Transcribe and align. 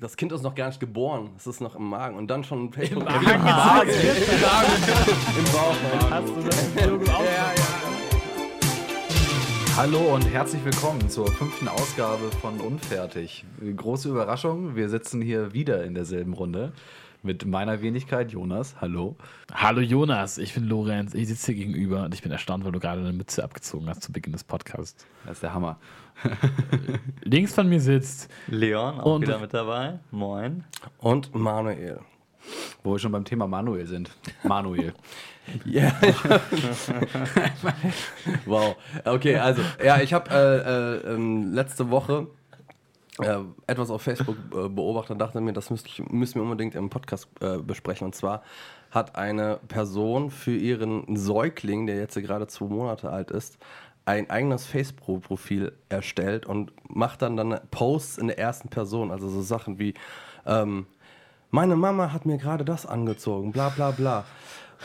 das 0.00 0.16
Kind 0.16 0.30
ist 0.30 0.42
noch 0.42 0.54
gar 0.54 0.68
nicht 0.68 0.78
geboren, 0.78 1.30
es 1.36 1.48
ist 1.48 1.60
noch 1.60 1.74
im 1.74 1.88
Magen 1.88 2.16
und 2.16 2.28
dann 2.28 2.44
schon 2.44 2.72
Facebook. 2.72 3.02
Im 3.02 3.04
Magen, 3.04 3.30
Im, 3.30 3.42
Magen. 3.42 3.90
Im 5.36 5.44
Bauch. 5.52 5.74
Hast 6.10 6.28
du 6.28 6.40
das? 6.40 6.74
Ja, 6.76 7.24
ja. 7.24 7.54
Hallo 9.76 10.14
und 10.14 10.22
herzlich 10.22 10.64
willkommen 10.64 11.08
zur 11.08 11.26
fünften 11.32 11.66
Ausgabe 11.66 12.30
von 12.40 12.60
Unfertig. 12.60 13.44
Große 13.76 14.08
Überraschung, 14.08 14.76
wir 14.76 14.88
sitzen 14.88 15.20
hier 15.20 15.52
wieder 15.52 15.84
in 15.84 15.94
derselben 15.94 16.32
Runde 16.32 16.72
mit 17.22 17.44
meiner 17.46 17.80
Wenigkeit 17.82 18.30
Jonas. 18.32 18.76
Hallo. 18.80 19.16
Hallo 19.52 19.80
Jonas, 19.80 20.38
ich 20.38 20.54
bin 20.54 20.68
Lorenz, 20.68 21.14
ich 21.14 21.28
sitze 21.28 21.52
hier 21.52 21.66
gegenüber 21.66 22.04
und 22.04 22.14
ich 22.14 22.22
bin 22.22 22.30
erstaunt, 22.32 22.64
weil 22.64 22.72
du 22.72 22.80
gerade 22.80 23.00
eine 23.00 23.12
Mütze 23.12 23.42
abgezogen 23.42 23.88
hast 23.88 24.02
zu 24.02 24.12
Beginn 24.12 24.32
des 24.32 24.44
Podcasts. 24.44 25.04
Das 25.24 25.34
ist 25.38 25.42
der 25.42 25.54
Hammer. 25.54 25.78
Links 27.22 27.54
von 27.54 27.68
mir 27.68 27.80
sitzt 27.80 28.30
Leon, 28.46 29.00
auch 29.00 29.16
Und- 29.16 29.22
wieder 29.22 29.38
mit 29.38 29.52
dabei. 29.54 29.98
Moin. 30.10 30.64
Und 30.98 31.34
Manuel. 31.34 32.00
Wo 32.82 32.92
wir 32.92 32.98
schon 32.98 33.12
beim 33.12 33.24
Thema 33.24 33.46
Manuel 33.46 33.86
sind. 33.86 34.10
Manuel. 34.44 34.92
Ja. 35.64 35.90
wow. 38.44 38.76
Okay, 39.06 39.36
also, 39.36 39.62
ja, 39.82 39.98
ich 40.02 40.12
habe 40.12 40.28
äh, 40.30 41.08
äh, 41.08 41.14
ähm, 41.14 41.54
letzte 41.54 41.88
Woche 41.88 42.26
äh, 43.20 43.38
etwas 43.66 43.90
auf 43.90 44.02
Facebook 44.02 44.36
äh, 44.52 44.68
beobachtet 44.68 45.12
und 45.12 45.18
dachte 45.18 45.40
mir, 45.40 45.52
das 45.52 45.70
müsste 45.70 45.88
ich, 45.88 46.02
müssen 46.10 46.36
wir 46.36 46.42
unbedingt 46.42 46.74
im 46.74 46.90
Podcast 46.90 47.28
äh, 47.40 47.58
besprechen. 47.58 48.06
Und 48.06 48.14
zwar 48.14 48.42
hat 48.90 49.16
eine 49.16 49.58
Person 49.68 50.30
für 50.30 50.56
ihren 50.56 51.16
Säugling, 51.16 51.86
der 51.86 51.96
jetzt 51.96 52.14
gerade 52.16 52.46
zwei 52.46 52.66
Monate 52.66 53.10
alt 53.10 53.30
ist, 53.30 53.58
ein 54.04 54.30
eigenes 54.30 54.64
Facebook-Profil 54.64 55.72
erstellt 55.90 56.46
und 56.46 56.72
macht 56.88 57.20
dann 57.20 57.36
dann 57.36 57.60
Posts 57.70 58.18
in 58.18 58.28
der 58.28 58.38
ersten 58.38 58.70
Person. 58.70 59.10
Also 59.10 59.28
so 59.28 59.42
Sachen 59.42 59.78
wie, 59.78 59.92
ähm, 60.46 60.86
meine 61.50 61.76
Mama 61.76 62.12
hat 62.12 62.24
mir 62.24 62.38
gerade 62.38 62.64
das 62.64 62.86
angezogen, 62.86 63.52
bla 63.52 63.68
bla 63.68 63.90
bla. 63.90 64.24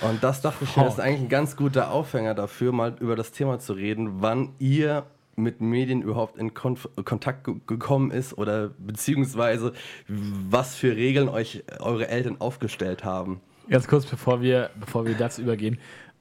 Und 0.01 0.23
das 0.23 0.41
dachte 0.41 0.63
ich 0.63 0.75
mir, 0.75 0.87
ist 0.87 0.99
eigentlich 0.99 1.21
ein 1.21 1.29
ganz 1.29 1.55
guter 1.55 1.91
Aufhänger 1.91 2.33
dafür, 2.33 2.71
mal 2.71 2.95
über 2.99 3.15
das 3.15 3.31
Thema 3.31 3.59
zu 3.59 3.73
reden, 3.73 4.21
wann 4.21 4.55
ihr 4.59 5.03
mit 5.35 5.61
Medien 5.61 6.01
überhaupt 6.01 6.37
in 6.37 6.53
Konf 6.53 6.87
Kontakt 7.05 7.43
ge 7.45 7.55
gekommen 7.65 8.11
ist 8.11 8.37
oder 8.37 8.69
beziehungsweise 8.77 9.73
was 10.07 10.75
für 10.75 10.95
Regeln 10.95 11.29
euch 11.29 11.63
eure 11.79 12.07
Eltern 12.07 12.39
aufgestellt 12.39 13.03
haben. 13.03 13.41
Ganz 13.69 13.87
kurz, 13.87 14.05
bevor 14.05 14.41
wir, 14.41 14.69
bevor 14.79 15.05
wir 15.05 15.15
dazu 15.15 15.41
übergehen, 15.41 15.79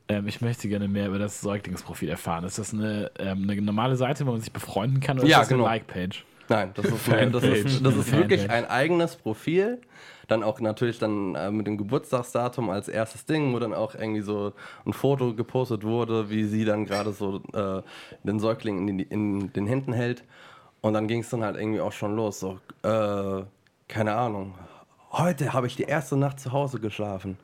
ähm, 0.08 0.26
ich 0.28 0.40
möchte 0.40 0.68
gerne 0.68 0.88
mehr 0.88 1.08
über 1.08 1.18
das 1.18 1.40
Säuglingsprofil 1.40 2.08
erfahren. 2.08 2.44
Ist 2.44 2.58
das 2.58 2.72
eine, 2.72 3.10
ähm, 3.18 3.48
eine 3.48 3.60
normale 3.60 3.96
Seite, 3.96 4.26
wo 4.26 4.32
man 4.32 4.40
sich 4.40 4.52
befreunden 4.52 5.00
kann 5.00 5.18
oder 5.18 5.28
Ja, 5.28 5.38
ist 5.38 5.42
das 5.42 5.48
genau. 5.48 5.64
eine 5.64 5.74
Like-Page? 5.74 6.24
Nein, 6.52 6.72
das 6.74 6.84
ist, 6.84 7.08
das 7.08 7.42
ist, 7.44 7.86
das 7.86 7.96
ist 7.96 8.12
wirklich 8.12 8.50
ein 8.50 8.66
eigenes 8.66 9.16
Profil. 9.16 9.80
Dann 10.28 10.42
auch 10.42 10.60
natürlich 10.60 10.98
dann 10.98 11.34
äh, 11.34 11.50
mit 11.50 11.66
dem 11.66 11.76
Geburtstagsdatum 11.76 12.70
als 12.70 12.88
erstes 12.88 13.24
Ding, 13.24 13.52
wo 13.52 13.58
dann 13.58 13.74
auch 13.74 13.94
irgendwie 13.94 14.20
so 14.20 14.52
ein 14.86 14.92
Foto 14.92 15.34
gepostet 15.34 15.82
wurde, 15.82 16.30
wie 16.30 16.44
sie 16.44 16.64
dann 16.64 16.84
gerade 16.84 17.12
so 17.12 17.42
äh, 17.52 17.82
den 18.22 18.38
Säugling 18.38 18.88
in, 18.88 18.98
die, 18.98 19.04
in 19.04 19.52
den 19.52 19.66
Händen 19.66 19.92
hält. 19.92 20.24
Und 20.80 20.94
dann 20.94 21.06
ging 21.06 21.20
es 21.20 21.30
dann 21.30 21.42
halt 21.42 21.56
irgendwie 21.56 21.80
auch 21.80 21.92
schon 21.92 22.16
los. 22.16 22.40
So, 22.40 22.58
äh, 22.82 23.44
keine 23.88 24.14
Ahnung. 24.14 24.54
Heute 25.12 25.52
habe 25.52 25.66
ich 25.66 25.76
die 25.76 25.84
erste 25.84 26.16
Nacht 26.16 26.40
zu 26.40 26.52
Hause 26.52 26.80
geschlafen. 26.80 27.36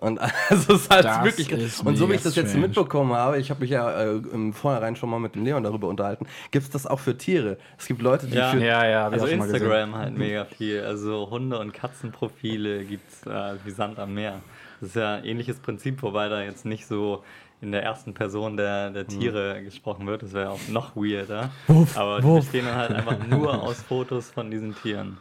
Und 0.00 0.18
also 0.48 0.74
es 0.74 0.82
ist 0.82 0.90
halt 0.90 1.04
Das 1.04 1.24
wirklich. 1.24 1.50
ist 1.50 1.84
und 1.84 1.96
so 1.96 2.08
wie 2.08 2.14
ich 2.14 2.22
das 2.22 2.36
jetzt 2.36 2.50
strange. 2.50 2.68
mitbekommen 2.68 3.12
habe, 3.14 3.38
ich 3.38 3.50
habe 3.50 3.60
mich 3.60 3.70
ja 3.70 3.90
äh, 4.00 4.16
im 4.32 4.52
Vornherein 4.52 4.94
schon 4.96 5.10
mal 5.10 5.18
mit 5.18 5.34
dem 5.34 5.44
Leon 5.44 5.62
darüber 5.64 5.88
unterhalten, 5.88 6.26
gibt 6.50 6.64
es 6.64 6.70
das 6.70 6.86
auch 6.86 7.00
für 7.00 7.16
Tiere. 7.18 7.58
Es 7.76 7.86
gibt 7.86 8.00
Leute, 8.02 8.26
die 8.26 8.36
Ja. 8.36 8.50
für. 8.52 8.64
Ja, 8.64 8.86
ja, 8.86 9.08
Also. 9.08 9.26
Instagram 9.26 9.94
halt 9.96 10.16
mega 10.16 10.44
viel. 10.44 10.82
Also 10.84 11.28
Hunde- 11.30 11.58
und 11.58 11.72
Katzenprofile 11.74 12.84
gibt 12.84 13.10
es 13.10 13.26
äh, 13.26 13.54
wie 13.64 13.70
Sand 13.70 13.98
am 13.98 14.14
Meer. 14.14 14.40
Das 14.80 14.90
ist 14.90 14.96
ja 14.96 15.16
ein 15.16 15.24
ähnliches 15.24 15.58
Prinzip, 15.58 16.00
wobei 16.02 16.28
da 16.28 16.42
jetzt 16.42 16.64
nicht 16.64 16.86
so 16.86 17.24
in 17.60 17.72
der 17.72 17.82
ersten 17.82 18.14
Person 18.14 18.56
der, 18.56 18.90
der 18.90 19.04
Tiere 19.08 19.64
gesprochen 19.64 20.06
wird. 20.06 20.22
Das 20.22 20.32
wäre 20.32 20.50
auch 20.50 20.60
noch 20.70 20.94
weirder. 20.94 21.50
Wuff, 21.66 21.98
Aber 21.98 22.18
die 22.20 22.24
wuff. 22.24 22.44
bestehen 22.44 22.72
halt 22.72 22.92
einfach 22.92 23.16
nur 23.26 23.60
aus 23.64 23.82
Fotos 23.82 24.30
von 24.30 24.48
diesen 24.52 24.76
Tieren. 24.80 25.18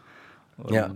Und 0.57 0.71
Ja. 0.71 0.91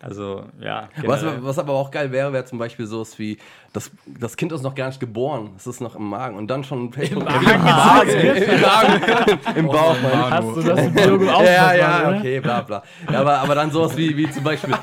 Also, 0.00 0.44
ja. 0.60 0.88
Was, 1.04 1.24
was 1.24 1.58
aber 1.58 1.72
auch 1.72 1.90
geil 1.90 2.12
wäre, 2.12 2.32
wäre 2.32 2.44
zum 2.44 2.58
Beispiel 2.58 2.86
so 2.86 3.04
wie, 3.16 3.36
das, 3.72 3.90
das 4.06 4.36
Kind 4.36 4.52
ist 4.52 4.62
noch 4.62 4.74
gar 4.74 4.86
nicht 4.86 5.00
geboren, 5.00 5.50
es 5.56 5.66
ist 5.66 5.80
noch 5.80 5.96
im 5.96 6.08
Magen 6.08 6.36
und 6.36 6.48
dann 6.48 6.62
schon 6.62 6.92
Facebook. 6.92 7.24
Magen? 7.24 7.50
Im 7.50 7.64
Magen, 7.64 8.10
im, 8.10 8.60
Magen, 8.60 9.40
im 9.56 9.66
Bauch. 9.66 9.96
meine 10.00 10.30
Hast 10.30 10.56
du 10.56 10.62
das 10.62 11.06
Logo 11.06 11.28
auch? 11.28 11.40
ich. 11.42 11.48
ja, 11.48 11.74
ja, 11.74 12.16
okay, 12.16 12.40
bla 12.40 12.60
bla. 12.60 12.82
Ja, 13.10 13.20
aber, 13.20 13.38
aber 13.38 13.54
dann 13.56 13.70
sowas 13.72 13.96
wie, 13.96 14.16
wie 14.16 14.30
zum 14.30 14.44
Beispiel 14.44 14.74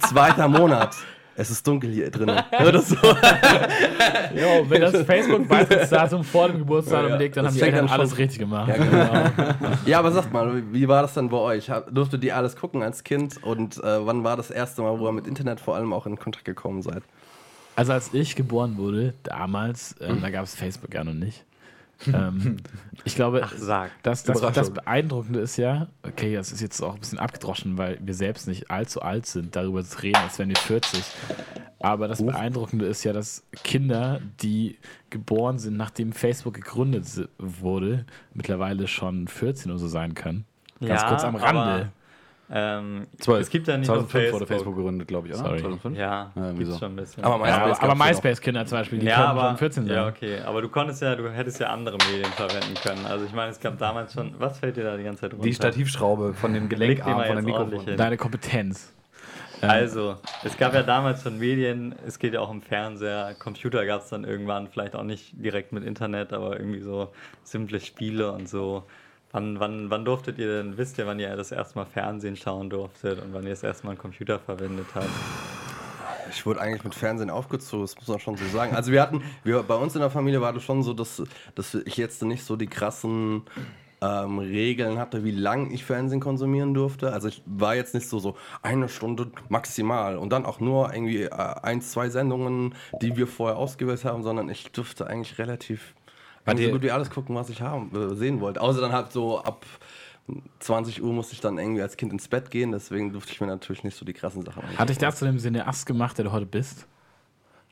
zweiter 0.00 0.48
Monat. 0.48 0.96
Es 1.36 1.50
ist 1.50 1.66
dunkel 1.66 1.90
hier 1.90 2.10
drinnen. 2.10 2.40
Oder 2.66 2.80
so. 2.80 2.94
Jo, 2.96 4.64
wenn 4.68 4.80
das 4.80 5.02
Facebook-Beitrittsdatum 5.02 6.22
vor 6.24 6.48
dem 6.48 6.58
Geburtsdatum 6.58 7.10
Ja, 7.10 7.16
liegt, 7.16 7.36
dann 7.36 7.46
haben 7.46 7.54
die 7.54 7.60
Eltern 7.60 7.88
alles 7.88 8.10
schon- 8.10 8.18
richtig 8.18 8.38
gemacht. 8.38 8.68
Ja, 8.68 8.76
genau. 8.84 9.48
ja, 9.86 9.98
aber 9.98 10.12
sagt 10.12 10.32
mal, 10.32 10.62
wie 10.72 10.86
war 10.88 11.02
das 11.02 11.14
dann 11.14 11.28
bei 11.28 11.36
euch? 11.38 11.70
Durftet 11.90 12.22
ihr 12.24 12.36
alles 12.36 12.56
gucken 12.56 12.82
als 12.82 13.02
Kind? 13.04 13.42
Und 13.42 13.78
äh, 13.78 14.06
wann 14.06 14.22
war 14.24 14.36
das 14.36 14.50
erste 14.50 14.82
Mal, 14.82 14.98
wo 14.98 15.06
ihr 15.08 15.12
mit 15.12 15.26
Internet 15.26 15.60
vor 15.60 15.74
allem 15.76 15.92
auch 15.92 16.06
in 16.06 16.16
Kontakt 16.18 16.44
gekommen 16.44 16.82
seid? 16.82 17.02
Also 17.76 17.92
als 17.92 18.14
ich 18.14 18.36
geboren 18.36 18.76
wurde, 18.76 19.14
damals, 19.24 19.96
ähm, 20.00 20.20
da 20.22 20.30
gab 20.30 20.44
es 20.44 20.54
Facebook 20.54 20.94
ja 20.94 21.02
noch 21.02 21.12
nicht. 21.14 21.44
Ähm, 22.12 22.56
ich 23.04 23.14
glaube, 23.14 23.42
Ach, 23.44 23.54
sag. 23.56 23.90
das, 24.02 24.24
das, 24.24 24.40
das. 24.40 24.70
Beeindruckende 24.70 25.40
ist 25.40 25.56
ja, 25.56 25.88
okay, 26.02 26.34
das 26.34 26.52
ist 26.52 26.60
jetzt 26.60 26.80
auch 26.82 26.94
ein 26.94 27.00
bisschen 27.00 27.18
abgedroschen, 27.18 27.78
weil 27.78 27.98
wir 28.00 28.14
selbst 28.14 28.48
nicht 28.48 28.70
allzu 28.70 29.02
alt 29.02 29.26
sind, 29.26 29.56
darüber 29.56 29.84
zu 29.84 30.02
reden, 30.02 30.16
als 30.16 30.38
wären 30.38 30.50
wir 30.50 30.56
40. 30.56 31.02
Aber 31.80 32.08
das 32.08 32.24
Beeindruckende 32.24 32.86
ist 32.86 33.04
ja, 33.04 33.12
dass 33.12 33.46
Kinder, 33.62 34.20
die 34.42 34.78
geboren 35.10 35.58
sind, 35.58 35.76
nachdem 35.76 36.12
Facebook 36.12 36.54
gegründet 36.54 37.06
wurde, 37.38 38.06
mittlerweile 38.32 38.88
schon 38.88 39.28
14 39.28 39.70
oder 39.70 39.78
so 39.78 39.88
sein 39.88 40.14
können. 40.14 40.46
Ganz 40.80 41.02
Ja, 41.02 41.08
kurz 41.08 41.24
am 41.24 41.36
Rande. 41.36 41.92
Ähm, 42.50 43.06
Zwölf. 43.18 43.40
es 43.40 43.48
gibt 43.50 43.68
ja 43.68 43.76
nicht 43.78 43.88
nur 43.88 43.96
2005 44.06 44.10
Facebook. 44.22 44.40
wurde 44.40 44.46
Facebook 44.46 44.76
gegründet, 44.76 45.08
glaube 45.08 45.28
ich, 45.28 45.34
oder? 45.34 45.44
Sorry. 45.44 45.60
2005? 45.60 45.98
Ja, 45.98 46.32
Ja, 46.36 46.52
gibt's 46.52 46.72
so. 46.74 46.78
schon 46.78 46.92
ein 46.92 46.96
bisschen. 46.96 47.24
Aber 47.24 47.38
MySpace 47.38 47.78
ja 47.80 47.88
noch. 47.88 48.06
MySpace-Kinder 48.06 48.66
zum 48.66 48.78
Beispiel, 48.78 48.98
die 48.98 49.06
ja, 49.06 49.14
können 49.16 49.28
aber, 49.28 49.48
schon 49.48 49.56
14 49.58 49.86
sein. 49.86 49.94
Ja, 49.96 50.06
okay. 50.08 50.40
Aber 50.40 50.60
du 50.62 50.68
konntest 50.68 51.00
ja, 51.02 51.16
du 51.16 51.30
hättest 51.30 51.60
ja 51.60 51.68
andere 51.68 51.96
Medien 52.10 52.30
verwenden 52.32 52.74
können. 52.82 53.06
Also 53.06 53.24
ich 53.24 53.32
meine, 53.32 53.50
es 53.50 53.60
gab 53.60 53.78
damals 53.78 54.12
schon. 54.12 54.34
Was 54.38 54.58
fällt 54.58 54.76
dir 54.76 54.84
da 54.84 54.96
die 54.96 55.04
ganze 55.04 55.22
Zeit 55.22 55.32
runter? 55.32 55.44
Die 55.46 55.54
Stativschraube 55.54 56.34
von 56.34 56.52
dem 56.52 56.68
Gelenkarm 56.68 57.24
von 57.24 57.36
dem 57.36 57.44
Mikrofon. 57.46 57.96
Deine 57.96 58.16
Kompetenz. 58.18 58.92
Ähm, 59.62 59.70
Also, 59.70 60.16
es 60.42 60.56
gab 60.58 60.74
ja 60.74 60.82
damals 60.82 61.22
schon 61.22 61.38
Medien, 61.38 61.94
es 62.06 62.18
geht 62.18 62.34
ja 62.34 62.40
auch 62.40 62.50
im 62.50 62.60
Fernseher, 62.60 63.34
Computer 63.38 63.86
gab 63.86 64.02
es 64.02 64.10
dann 64.10 64.24
irgendwann, 64.24 64.68
vielleicht 64.68 64.94
auch 64.96 65.04
nicht 65.04 65.32
direkt 65.42 65.72
mit 65.72 65.84
Internet, 65.84 66.32
aber 66.32 66.58
irgendwie 66.58 66.80
so 66.80 67.12
simple 67.44 67.80
Spiele 67.80 68.32
und 68.32 68.48
so. 68.48 68.84
Wann, 69.34 69.58
wann, 69.58 69.90
wann 69.90 70.04
durftet 70.04 70.38
ihr 70.38 70.46
denn, 70.46 70.78
wisst 70.78 70.96
ihr, 70.96 71.08
wann 71.08 71.18
ihr 71.18 71.34
das 71.34 71.50
erste 71.50 71.76
Mal 71.76 71.86
Fernsehen 71.86 72.36
schauen 72.36 72.70
durftet 72.70 73.20
und 73.20 73.34
wann 73.34 73.42
ihr 73.42 73.50
das 73.50 73.64
erste 73.64 73.84
Mal 73.84 73.90
einen 73.90 73.98
Computer 73.98 74.38
verwendet 74.38 74.86
habt? 74.94 75.08
Ich 76.30 76.46
wurde 76.46 76.60
eigentlich 76.60 76.84
mit 76.84 76.94
Fernsehen 76.94 77.30
aufgezogen, 77.30 77.82
das 77.82 77.96
muss 77.96 78.06
man 78.06 78.20
schon 78.20 78.36
so 78.36 78.46
sagen. 78.46 78.76
Also 78.76 78.92
wir 78.92 79.02
hatten, 79.02 79.24
wir, 79.42 79.64
bei 79.64 79.74
uns 79.74 79.96
in 79.96 80.02
der 80.02 80.10
Familie 80.10 80.40
war 80.40 80.52
das 80.52 80.62
schon 80.62 80.84
so, 80.84 80.94
dass, 80.94 81.20
dass 81.56 81.74
ich 81.74 81.96
jetzt 81.96 82.22
nicht 82.22 82.44
so 82.44 82.54
die 82.54 82.68
krassen 82.68 83.42
ähm, 84.00 84.38
Regeln 84.38 85.00
hatte, 85.00 85.24
wie 85.24 85.32
lang 85.32 85.72
ich 85.72 85.84
Fernsehen 85.84 86.20
konsumieren 86.20 86.72
durfte. 86.72 87.12
Also 87.12 87.26
ich 87.26 87.42
war 87.44 87.74
jetzt 87.74 87.92
nicht 87.92 88.08
so, 88.08 88.20
so 88.20 88.36
eine 88.62 88.88
Stunde 88.88 89.32
maximal 89.48 90.16
und 90.16 90.32
dann 90.32 90.46
auch 90.46 90.60
nur 90.60 90.94
irgendwie 90.94 91.22
äh, 91.22 91.30
ein, 91.30 91.82
zwei 91.82 92.08
Sendungen, 92.08 92.76
die 93.02 93.16
wir 93.16 93.26
vorher 93.26 93.58
ausgewählt 93.58 94.04
haben, 94.04 94.22
sondern 94.22 94.48
ich 94.48 94.70
durfte 94.70 95.08
eigentlich 95.08 95.38
relativ 95.38 95.94
dir- 96.52 96.66
so 96.66 96.72
gut 96.72 96.82
wie 96.82 96.90
alles 96.90 97.10
gucken, 97.10 97.34
was 97.34 97.48
ich 97.50 97.60
haben, 97.62 97.90
äh, 97.94 98.14
sehen 98.14 98.40
wollte. 98.40 98.60
Außer 98.60 98.80
dann 98.80 98.92
halt 98.92 99.12
so 99.12 99.40
ab 99.40 99.64
20 100.60 101.02
Uhr 101.02 101.12
musste 101.12 101.34
ich 101.34 101.40
dann 101.40 101.58
irgendwie 101.58 101.82
als 101.82 101.96
Kind 101.96 102.12
ins 102.12 102.28
Bett 102.28 102.50
gehen, 102.50 102.72
deswegen 102.72 103.12
durfte 103.12 103.32
ich 103.32 103.40
mir 103.40 103.46
natürlich 103.46 103.84
nicht 103.84 103.96
so 103.96 104.04
die 104.06 104.12
krassen 104.14 104.42
Sachen 104.42 104.62
Hat 104.78 104.88
dich 104.88 104.98
dazu 104.98 105.24
dem 105.24 105.38
Sinne 105.38 105.66
Ast 105.66 105.86
gemacht, 105.86 106.16
der 106.18 106.24
du 106.26 106.32
heute 106.32 106.46
bist? 106.46 106.86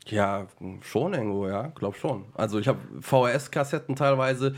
Ja, 0.06 0.47
schon 0.82 1.14
irgendwo, 1.14 1.47
ja, 1.47 1.69
glaub 1.75 1.97
schon. 1.97 2.25
Also 2.35 2.58
ich 2.58 2.67
habe 2.69 2.79
VHS-Kassetten 3.00 3.94
teilweise 3.97 4.55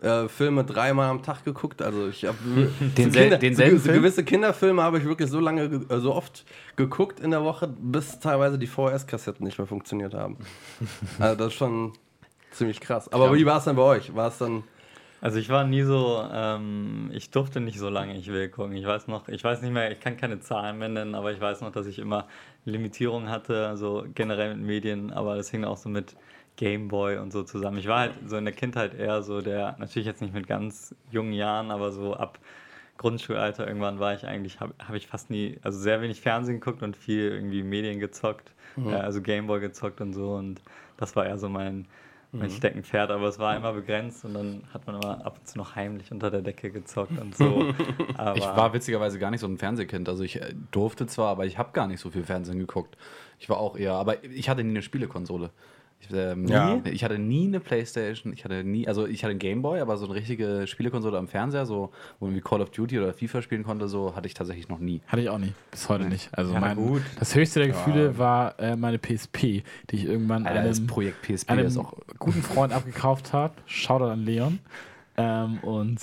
äh, 0.00 0.26
Filme 0.28 0.64
dreimal 0.64 1.08
am 1.10 1.22
Tag 1.22 1.44
geguckt. 1.44 1.82
Also 1.82 2.08
ich 2.08 2.24
habe 2.24 2.36
Den 2.96 3.10
sel- 3.12 3.38
denselben 3.38 3.78
so, 3.78 3.84
Film? 3.84 3.96
gewisse 3.98 4.24
Kinderfilme 4.24 4.82
habe 4.82 4.98
ich 4.98 5.04
wirklich 5.04 5.30
so 5.30 5.38
lange, 5.38 5.68
ge- 5.68 5.86
äh, 5.96 6.00
so 6.00 6.14
oft 6.14 6.44
geguckt 6.76 7.20
in 7.20 7.30
der 7.30 7.44
Woche, 7.44 7.68
bis 7.68 8.18
teilweise 8.18 8.58
die 8.58 8.66
VHS-Kassetten 8.66 9.44
nicht 9.44 9.58
mehr 9.58 9.66
funktioniert 9.66 10.14
haben. 10.14 10.38
also 11.18 11.36
das 11.36 11.46
ist 11.48 11.54
schon 11.54 11.92
ziemlich 12.56 12.80
krass. 12.80 13.12
Aber 13.12 13.34
wie 13.34 13.46
war 13.46 13.58
es 13.58 13.64
dann 13.64 13.76
bei 13.76 13.82
euch? 13.82 14.14
War 14.14 14.28
es 14.28 14.38
dann 14.38 14.64
Also 15.20 15.38
ich 15.38 15.48
war 15.48 15.64
nie 15.64 15.82
so, 15.82 16.22
ähm, 16.32 17.10
ich 17.12 17.30
durfte 17.30 17.60
nicht 17.60 17.78
so 17.78 17.88
lange 17.88 18.16
ich 18.16 18.28
will 18.28 18.48
gucken. 18.50 18.76
Ich 18.76 18.86
weiß 18.86 19.08
noch, 19.08 19.28
ich 19.28 19.42
weiß 19.42 19.62
nicht 19.62 19.72
mehr, 19.72 19.90
ich 19.90 20.00
kann 20.00 20.16
keine 20.16 20.40
Zahlen 20.40 20.78
mehr 20.78 20.88
nennen, 20.88 21.14
aber 21.14 21.32
ich 21.32 21.40
weiß 21.40 21.62
noch, 21.62 21.72
dass 21.72 21.86
ich 21.86 21.98
immer 21.98 22.28
Limitierungen 22.64 23.30
hatte, 23.30 23.66
also 23.68 24.04
generell 24.14 24.54
mit 24.56 24.66
Medien, 24.66 25.12
aber 25.12 25.36
das 25.36 25.50
hing 25.50 25.64
auch 25.64 25.78
so 25.78 25.88
mit 25.88 26.16
Gameboy 26.56 27.18
und 27.18 27.32
so 27.32 27.42
zusammen. 27.44 27.78
Ich 27.78 27.88
war 27.88 28.00
halt 28.00 28.14
so 28.26 28.36
in 28.36 28.44
der 28.44 28.54
Kindheit 28.54 28.94
eher 28.94 29.22
so 29.22 29.40
der, 29.42 29.76
natürlich 29.78 30.06
jetzt 30.06 30.22
nicht 30.22 30.34
mit 30.34 30.46
ganz 30.46 30.94
jungen 31.10 31.32
Jahren, 31.32 31.70
aber 31.70 31.92
so 31.92 32.14
ab 32.14 32.38
Grundschulalter 32.98 33.66
irgendwann 33.66 33.98
war 34.00 34.14
ich 34.14 34.26
eigentlich, 34.26 34.60
habe 34.60 34.74
hab 34.78 34.94
ich 34.94 35.06
fast 35.06 35.30
nie, 35.30 35.58
also 35.62 35.78
sehr 35.78 36.00
wenig 36.02 36.20
Fernsehen 36.20 36.60
geguckt 36.60 36.82
und 36.82 36.96
viel 36.96 37.30
irgendwie 37.32 37.62
Medien 37.62 38.00
gezockt, 38.00 38.52
äh, 38.90 38.94
also 38.94 39.20
Gameboy 39.22 39.60
gezockt 39.60 40.00
und 40.00 40.12
so 40.14 40.34
und 40.34 40.62
das 40.96 41.14
war 41.16 41.26
eher 41.26 41.38
so 41.38 41.48
mein, 41.48 41.86
mein 42.32 42.50
Steckenpferd, 42.50 43.10
aber 43.10 43.28
es 43.28 43.38
war 43.38 43.56
immer 43.56 43.72
begrenzt 43.72 44.24
und 44.24 44.34
dann 44.34 44.62
hat 44.72 44.86
man 44.86 44.96
immer 44.96 45.24
ab 45.24 45.38
und 45.38 45.48
zu 45.48 45.58
noch 45.58 45.74
heimlich 45.74 46.10
unter 46.12 46.30
der 46.30 46.42
Decke 46.42 46.70
gezockt 46.70 47.18
und 47.18 47.36
so. 47.36 47.72
Ich 48.34 48.44
war 48.44 48.72
witzigerweise 48.72 49.18
gar 49.18 49.30
nicht 49.30 49.40
so 49.40 49.46
ein 49.46 49.58
Fernsehkind. 49.58 50.08
Also 50.08 50.22
ich 50.22 50.40
äh, 50.40 50.54
durfte 50.70 51.06
zwar, 51.06 51.28
aber 51.28 51.46
ich 51.46 51.58
habe 51.58 51.72
gar 51.72 51.86
nicht 51.86 52.00
so 52.00 52.10
viel 52.10 52.24
Fernsehen 52.24 52.58
geguckt. 52.58 52.96
Ich 53.38 53.48
war 53.48 53.58
auch 53.58 53.76
eher, 53.76 53.92
aber 53.92 54.24
ich 54.24 54.48
hatte 54.48 54.64
nie 54.64 54.70
eine 54.70 54.82
Spielekonsole. 54.82 55.50
Ich, 56.00 56.08
ähm, 56.12 56.46
Ja. 56.46 56.80
ich 56.84 57.02
hatte 57.04 57.18
nie 57.18 57.46
eine 57.46 57.58
Playstation, 57.58 58.32
ich 58.32 58.44
hatte 58.44 58.62
nie, 58.64 58.86
also 58.86 59.06
ich 59.06 59.24
hatte 59.24 59.30
einen 59.30 59.38
Gameboy, 59.38 59.80
aber 59.80 59.96
so 59.96 60.04
eine 60.06 60.14
richtige 60.14 60.66
Spielekonsole 60.66 61.16
am 61.18 61.26
Fernseher, 61.26 61.66
so 61.66 61.90
wo 62.20 62.26
man 62.26 62.34
wie 62.36 62.40
Call 62.40 62.60
of 62.60 62.70
Duty 62.70 62.98
oder 62.98 63.12
FIFA 63.14 63.42
spielen 63.42 63.64
konnte, 63.64 63.88
so 63.88 64.14
hatte 64.14 64.26
ich 64.28 64.34
tatsächlich 64.34 64.68
noch 64.68 64.78
nie. 64.78 65.00
Hatte 65.06 65.22
ich 65.22 65.30
auch 65.30 65.38
nie. 65.38 65.52
Bis 65.70 65.88
heute 65.88 66.04
nicht. 66.04 66.28
Also 66.36 66.52
Ja, 66.52 66.60
mein, 66.60 66.76
gut. 66.76 67.02
das 67.18 67.34
höchste 67.34 67.60
der 67.60 67.68
Gefühle 67.68 68.18
war 68.18 68.58
äh, 68.60 68.76
meine 68.76 68.98
PSP, 68.98 69.62
die 69.90 69.96
ich 69.96 70.04
irgendwann 70.04 70.46
Alter, 70.46 70.60
einem, 70.60 70.86
Projekt 70.86 71.22
PSP 71.22 71.50
einem 71.50 71.72
guten 72.18 72.42
Freund 72.42 72.72
abgekauft 72.72 73.32
habe. 73.32 73.54
Shoutout 73.66 74.04
an 74.04 74.24
Leon. 74.24 74.58
Ähm, 75.16 75.58
und 75.62 75.98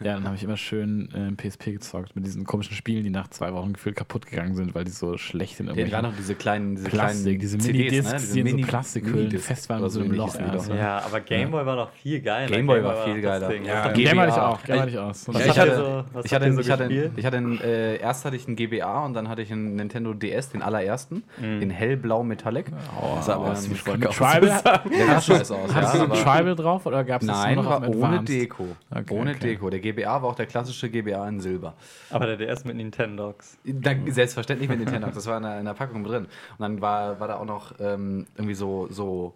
ja, 0.00 0.14
dann 0.14 0.24
habe 0.24 0.34
ich 0.36 0.42
immer 0.42 0.56
schön 0.56 1.08
äh, 1.14 1.30
PSP 1.36 1.72
gezockt 1.72 2.16
mit 2.16 2.26
diesen 2.26 2.44
komischen 2.44 2.74
Spielen, 2.74 3.04
die 3.04 3.10
nach 3.10 3.28
zwei 3.28 3.52
Wochen 3.52 3.72
gefühlt 3.74 3.94
kaputt 3.96 4.26
gegangen 4.26 4.54
sind, 4.54 4.74
weil 4.74 4.84
die 4.84 4.90
so 4.90 5.16
schlecht 5.16 5.60
in 5.60 5.66
Ja, 5.66 5.70
irgendwelchen 5.72 5.90
gerade 5.92 6.08
noch 6.08 6.16
diese 6.16 6.34
kleinen, 6.34 6.74
diese 6.76 6.88
Plastik, 6.88 7.22
kleinen 7.24 7.38
diese 7.38 7.58
CDs, 7.58 7.72
Mini-Discs, 7.92 8.12
ne? 8.12 8.18
Diese 8.18 8.32
die 8.34 8.40
in 8.40 8.46
so 8.48 8.54
Mini- 8.56 8.66
Plastikhüllen 8.66 9.16
Minidiscs 9.16 9.46
fest 9.46 9.68
waren 9.68 9.88
so 9.90 10.00
ähnlich 10.02 10.16
Loch. 10.18 10.34
Also. 10.40 10.70
doch. 10.72 10.78
ja, 10.78 10.98
aber 11.04 11.20
Gameboy 11.20 11.66
war 11.66 11.76
doch 11.76 11.90
viel 11.92 12.20
geiler. 12.20 12.46
Gameboy 12.50 12.82
war 12.82 13.04
viel 13.04 13.20
geiler. 13.20 13.48
das. 13.48 13.58
Ja, 13.66 13.74
Was 13.74 13.84
habt 13.84 13.94
GBA. 13.96 14.10
Game 14.10 14.20
hatte 14.20 14.30
ich 14.30 14.36
auch, 14.38 14.60
Ja, 14.60 14.66
Game 14.66 14.80
hatte 14.80 14.90
ich 14.90 14.98
auch. 14.98 15.08
Was 15.08 15.46
ich 15.46 15.58
hatte, 15.58 15.76
so- 15.76 16.20
ich 16.24 16.34
hatte, 16.34 16.52
so 16.52 16.60
ich 16.60 16.70
hatte, 16.70 17.10
ich 17.16 17.24
hatte 17.26 17.36
einen, 17.36 17.60
äh, 17.60 17.96
erst 17.98 18.24
hatte 18.24 18.36
ich 18.36 18.46
einen 18.46 18.56
GBA 18.56 19.04
und 19.04 19.14
dann 19.14 19.28
hatte 19.28 19.42
ich 19.42 19.52
einen 19.52 19.76
Nintendo 19.76 20.14
DS, 20.14 20.50
den 20.50 20.62
allerersten, 20.62 21.22
den 21.40 21.70
hellblau 21.70 22.22
Metallic. 22.24 22.66
Oh, 23.00 23.20
sah 23.20 23.34
aber 23.34 23.46
ähm, 23.46 23.52
aus 23.52 23.70
wie. 23.70 23.74
Tribal, 23.74 24.40
Der 24.40 25.06
sah 25.06 25.20
scheiße 25.20 25.54
aus, 25.54 25.74
Hattest 25.74 25.74
ja, 25.74 25.80
du 25.92 25.98
so 25.98 26.04
ein 26.04 26.10
aber 26.10 26.14
Tribal 26.38 26.56
drauf 26.56 26.86
oder 26.86 27.04
gab 27.04 27.20
es 27.22 27.28
das 27.28 27.54
noch 27.54 27.88
ohne? 27.88 28.22
Deko. 28.24 28.66
Ohne. 29.10 29.34
Deko. 29.36 29.70
Der 29.70 29.80
GBA 29.92 30.22
war 30.22 30.30
auch 30.30 30.34
der 30.34 30.46
klassische 30.46 30.90
GBA 30.90 31.28
in 31.28 31.40
Silber. 31.40 31.74
Aber 32.10 32.26
der 32.26 32.36
DS 32.36 32.64
mit 32.64 32.76
Nintendogs. 32.76 33.58
Da, 33.64 33.92
selbstverständlich 34.08 34.68
mit 34.68 34.78
Nintendo. 34.78 35.08
Das 35.08 35.26
war 35.26 35.36
in 35.36 35.42
der, 35.42 35.58
in 35.58 35.64
der 35.64 35.74
Packung 35.74 36.04
drin. 36.04 36.24
Und 36.24 36.60
dann 36.60 36.80
war, 36.80 37.20
war 37.20 37.28
da 37.28 37.36
auch 37.36 37.44
noch 37.44 37.74
ähm, 37.80 38.26
irgendwie 38.36 38.54
so, 38.54 38.88
so 38.90 39.34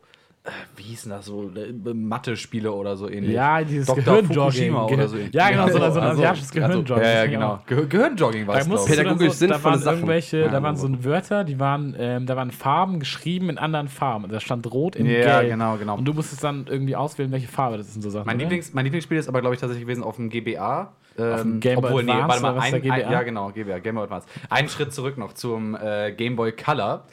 wie 0.76 0.82
hießen 0.82 1.10
das, 1.10 1.26
so 1.26 1.50
äh, 1.54 1.72
Mathe-Spiele 1.94 2.72
oder 2.72 2.96
so 2.96 3.08
ähnlich. 3.08 3.32
Ja, 3.32 3.62
dieses 3.62 3.86
Dr. 3.86 4.02
Gehirnjogging. 4.02 4.74
Oder 4.74 5.08
so 5.08 5.16
ähnlich. 5.16 5.34
Ja, 5.34 5.50
genau, 5.50 5.68
so, 5.68 5.78
Also, 5.80 5.94
so 5.94 6.00
ein 6.00 6.06
also, 6.06 6.22
asiatisches 6.22 6.50
Gehirnjogging. 6.50 7.02
Ja, 7.04 7.26
genau. 7.26 7.58
Ge 7.66 7.86
Gehirnjogging 7.86 8.46
war 8.46 8.54
Da 8.54 8.60
es, 8.74 8.84
Pädagogisch 8.84 9.32
so, 9.32 9.46
da 9.46 9.62
waren 9.64 9.78
Sachen. 9.78 9.94
irgendwelche, 9.96 10.38
Ja, 10.38 10.48
da 10.48 10.62
waren 10.62 10.76
so. 10.76 11.04
Wörter, 11.04 11.44
die 11.44 11.58
waren, 11.60 11.94
ähm, 11.98 12.26
da 12.26 12.36
waren 12.36 12.50
Farben 12.50 13.00
geschrieben 13.00 13.50
in 13.50 13.58
anderen 13.58 13.88
Farben. 13.88 14.28
Da 14.28 14.40
stand 14.40 14.70
rot 14.72 14.96
in 14.96 15.06
Ja, 15.06 15.40
gelb. 15.40 15.50
genau, 15.52 15.76
genau. 15.76 15.96
Und 15.96 16.04
du 16.04 16.12
musstest 16.12 16.42
dann 16.44 16.66
irgendwie 16.68 16.96
auswählen, 16.96 17.32
welche 17.32 17.48
Farbe 17.48 17.76
das 17.78 17.88
ist 17.88 17.96
und 17.96 18.02
so 18.02 18.10
Sachen. 18.10 18.26
Mein? 18.26 18.38
Lieblings, 18.38 18.72
mein 18.74 18.84
Lieblingsspiel 18.84 19.18
ist 19.18 19.28
aber, 19.28 19.40
glaube 19.40 19.54
ich, 19.54 19.60
tatsächlich 19.60 19.84
gewesen 19.86 20.02
auf 20.04 20.16
dem 20.16 20.28
GBA. 20.30 20.92
Auf 21.18 21.40
dem 21.42 21.52
Ähm, 21.54 21.60
Game 21.60 21.80
Boy 21.80 21.84
obwohl, 21.90 22.02
nee, 22.04 22.12
Advance 22.12 22.42
warte 22.42 22.58
mal, 22.58 22.62
ein? 22.62 22.90
Ein, 22.92 23.12
ja, 23.12 23.22
genau, 23.22 23.50
GBA, 23.50 23.78
Game 23.78 23.94
Boy 23.94 24.04
Advance. 24.04 24.26
Einen 24.50 24.68
Schritt 24.68 24.92
zurück 24.92 25.16
noch 25.18 25.32
zum 25.32 25.74
äh, 25.74 26.12
Game 26.12 26.36
Boy 26.36 26.52
Color. 26.52 27.04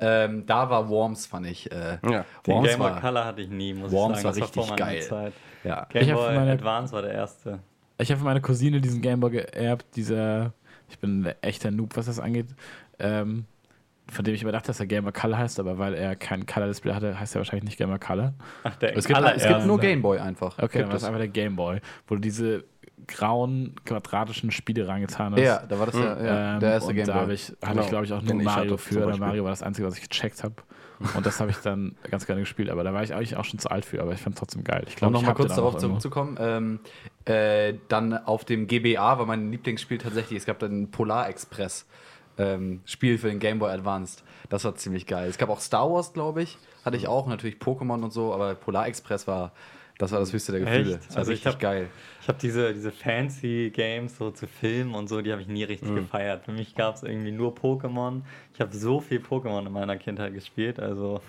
Ähm, 0.00 0.44
da 0.46 0.68
war 0.70 0.88
Worms, 0.88 1.26
fand 1.26 1.46
ich. 1.46 1.70
Äh, 1.70 1.98
Ja. 2.08 2.24
Den 2.46 2.54
Worms 2.54 2.68
Game 2.68 2.78
Boy 2.78 2.90
war, 2.92 3.00
Color 3.00 3.24
hatte 3.24 3.42
ich 3.42 3.48
nie, 3.50 3.74
muss 3.74 3.90
Worms 3.92 4.18
ich 4.18 4.24
war 4.24 4.32
sagen. 4.34 4.40
Das 4.40 4.48
richtig 4.56 4.66
vor 4.66 4.76
meiner 4.76 4.90
geil. 4.92 5.02
Zeit. 5.02 5.32
ja. 5.64 5.86
Ich 5.88 6.00
Game 6.00 6.08
hab 6.10 6.16
Boy 6.16 6.28
für 6.28 6.34
meine- 6.38 6.52
Advance 6.52 6.92
war 6.92 7.02
der 7.02 7.12
erste. 7.12 7.58
Ich 7.98 8.10
habe 8.10 8.18
von 8.18 8.26
meiner 8.26 8.40
Cousine 8.40 8.80
diesen 8.80 9.00
Gameboy 9.02 9.30
geerbt, 9.30 9.86
dieser, 9.96 10.52
ich 10.88 10.98
bin 10.98 11.22
ein 11.26 11.34
echter 11.42 11.70
Noob, 11.72 11.96
was 11.96 12.06
das 12.06 12.20
angeht, 12.20 12.46
ähm, 13.00 13.44
von 14.10 14.24
dem 14.24 14.34
ich 14.34 14.42
immer 14.42 14.52
dachte, 14.52 14.68
dass 14.68 14.80
er 14.80 14.86
Gamer 14.86 15.12
Color 15.12 15.36
heißt, 15.36 15.60
aber 15.60 15.76
weil 15.78 15.94
er 15.94 16.16
kein 16.16 16.46
Color-Display 16.46 16.94
hatte, 16.94 17.18
heißt 17.20 17.34
er 17.34 17.40
wahrscheinlich 17.40 17.64
nicht 17.64 17.76
Gamer 17.76 17.98
Color. 17.98 18.32
Ach, 18.64 18.76
der 18.76 18.96
Es 18.96 19.06
gibt, 19.06 19.18
es 19.20 19.46
gibt 19.46 19.66
nur 19.66 19.78
Game 19.80 20.00
Boy 20.00 20.18
einfach. 20.18 20.56
Okay, 20.58 20.60
dann 20.60 20.70
Gibt 20.82 20.88
war 20.90 20.96
es 20.96 21.04
einfach 21.04 21.18
der 21.18 21.28
Gameboy, 21.28 21.80
wo 22.06 22.14
du 22.14 22.20
diese 22.20 22.64
grauen, 23.06 23.74
quadratischen 23.84 24.50
Spiele 24.50 24.88
reingetan 24.88 25.32
hast. 25.32 25.40
Ja, 25.40 25.64
da 25.66 25.78
war 25.78 25.86
das 25.86 25.94
der, 25.94 26.04
ja, 26.04 26.54
Ähm, 26.54 26.60
der 26.60 26.72
erste 26.72 26.90
und 26.90 26.96
Game 26.96 27.06
da 27.06 27.12
Boy. 27.14 27.22
habe 27.22 27.34
ich, 27.34 27.52
hab 27.62 27.70
Genau, 27.70 27.82
ich 27.82 27.88
glaube 27.88 28.04
ich, 28.04 28.12
auch 28.12 28.22
nur 28.22 28.28
den 28.28 28.40
ich 28.40 28.46
Mario 28.46 28.72
hatte, 28.72 28.78
für. 28.78 29.16
Mario 29.16 29.44
war 29.44 29.50
das 29.50 29.62
Einzige, 29.62 29.86
was 29.86 29.96
ich 29.96 30.08
gecheckt 30.08 30.42
habe. 30.44 30.54
Und 31.14 31.24
das 31.24 31.38
habe 31.38 31.50
ich 31.50 31.56
dann 31.58 31.94
ganz 32.10 32.26
gerne 32.26 32.40
gespielt. 32.40 32.70
Aber 32.70 32.82
da 32.82 32.92
war 32.92 33.02
ich 33.04 33.14
eigentlich 33.14 33.36
auch 33.36 33.44
schon 33.44 33.58
zu 33.60 33.70
alt 33.70 33.84
für. 33.84 34.02
Aber 34.02 34.12
ich 34.12 34.20
fand 34.20 34.34
es 34.34 34.40
trotzdem 34.40 34.64
geil. 34.64 34.84
Ich 34.88 34.94
Um 34.94 34.98
glaube, 34.98 35.14
ich 35.16 35.20
nochmal 35.22 35.34
kurz 35.34 35.54
darauf 35.54 35.76
zurückzukommen, 35.76 36.36
ähm, 36.40 36.80
äh, 37.24 37.74
dann 37.88 38.14
auf 38.14 38.44
dem 38.44 38.66
GBA 38.66 39.18
war 39.18 39.26
mein 39.26 39.52
Lieblingsspiel 39.52 39.98
tatsächlich, 39.98 40.38
es 40.38 40.46
gab 40.46 40.58
dann 40.58 40.90
Polar 40.90 41.28
Express. 41.28 41.86
Ähm, 42.36 42.80
Spiel 42.84 43.18
für 43.18 43.28
den 43.28 43.40
Game 43.40 43.58
Boy 43.58 43.70
Advanced. 43.72 44.22
Das 44.48 44.64
war 44.64 44.74
ziemlich 44.76 45.06
geil. 45.06 45.28
Es 45.28 45.38
gab 45.38 45.48
auch 45.50 45.60
Star 45.60 45.90
Wars, 45.90 46.12
glaube 46.12 46.42
ich. 46.42 46.56
Hatte 46.84 46.96
ich 46.96 47.08
auch, 47.08 47.26
natürlich 47.26 47.56
Pokémon 47.56 48.02
und 48.02 48.12
so, 48.12 48.32
aber 48.32 48.54
Polar 48.54 48.86
Express 48.86 49.26
war, 49.26 49.52
das 49.98 50.12
war 50.12 50.20
das 50.20 50.32
höchste 50.32 50.52
der 50.52 50.60
Gefühle. 50.62 50.94
Echt? 50.94 51.06
Das 51.06 51.10
war 51.10 51.18
Also 51.18 51.32
ich 51.32 51.38
richtig 51.38 51.52
hab- 51.54 51.60
geil. 51.60 51.88
Ich 52.22 52.28
habe 52.28 52.38
diese, 52.40 52.72
diese 52.74 52.92
fancy 52.92 53.70
Games 53.74 54.16
so 54.16 54.30
zu 54.30 54.46
filmen 54.46 54.94
und 54.94 55.08
so, 55.08 55.20
die 55.22 55.32
habe 55.32 55.42
ich 55.42 55.48
nie 55.48 55.62
Mhm. 55.64 55.68
richtig 55.70 55.94
gefeiert. 55.94 56.44
Für 56.44 56.52
mich 56.52 56.74
gab 56.74 56.94
es 56.96 57.02
irgendwie 57.02 57.32
nur 57.32 57.54
Pokémon. 57.54 58.22
Ich 58.54 58.60
habe 58.60 58.74
so 58.76 59.00
viel 59.00 59.20
Pokémon 59.20 59.66
in 59.66 59.72
meiner 59.72 59.96
Kindheit 59.96 60.34
gespielt. 60.34 60.78
Also 60.78 61.20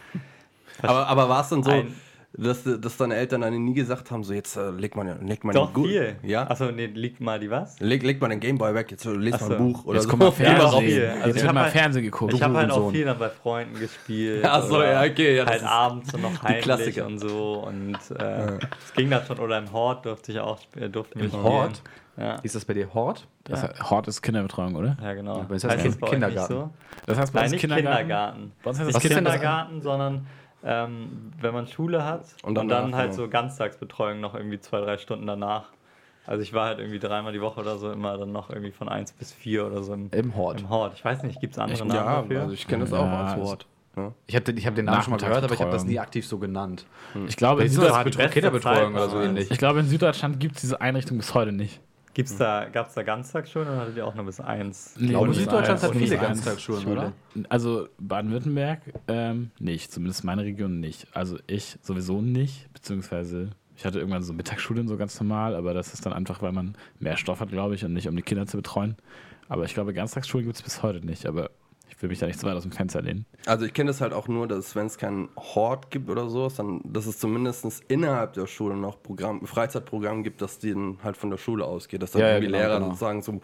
Aber, 0.82 1.08
aber 1.08 1.28
war 1.30 1.42
es 1.42 1.50
dann 1.50 1.64
so, 1.64 1.72
Ein- 1.72 1.94
dass, 2.34 2.64
dass 2.64 2.96
deine 2.98 3.16
Eltern 3.16 3.42
dann 3.42 3.54
nie 3.64 3.74
gesagt 3.74 4.12
haben, 4.12 4.24
so 4.24 4.34
jetzt 4.34 4.56
äh, 4.56 4.70
leg 4.70 4.96
mal, 4.96 5.18
leg 5.22 5.44
mal 5.44 5.52
doch 5.52 5.70
den 5.72 5.74
Gu- 5.74 5.88
viel. 5.88 6.16
Ja? 6.22 6.44
Achso, 6.50 6.72
nee, 6.72 6.86
liegt 6.86 7.20
mal 7.20 7.40
die 7.40 7.50
was? 7.50 7.80
Leg, 7.80 8.04
leg 8.04 8.22
mal 8.22 8.28
den 8.30 8.40
Gameboy 8.40 8.74
weg, 8.76 8.92
jetzt 8.92 9.04
lest 9.06 9.38
Ach 9.38 9.50
mal 9.50 9.56
ein 9.56 9.58
so. 9.58 9.64
Buch 9.74 9.86
oder 9.86 9.96
Jetzt 9.96 10.04
so. 10.04 10.10
kommt 10.10 10.22
mal 10.22 10.32
Ja, 10.46 10.64
auch 10.64 10.72
Fernsehen. 10.72 10.82
viel. 10.90 11.00
Jetzt 11.02 11.24
Also 11.24 11.36
ich 11.38 11.44
wird 11.44 11.54
mal 11.54 11.64
halt- 11.64 11.72
Fernsehen 11.74 12.04
geguckt. 12.04 12.34
Ich 12.34 12.44
habe 12.44 12.58
halt 12.58 12.72
auch 12.72 12.92
viel 12.92 13.06
dann 13.06 13.18
bei 13.18 13.30
Freunden 13.30 13.80
gespielt. 13.80 14.46
Ach 14.48 14.62
so, 14.64 14.76
oder 14.76 14.92
ja, 15.06 15.12
okay, 15.12 15.38
ja, 15.38 15.46
halt 15.48 15.56
ist- 15.62 15.68
abends 15.68 16.14
und 16.14 16.22
noch 16.22 16.44
heimlich 16.44 16.64
Klassiker. 16.64 17.06
und 17.08 17.18
so. 17.20 17.64
Und 17.68 17.98
äh, 18.20 18.58
es 18.86 18.94
ging 18.96 19.10
dann 19.10 19.26
schon. 19.26 19.40
Oder 19.40 19.58
im 19.58 19.72
Hort 19.72 20.06
durfte 20.06 20.32
ich 20.32 20.40
auch 20.40 20.60
sp- 20.62 20.80
äh, 20.86 20.90
durften 20.90 21.18
wir 21.20 21.26
Im 21.26 21.32
spielen. 21.32 21.44
Hort? 21.44 21.82
Ja. 22.16 22.40
Hieß 22.42 22.54
das 22.54 22.66
bei 22.66 22.74
dir 22.76 22.94
Hort? 22.94 23.28
Das 23.46 23.64
Hort 23.90 24.08
ist 24.08 24.22
Kinderbetreuung, 24.22 24.76
oder? 24.76 24.98
Ja, 25.02 25.14
genau. 25.14 25.44
bei 25.48 25.54
uns 25.56 25.64
heißt 25.64 25.78
heißt 25.78 25.86
das 25.86 26.04
euch 26.04 26.10
Kindergarten. 26.12 26.54
nicht 26.54 26.62
so? 26.62 26.70
Das 27.08 27.18
heißt 27.18 27.34
bei 27.34 27.40
Nein, 27.40 27.46
uns 27.46 27.52
nicht 27.54 27.62
Kindergarten. 27.62 27.98
Kindergarten. 27.98 28.52
Bei 28.62 28.70
uns 28.70 28.80
heißt 28.80 28.90
das 28.90 28.96
Nicht 28.96 29.06
ist? 29.12 29.16
Kindergarten, 29.16 29.82
sondern 29.82 30.28
ähm, 30.64 31.32
wenn 31.40 31.54
man 31.54 31.68
Schule 31.68 32.04
hat 32.06 32.26
Und 32.44 32.50
und 32.50 32.56
dann 32.56 32.68
danach 32.70 32.98
halt 32.98 33.10
noch. 33.12 33.16
so 33.18 33.30
Ganztagsbetreuung 33.30 34.20
noch 34.20 34.36
irgendwie 34.36 34.60
zwei, 34.60 34.82
drei 34.82 34.98
Stunden 34.98 35.26
danach. 35.28 35.66
Also 36.26 36.44
ich 36.44 36.54
war 36.54 36.68
halt 36.68 36.80
irgendwie 36.80 37.00
dreimal 37.00 37.34
die 37.34 37.42
Woche 37.42 37.60
oder 37.62 37.78
so 37.78 37.92
immer 37.92 38.18
dann 38.18 38.32
noch 38.32 38.50
irgendwie 38.50 38.72
von 38.72 38.88
eins 38.90 39.12
bis 39.14 39.32
vier 39.34 39.66
oder 39.66 39.82
so 39.82 39.94
im, 39.94 40.10
Im 40.12 40.36
Hort. 40.36 40.62
im 40.62 40.70
Hort. 40.70 40.94
Ich 40.96 41.04
weiß 41.04 41.24
nicht, 41.24 41.40
gibt 41.42 41.54
es 41.54 41.60
andere 41.60 41.74
Ich- 41.76 41.84
Namen 41.84 41.96
Ja, 41.96 42.22
dafür? 42.22 42.42
also 42.42 42.54
ich 42.54 42.68
kenne 42.68 42.84
das 42.84 42.94
auch 42.94 43.06
Ja, 43.06 43.22
als 43.24 43.32
also- 43.34 43.46
Wort. 43.46 43.66
Ja. 43.98 44.12
Ich 44.28 44.36
habe 44.36 44.46
den, 44.46 44.58
ich 44.58 44.68
hab 44.68 44.76
den 44.76 44.86
Namen 44.86 45.02
schon 45.02 45.12
mal 45.12 45.18
gehört, 45.18 45.44
aber 45.44 45.54
ich 45.54 45.60
habe 45.60 45.72
das 45.72 45.84
nie 45.84 45.98
aktiv 46.00 46.26
so 46.26 46.38
genannt. 46.38 46.86
Ich 47.28 47.36
glaube, 47.36 47.64
in 47.64 47.70
Süddeutschland, 47.70 48.32
Kinderbetreuung 48.32 48.94
Zeit 48.94 49.02
oder 49.02 49.10
so 49.10 49.20
ähnlich. 49.20 49.50
ich 49.50 49.58
glaube, 49.58 49.80
in 49.80 49.88
Süddeutschland 49.88 50.40
gibt 50.40 50.56
es 50.56 50.62
diese 50.62 50.80
Einrichtung 50.80 51.18
bis 51.18 51.34
heute 51.34 51.52
nicht. 51.52 51.82
Gibt's 52.14 52.38
da, 52.38 52.68
Gab 52.70 52.88
es 52.88 52.96
da 52.96 53.04
Ganztagsschulen 53.04 53.68
oder 53.70 53.82
hattet 53.82 53.98
ihr 53.98 54.06
auch 54.06 54.16
nur 54.16 54.26
bis 54.26 54.40
eins? 54.40 54.96
Nee, 54.98 55.10
glaube, 55.10 55.34
Süddeutschland 55.34 55.82
hat 55.82 55.96
viele. 55.96 56.18
Ganztagsschulen, 56.18 56.88
oder? 56.88 57.14
Also 57.50 57.88
Baden-Württemberg 58.00 58.82
ähm, 59.08 59.52
nicht, 59.60 59.92
zumindest 59.92 60.24
meine 60.24 60.44
Region 60.44 60.80
nicht. 60.80 61.08
Also 61.14 61.38
ich 61.48 61.78
sowieso 61.82 62.22
nicht, 62.22 62.72
beziehungsweise 62.74 63.52
ich 63.76 63.86
hatte 63.86 64.00
irgendwann 64.00 64.24
so 64.24 64.34
Mittagsschulen 64.34 64.88
so 64.88 64.98
ganz 64.98 65.20
normal, 65.20 65.56
aber 65.56 65.74
das 65.74 65.94
ist 65.94 66.06
dann 66.06 66.12
einfach, 66.12 66.42
weil 66.42 66.52
man 66.52 66.76
mehr 67.00 67.16
Stoff 67.16 67.40
hat, 67.40 67.50
glaube 67.50 67.76
ich, 67.76 67.86
und 67.86 67.94
nicht 67.94 68.10
um 68.10 68.16
die 68.16 68.22
Kinder 68.22 68.46
zu 68.46 68.58
betreuen. 68.58 68.98
Aber 69.48 69.64
ich 69.64 69.74
glaube, 69.74 69.94
Ganztagsschulen 69.94 70.46
gibt 70.46 70.58
es 70.58 70.62
bis 70.62 70.84
heute 70.84 71.06
nicht, 71.06 71.26
aber 71.26 71.52
ich 71.90 72.02
will 72.02 72.10
mich 72.10 72.20
da 72.20 72.28
nicht 72.28 72.40
so 72.40 72.48
weit 72.48 72.56
aus 72.56 72.64
dem 72.64 72.72
Fenster 72.72 73.02
lehnen. 73.02 73.26
Also 73.46 73.66
ich 73.66 73.74
kenne 73.74 73.90
das 73.90 74.02
halt 74.02 74.14
auch 74.14 74.28
nur, 74.28 74.48
dass 74.48 74.76
wenn 74.76 74.86
es 74.86 74.98
keinen 74.98 75.30
Hort 75.36 75.92
gibt 75.92 76.10
oder 76.10 76.30
so, 76.30 76.48
dann, 76.50 76.82
dass 76.84 77.06
es 77.06 77.20
zumindest 77.20 77.66
innerhalb 77.88 78.34
der 78.34 78.48
Schule 78.48 78.76
noch 78.76 79.02
Programm, 79.02 79.46
Freizeitprogramm 79.46 80.24
gibt, 80.24 80.42
das 80.42 80.60
dann 80.60 81.00
halt 81.04 81.18
von 81.18 81.30
der 81.30 81.38
Schule 81.38 81.66
ausgeht. 81.66 82.02
Dass 82.02 82.12
dann 82.12 82.22
Ja, 82.22 82.28
ja, 82.28 82.34
irgendwie 82.36 82.52
genau, 82.52 82.60
Lehrer 82.60 82.80
genau. 82.80 82.94
sagen 82.94 83.22
so, 83.22 83.42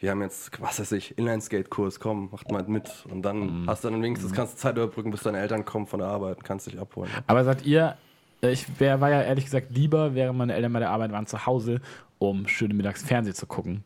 wir 0.00 0.10
haben 0.10 0.22
jetzt, 0.22 0.60
was 0.60 0.78
weiß 0.78 0.92
ich, 0.92 1.18
Inlineskate-Kurs, 1.18 1.98
komm, 1.98 2.28
macht 2.30 2.50
mal 2.50 2.62
mit. 2.64 3.04
Und 3.10 3.22
dann 3.22 3.64
hast 3.66 3.84
du 3.84 3.90
dann 3.90 4.02
wenigstens, 4.02 4.32
kannst 4.32 4.54
du 4.54 4.58
Zeit 4.58 4.76
überbrücken, 4.76 5.10
bis 5.10 5.22
deine 5.22 5.38
Eltern 5.38 5.64
kommen 5.64 5.86
von 5.86 5.98
der 5.98 6.08
Arbeit 6.08 6.38
und 6.38 6.44
kannst 6.44 6.66
dich 6.66 6.78
abholen. 6.78 7.10
Aber 7.26 7.42
seid 7.44 7.66
ihr, 7.66 7.96
äh, 8.42 8.52
ich 8.52 8.80
wär, 8.80 9.00
war 9.00 9.10
ja 9.10 9.22
ehrlich 9.22 9.44
gesagt 9.44 9.70
lieber, 9.70 10.14
während 10.14 10.38
meine 10.38 10.54
Eltern 10.54 10.72
bei 10.72 10.78
der 10.78 10.90
Arbeit 10.90 11.12
waren, 11.12 11.26
zu 11.26 11.46
Hause, 11.46 11.80
um 12.18 12.48
schöne 12.48 12.74
mittags 12.74 13.02
Fernsehen 13.02 13.34
zu 13.34 13.46
gucken. 13.46 13.84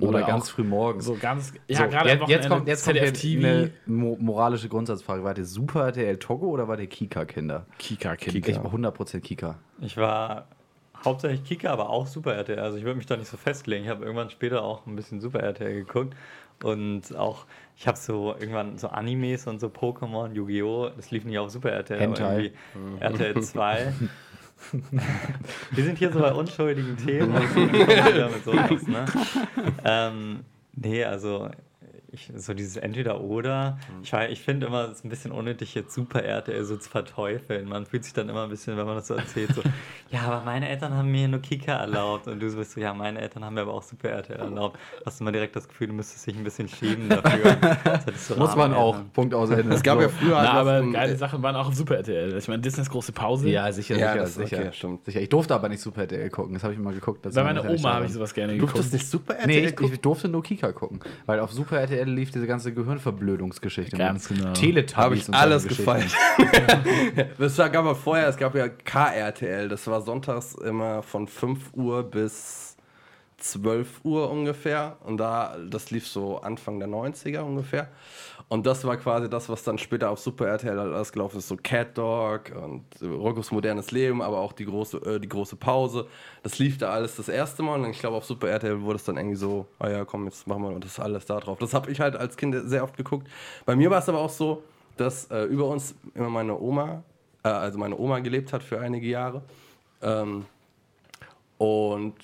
Oder, 0.00 0.08
Oder 0.08 0.22
ganz 0.22 0.50
früh 0.50 0.64
morgens. 0.64 1.04
So 1.06 1.16
ganz, 1.18 1.52
ja, 1.66 1.78
So, 1.78 1.88
gerade 1.88 2.12
am 2.12 2.18
jetzt, 2.18 2.28
jetzt 2.28 2.48
kommt, 2.48 2.68
jetzt 2.68 2.84
kommt 2.84 2.96
ZDF 2.98 3.12
TV, 3.12 3.46
eine 3.46 3.70
mo 3.86 4.16
moralische 4.20 4.68
Grundsatzfrage. 4.68 5.24
War 5.24 5.34
der 5.34 5.44
Super 5.44 5.86
RTL 5.86 6.18
Togo 6.18 6.48
oder 6.48 6.68
war 6.68 6.76
der 6.76 6.86
Kika-Kinder? 6.86 7.66
Kika-Kind. 7.78 8.46
Ich 8.46 8.56
war 8.62 8.72
100% 8.72 9.20
Kika. 9.20 9.58
Ich 9.80 9.96
war 9.96 10.46
hauptsächlich 11.04 11.44
Kika, 11.44 11.70
aber 11.70 11.88
auch 11.90 12.06
Super 12.06 12.34
RTL. 12.34 12.58
Also 12.58 12.76
ich 12.76 12.84
würde 12.84 12.96
mich 12.96 13.06
da 13.06 13.16
nicht 13.16 13.28
so 13.28 13.36
festlegen. 13.36 13.84
Ich 13.84 13.90
habe 13.90 14.04
irgendwann 14.04 14.30
später 14.30 14.62
auch 14.62 14.86
ein 14.86 14.96
bisschen 14.96 15.20
Super 15.20 15.40
RTL 15.40 15.74
geguckt. 15.74 16.14
Und 16.62 17.16
auch, 17.16 17.46
ich 17.76 17.86
habe 17.88 17.98
so 17.98 18.34
irgendwann 18.38 18.78
so 18.78 18.88
Animes 18.88 19.46
und 19.46 19.60
so 19.60 19.66
Pokémon, 19.68 20.32
Yu-Gi-Oh! 20.32 20.90
Das 20.96 21.10
lief 21.10 21.24
nicht 21.24 21.38
auf 21.38 21.50
Super 21.50 21.72
RTL, 21.72 21.96
aber 21.96 22.06
Hentai. 22.06 22.52
irgendwie 22.74 23.00
RTL 23.00 23.42
2. 23.42 23.92
Wir 25.70 25.84
sind 25.84 25.98
hier 25.98 26.12
so 26.12 26.20
bei 26.20 26.32
unschuldigen 26.32 26.96
Themen. 26.96 27.34
wieder 27.54 28.30
mit 28.30 28.44
sowas, 28.44 28.86
ne? 28.86 29.04
ähm, 29.84 30.40
nee, 30.74 31.04
also 31.04 31.50
ich, 32.14 32.32
so 32.36 32.54
dieses 32.54 32.76
Entweder-Oder. 32.76 33.78
Ich, 34.02 34.12
wei- 34.12 34.30
ich 34.30 34.40
finde 34.40 34.66
immer, 34.66 34.84
es 34.84 34.98
ist 34.98 35.04
ein 35.04 35.08
bisschen 35.08 35.32
unnötig, 35.32 35.74
jetzt 35.74 35.94
Super 35.94 36.22
RTL 36.22 36.64
so 36.64 36.76
zu 36.76 36.88
verteufeln. 36.90 37.68
Man 37.68 37.86
fühlt 37.86 38.04
sich 38.04 38.12
dann 38.12 38.28
immer 38.28 38.44
ein 38.44 38.50
bisschen, 38.50 38.76
wenn 38.76 38.86
man 38.86 38.96
das 38.96 39.06
so 39.08 39.14
erzählt, 39.14 39.54
so, 39.54 39.62
ja, 40.10 40.22
aber 40.22 40.44
meine 40.44 40.68
Eltern 40.68 40.94
haben 40.94 41.10
mir 41.10 41.28
nur 41.28 41.40
Kika 41.40 41.72
erlaubt. 41.76 42.26
Und 42.28 42.40
du 42.40 42.48
so 42.50 42.56
bist 42.58 42.72
so, 42.72 42.80
ja, 42.80 42.94
meine 42.94 43.20
Eltern 43.20 43.44
haben 43.44 43.54
mir 43.54 43.62
aber 43.62 43.74
auch 43.74 43.82
Super 43.82 44.10
RTL 44.10 44.38
erlaubt. 44.38 44.78
Hast 45.04 45.20
du 45.20 45.24
mal 45.24 45.32
direkt 45.32 45.54
das 45.56 45.68
Gefühl, 45.68 45.88
du 45.88 45.92
müsstest 45.94 46.26
dich 46.26 46.36
ein 46.36 46.44
bisschen 46.44 46.68
schämen 46.68 47.08
dafür. 47.08 47.56
Du 48.28 48.36
Muss 48.36 48.56
man 48.56 48.72
auch. 48.74 48.94
Eltern. 48.94 49.10
Punkt 49.12 49.34
aus 49.34 49.50
Ende. 49.50 49.74
Es 49.74 49.82
gab 49.82 50.00
ja 50.00 50.08
früher 50.08 50.30
Na, 50.42 50.52
halt 50.52 50.66
aber 50.68 50.90
geile 50.92 51.12
äh, 51.12 51.16
Sachen 51.16 51.42
waren 51.42 51.56
auch 51.56 51.68
auf 51.68 51.74
Super 51.74 51.96
RTL. 51.96 52.36
Ich 52.36 52.48
meine, 52.48 52.62
Disneys 52.62 52.88
große 52.90 53.12
Pause. 53.12 53.48
Ja, 53.48 53.70
sicher, 53.72 53.96
Ja, 53.96 54.12
sicher, 54.12 54.20
das- 54.22 54.34
sicher. 54.34 54.58
okay, 54.58 54.72
stimmt. 54.72 55.04
sicher. 55.04 55.20
Ich 55.20 55.28
durfte 55.28 55.54
aber 55.54 55.68
nicht 55.68 55.80
Super 55.80 56.02
RTL 56.02 56.30
gucken. 56.30 56.54
Das 56.54 56.62
habe 56.64 56.72
ich 56.72 56.78
mal 56.78 56.92
geguckt. 56.94 57.22
Bei 57.22 57.42
meiner 57.44 57.68
Oma 57.68 57.94
habe 57.94 58.06
ich 58.06 58.12
sowas 58.12 58.34
gerne 58.34 58.52
Du 58.54 58.58
geguckt. 58.60 58.74
durftest 58.76 58.92
nicht 58.94 59.06
Super 59.08 59.34
RTL 59.34 59.46
Nee, 59.46 59.66
ich, 59.68 59.76
gucken? 59.76 59.94
ich 59.94 60.00
durfte 60.00 60.28
nur 60.28 60.42
Kika 60.42 60.72
gucken. 60.72 61.00
Weil 61.26 61.40
auf 61.40 61.52
Super 61.52 61.78
RTL 61.80 62.03
lief 62.08 62.30
diese 62.30 62.46
ganze 62.46 62.72
Gehirnverblödungsgeschichte. 62.74 63.96
Ganz 63.96 64.28
genau. 64.28 64.52
Teletubbies 64.52 64.96
Habe 64.96 65.16
ich 65.16 65.28
und 65.28 65.34
alles 65.34 65.66
gefeiert. 65.66 66.10
Das 67.38 67.58
war, 67.58 67.70
gab 67.70 67.86
es 67.86 67.98
vorher, 67.98 68.28
es 68.28 68.36
gab 68.36 68.54
ja 68.54 68.68
KRTL, 68.68 69.68
das 69.68 69.86
war 69.86 70.02
sonntags 70.02 70.54
immer 70.54 71.02
von 71.02 71.26
5 71.26 71.74
Uhr 71.74 72.02
bis 72.02 72.76
12 73.38 74.04
Uhr 74.04 74.30
ungefähr. 74.30 74.96
Und 75.04 75.18
da, 75.18 75.56
das 75.68 75.90
lief 75.90 76.06
so 76.06 76.38
Anfang 76.38 76.78
der 76.78 76.88
90er 76.88 77.40
ungefähr. 77.40 77.88
Und 78.48 78.66
das 78.66 78.84
war 78.84 78.96
quasi 78.96 79.28
das, 79.28 79.48
was 79.48 79.62
dann 79.64 79.78
später 79.78 80.10
auf 80.10 80.20
Super 80.20 80.46
RTL 80.46 80.78
halt 80.78 80.92
alles 80.92 81.12
gelaufen 81.12 81.38
ist. 81.38 81.48
So 81.48 81.56
Cat 81.56 81.96
Dog 81.96 82.52
und 82.54 82.84
Roccos 83.02 83.50
modernes 83.50 83.90
Leben, 83.90 84.20
aber 84.22 84.38
auch 84.38 84.52
die 84.52 84.66
große, 84.66 84.98
äh, 84.98 85.20
die 85.20 85.28
große 85.28 85.56
Pause. 85.56 86.06
Das 86.42 86.58
lief 86.58 86.78
da 86.78 86.90
alles 86.90 87.16
das 87.16 87.28
erste 87.28 87.62
Mal. 87.62 87.80
Und 87.80 87.90
ich 87.90 87.98
glaube, 87.98 88.16
auf 88.16 88.24
Super 88.24 88.48
RTL 88.48 88.82
wurde 88.82 88.96
es 88.96 89.04
dann 89.04 89.16
irgendwie 89.16 89.36
so, 89.36 89.66
ah 89.78 89.88
ja, 89.88 90.04
komm, 90.04 90.26
jetzt 90.26 90.46
machen 90.46 90.62
wir 90.62 90.78
das 90.78 91.00
alles 91.00 91.24
da 91.24 91.40
drauf. 91.40 91.58
Das 91.58 91.72
habe 91.72 91.90
ich 91.90 92.00
halt 92.00 92.16
als 92.16 92.36
Kind 92.36 92.54
sehr 92.66 92.84
oft 92.84 92.96
geguckt. 92.96 93.26
Bei 93.64 93.74
mir 93.74 93.90
war 93.90 93.98
es 93.98 94.08
aber 94.08 94.20
auch 94.20 94.30
so, 94.30 94.62
dass 94.96 95.30
äh, 95.30 95.44
über 95.44 95.66
uns 95.66 95.94
immer 96.14 96.28
meine 96.30 96.58
Oma, 96.58 97.02
äh, 97.42 97.48
also 97.48 97.78
meine 97.78 97.98
Oma 97.98 98.20
gelebt 98.20 98.52
hat 98.52 98.62
für 98.62 98.78
einige 98.78 99.06
Jahre. 99.06 99.42
Ähm, 100.02 100.44
und 101.58 102.14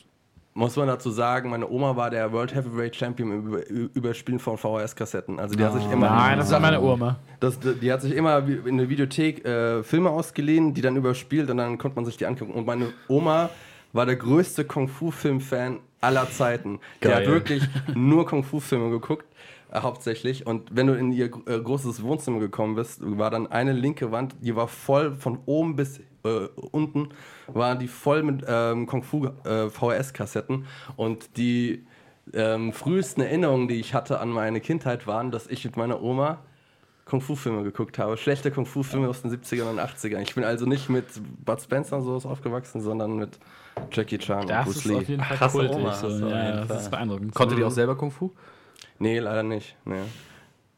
muss 0.61 0.77
man 0.77 0.89
dazu 0.89 1.11
sagen, 1.11 1.49
meine 1.49 1.69
Oma 1.69 1.97
war 1.97 2.11
der 2.11 2.33
World 2.33 2.55
Heavyweight 2.55 2.95
Champion 2.95 3.33
im 3.33 3.47
Über 3.47 3.67
Überspielen 3.95 4.39
von 4.39 4.59
VHS-Kassetten. 4.59 5.41
Also 5.41 5.55
die 5.57 5.65
hat 5.65 5.73
sich 5.73 5.91
immer 5.91 6.11
Nein, 6.11 6.37
das 6.39 6.51
war 6.53 6.61
meine 6.61 6.81
Oma. 6.83 7.17
das, 7.41 7.59
die 7.59 7.91
hat 7.91 8.03
sich 8.03 8.15
immer 8.15 8.47
in 8.47 8.77
der 8.77 8.91
Videothek 8.91 9.43
äh, 9.45 9.83
Filme 9.83 10.11
ausgeliehen, 10.11 10.75
die 10.75 10.83
dann 10.83 10.97
überspielt 10.97 11.49
und 11.49 11.57
dann 11.57 11.79
konnte 11.79 11.97
man 11.97 12.05
sich 12.05 12.19
die 12.19 12.27
angucken. 12.27 12.53
Und 12.53 12.67
meine 12.67 12.93
Oma 13.09 13.49
war 13.95 14.05
der 14.05 14.17
größte 14.17 14.67
Kung-Fu-Film-Fan 14.67 15.79
aller 16.03 16.31
Zeiten. 16.31 16.79
Die 17.03 17.09
Geil. 17.09 17.15
hat 17.17 17.27
wirklich 17.27 17.63
nur 17.95 18.27
Kung-Fu-Filme 18.27 18.91
geguckt, 18.91 19.25
äh, 19.73 19.81
hauptsächlich. 19.81 20.47
Und 20.47 20.77
wenn 20.77 20.89
du 20.89 20.93
in 20.93 21.11
ihr 21.11 21.31
äh, 21.47 21.59
großes 21.59 22.03
Wohnzimmer 22.03 22.39
gekommen 22.39 22.75
bist, 22.75 23.01
war 23.01 23.31
dann 23.31 23.47
eine 23.47 23.73
linke 23.73 24.13
Wand, 24.13 24.37
die 24.43 24.55
war 24.55 24.69
voll 24.69 25.15
von 25.15 25.39
oben 25.47 25.75
bis 25.75 26.01
äh, 26.25 26.47
unten, 26.71 27.09
waren 27.49 27.79
die 27.79 27.89
voll 27.89 28.23
mit 28.23 28.45
ähm, 28.47 28.87
Kung-Fu-VHS-Kassetten. 28.87 30.67
und 30.97 31.37
die 31.37 31.85
ähm, 32.33 32.73
frühesten 32.73 33.23
Erinnerungen, 33.23 33.69
die 33.69 33.75
ich 33.81 33.95
hatte 33.95 34.21
an 34.21 34.29
meine 34.31 34.61
Kindheit, 34.61 35.07
waren, 35.07 35.31
dass 35.31 35.47
ich 35.49 35.65
mit 35.65 35.77
meiner 35.77 36.03
Oma 36.03 36.39
Kung-Fu-Filme 37.07 37.65
geguckt 37.65 37.99
habe. 37.99 38.17
Schlechte 38.17 38.53
Kung-Fu-Filme 38.53 39.09
aus 39.09 39.23
den 39.23 39.33
70ern 39.33 39.69
und 39.71 39.81
80ern. 39.81 40.21
Ich 40.21 40.35
bin 40.37 40.45
also 40.45 40.65
nicht 40.65 40.89
mit 40.89 41.07
Bud 41.45 41.61
Spencer 41.61 41.97
und 41.97 42.05
sowas 42.05 42.25
aufgewachsen, 42.25 42.81
sondern 42.81 43.17
mit 43.17 43.39
Jackie 43.91 44.19
Chan 44.19 44.47
Das 44.47 44.59
und 44.59 44.65
Bruce 44.65 44.77
ist 44.77 44.85
Lee. 44.85 44.95
auf 44.97 45.09
jeden 45.09 45.23
Fall 45.25 45.37
Krasse 45.37 45.59
kultig. 45.59 45.77
Oma 45.77 45.93
so. 45.95 46.09
Ja, 46.09 46.17
jeden 46.47 46.57
das 46.59 46.67
Fall. 46.69 46.77
ist 46.77 46.91
beeindruckend. 46.91 47.35
Konnte 47.35 47.57
die 47.57 47.65
auch 47.65 47.71
selber 47.71 47.97
Kung 47.97 48.13
Fu? 48.13 48.31
Nee, 49.01 49.19
leider 49.19 49.43
nicht. 49.43 49.77
Nee. 49.85 49.97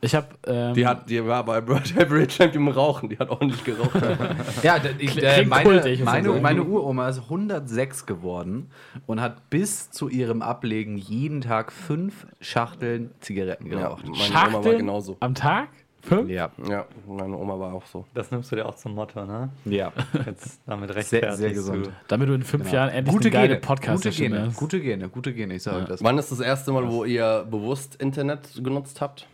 Ich 0.04 0.16
habe 0.16 0.26
ähm, 0.48 0.74
Die, 0.74 0.84
hat, 0.84 1.08
die 1.08 1.24
war 1.24 1.44
bei 1.44 1.66
World 1.68 1.94
Heavyweight 1.94 2.32
Champion 2.32 2.66
im 2.66 2.72
Rauchen. 2.72 3.08
Die 3.08 3.18
hat 3.18 3.30
ordentlich 3.30 3.62
geraucht. 3.62 3.92
Ja, 4.62 4.76
ich, 4.98 5.22
äh, 5.22 5.44
meine, 5.44 5.64
kultig, 5.64 6.02
meine, 6.04 6.28
meine 6.40 6.62
Uroma 6.64 7.08
ist 7.08 7.20
106 7.20 8.04
geworden 8.06 8.70
und 9.06 9.20
hat 9.20 9.48
bis 9.48 9.90
zu 9.92 10.08
ihrem 10.08 10.42
Ablegen 10.42 10.96
jeden 10.98 11.40
Tag 11.40 11.70
fünf 11.72 12.26
Schachteln 12.40 13.10
Zigaretten 13.20 13.66
ja, 13.70 13.78
geraucht. 13.78 14.04
meine 14.04 14.16
Oma 14.16 14.28
war 14.34 14.50
Schachteln 14.52 14.78
genauso. 14.78 15.16
am 15.20 15.34
Tag? 15.36 15.68
Fünf? 16.04 16.28
Ja. 16.28 16.50
Ja, 16.68 16.84
meine 17.06 17.36
Oma 17.38 17.56
war 17.60 17.72
auch 17.74 17.86
so. 17.86 18.04
Das 18.12 18.32
nimmst 18.32 18.50
du 18.50 18.56
dir 18.56 18.66
auch 18.66 18.74
zum 18.74 18.96
Motto, 18.96 19.24
ne? 19.24 19.50
ja. 19.64 19.92
Jetzt 20.26 20.60
damit 20.66 20.88
Sehr, 20.88 20.96
rechtfertigst 20.96 21.38
sehr 21.38 21.48
du. 21.50 21.54
gesund. 21.54 21.90
Damit 22.08 22.28
du 22.28 22.32
in 22.34 22.42
fünf 22.42 22.64
Genau. 22.64 22.74
Jahren 22.74 22.88
endlich 22.88 23.14
gute 23.14 23.28
eine 23.28 23.32
geile 23.36 23.48
Gene, 23.50 23.60
podcast 23.60 24.02
gute 24.02 24.16
Gene, 24.16 24.52
gute 24.56 24.80
Gene, 24.80 25.08
gute 25.08 25.32
Gene, 25.32 25.54
ich 25.54 25.62
sage 25.62 25.84
das. 25.84 26.02
Wann 26.02 26.18
ist 26.18 26.32
das 26.32 26.40
erste 26.40 26.72
Mal, 26.72 26.90
wo 26.90 27.04
ihr 27.04 27.46
bewusst 27.48 27.94
Internet 28.02 28.48
genutzt 28.64 29.00
habt? 29.00 29.28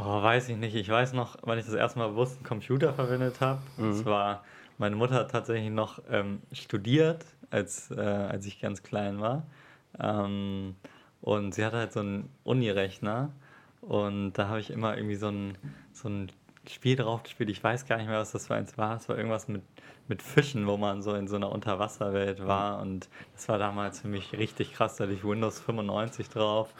Oh, 0.00 0.22
weiß 0.22 0.48
ich 0.48 0.56
nicht. 0.56 0.74
Ich 0.76 0.88
weiß 0.88 1.12
noch, 1.12 1.36
wann 1.42 1.58
ich 1.58 1.64
das 1.66 1.74
erste 1.74 1.98
Mal 1.98 2.08
bewusst 2.08 2.36
einen 2.36 2.44
Computer 2.44 2.92
verwendet 2.94 3.40
habe. 3.40 3.60
Das 3.78 4.04
war, 4.04 4.44
meine 4.78 4.94
Mutter 4.96 5.14
hat 5.16 5.30
tatsächlich 5.30 5.70
noch 5.70 6.00
ähm, 6.10 6.40
studiert, 6.52 7.24
als, 7.50 7.90
äh, 7.90 8.00
als 8.00 8.46
ich 8.46 8.60
ganz 8.60 8.82
klein 8.82 9.20
war. 9.20 9.46
Ähm, 9.98 10.76
und 11.20 11.54
sie 11.54 11.64
hatte 11.64 11.78
halt 11.78 11.92
so 11.92 12.00
einen 12.00 12.28
Uni-Rechner. 12.44 13.32
Und 13.80 14.34
da 14.34 14.48
habe 14.48 14.60
ich 14.60 14.70
immer 14.70 14.96
irgendwie 14.96 15.16
so 15.16 15.28
ein, 15.28 15.58
so 15.92 16.08
ein 16.08 16.30
Spiel 16.68 16.96
drauf 16.96 17.22
gespielt. 17.24 17.50
Ich 17.50 17.64
weiß 17.64 17.86
gar 17.86 17.96
nicht 17.96 18.08
mehr, 18.08 18.18
was 18.20 18.32
das 18.32 18.46
für 18.46 18.54
eins 18.54 18.78
war. 18.78 18.96
Es 18.96 19.08
war 19.08 19.16
irgendwas 19.16 19.48
mit, 19.48 19.62
mit 20.06 20.22
Fischen, 20.22 20.66
wo 20.66 20.76
man 20.76 21.02
so 21.02 21.14
in 21.14 21.26
so 21.26 21.36
einer 21.36 21.50
Unterwasserwelt 21.50 22.46
war. 22.46 22.80
Und 22.80 23.08
das 23.34 23.48
war 23.48 23.58
damals 23.58 24.00
für 24.00 24.08
mich 24.08 24.32
richtig 24.34 24.74
krass. 24.74 24.96
Da 24.96 25.04
hatte 25.04 25.14
ich 25.14 25.24
Windows 25.24 25.58
95 25.60 26.28
drauf. 26.28 26.72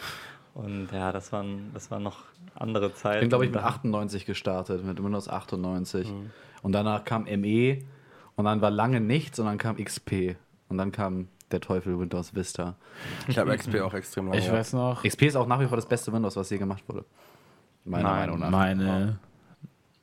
Und 0.58 0.88
ja, 0.92 1.12
das 1.12 1.30
waren, 1.32 1.70
das 1.72 1.90
waren 1.92 2.02
noch 2.02 2.16
andere 2.56 2.92
Zeiten. 2.92 3.16
Ich 3.16 3.20
bin, 3.20 3.28
glaube 3.28 3.44
ich, 3.44 3.50
mit 3.52 3.60
Da- 3.60 3.66
98 3.66 4.26
gestartet, 4.26 4.84
mit 4.84 5.02
Windows 5.02 5.28
98. 5.28 6.12
Und 6.62 6.72
danach 6.72 7.04
kam 7.04 7.24
ME 7.24 7.78
und 8.34 8.44
dann 8.44 8.60
war 8.60 8.70
lange 8.70 9.00
nichts 9.00 9.38
und 9.38 9.46
dann 9.46 9.58
kam 9.58 9.76
XP. 9.76 10.36
Und 10.68 10.78
dann 10.78 10.90
kam 10.90 11.28
der 11.52 11.60
Teufel 11.60 11.98
Windows 11.98 12.34
Vista. 12.34 12.74
Ich 13.28 13.38
habe 13.38 13.56
XP 13.56 13.80
auch 13.80 13.94
extrem 13.94 14.26
lange. 14.26 14.38
Ich 14.40 14.50
weiß 14.50 14.72
noch, 14.72 15.04
XP 15.04 15.22
ist 15.28 15.36
auch 15.36 15.46
nach 15.46 15.60
wie 15.60 15.66
vor 15.66 15.76
das 15.76 15.86
beste 15.86 16.12
Windows, 16.12 16.34
was 16.36 16.50
je 16.50 16.58
gemacht 16.58 16.82
wurde. 16.88 17.04
Meiner 17.84 18.02
Nein, 18.08 18.18
Meinung 18.18 18.38
nach. 18.40 18.50
meine, 18.50 19.18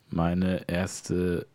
meine 0.09 0.67
erste 0.69 1.45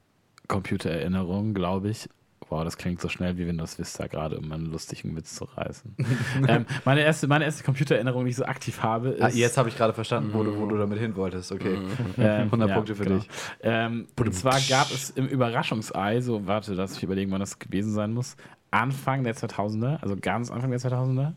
Computererinnerung, 0.47 1.55
glaube 1.55 1.89
ich. 1.91 2.09
Wow, 2.51 2.65
das 2.65 2.77
klingt 2.77 3.01
so 3.01 3.09
schnell 3.09 3.39
wie 3.39 3.47
Windows 3.47 3.79
Vista 3.79 4.09
gerade, 4.09 4.37
um 4.37 4.51
einen 4.51 4.67
lustigen 4.67 5.17
Witz 5.17 5.37
zu 5.37 5.45
reißen. 5.45 5.95
ähm, 6.49 6.67
meine, 6.85 7.03
erste, 7.03 7.29
meine 7.29 7.45
erste 7.45 7.63
Computererinnerung, 7.63 8.25
die 8.25 8.31
ich 8.31 8.37
so 8.37 8.45
aktiv 8.45 8.83
habe, 8.83 9.11
ist. 9.11 9.23
Ah, 9.23 9.29
jetzt 9.29 9.57
habe 9.57 9.69
ich 9.69 9.77
gerade 9.77 9.93
verstanden, 9.93 10.31
wo 10.35 10.43
du, 10.43 10.59
wo 10.59 10.67
du 10.67 10.77
damit 10.77 10.99
hin 10.99 11.15
wolltest. 11.15 11.53
Okay. 11.53 11.79
Ähm, 12.19 12.47
100 12.47 12.75
Punkte 12.75 12.95
für 12.95 13.05
dich. 13.05 13.29
Ähm, 13.63 14.07
und 14.19 14.35
zwar 14.35 14.59
gab 14.69 14.91
es 14.91 15.11
im 15.11 15.27
Überraschungsei, 15.27 16.21
so 16.21 16.47
warte, 16.47 16.75
lass 16.75 16.95
mich 16.95 17.03
überlegen, 17.03 17.31
wann 17.31 17.41
das 17.41 17.59
gewesen 17.59 17.93
sein 17.93 18.13
muss, 18.13 18.37
Anfang 18.71 19.23
der 19.23 19.35
2000er, 19.35 20.03
also 20.03 20.17
ganz 20.21 20.51
Anfang 20.51 20.71
der 20.71 20.81
2000er, 20.81 21.33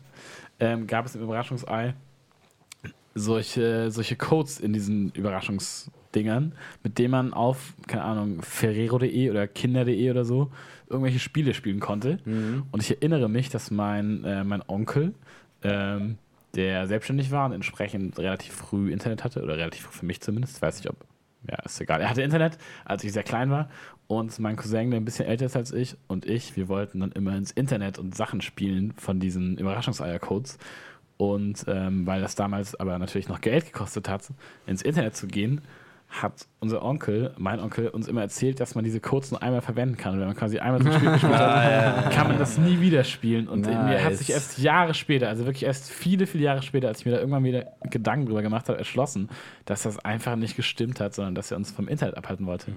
ähm, 0.60 0.86
gab 0.86 1.06
es 1.06 1.14
im 1.14 1.22
Überraschungsei 1.22 1.94
solche, 3.14 3.90
solche 3.90 4.16
Codes 4.16 4.60
in 4.60 4.72
diesen 4.72 5.10
Überraschungsdingern, 5.12 6.52
mit 6.82 6.98
denen 6.98 7.10
man 7.12 7.32
auf, 7.32 7.74
keine 7.86 8.02
Ahnung, 8.02 8.42
Ferrero.de 8.42 9.30
oder 9.30 9.46
Kinder.de 9.46 10.10
oder 10.10 10.24
so 10.24 10.50
irgendwelche 10.88 11.18
Spiele 11.18 11.54
spielen 11.54 11.80
konnte. 11.80 12.18
Und 12.70 12.82
ich 12.82 12.90
erinnere 12.90 13.28
mich, 13.28 13.48
dass 13.48 13.70
mein, 13.70 14.24
äh, 14.24 14.44
mein 14.44 14.62
Onkel, 14.66 15.14
ähm, 15.62 16.18
der 16.54 16.86
selbstständig 16.86 17.30
war 17.30 17.46
und 17.46 17.52
entsprechend 17.52 18.18
relativ 18.18 18.54
früh 18.54 18.92
Internet 18.92 19.24
hatte, 19.24 19.42
oder 19.42 19.56
relativ 19.56 19.82
früh 19.82 19.98
für 19.98 20.06
mich 20.06 20.20
zumindest, 20.20 20.62
weiß 20.62 20.76
nicht 20.76 20.88
ob, 20.88 20.96
ja, 21.50 21.58
ist 21.64 21.80
egal. 21.80 22.00
Er 22.00 22.08
hatte 22.08 22.22
Internet, 22.22 22.58
als 22.84 23.04
ich 23.04 23.12
sehr 23.12 23.22
klein 23.22 23.50
war. 23.50 23.68
Und 24.06 24.38
mein 24.38 24.56
Cousin, 24.56 24.90
der 24.90 25.00
ein 25.00 25.04
bisschen 25.04 25.26
älter 25.26 25.46
ist 25.46 25.56
als 25.56 25.72
ich, 25.72 25.96
und 26.06 26.26
ich, 26.26 26.56
wir 26.56 26.68
wollten 26.68 27.00
dann 27.00 27.12
immer 27.12 27.36
ins 27.36 27.50
Internet 27.50 27.98
und 27.98 28.14
Sachen 28.14 28.40
spielen 28.40 28.92
von 28.96 29.18
diesen 29.18 29.58
Überraschungseier-Codes. 29.58 30.58
Und 31.16 31.64
ähm, 31.68 32.06
weil 32.06 32.20
das 32.20 32.34
damals 32.34 32.74
aber 32.74 32.98
natürlich 32.98 33.28
noch 33.28 33.40
Geld 33.40 33.66
gekostet 33.66 34.08
hat, 34.08 34.32
ins 34.66 34.82
Internet 34.82 35.16
zu 35.16 35.26
gehen, 35.26 35.60
hat 36.22 36.46
unser 36.60 36.82
Onkel, 36.84 37.32
mein 37.38 37.58
Onkel, 37.60 37.88
uns 37.88 38.06
immer 38.08 38.20
erzählt, 38.22 38.60
dass 38.60 38.74
man 38.74 38.84
diese 38.84 39.00
Codes 39.00 39.30
nur 39.32 39.42
einmal 39.42 39.62
verwenden 39.62 39.96
kann. 39.96 40.14
Und 40.14 40.20
wenn 40.20 40.28
man 40.28 40.36
quasi 40.36 40.58
einmal 40.58 40.80
so 40.82 40.88
ein 40.88 40.94
Spiel 40.94 41.10
gespielt 41.10 41.32
hat, 41.34 42.10
kann 42.12 42.28
man 42.28 42.38
das 42.38 42.56
nie 42.56 42.80
wieder 42.80 43.02
spielen. 43.04 43.48
Und 43.48 43.62
mir 43.62 43.74
hat 44.02 44.10
Nice. 44.10 44.18
sich 44.18 44.30
erst 44.30 44.58
Jahre 44.58 44.94
später, 44.94 45.28
also 45.28 45.44
wirklich 45.44 45.64
erst 45.64 45.90
viele, 45.90 46.26
viele 46.26 46.44
Jahre 46.44 46.62
später, 46.62 46.88
als 46.88 47.00
ich 47.00 47.06
mir 47.06 47.12
da 47.12 47.18
irgendwann 47.18 47.42
wieder 47.44 47.72
Gedanken 47.90 48.26
drüber 48.26 48.42
gemacht 48.42 48.68
habe, 48.68 48.78
erschlossen, 48.78 49.28
dass 49.64 49.82
das 49.82 49.98
einfach 49.98 50.36
nicht 50.36 50.54
gestimmt 50.56 51.00
hat, 51.00 51.14
sondern 51.14 51.34
dass 51.34 51.50
er 51.50 51.56
uns 51.56 51.72
vom 51.72 51.88
Internet 51.88 52.16
abhalten 52.16 52.46
wollte. 52.46 52.72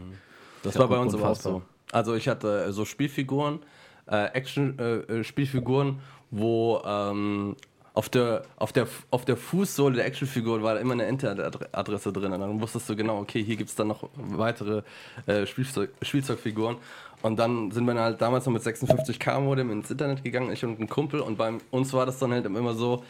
Das 0.63 0.73
Ja, 0.73 0.81
war 0.81 0.87
bei 0.87 0.97
uns 0.97 1.13
aber 1.13 1.29
auch 1.29 1.35
so. 1.35 1.61
Also 1.91 2.15
ich 2.15 2.27
hatte 2.27 2.65
äh, 2.65 2.71
so 2.71 2.85
Spielfiguren, 2.85 3.59
äh, 4.07 4.25
Action-Spielfiguren, 4.33 5.99
wo 6.31 6.81
ähm, 6.85 7.55
auf 7.97 8.09
der, 8.09 8.43
auf 8.57 8.71
der, 8.71 8.87
auf 9.09 9.25
der 9.25 9.35
Fußsohle 9.35 9.95
der 9.95 10.05
Actionfigur 10.05 10.61
war 10.61 10.75
da 10.75 10.79
immer 10.79 10.93
eine 10.93 11.07
Internetadresse 11.07 12.13
drin. 12.13 12.31
Und 12.31 12.39
dann 12.39 12.61
wusstest 12.61 12.87
du 12.87 12.95
genau, 12.95 13.17
okay, 13.17 13.43
hier 13.43 13.55
gibt 13.55 13.71
es 13.71 13.75
dann 13.75 13.87
noch 13.87 14.07
weitere 14.15 14.83
äh, 15.25 15.47
Spielzeug, 15.47 15.89
Spielzeugfiguren. 16.03 16.77
Und 17.23 17.39
dann 17.39 17.71
sind 17.71 17.85
wir 17.85 17.95
halt 17.95 18.21
damals 18.21 18.45
noch 18.45 18.53
mit 18.53 18.61
56k 18.61 19.39
Modem 19.39 19.71
ins 19.71 19.89
Internet 19.89 20.23
gegangen, 20.23 20.51
ich 20.51 20.63
und 20.63 20.79
ein 20.79 20.87
Kumpel. 20.87 21.21
Und 21.21 21.39
bei 21.39 21.51
uns 21.71 21.91
war 21.93 22.05
das 22.05 22.19
dann 22.19 22.31
halt 22.33 22.45
immer 22.45 22.75
so. 22.75 23.03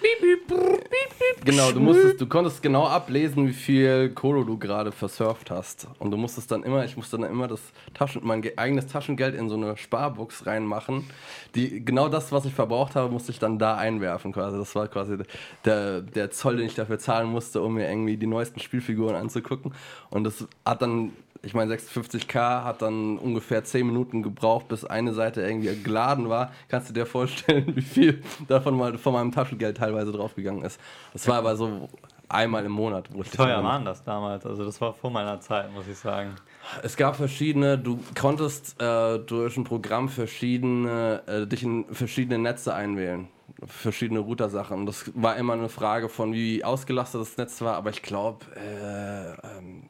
Genau, 1.45 1.71
du 1.71 1.79
musstest, 1.79 2.19
du 2.19 2.27
konntest 2.27 2.61
genau 2.61 2.87
ablesen, 2.87 3.47
wie 3.47 3.53
viel 3.53 4.09
Kohle 4.09 4.45
du 4.45 4.57
gerade 4.57 4.91
versurft 4.91 5.49
hast. 5.51 5.87
Und 5.99 6.11
du 6.11 6.17
musstest 6.17 6.51
dann 6.51 6.63
immer, 6.63 6.83
ich 6.83 6.97
musste 6.97 7.17
dann 7.17 7.29
immer 7.29 7.47
das 7.47 7.61
Taschen, 7.93 8.21
mein 8.25 8.41
ge- 8.41 8.53
eigenes 8.57 8.87
Taschengeld 8.87 9.35
in 9.35 9.47
so 9.47 9.55
eine 9.55 9.77
Sparbox 9.77 10.45
reinmachen. 10.45 11.09
Die, 11.55 11.83
genau 11.85 12.09
das, 12.09 12.31
was 12.31 12.45
ich 12.45 12.53
verbraucht 12.53 12.95
habe, 12.95 13.11
musste 13.11 13.31
ich 13.31 13.39
dann 13.39 13.59
da 13.59 13.75
einwerfen. 13.77 14.33
Quasi. 14.33 14.57
Das 14.57 14.75
war 14.75 14.87
quasi 14.87 15.17
der, 15.63 16.01
der 16.01 16.31
Zoll, 16.31 16.57
den 16.57 16.65
ich 16.65 16.75
dafür 16.75 16.99
zahlen 16.99 17.29
musste, 17.29 17.61
um 17.61 17.75
mir 17.75 17.89
irgendwie 17.89 18.17
die 18.17 18.27
neuesten 18.27 18.59
Spielfiguren 18.59 19.15
anzugucken. 19.15 19.73
Und 20.09 20.23
das 20.23 20.47
hat 20.65 20.81
dann 20.81 21.13
ich 21.43 21.53
meine, 21.53 21.73
56k 21.73 22.63
hat 22.63 22.81
dann 22.81 23.17
ungefähr 23.17 23.63
10 23.63 23.85
Minuten 23.85 24.23
gebraucht, 24.23 24.67
bis 24.67 24.85
eine 24.85 25.13
Seite 25.13 25.41
irgendwie 25.41 25.75
geladen 25.81 26.29
war. 26.29 26.51
Kannst 26.67 26.89
du 26.89 26.93
dir 26.93 27.05
vorstellen, 27.05 27.71
wie 27.75 27.81
viel 27.81 28.23
davon 28.47 28.75
mal 28.75 28.97
von 28.97 29.13
meinem 29.13 29.31
Taschengeld 29.31 29.77
teilweise 29.77 30.11
draufgegangen 30.11 30.63
ist? 30.63 30.79
Das 31.13 31.27
war 31.27 31.37
aber 31.37 31.55
so 31.55 31.89
einmal 32.29 32.65
im 32.65 32.71
Monat. 32.71 33.09
Wo 33.11 33.21
ich 33.21 33.29
das 33.29 33.37
Teuer 33.37 33.63
waren 33.63 33.85
das 33.85 34.03
damals. 34.03 34.45
Also 34.45 34.65
das 34.65 34.79
war 34.81 34.93
vor 34.93 35.11
meiner 35.11 35.39
Zeit, 35.39 35.71
muss 35.73 35.87
ich 35.87 35.97
sagen. 35.97 36.35
Es 36.83 36.97
gab 36.97 37.15
verschiedene, 37.15 37.77
du 37.77 37.99
konntest 38.19 38.81
äh, 38.81 39.19
durch 39.19 39.57
ein 39.57 39.63
Programm 39.63 40.09
verschiedene, 40.09 41.21
äh, 41.27 41.47
dich 41.47 41.63
in 41.63 41.85
verschiedene 41.93 42.37
Netze 42.37 42.73
einwählen. 42.73 43.27
Verschiedene 43.65 44.19
Router-Sachen. 44.19 44.85
Das 44.85 45.11
war 45.15 45.37
immer 45.37 45.53
eine 45.53 45.69
Frage 45.69 46.09
von, 46.09 46.33
wie 46.33 46.63
ausgelastet 46.63 47.21
das 47.21 47.37
Netz 47.37 47.61
war, 47.61 47.75
aber 47.75 47.89
ich 47.89 48.01
glaube, 48.01 48.45
äh, 48.55 49.31
ähm, 49.47 49.83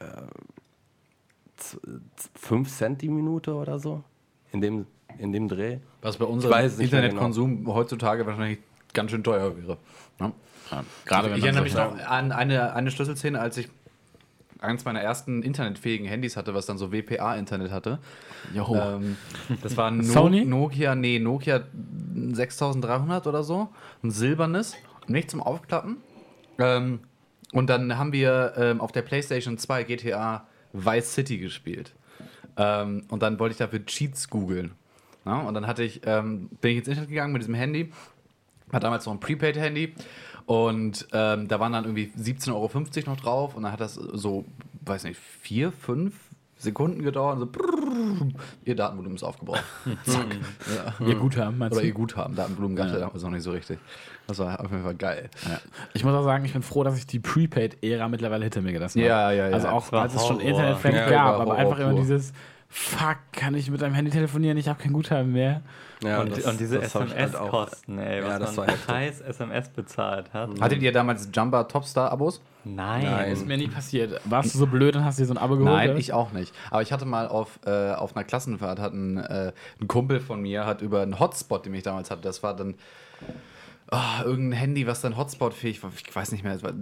äh, 0.00 0.04
5 2.34 2.70
Cent 2.70 3.02
die 3.02 3.08
Minute 3.08 3.54
oder 3.54 3.78
so. 3.78 4.02
In 4.52 4.60
dem, 4.60 4.86
in 5.18 5.32
dem 5.32 5.48
Dreh. 5.48 5.78
Was 6.02 6.16
bei 6.16 6.24
unserem 6.24 6.70
Internetkonsum 6.78 7.66
heutzutage 7.66 8.26
wahrscheinlich 8.26 8.58
ganz 8.92 9.10
schön 9.10 9.24
teuer 9.24 9.56
wäre. 9.56 9.78
Ne? 10.18 10.32
Ja, 10.70 10.84
gerade 11.04 11.30
wenn 11.30 11.38
ich 11.38 11.44
erinnere 11.44 11.62
mich 11.62 11.74
noch 11.74 11.98
an 12.06 12.32
eine, 12.32 12.74
eine 12.74 12.90
Schlüsselszene, 12.90 13.38
als 13.40 13.56
ich 13.56 13.68
eins 14.58 14.84
meiner 14.84 15.00
ersten 15.00 15.42
internetfähigen 15.42 16.06
Handys 16.06 16.36
hatte, 16.36 16.54
was 16.54 16.66
dann 16.66 16.78
so 16.78 16.92
WPA-Internet 16.92 17.70
hatte. 17.70 17.98
Ähm, 18.54 19.16
das 19.62 19.76
war 19.76 19.90
ein 19.90 19.98
no 19.98 20.04
Sony? 20.04 20.44
Nokia, 20.44 20.94
nee, 20.94 21.18
Nokia 21.18 21.62
6300 22.32 23.26
oder 23.26 23.42
so. 23.42 23.68
Ein 24.02 24.10
silbernes, 24.10 24.74
nicht 25.06 25.30
zum 25.30 25.42
Aufklappen. 25.42 25.98
Ähm, 26.58 27.00
und 27.52 27.68
dann 27.68 27.96
haben 27.96 28.12
wir 28.12 28.54
ähm, 28.56 28.80
auf 28.80 28.92
der 28.92 29.02
PlayStation 29.02 29.58
2 29.58 29.84
GTA 29.84 30.46
Vice 30.84 31.12
City 31.14 31.38
gespielt. 31.38 31.94
Ähm, 32.56 33.04
und 33.08 33.22
dann 33.22 33.38
wollte 33.38 33.52
ich 33.52 33.58
dafür 33.58 33.84
Cheats 33.84 34.28
googeln. 34.30 34.72
Ja, 35.24 35.40
und 35.40 35.54
dann 35.54 35.66
hatte 35.66 35.82
ich, 35.82 36.02
ähm, 36.06 36.48
bin 36.60 36.72
ich 36.72 36.78
ins 36.78 36.88
Internet 36.88 37.08
gegangen 37.10 37.32
mit 37.32 37.42
diesem 37.42 37.54
Handy. 37.54 37.92
War 38.68 38.80
damals 38.80 39.06
noch 39.06 39.12
ein 39.12 39.20
Prepaid-Handy. 39.20 39.94
Und 40.46 41.08
ähm, 41.12 41.48
da 41.48 41.58
waren 41.60 41.72
dann 41.72 41.84
irgendwie 41.84 42.12
17,50 42.18 42.52
Euro 42.52 43.10
noch 43.10 43.20
drauf. 43.20 43.54
Und 43.56 43.64
dann 43.64 43.72
hat 43.72 43.80
das 43.80 43.94
so, 43.94 44.44
weiß 44.84 45.04
nicht, 45.04 45.18
vier, 45.18 45.72
fünf 45.72 46.14
Sekunden 46.56 47.02
gedauert. 47.02 47.34
Und 47.34 47.40
so, 47.40 47.46
brrrr, 47.46 48.28
ihr 48.64 48.76
Datenvolumen 48.76 49.16
ist 49.16 49.24
aufgebraucht. 49.24 49.64
Zack. 50.04 50.26
Ja. 51.00 51.06
ihr 51.06 51.16
Guthaben, 51.16 51.58
meinst 51.58 51.74
Oder 51.74 51.82
du? 51.82 51.88
ihr 51.88 51.94
Guthaben. 51.94 52.36
Datenvolumen 52.36 52.76
gab 52.76 52.86
es 52.86 52.92
Ja. 52.92 52.98
ja 53.00 53.04
damals 53.06 53.22
noch 53.22 53.30
nicht 53.30 53.42
so 53.42 53.50
richtig. 53.50 53.78
Das 54.26 54.38
war 54.38 54.58
auf 54.60 54.70
jeden 54.70 54.82
Fall 54.82 54.94
geil. 54.94 55.30
Ja. 55.48 55.60
Ich 55.94 56.04
muss 56.04 56.12
auch 56.14 56.24
sagen, 56.24 56.44
ich 56.44 56.52
bin 56.52 56.62
froh, 56.62 56.82
dass 56.82 56.98
ich 56.98 57.06
die 57.06 57.20
Prepaid-Ära 57.20 58.08
mittlerweile 58.08 58.44
hinter 58.44 58.60
mir 58.60 58.72
gelassen 58.72 59.00
habe. 59.00 59.08
Ja, 59.08 59.30
ja, 59.30 59.48
ja. 59.48 59.54
Also 59.54 59.68
auch 59.68 59.92
als 59.92 60.14
es 60.14 60.26
schon. 60.26 60.40
Internetfans 60.40 60.94
Ja, 60.96 61.08
gab, 61.10 61.40
aber 61.40 61.54
einfach 61.54 61.78
immer 61.78 61.94
dieses 61.94 62.32
Fuck, 62.68 63.18
kann 63.32 63.54
ich 63.54 63.70
mit 63.70 63.80
deinem 63.80 63.94
Handy 63.94 64.10
telefonieren? 64.10 64.58
Ich 64.58 64.68
habe 64.68 64.82
kein 64.82 64.92
Guthaben 64.92 65.32
mehr. 65.32 65.62
Ja, 66.02 66.20
und, 66.20 66.36
das- 66.36 66.44
und 66.44 66.58
diese 66.60 66.78
ich 66.78 66.94
halt. 66.94 67.10
SMS-Kosten, 67.12 67.98
ey, 67.98 68.20
Ja, 68.20 68.26
was 68.28 68.38
das 68.40 68.56
man 68.56 68.68
scheiß 68.86 69.20
SMS 69.20 69.68
bezahlt 69.70 70.32
hat. 70.34 70.50
Hattet 70.60 70.82
ihr 70.82 70.92
damals 70.92 71.28
Jumba 71.32 71.64
Topstar-Abos? 71.64 72.42
Nein. 72.64 73.04
Nein. 73.04 73.30
Ist 73.32 73.46
mir 73.46 73.56
nie 73.56 73.68
passiert. 73.68 74.20
Warst 74.24 74.52
du 74.54 74.58
so 74.58 74.66
blöd 74.66 74.96
und 74.96 75.04
hast 75.04 75.18
dir 75.20 75.24
so 75.24 75.32
ein 75.32 75.38
Abo 75.38 75.56
geholt? 75.56 75.72
Nein, 75.72 75.96
ich 75.96 76.12
auch 76.12 76.32
nicht. 76.32 76.52
Aber 76.70 76.82
ich 76.82 76.92
hatte 76.92 77.06
mal 77.06 77.28
auf, 77.28 77.60
äh, 77.64 77.92
auf 77.92 78.16
einer 78.16 78.24
Klassenfahrt, 78.24 78.80
hat 78.80 78.92
ein, 78.92 79.18
äh, 79.18 79.52
ein 79.80 79.86
Kumpel 79.88 80.18
von 80.20 80.42
mir 80.42 80.66
hat 80.66 80.82
über 80.82 81.00
einen 81.02 81.18
Hotspot, 81.20 81.64
den 81.64 81.72
ich 81.74 81.84
damals 81.84 82.10
hatte, 82.10 82.22
das 82.22 82.42
war 82.42 82.54
dann 82.56 82.74
ah, 83.90 84.22
irgendein 84.24 84.58
Handy, 84.58 84.86
was 84.86 85.00
dann 85.00 85.16
Hotspot-fähig 85.16 85.82
war, 85.82 85.92
ich 85.94 86.14
weiß 86.14 86.32
nicht 86.32 86.42
mehr, 86.42 86.54
es 86.54 86.62
war 86.62 86.72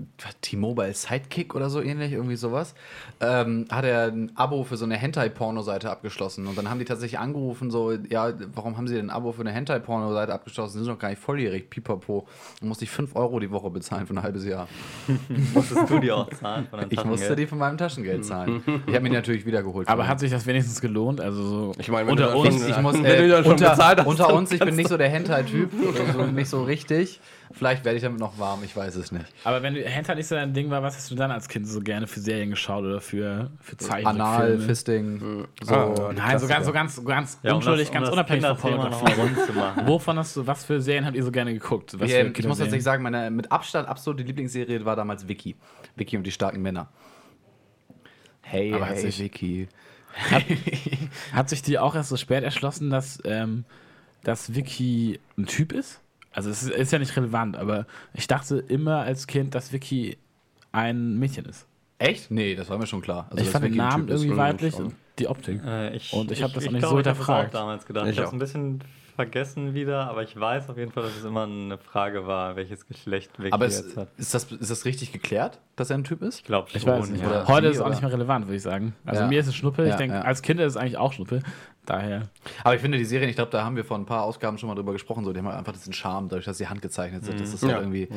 T-Mobile 0.40 0.94
Sidekick 0.94 1.54
oder 1.54 1.68
so 1.68 1.82
ähnlich, 1.82 2.12
irgendwie 2.12 2.36
sowas, 2.36 2.74
ähm, 3.20 3.66
hat 3.70 3.84
er 3.84 4.06
ein 4.06 4.32
Abo 4.36 4.64
für 4.64 4.76
so 4.76 4.84
eine 4.84 4.96
Hentai-Porno-Seite 4.96 5.90
abgeschlossen. 5.90 6.46
Und 6.46 6.56
dann 6.56 6.70
haben 6.70 6.78
die 6.78 6.86
tatsächlich 6.86 7.18
angerufen, 7.18 7.70
so, 7.70 7.92
ja, 7.92 8.32
warum 8.54 8.76
haben 8.76 8.88
sie 8.88 8.94
denn 8.94 9.06
ein 9.06 9.10
Abo 9.10 9.32
für 9.32 9.42
eine 9.42 9.52
Hentai-Porno-Seite 9.52 10.32
abgeschlossen? 10.32 10.78
Sie 10.78 10.84
sind 10.84 10.92
doch 10.92 10.98
gar 10.98 11.10
nicht 11.10 11.20
volljährig, 11.20 11.68
pipapo. 11.68 12.26
Dann 12.60 12.68
musste 12.68 12.84
ich 12.84 12.90
5 12.90 13.14
Euro 13.16 13.38
die 13.38 13.50
Woche 13.50 13.70
bezahlen 13.70 14.06
für 14.06 14.14
ein 14.14 14.22
halbes 14.22 14.46
Jahr. 14.46 14.66
Musstest 15.54 15.90
du 15.90 15.98
die 15.98 16.10
auch 16.10 16.28
zahlen 16.30 16.66
von 16.68 16.80
deinem 16.80 16.90
Ich 16.90 17.04
musste 17.04 17.36
die 17.36 17.46
von 17.46 17.58
meinem 17.58 17.76
Taschengeld 17.76 18.24
zahlen. 18.24 18.62
Ich 18.86 18.94
habe 18.94 19.00
mir 19.00 19.10
die 19.10 19.16
natürlich 19.16 19.44
wiedergeholt. 19.44 19.88
aber 19.88 20.06
hat 20.06 20.20
sich 20.20 20.30
das 20.30 20.46
wenigstens 20.46 20.80
gelohnt? 20.80 21.20
Also 21.20 21.44
so 21.44 21.72
Ich 21.78 21.90
meine, 21.90 22.10
unter 22.10 22.34
uns. 22.34 22.66
ich 22.66 22.76
muss, 22.78 22.96
äh, 22.96 23.42
unter, 23.44 23.70
bezahlt 23.70 24.06
unter 24.06 24.32
uns, 24.32 24.50
ich 24.52 24.60
bin 24.60 24.74
nicht 24.74 24.88
so 24.88 24.96
der 24.96 25.08
Hentai-Typ, 25.08 25.70
also 26.06 26.26
nicht 26.26 26.48
so 26.48 26.62
richtig. 26.62 26.93
Vielleicht 27.52 27.84
werde 27.84 27.96
ich 27.96 28.02
damit 28.02 28.18
noch 28.18 28.38
warm, 28.38 28.64
ich 28.64 28.74
weiß 28.76 28.96
es 28.96 29.12
nicht. 29.12 29.26
Aber 29.44 29.62
wenn 29.62 29.74
du 29.74 29.82
Hentai 29.84 30.14
nicht 30.16 30.26
so 30.26 30.34
dein 30.34 30.52
Ding 30.54 30.70
war, 30.70 30.82
was 30.82 30.96
hast 30.96 31.10
du 31.10 31.14
dann 31.14 31.30
als 31.30 31.46
Kind 31.48 31.68
so 31.68 31.80
gerne 31.80 32.06
für 32.06 32.18
Serien 32.20 32.50
geschaut 32.50 32.84
oder 32.84 33.00
für, 33.00 33.50
für 33.60 33.76
Zeichentrickfilme? 33.76 34.24
Anal, 34.24 34.58
Fisting, 34.58 35.46
so. 35.62 35.74
Ah. 35.74 36.12
Nein, 36.14 36.38
so 36.38 36.48
ganz, 36.48 36.66
so 36.66 36.72
ganz, 36.72 37.04
ganz 37.04 37.38
Ja, 37.42 37.52
um 37.52 37.58
unschuldig, 37.58 37.88
das- 37.88 37.96
um 37.96 38.02
ganz 38.02 38.12
unabhängig 38.12 38.44
von 38.46 38.56
Pornografie. 38.56 39.86
Wovon 39.86 40.18
hast 40.18 40.36
du, 40.36 40.46
was 40.46 40.64
für 40.64 40.80
Serien 40.80 41.04
habt 41.06 41.16
ihr 41.16 41.22
so 41.24 41.30
gerne 41.30 41.52
geguckt? 41.52 41.94
Was 42.00 42.10
Ja, 42.10 42.22
ich 42.22 42.46
muss 42.46 42.58
tatsächlich 42.58 42.82
sagen, 42.82 43.02
meine 43.04 43.30
mit 43.30 43.52
Abstand 43.52 43.88
absolute 43.88 44.24
Lieblingsserie 44.24 44.84
war 44.84 44.96
damals 44.96 45.28
Vicky. 45.28 45.54
Vicky 45.96 46.16
und 46.16 46.24
die 46.24 46.32
starken 46.32 46.60
Männer. 46.62 46.88
Hey, 48.42 48.72
Aber 48.74 48.86
hat 48.88 48.94
hey, 48.96 49.02
sich- 49.02 49.20
Vicky. 49.20 49.68
Hat 51.32 51.48
sich 51.48 51.62
dir 51.62 51.82
auch 51.82 51.94
erst 51.94 52.08
so 52.10 52.16
spät 52.16 52.44
erschlossen, 52.44 52.90
dass, 52.90 53.18
ähm, 53.24 53.64
dass 54.22 54.54
Vicky 54.54 55.18
ein 55.36 55.46
Typ 55.46 55.72
ist? 55.72 56.00
Also 56.34 56.50
es 56.50 56.62
ist, 56.64 56.70
ist 56.70 56.92
ja 56.92 56.98
nicht 56.98 57.16
relevant, 57.16 57.56
aber 57.56 57.86
ich 58.12 58.26
dachte 58.26 58.56
immer 58.58 58.98
als 59.00 59.26
Kind, 59.26 59.54
dass 59.54 59.72
Vicky 59.72 60.18
ein 60.72 61.18
Mädchen 61.18 61.44
ist. 61.46 61.66
Echt? 61.98 62.30
Nee, 62.30 62.56
das 62.56 62.68
war 62.68 62.76
mir 62.78 62.86
schon 62.86 63.00
klar. 63.00 63.28
Also, 63.30 63.42
ich 63.44 63.50
fand 63.50 63.64
den 63.64 63.76
Namen 63.76 64.08
irgendwie 64.08 64.36
weiblich 64.36 64.74
und 64.74 64.94
die 65.18 65.28
Optik. 65.28 65.62
Äh, 65.64 65.94
ich, 65.96 66.12
Und 66.12 66.32
ich 66.32 66.42
hab 66.42 66.52
das 66.52 66.66
auch 66.66 66.72
nicht 66.72 66.80
glaub, 66.80 66.90
so 66.90 66.98
ich 66.98 67.06
hab 67.06 67.16
das 67.16 67.18
hinterfragt. 67.18 67.54
auch 67.54 67.60
damals 67.60 67.86
gedacht. 67.86 68.06
Ich 68.06 68.12
Ich 68.12 68.18
habe 68.18 68.26
es 68.26 68.32
ein 68.32 68.38
bisschen 68.40 68.80
vergessen 69.14 69.74
wieder, 69.74 70.08
aber 70.10 70.24
ich 70.24 70.34
weiß 70.38 70.68
auf 70.70 70.76
jeden 70.76 70.90
Fall, 70.90 71.04
dass 71.04 71.16
es 71.16 71.24
immer 71.24 71.44
eine 71.44 71.78
Frage 71.78 72.26
war, 72.26 72.56
welches 72.56 72.84
Geschlecht 72.88 73.38
Vicky 73.38 73.52
Aber 73.52 73.66
ist, 73.66 73.84
jetzt 73.84 73.96
hat. 73.96 74.08
ist, 74.16 74.34
das, 74.34 74.50
ist 74.50 74.70
das 74.72 74.84
richtig 74.84 75.12
geklärt, 75.12 75.60
dass 75.76 75.90
er 75.90 75.98
ein 75.98 76.02
Typ 76.02 76.20
ist? 76.20 76.38
Ich 76.40 76.44
glaube 76.44 76.68
schon. 76.68 76.80
Ich 76.80 76.84
weiß 76.86 77.10
nicht. 77.10 77.24
Heute 77.46 77.68
ist 77.68 77.76
es 77.76 77.80
auch 77.82 77.90
nicht 77.90 78.02
mehr 78.02 78.12
relevant, 78.12 78.46
würde 78.46 78.56
ich 78.56 78.62
sagen. 78.62 78.92
Also 79.06 79.22
Ja. 79.22 79.28
mir 79.28 79.38
ist 79.38 79.46
es 79.46 79.54
Schnuppe. 79.54 79.84
Ich 79.84 79.90
Ja, 79.90 79.96
denke, 79.96 80.16
ja. 80.16 80.22
als 80.22 80.42
Kind 80.42 80.58
ist 80.58 80.72
es 80.72 80.76
eigentlich 80.76 80.96
auch 80.98 81.12
Schnuppe. 81.12 81.38
Daher. 81.86 82.28
Aber 82.62 82.74
ich 82.74 82.80
finde 82.80 82.96
die 82.96 83.04
Serien, 83.04 83.28
ich 83.28 83.36
glaube, 83.36 83.50
da 83.50 83.62
haben 83.62 83.76
wir 83.76 83.84
vor 83.84 83.98
ein 83.98 84.06
paar 84.06 84.22
Ausgaben 84.22 84.56
schon 84.56 84.68
mal 84.70 84.74
drüber 84.74 84.92
gesprochen, 84.92 85.22
so, 85.24 85.32
die 85.34 85.38
haben 85.40 85.46
halt 85.48 85.58
einfach 85.58 85.72
diesen 85.72 85.92
Charme, 85.92 86.28
dadurch, 86.28 86.46
dass 86.46 86.56
sie 86.56 86.66
handgezeichnet 86.66 87.24
sind. 87.26 87.38
Das 87.40 87.52
ist 87.52 87.62
halt 87.62 87.72
Ja. 87.72 87.78
irgendwie 87.80 88.08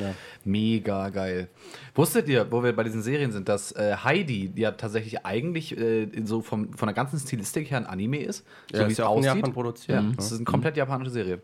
mega 0.46 1.10
geil. 1.10 1.50
Wusstet 1.96 2.30
ihr, 2.30 2.50
wo 2.52 2.64
wir 2.64 2.74
bei 2.76 2.84
diesen 2.84 3.02
Serien 3.02 3.32
sind, 3.32 3.50
dass 3.50 3.72
äh, 3.74 3.96
Heidi 4.04 4.52
ja 4.56 4.72
tatsächlich 4.72 5.26
eigentlich 5.26 5.78
äh, 5.78 6.08
so 6.24 6.42
vom, 6.42 6.74
von 6.74 6.88
der 6.88 6.94
ganzen 6.94 7.20
Stilistik 7.20 7.70
her 7.72 7.78
ein 7.80 7.86
Anime 7.86 8.20
ist? 8.24 8.46
Ja, 8.72 8.88
wie 8.88 8.94
ja 8.94 9.08
auch 9.08 9.18
in 9.18 9.24
Japan 9.24 9.52
produziert. 9.54 9.96
Ja, 9.98 10.02
Mhm. 10.02 10.16
das 10.16 10.32
ist 10.32 10.38
eine 10.38 10.46
komplett 10.46 10.78
japanische 10.78 11.12
Serie. 11.12 11.42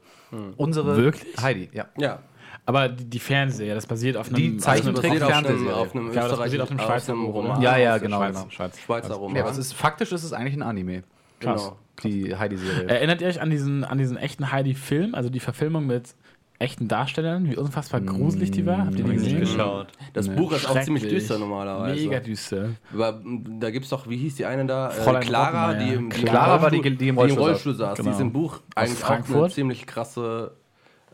Unsere 0.58 0.96
Wirklich? 0.96 1.36
Heidi, 1.42 1.70
ja. 1.74 1.88
Ja. 1.98 2.20
Aber 2.66 2.88
die, 2.88 3.04
die 3.04 3.20
Fernsehserie, 3.20 3.76
das 3.76 3.86
basiert 3.86 4.16
auf 4.16 4.28
einem. 4.28 4.36
Die 4.38 4.58
Zeichentrick- 4.58 4.98
auf 5.22 5.30
einem- 5.30 5.44
Fernsehserie. 5.46 5.76
auf 5.76 5.94
einem 5.96 6.14
Ja, 6.14 6.28
das 6.30 6.38
basiert 6.40 6.62
auf 6.62 6.70
dem 6.70 6.78
Österreich- 6.78 6.88
Schweizer 7.04 7.14
auf 7.14 7.20
einem 7.20 7.28
Roman. 7.30 7.62
Ja, 7.62 7.78
ja, 7.78 7.98
genau, 7.98 8.20
genau. 8.26 8.46
Schweiz. 8.50 8.80
Schweizer 8.80 9.16
Roman. 9.16 9.36
ja 9.36 9.42
aber 9.44 9.52
es 9.52 9.58
ist, 9.58 9.74
faktisch 9.74 10.12
ist 10.14 10.24
es 10.24 10.32
eigentlich 10.32 10.54
ein 10.54 10.62
Anime. 10.62 11.04
Genau. 11.42 11.78
Die 12.04 12.36
Heidi-Serie. 12.36 12.88
Erinnert 12.88 13.22
ihr 13.22 13.28
euch 13.28 13.40
an 13.42 13.50
diesen, 13.50 13.84
an 13.84 13.98
diesen 13.98 14.18
echten 14.18 14.52
Heidi-Film, 14.52 15.14
also 15.16 15.30
die 15.30 15.40
Verfilmung 15.40 15.86
mit 15.86 16.16
echten 16.60 16.88
Darstellern, 16.88 17.50
wie 17.50 17.58
unfassbar 17.58 18.00
gruselig 18.02 18.52
die 18.52 18.66
war? 18.66 18.86
Habt 18.86 18.92
ihr 18.92 18.98
die 18.98 19.04
Hab 19.04 19.10
ich 19.10 19.16
nicht 19.16 19.24
gesehen? 19.26 19.40
geschaut. 19.42 19.88
Das 20.14 20.28
Nee. 20.28 20.36
Buch 20.36 20.54
ist 20.54 20.68
auch 20.70 20.80
ziemlich 20.82 21.08
düster 21.08 21.38
normalerweise. 21.38 22.02
Mega 22.08 22.20
düster. 22.20 22.70
Aber, 22.94 23.20
m, 23.24 23.60
da 23.60 23.70
gibt 23.70 23.84
es 23.86 23.90
doch, 23.90 24.08
wie 24.08 24.16
hieß 24.18 24.36
die 24.36 24.46
eine 24.46 24.66
da? 24.66 24.90
Äh, 24.90 24.92
Fräulein 24.92 25.24
Clara, 25.24 25.74
die 25.74 25.94
im, 25.94 26.10
die 26.10 26.20
im 26.22 26.26
Clara 26.26 26.62
war 26.62 26.72
die- 26.72 26.78
Rollstuhl- 26.78 26.98
die 26.98 27.08
im 27.10 27.18
Rollstuhl 27.18 27.44
Rollstuhl 27.44 27.76
saß. 27.76 27.98
Genau. 27.98 28.10
Die 28.10 28.16
ist 28.16 28.22
im 28.22 28.32
Buch 28.32 28.62
eigentlich 28.76 29.04
auch 29.04 29.10
eine 29.36 29.50
ziemlich 29.50 29.86
krasse 29.86 30.52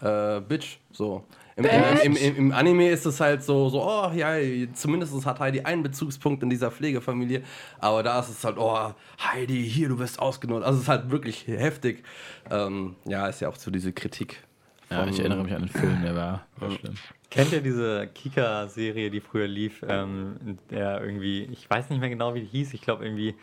äh, 0.01 0.39
Bitch. 0.41 0.77
So. 0.91 1.23
Im, 1.59 1.65
im, 1.65 2.15
im, 2.15 2.15
im, 2.15 2.35
Im 2.37 2.51
Anime 2.51 2.89
ist 2.89 3.05
es 3.05 3.19
halt 3.19 3.43
so, 3.43 3.69
so, 3.69 3.83
oh 3.83 4.11
ja, 4.15 4.33
zumindest 4.73 5.25
hat 5.25 5.39
Heidi 5.39 5.61
einen 5.61 5.83
Bezugspunkt 5.83 6.41
in 6.43 6.49
dieser 6.49 6.71
Pflegefamilie. 6.71 7.43
Aber 7.79 8.01
da 8.03 8.19
ist 8.19 8.29
es 8.29 8.43
halt, 8.43 8.57
oh, 8.57 8.93
Heidi, 9.21 9.63
hier, 9.69 9.89
du 9.89 9.99
wirst 9.99 10.19
ausgenutzt. 10.19 10.65
Also 10.65 10.77
es 10.77 10.83
ist 10.83 10.89
halt 10.89 11.11
wirklich 11.11 11.45
heftig. 11.47 12.03
Ähm, 12.49 12.95
ja, 13.05 13.27
ist 13.27 13.41
ja 13.41 13.49
auch 13.49 13.55
so 13.55 13.71
diese 13.71 13.91
Kritik 13.93 14.43
Ja, 14.89 15.05
ich 15.05 15.19
erinnere 15.19 15.43
mich 15.43 15.53
an 15.53 15.61
den 15.63 15.69
Film, 15.69 16.01
der 16.01 16.15
war, 16.15 16.45
war 16.57 16.71
schlimm. 16.71 16.95
Kennt 17.29 17.51
ihr 17.51 17.61
diese 17.61 18.07
Kika-Serie, 18.07 19.11
die 19.11 19.19
früher 19.21 19.47
lief, 19.47 19.83
ähm, 19.87 20.37
in 20.45 20.57
der 20.71 21.01
irgendwie, 21.01 21.43
ich 21.51 21.69
weiß 21.69 21.89
nicht 21.91 21.99
mehr 21.99 22.09
genau, 22.09 22.33
wie 22.33 22.39
die 22.41 22.47
hieß, 22.47 22.73
ich 22.73 22.81
glaube 22.81 23.05
irgendwie 23.05 23.35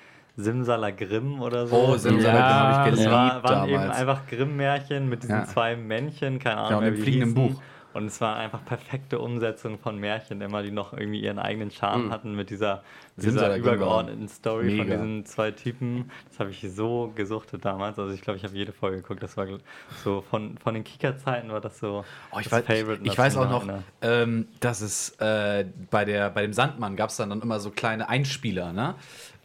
Simsalagrim 0.51 1.41
oder 1.41 1.67
so. 1.67 1.77
Oh, 1.77 1.97
Simsalagrim 1.97 2.41
Ja, 2.41 2.55
habe 2.55 2.71
ich 2.73 2.77
Das 2.97 3.05
geliebt 3.05 3.11
war, 3.13 3.43
waren 3.45 3.69
eben 3.69 3.79
damals. 3.79 3.97
einfach 4.01 4.27
Grimm-Märchen 4.27 5.09
mit 5.09 5.23
diesen 5.23 5.37
Ja. 5.37 5.45
zwei 5.45 5.77
Männchen, 5.77 6.39
keine 6.39 6.59
Ahnung, 6.59 6.71
Ja, 6.83 6.89
und 6.89 6.95
dem 6.97 7.03
fliegenden. 7.03 7.35
Buch. 7.35 7.63
Und 7.97 8.09
es 8.09 8.21
war 8.21 8.37
einfach 8.37 8.63
perfekte 8.63 9.19
Umsetzung 9.19 9.79
von 9.79 9.99
Märchen, 9.99 10.43
immer 10.43 10.63
die 10.63 10.71
noch 10.71 10.93
irgendwie 10.93 11.21
ihren 11.21 11.39
eigenen 11.39 11.71
Charme 11.71 12.13
hatten 12.13 12.37
mit 12.37 12.51
dieser, 12.51 12.83
dieser 13.17 13.57
übergeordneten 13.57 14.29
Story 14.29 14.77
von 14.77 14.87
mega. 14.87 14.97
diesen 14.97 15.25
zwei 15.25 15.51
Typen. 15.51 16.11
Das 16.29 16.39
habe 16.41 16.51
ich 16.51 16.61
so 16.75 17.11
gesuchtet 17.15 17.65
damals. 17.65 17.99
Also 17.99 18.13
ich 18.13 18.21
glaube, 18.21 18.37
ich 18.37 18.45
habe 18.45 18.55
jede 18.55 18.73
Folge 18.73 18.99
geguckt. 18.99 19.23
Das 19.23 19.39
war 19.39 19.47
so 20.05 20.21
von, 20.21 20.59
von 20.59 20.75
den 20.75 20.85
Kika-Zeiten 20.85 21.49
war 21.49 21.63
das 21.63 21.79
so 21.79 22.05
Oh, 22.33 22.39
ich 22.39 22.51
das 22.51 22.53
weiß, 22.53 22.67
Favorite, 22.67 23.01
ich 23.03 23.09
das 23.09 23.19
weiß 23.19 23.37
auch 23.39 23.49
noch, 23.49 23.67
ähm, 24.03 24.49
dass 24.61 24.83
es 24.83 25.19
äh, 25.19 25.65
bei, 25.91 26.05
der, 26.05 26.29
bei 26.29 26.43
dem 26.43 26.53
Sandmann 26.53 26.97
gab 26.97 27.09
es 27.09 27.17
dann, 27.17 27.31
dann 27.31 27.41
immer 27.41 27.61
so 27.61 27.71
kleine 27.71 28.11
Einspieler, 28.11 28.75
ne? 28.75 28.95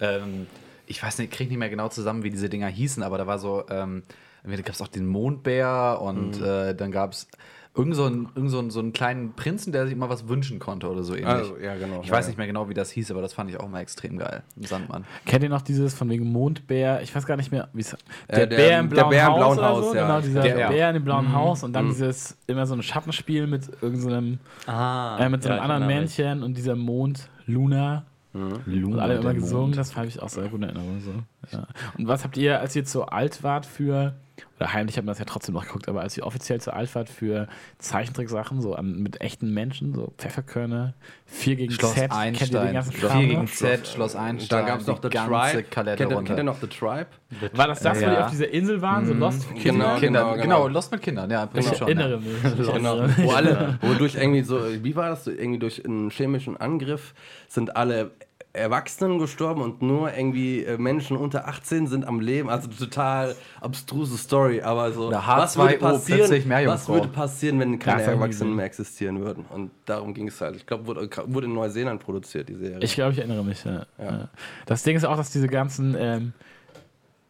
Ähm, 0.02 0.48
ich 0.88 1.02
weiß 1.02 1.20
nicht, 1.20 1.32
kriege 1.32 1.50
nicht 1.50 1.60
mehr 1.60 1.70
genau 1.70 1.88
zusammen, 1.88 2.24
wie 2.24 2.30
diese 2.30 2.50
Dinger 2.50 2.68
hießen, 2.68 3.02
aber 3.02 3.18
da 3.18 3.28
war 3.28 3.40
so, 3.40 3.64
ähm, 3.70 4.04
da 4.44 4.56
gab 4.58 4.70
es 4.70 4.82
auch 4.82 4.90
den 4.90 5.06
Mondbär 5.08 6.00
und 6.02 6.42
äh, 6.42 6.76
dann 6.76 6.92
gab 6.92 7.14
es 7.14 7.28
irgend 7.74 7.96
so 7.96 8.04
einen, 8.06 8.28
irgend 8.36 8.52
so, 8.52 8.60
einen, 8.60 8.70
so 8.70 8.80
einen 8.80 8.92
kleinen 8.92 9.34
Prinzen, 9.34 9.72
der 9.72 9.86
sich 9.86 9.94
immer 9.96 10.10
was 10.10 10.28
wünschen 10.28 10.60
konnte 10.60 10.90
oder 10.90 11.04
so 11.04 11.14
ähnlich. 11.14 11.28
Also, 11.28 11.58
ja, 11.58 11.76
genau. 11.76 12.02
Ich 12.02 12.08
Ja, 12.10 12.14
weiß 12.16 12.26
ja. 12.26 12.30
nicht 12.30 12.38
mehr 12.38 12.48
genau, 12.48 12.68
wie 12.68 12.74
das 12.74 12.92
hieß, 12.92 13.12
aber 13.12 13.22
das 13.22 13.34
fand 13.34 13.50
ich 13.50 13.60
auch 13.60 13.70
mal 13.70 13.80
extrem 13.80 14.18
geil. 14.18 14.44
Im 14.58 14.64
Sandmann. 14.66 15.06
Kennt 15.26 15.44
ihr 15.44 15.50
noch 15.50 15.62
dieses 15.62 15.94
von 15.94 16.10
wegen 16.10 16.26
Mondbär? 16.32 17.02
Ich 17.02 17.16
weiß 17.16 17.26
gar 17.26 17.38
nicht 17.38 17.52
mehr, 17.52 17.70
wie 17.74 17.82
es 17.82 17.94
Äh, 17.94 17.98
Der, 18.36 18.48
der- 18.48 18.58
Bär 18.58 18.80
im 18.80 18.90
der 18.90 18.96
blauen 18.98 19.10
Bär 19.12 19.22
im 19.22 19.28
Haus. 19.32 19.38
blauen 19.38 19.58
oder 19.58 19.68
Haus, 19.70 19.86
so. 19.86 19.96
ja. 19.96 20.02
Genau, 20.08 20.22
dieser 20.22 20.42
Der. 20.42 20.68
Bär 20.70 20.88
in 20.90 20.94
dem 20.96 21.04
blauen 21.06 21.34
Haus 21.34 21.64
und 21.64 21.74
dann 21.74 21.88
dieses 21.88 22.38
immer 22.48 22.66
so 22.66 22.74
ein 22.76 22.84
Schattenspiel 22.84 23.48
mit 23.48 23.70
irgendeinem 23.82 24.40
Ah, 24.68 25.18
äh, 25.20 25.30
mit 25.30 25.42
so 25.44 25.50
einem 25.50 25.62
anderen. 25.62 25.88
Männchen 25.88 26.44
und 26.44 26.58
dieser 26.58 26.76
Mond 26.76 27.30
Luna. 27.46 28.04
Luna, 28.34 28.56
Und 28.96 29.00
alle 29.00 29.14
immer 29.16 29.24
der 29.24 29.34
gesungen, 29.36 29.64
Mond. 29.68 29.78
das 29.78 29.96
habe 29.98 30.08
ich 30.08 30.22
auch 30.22 30.30
sehr 30.30 30.44
gut 30.48 30.60
in 30.62 30.64
Erinnerung. 30.64 31.02
So. 31.02 31.12
Ja. 31.58 31.68
Und 31.98 32.08
was 32.08 32.24
habt 32.24 32.38
ihr, 32.38 32.62
als 32.62 32.74
ihr 32.78 32.86
zu 32.86 33.06
alt 33.06 33.44
wart 33.44 33.66
für, 33.66 34.14
oder 34.58 34.74
heimlich 34.74 34.98
hat 34.98 35.06
man 35.06 35.12
das 35.14 35.20
ja 35.20 35.26
trotzdem 35.26 35.54
noch 35.56 35.66
geguckt, 35.66 35.88
aber 35.90 36.02
als 36.02 36.18
ihr 36.18 36.26
offiziell 36.26 36.62
zu 36.62 36.74
alt 36.74 36.94
wart 36.96 37.10
für 37.10 37.48
Zeichentricksachen, 37.80 38.62
so 38.62 38.76
an, 38.76 39.02
mit 39.02 39.22
echten 39.22 39.54
Menschen, 39.54 39.94
so 39.94 40.14
Pfefferkörner, 40.18 40.94
4 41.26 41.56
gegen 41.56 41.72
Schloss 41.74 41.94
Z, 41.96 42.10
kennt 42.12 42.42
ihr 42.42 42.48
den 42.48 42.58
Einstein. 42.58 42.74
ganzen 42.74 42.92
4 42.94 43.10
Kram 43.10 43.20
gegen? 43.28 43.48
Z, 43.48 43.88
Schloss 43.88 44.16
Einstein. 44.16 44.60
Da 44.60 44.66
gab 44.68 44.80
es 44.82 44.88
noch 44.88 45.00
die 45.00 45.08
The 45.08 45.14
ganze 45.14 45.32
Tribe. 45.32 45.64
Kennt 45.64 45.88
ihr, 46.12 46.24
kennt 46.24 46.30
ihr 46.40 46.44
noch 46.44 46.60
The 46.62 46.68
Tribe? 46.68 47.08
War 47.54 47.68
das 47.68 47.80
das, 47.82 47.98
wo 47.98 48.06
die 48.06 48.12
Ja. 48.12 48.26
auf 48.26 48.32
dieser 48.32 48.50
Insel 48.50 48.82
waren, 48.82 49.06
so 49.06 49.14
Lost 49.14 49.44
for 49.46 49.56
Kinder? 49.56 49.72
Genau, 49.72 50.00
Kinder, 50.00 50.20
genau, 50.20 50.32
genau, 50.34 50.44
genau. 50.44 50.68
Lost 50.68 50.92
mit 50.92 51.02
Kindern, 51.02 51.30
ja, 51.32 51.50
Ich 51.54 51.66
schon. 51.68 51.88
erinnere 51.88 52.12
ja. 52.12 52.18
mich. 52.18 52.60
Ich 52.60 52.74
Genau. 52.74 53.08
Wo 53.18 53.32
alle, 53.32 53.78
wo 53.82 53.94
durch 53.96 54.16
irgendwie 54.16 54.44
so, 54.44 54.60
wie 54.84 54.96
war 54.96 55.10
das? 55.10 55.28
Irgendwie 55.28 55.60
durch 55.60 55.84
einen 55.86 56.10
chemischen 56.10 56.58
Angriff 56.58 57.14
sind 57.48 57.76
alle 57.76 58.12
Erwachsenen 58.54 59.18
gestorben 59.18 59.62
und 59.62 59.82
nur 59.82 60.14
irgendwie 60.14 60.64
äh, 60.64 60.78
Menschen 60.78 61.16
unter 61.16 61.48
18 61.48 61.88
sind 61.88 62.06
am 62.06 62.20
Leben. 62.20 62.50
Also 62.50 62.68
total 62.68 63.36
abstruse 63.62 64.18
Story, 64.18 64.62
aber 64.62 64.92
so. 64.92 65.10
Was 65.10 65.58
H2O, 65.58 65.60
würde 65.60 65.78
passieren, 65.78 66.68
was 66.68 66.90
würde 66.90 67.08
passieren, 67.08 67.60
wenn 67.60 67.80
keine 67.80 68.02
Erwachsenen 68.04 68.56
mehr 68.56 68.66
existieren 68.66 69.22
würden? 69.22 69.46
Und 69.50 69.72
darum 69.86 70.14
ging 70.14 70.28
es 70.28 70.42
halt. 70.42 70.58
Ich 70.58 70.66
glaube, 70.66 70.86
wurde, 70.86 71.10
wurde 71.28 71.48
in 71.48 71.54
Neuseeland 71.54 72.02
produziert, 72.02 72.50
die 72.50 72.56
Serie. 72.56 72.80
Ich 72.82 72.94
glaube, 72.94 73.14
ich 73.14 73.20
erinnere 73.20 73.44
mich. 73.44 73.64
Ja. 73.64 73.86
Ja. 73.98 74.28
Das 74.66 74.84
Ding 74.84 74.98
ist 74.98 75.06
auch, 75.06 75.16
dass 75.16 75.32
diese 75.32 75.48
ganzen, 75.48 75.96
ähm, 75.98 76.34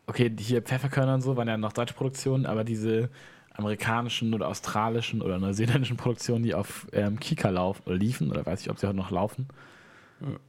okay, 0.08 0.32
hier 0.40 0.64
Pfefferkörner 0.64 1.14
und 1.14 1.22
so 1.22 1.38
waren 1.38 1.48
ja 1.48 1.58
noch 1.58 1.74
deutsche 1.74 1.94
Produktionen, 1.94 2.48
aber 2.48 2.64
diese 2.64 3.10
amerikanischen 3.54 4.34
oder 4.34 4.48
australischen 4.48 5.22
oder 5.22 5.38
neuseeländischen 5.38 5.98
Produktionen, 5.98 6.44
die 6.44 6.56
auf 6.56 6.88
ähm, 6.94 7.20
Kika 7.20 7.50
lauf, 7.50 7.84
oder 7.86 7.96
liefen, 7.96 8.32
oder 8.32 8.44
weiß 8.44 8.62
ich, 8.62 8.72
ob 8.72 8.80
sie 8.80 8.88
heute 8.88 8.98
noch 8.98 9.12
laufen, 9.12 9.48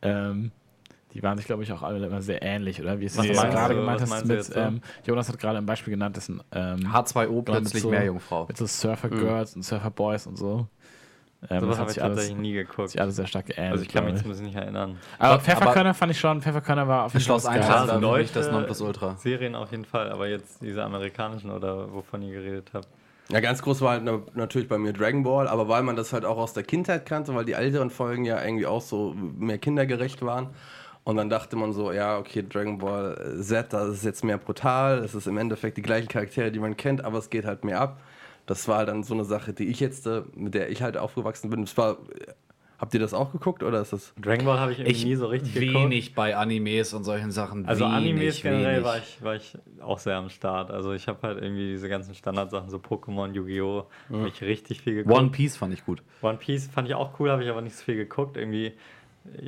ähm, 0.00 0.50
die 1.14 1.22
waren 1.22 1.36
sich, 1.36 1.46
glaube 1.46 1.62
ich, 1.62 1.72
auch 1.72 1.82
alle 1.82 2.04
immer 2.06 2.22
sehr 2.22 2.42
ähnlich, 2.42 2.80
oder? 2.80 2.98
Wie 3.00 3.04
es 3.06 3.16
Was 3.18 3.26
du 3.26 3.32
meinst 3.34 3.50
gerade 3.50 3.74
du- 3.74 3.80
gemeint 3.80 4.00
was 4.00 4.10
hast 4.10 4.22
du 4.22 4.28
mit, 4.28 4.36
jetzt 4.38 4.52
so? 4.54 4.60
ähm, 4.60 4.80
Jonas 5.06 5.28
hat 5.28 5.38
gerade 5.38 5.58
ein 5.58 5.66
Beispiel 5.66 5.92
genannt, 5.92 6.16
das 6.16 6.26
sind 6.26 6.42
ähm, 6.52 6.80
H2O 6.92 7.36
mit 7.36 7.44
plötzlich 7.44 7.82
so- 7.82 7.90
Meerjungfrau. 7.90 8.46
mit 8.46 8.56
so 8.56 8.66
Surfer 8.66 9.08
Girls 9.10 9.54
und 9.56 9.62
Surfer 9.62 9.90
Boys 9.90 10.26
und 10.26 10.36
so. 10.36 10.66
Ähm, 11.50 11.58
Sowas 11.60 11.70
das 11.70 11.70
hat 11.70 11.78
habe 11.80 11.90
ich 11.90 11.94
sich 11.94 12.02
alles, 12.04 12.16
tatsächlich 12.18 12.38
nie 12.40 12.58
hat 12.60 12.68
geguckt. 12.68 12.88
sich 12.90 13.00
alles 13.00 13.16
sehr 13.16 13.26
stark 13.26 13.46
geähnelt. 13.46 13.72
Also 13.72 13.82
ich 13.84 13.90
kann 13.90 14.04
mich 14.04 14.14
zumindest 14.14 14.42
nicht 14.44 14.54
erinnern. 14.54 14.96
aber 15.18 15.30
Aber- 15.34 15.42
Pfefferkörner 15.42 15.92
fand 15.92 16.12
ich 16.12 16.20
schon, 16.20 16.40
Pfefferkörner 16.40 16.86
war 16.86 17.04
auf 17.06 17.12
jeden 17.14 17.24
Schloss 17.24 17.44
Fall 17.46 17.58
da 17.58 17.84
Deutsche- 17.98 18.00
wirklich 18.02 18.32
das 18.32 18.50
Nonplusultra. 18.52 19.16
Serien 19.16 19.56
auf 19.56 19.72
jeden 19.72 19.84
Fall, 19.84 20.12
aber 20.12 20.28
jetzt 20.28 20.62
diese 20.62 20.84
amerikanischen 20.84 21.50
oder 21.50 21.92
wovon 21.92 22.22
ihr 22.22 22.32
geredet 22.32 22.70
habt. 22.72 22.86
Ja, 23.28 23.40
ganz 23.40 23.60
groß 23.60 23.80
war 23.80 23.90
halt 23.92 24.04
na- 24.04 24.20
natürlich 24.34 24.68
bei 24.68 24.78
mir 24.78 24.92
Dragon 24.92 25.24
Ball, 25.24 25.48
aber 25.48 25.66
weil 25.68 25.82
man 25.82 25.96
das 25.96 26.12
halt 26.12 26.24
auch 26.24 26.36
aus 26.36 26.52
der 26.52 26.62
Kindheit 26.62 27.06
kannte, 27.06 27.34
weil 27.34 27.44
die 27.44 27.54
älteren 27.54 27.90
Folgen 27.90 28.24
ja 28.24 28.40
irgendwie 28.44 28.66
auch 28.66 28.80
so 28.82 29.12
mehr 29.14 29.58
kindergerecht 29.58 30.22
waren. 30.22 30.50
Und 31.04 31.16
dann 31.16 31.28
dachte 31.28 31.56
man 31.56 31.72
so, 31.72 31.92
ja, 31.92 32.18
okay, 32.18 32.44
Dragon 32.48 32.78
Ball 32.78 33.36
Z, 33.40 33.72
das 33.72 33.88
ist 33.88 34.04
jetzt 34.04 34.22
mehr 34.22 34.38
brutal, 34.38 34.98
es 34.98 35.14
ist 35.14 35.26
im 35.26 35.36
Endeffekt 35.36 35.76
die 35.76 35.82
gleichen 35.82 36.08
Charaktere, 36.08 36.52
die 36.52 36.60
man 36.60 36.76
kennt, 36.76 37.04
aber 37.04 37.18
es 37.18 37.28
geht 37.28 37.44
halt 37.44 37.64
mehr 37.64 37.80
ab. 37.80 38.00
Das 38.46 38.68
war 38.68 38.78
halt 38.78 38.88
dann 38.88 39.02
so 39.02 39.14
eine 39.14 39.24
Sache, 39.24 39.52
die 39.52 39.64
ich 39.64 39.80
jetzt, 39.80 40.06
äh, 40.06 40.22
mit 40.34 40.54
der 40.54 40.70
ich 40.70 40.82
halt 40.82 40.96
aufgewachsen 40.96 41.50
bin. 41.50 41.62
Das 41.62 41.76
war, 41.76 41.98
habt 42.78 42.94
ihr 42.94 43.00
das 43.00 43.14
auch 43.14 43.32
geguckt 43.32 43.62
oder 43.62 43.80
ist 43.80 43.92
das? 43.92 44.12
Dragon 44.20 44.44
Ball 44.44 44.58
habe 44.58 44.72
ich 44.72 44.80
irgendwie 44.80 45.04
nie 45.04 45.14
so 45.14 45.26
richtig 45.26 45.54
geguckt. 45.54 45.74
wenig 45.74 46.14
bei 46.14 46.36
Animes 46.36 46.92
und 46.92 47.04
solchen 47.04 47.30
Sachen. 47.30 47.66
Also 47.66 47.84
wenig, 47.84 47.96
Animes 47.96 48.42
generell 48.42 48.74
wenig. 48.74 48.84
war 48.84 48.98
ich, 48.98 49.22
war 49.22 49.36
ich 49.36 49.58
auch 49.80 49.98
sehr 49.98 50.16
am 50.16 50.28
Start. 50.28 50.70
Also 50.70 50.92
ich 50.92 51.06
habe 51.08 51.20
halt 51.22 51.40
irgendwie 51.40 51.70
diese 51.70 51.88
ganzen 51.88 52.14
Standardsachen, 52.14 52.70
so 52.70 52.78
Pokémon, 52.78 53.32
Yu-Gi-Oh! 53.32 53.86
habe 54.12 54.28
ich 54.28 54.40
richtig 54.42 54.82
viel 54.82 54.94
geguckt. 54.94 55.16
One 55.16 55.30
Piece 55.30 55.56
fand 55.56 55.72
ich 55.74 55.84
gut. 55.84 56.02
One 56.20 56.38
Piece 56.38 56.68
fand 56.68 56.88
ich 56.88 56.94
auch 56.94 57.18
cool, 57.20 57.30
habe 57.30 57.42
ich 57.44 57.50
aber 57.50 57.62
nicht 57.62 57.76
so 57.76 57.84
viel 57.84 57.96
geguckt. 57.96 58.36
Irgendwie, 58.36 58.72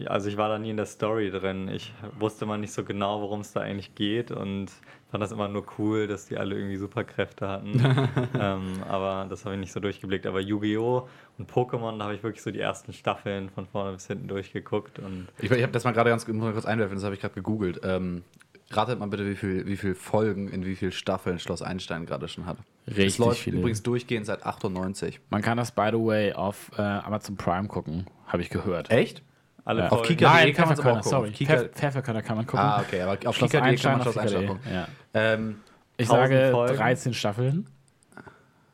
also 0.06 0.28
ich 0.28 0.37
war 0.37 0.48
da 0.48 0.58
nie 0.58 0.70
in 0.70 0.76
der 0.76 0.87
Story 0.87 1.30
drin. 1.30 1.68
Ich 1.68 1.92
wusste 2.18 2.46
mal 2.46 2.58
nicht 2.58 2.72
so 2.72 2.84
genau, 2.84 3.20
worum 3.20 3.40
es 3.40 3.52
da 3.52 3.60
eigentlich 3.60 3.94
geht 3.94 4.30
und 4.30 4.70
fand 5.10 5.22
das 5.22 5.32
immer 5.32 5.48
nur 5.48 5.64
cool, 5.78 6.06
dass 6.06 6.26
die 6.26 6.37
alle 6.37 6.54
irgendwie 6.54 6.76
Superkräfte 6.76 7.48
hatten. 7.48 7.72
ähm, 8.40 8.82
aber 8.88 9.26
das 9.28 9.44
habe 9.44 9.54
ich 9.54 9.60
nicht 9.60 9.72
so 9.72 9.80
durchgeblickt. 9.80 10.26
Aber 10.26 10.40
Yu-Gi-Oh! 10.40 11.08
und 11.38 11.50
Pokémon, 11.50 11.98
da 11.98 12.04
habe 12.04 12.14
ich 12.14 12.22
wirklich 12.22 12.42
so 12.42 12.50
die 12.50 12.60
ersten 12.60 12.92
Staffeln 12.92 13.50
von 13.50 13.66
vorne 13.66 13.92
bis 13.92 14.06
hinten 14.06 14.28
durchgeguckt 14.28 14.98
und 15.00 15.28
Ich, 15.38 15.50
ich 15.50 15.62
habe 15.62 15.72
das 15.72 15.84
mal 15.84 15.92
gerade 15.92 16.10
ganz 16.10 16.26
muss 16.28 16.37
mal 16.37 16.52
kurz 16.52 16.66
einwerfen, 16.66 16.94
das 16.94 17.04
habe 17.04 17.14
ich 17.14 17.20
gerade 17.20 17.34
gegoogelt. 17.34 17.80
Ähm, 17.82 18.22
ratet 18.70 18.98
mal 18.98 19.06
bitte, 19.06 19.26
wie 19.28 19.37
viel, 19.37 19.66
wie 19.66 19.76
viel 19.76 19.94
Folgen 19.94 20.48
in 20.48 20.64
wie 20.64 20.76
viel 20.76 20.92
Staffeln 20.92 21.38
Schloss 21.38 21.62
Einstein 21.62 22.06
gerade 22.06 22.28
schon 22.28 22.46
hat. 22.46 22.58
Richtig 22.87 23.06
es 23.06 23.18
läuft 23.18 23.40
viele. 23.40 23.58
übrigens 23.58 23.82
durchgehend 23.82 24.26
seit 24.26 24.44
98. 24.46 25.20
Man 25.30 25.42
kann 25.42 25.56
das, 25.56 25.72
by 25.72 25.88
the 25.90 25.98
way, 25.98 26.32
auf 26.32 26.70
äh, 26.76 26.82
Amazon 26.82 27.37
Prime 27.37 27.68
gucken, 27.68 28.06
habe 28.26 28.42
ich 28.42 28.50
gehört. 28.50 28.90
Echt? 28.90 29.22
Alle 29.64 29.83
Ja. 29.85 29.88
Auf 29.90 30.03
Kika- 30.03 30.22
Nein, 30.24 30.53
kann 30.53 30.64
auch 30.64 30.68
Pfefferkörner, 30.68 30.98
gucken. 31.00 31.11
sorry. 31.11 31.31
Kika- 31.31 31.46
Pfeff- 31.46 31.68
Pfefferkörner 31.72 32.22
kann 32.22 32.37
man 32.37 32.46
gucken. 32.46 32.61
Ah, 32.61 32.81
okay, 32.81 33.00
aber 33.03 33.12
auf 33.29 33.37
Kika.de 33.38 33.77
kann 33.77 33.92
man 33.92 34.00
auf 34.00 34.12
Schloss 34.12 34.18
Einstein 34.18 34.46
gucken. 34.46 34.62
Ja. 34.72 34.88
Ähm, 35.14 35.57
Ich 35.96 36.09
1000 36.09 36.29
sage 36.33 36.50
Folgen. 36.53 36.77
13 36.77 37.14
Staffeln. 37.14 37.66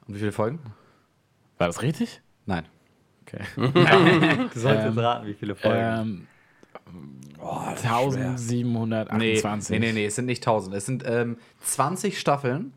und 0.09 0.14
wie 0.14 0.18
viele 0.18 0.33
Folgen? 0.33 0.59
War 1.59 1.66
das 1.68 1.83
richtig? 1.83 2.20
Nein. 2.46 2.64
Okay. 3.22 3.44
Du 3.57 4.59
sollst 4.59 4.85
jetzt 4.85 4.87
Ähm, 4.87 4.98
raten, 4.98 5.26
wie 5.26 5.35
viele 5.35 5.55
Folgen. 5.55 5.79
ähm, 5.81 6.26
Oh, 7.42 7.59
1728. 7.74 9.70
Nee, 9.70 9.79
nee, 9.79 9.87
nee, 9.87 9.92
nee, 9.92 10.07
es 10.07 10.16
sind 10.16 10.26
nicht 10.26 10.42
1000. 10.42 10.74
Es 10.74 10.87
sind 10.87 11.05
ähm, 11.07 11.38
20 11.62 12.18
Staffeln 12.18 12.72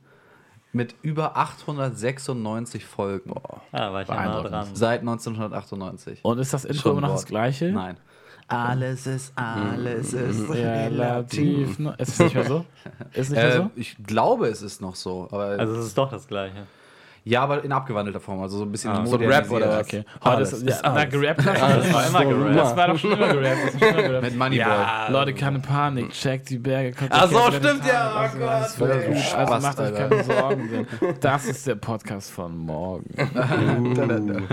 mit 0.74 0.96
über 1.02 1.38
896 1.38 2.86
Folgen. 2.86 3.32
ah, 3.72 3.94
war 3.94 4.02
ich 4.02 4.08
ja 4.08 4.16
nah 4.26 4.42
dran. 4.42 4.68
Seit 4.74 5.02
1998. 5.02 6.20
Und 6.24 6.40
ist 6.40 6.54
das 6.54 6.66
Intro 6.66 6.92
immer 6.92 7.02
noch 7.02 7.12
das 7.14 7.26
gleiche? 7.26 7.72
Nein. 7.72 7.98
Alles 8.48 9.08
ist, 9.08 9.32
alles 9.38 10.14
ist 10.14 10.50
Relativ. 10.50 11.80
Ist 11.80 12.10
es 12.10 12.20
nicht 12.20 12.36
mehr 12.36 12.44
so? 12.44 12.66
Ist 13.14 13.30
nicht 13.32 13.38
mehr 13.42 13.56
Äh, 13.56 13.58
so? 13.58 13.70
ich 13.76 13.96
glaube, 14.04 14.48
es 14.48 14.62
ist 14.62 14.82
noch 14.82 14.96
so. 14.96 15.28
Aber, 15.32 15.46
Also 15.58 15.76
es 15.76 15.86
ist 15.88 15.98
doch 15.98 16.10
das 16.12 16.28
gleiche. 16.28 16.68
Ja, 17.26 17.42
aber 17.42 17.64
in 17.64 17.72
abgewandelter 17.72 18.20
Form. 18.20 18.42
Also 18.42 18.58
so 18.58 18.64
ein 18.66 18.72
bisschen 18.72 18.94
so 19.06 19.12
modernisiert. 19.12 19.44
Rap 19.46 19.52
oder 19.52 19.70
was? 19.70 19.88
Okay. 19.88 20.04
Heute 20.24 20.36
Alles. 20.38 20.54
ist, 20.54 20.70
ja, 20.70 20.80
na, 20.84 21.06
gerappt 21.06 21.40
du. 21.40 21.44
Das 21.54 21.94
war 21.94 22.08
immer 22.08 22.26
gerappt. 22.26 22.56
Das 22.58 22.76
war 22.78 22.88
doch 22.88 22.98
schon 23.00 23.12
immer 23.14 23.34
gerappt. 23.34 23.58
Das 23.66 23.74
ist 23.74 23.80
schon 23.80 23.90
immer 23.90 24.02
gerappt. 24.10 24.24
Mit 24.24 24.38
Moneyboy. 24.38 24.58
Ja, 24.60 25.08
Leute, 25.10 25.34
keine 25.34 25.60
Panik. 25.60 26.12
Check 26.12 26.46
die 26.46 26.58
Berge. 26.60 26.96
Ach 27.10 27.30
so, 27.30 27.40
stimmt, 27.52 27.86
ja, 27.86 28.12
oh 28.14 28.20
Also, 28.20 28.38
Gott. 28.86 29.36
Also 29.38 29.68
macht 29.68 29.80
euch 29.80 29.96
keine 29.96 30.24
Sorgen. 30.24 30.88
Das 31.22 31.46
ist 31.46 31.66
der 31.68 31.76
Podcast 31.76 32.32
von 32.32 32.58
morgen. 32.58 33.06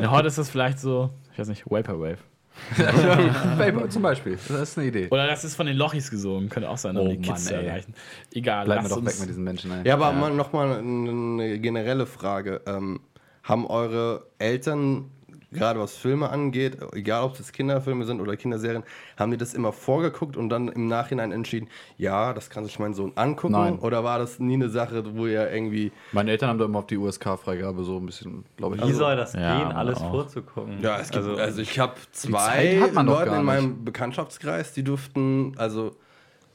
Ja, 0.01 0.11
heute 0.11 0.29
ist 0.29 0.39
das 0.39 0.49
vielleicht 0.51 0.79
so, 0.79 1.11
ich 1.33 1.39
weiß 1.39 1.49
nicht, 1.49 1.65
Vaporwave. 1.69 2.19
Paper 2.77 3.89
zum 3.89 4.03
Beispiel. 4.03 4.39
Das 4.49 4.61
ist 4.61 4.79
eine 4.79 4.89
Idee. 4.89 5.09
Oder 5.11 5.27
das 5.27 5.45
ist 5.45 5.55
von 5.55 5.67
den 5.67 5.77
Lochis 5.77 6.11
gesungen. 6.11 6.49
Könnte 6.49 6.69
auch 6.69 6.79
sein, 6.79 6.97
um 6.97 7.07
Oh 7.07 7.11
die 7.11 7.17
Kids 7.17 7.29
Mann, 7.29 7.39
zu 7.39 7.55
erreichen. 7.55 7.95
Egal, 8.33 8.65
Bleiben 8.65 8.85
wir 8.85 8.89
doch 8.91 9.05
weg 9.05 9.15
mit 9.21 9.29
diesen 9.29 9.45
Menschen. 9.45 9.71
Ey. 9.71 9.89
Ja, 9.89 9.95
aber 9.95 10.13
mal 10.13 10.33
nochmal 10.33 10.79
eine 10.79 11.59
generelle 11.59 12.07
Frage. 12.07 12.61
Ähm, 12.67 13.01
haben 13.43 13.67
eure 13.67 14.27
Eltern 14.39 15.11
gerade 15.53 15.81
was 15.81 15.97
Filme 15.97 16.31
angeht, 16.31 16.79
egal 16.93 17.25
ob 17.25 17.39
es 17.39 17.53
Kinderfilme 17.53 18.05
sind 18.05 18.21
oder 18.21 18.37
Kinderserien, 18.37 18.83
haben 19.17 19.31
die 19.31 19.37
das 19.37 19.55
immer 19.55 19.73
vorgeguckt 19.73 20.37
und 20.37 20.49
dann 20.49 20.69
im 20.69 20.87
Nachhinein 20.87 21.33
entschieden, 21.33 21.69
ja, 21.99 22.33
das 22.33 22.51
kann 22.51 22.65
sich 22.65 22.79
mein 22.79 22.95
Sohn 22.95 23.13
angucken? 23.17 23.53
Nein. 23.53 23.79
Oder 23.79 24.05
war 24.05 24.19
das 24.19 24.39
nie 24.39 24.55
eine 24.55 24.69
Sache, 24.69 25.17
wo 25.17 25.27
ihr 25.27 25.51
irgendwie. 25.51 25.93
Meine 26.13 26.31
Eltern 26.31 26.51
haben 26.51 26.59
da 26.59 26.67
immer 26.67 26.81
auf 26.81 26.87
die 26.87 26.97
USK-Freigabe 26.97 27.85
so 27.85 27.97
ein 27.99 28.07
bisschen, 28.07 28.45
glaube 28.57 28.77
ich. 28.77 28.87
Wie 28.87 28.93
soll 28.93 29.17
das 29.17 29.33
Ja, 29.33 29.59
gehen, 29.59 29.73
alles 29.73 29.99
auch. 29.99 30.11
vorzugucken? 30.11 30.81
Ja, 30.81 30.99
es 30.99 31.11
gibt, 31.11 31.17
also, 31.25 31.37
also, 31.37 31.61
ich 31.63 31.79
habe 31.79 31.95
zwei 32.13 32.91
Leute 32.95 33.35
in 33.35 33.45
meinem 33.45 33.85
Bekanntschaftskreis, 33.85 34.73
die 34.73 34.85
durften, 34.85 35.55
also 35.57 35.97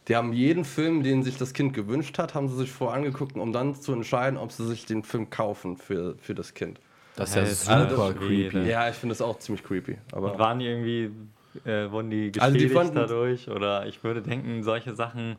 die 0.07 0.15
haben 0.15 0.33
jeden 0.33 0.65
Film, 0.65 1.01
den 1.03 1.23
sich 1.23 1.37
das 1.37 1.53
Kind 1.53 1.73
gewünscht 1.73 2.17
hat, 2.19 2.35
haben 2.35 2.47
sie 2.47 2.55
sich 2.55 2.71
vorher 2.71 2.97
angeguckt, 2.97 3.35
um 3.35 3.51
dann 3.51 3.75
zu 3.75 3.91
entscheiden, 3.91 4.37
ob 4.37 4.51
sie 4.51 4.65
sich 4.67 4.85
den 4.85 5.03
Film 5.03 5.29
kaufen 5.29 5.77
für, 5.77 6.15
für 6.19 6.35
das 6.35 6.53
Kind. 6.53 6.79
Das 7.15 7.35
ist 7.35 7.67
ja 7.67 7.75
Alter 7.75 7.95
super 7.95 8.13
Schwede. 8.25 8.49
creepy. 8.49 8.69
Ja, 8.69 8.89
ich 8.89 8.95
finde 8.95 9.13
das 9.13 9.21
auch 9.21 9.39
ziemlich 9.39 9.63
creepy. 9.63 9.97
Aber 10.11 10.33
Und 10.33 10.39
waren 10.39 10.59
die 10.59 10.65
irgendwie, 10.65 11.11
äh, 11.65 11.89
wurden 11.91 12.09
die 12.09 12.31
Also 12.39 12.53
die 12.53 12.65
geschädigt 12.65 12.73
fanden- 12.73 12.95
dadurch? 12.95 13.49
Oder 13.49 13.85
ich 13.87 14.03
würde 14.03 14.21
denken, 14.21 14.63
solche 14.63 14.93
Sachen, 14.95 15.37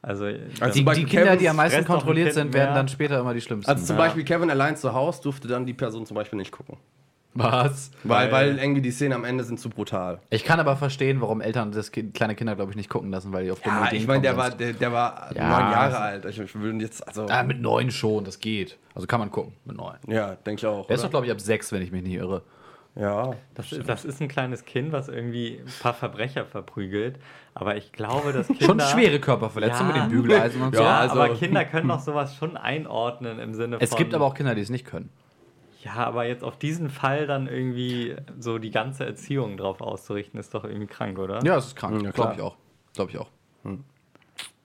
also, 0.00 0.24
Also 0.24 0.36
Die, 0.38 0.54
zum 0.58 0.72
die 0.72 0.82
Beispiel 0.82 1.06
Kinder, 1.08 1.36
die 1.36 1.48
am 1.48 1.56
meisten 1.56 1.84
kontrolliert 1.84 2.32
sind, 2.34 2.52
werden 2.54 2.66
mehr. 2.70 2.74
dann 2.74 2.88
später 2.88 3.20
immer 3.20 3.34
die 3.34 3.40
schlimmsten. 3.40 3.70
also 3.70 3.84
zum 3.84 3.96
Ja. 3.96 4.02
Beispiel 4.02 4.24
Kevin 4.24 4.50
allein 4.50 4.76
zu 4.76 4.92
Hause 4.92 5.22
durfte 5.22 5.46
dann 5.48 5.64
die 5.66 5.74
Person 5.74 6.06
zum 6.06 6.14
Beispiel 6.16 6.38
nicht 6.38 6.50
gucken. 6.52 6.76
Was? 7.34 7.90
Weil, 8.04 8.30
weil 8.30 8.58
irgendwie 8.58 8.82
die 8.82 8.90
Szenen 8.90 9.14
am 9.14 9.24
Ende 9.24 9.44
sind 9.44 9.58
zu 9.58 9.70
brutal. 9.70 10.20
Ich 10.28 10.44
kann 10.44 10.60
aber 10.60 10.76
verstehen, 10.76 11.20
warum 11.22 11.40
Eltern 11.40 11.72
das 11.72 11.90
kind, 11.90 12.12
kleine 12.14 12.34
Kinder, 12.34 12.54
glaube 12.56 12.70
ich, 12.72 12.76
nicht 12.76 12.90
gucken 12.90 13.10
lassen, 13.10 13.32
weil 13.32 13.44
die 13.44 13.50
auf 13.50 13.60
dumme 13.60 13.80
Ja, 13.86 13.92
ich 13.92 14.06
meine, 14.06 14.20
der 14.22 14.36
war, 14.36 14.50
der, 14.50 14.74
der 14.74 14.92
war 14.92 15.30
Ja, 15.34 15.42
neun 15.48 15.72
Jahre 15.72 15.78
also- 15.78 15.96
alt. 15.98 16.24
Ich, 16.26 16.38
ich 16.38 16.60
will 16.60 16.80
jetzt, 16.82 17.06
also. 17.08 17.26
Ah, 17.30 17.42
mit 17.42 17.60
neun 17.60 17.90
schon, 17.90 18.24
das 18.24 18.38
geht. 18.38 18.78
Also 18.94 19.06
kann 19.06 19.20
man 19.20 19.30
gucken, 19.30 19.54
mit 19.64 19.76
neun. 19.76 19.94
ja, 20.08 20.34
denke 20.34 20.60
ich 20.60 20.66
auch. 20.66 20.86
Der 20.86 20.96
ist 20.96 21.02
doch, 21.04 21.10
glaube 21.10 21.24
ich, 21.26 21.32
ab 21.32 21.40
sechs, 21.40 21.72
wenn 21.72 21.80
ich 21.80 21.90
mich 21.90 22.02
nicht 22.02 22.14
irre. 22.14 22.42
ja. 22.94 23.32
Das 23.54 23.72
ist, 23.72 23.88
das 23.88 24.04
ist 24.04 24.20
ein 24.20 24.28
kleines 24.28 24.64
Kind, 24.66 24.92
was 24.92 25.08
irgendwie 25.08 25.58
ein 25.64 25.72
paar 25.82 25.94
Verbrecher 25.94 26.44
verprügelt. 26.44 27.18
Aber 27.54 27.76
ich 27.76 27.92
glaube, 27.92 28.32
dass 28.34 28.46
Kinder. 28.58 28.64
Schon 28.66 28.80
schwere 28.80 29.18
Körperverletzungen 29.20 29.94
Ja. 29.96 30.02
mit 30.04 30.12
den 30.12 30.16
Bügeleisen 30.22 30.60
und 30.62 30.74
so. 30.76 30.82
Ja, 30.82 30.98
also- 30.98 31.18
aber 31.20 31.34
Kinder 31.34 31.64
können 31.64 31.88
doch 31.88 32.00
sowas 32.00 32.36
schon 32.36 32.58
einordnen 32.58 33.38
im 33.38 33.54
Sinne 33.54 33.76
von. 33.78 33.82
Es 33.82 33.96
gibt 33.96 34.12
aber 34.14 34.26
auch 34.26 34.34
Kinder, 34.34 34.54
die 34.54 34.60
es 34.60 34.68
nicht 34.70 34.84
können. 34.86 35.08
Ja, 35.84 35.94
aber 35.94 36.26
jetzt 36.26 36.44
auf 36.44 36.58
diesen 36.58 36.90
Fall 36.90 37.26
dann 37.26 37.48
irgendwie 37.48 38.14
so 38.38 38.58
die 38.58 38.70
ganze 38.70 39.04
Erziehung 39.04 39.56
drauf 39.56 39.80
auszurichten, 39.80 40.38
ist 40.38 40.54
doch 40.54 40.64
irgendwie 40.64 40.86
krank, 40.86 41.18
oder? 41.18 41.42
Ja, 41.44 41.56
es 41.56 41.66
ist 41.66 41.76
krank. 41.76 42.02
Ja, 42.02 42.10
glaube 42.10 42.34
ich 42.34 42.40
auch. 42.40 42.56
Glaube 42.94 43.10
ich 43.10 43.18
auch. 43.18 43.28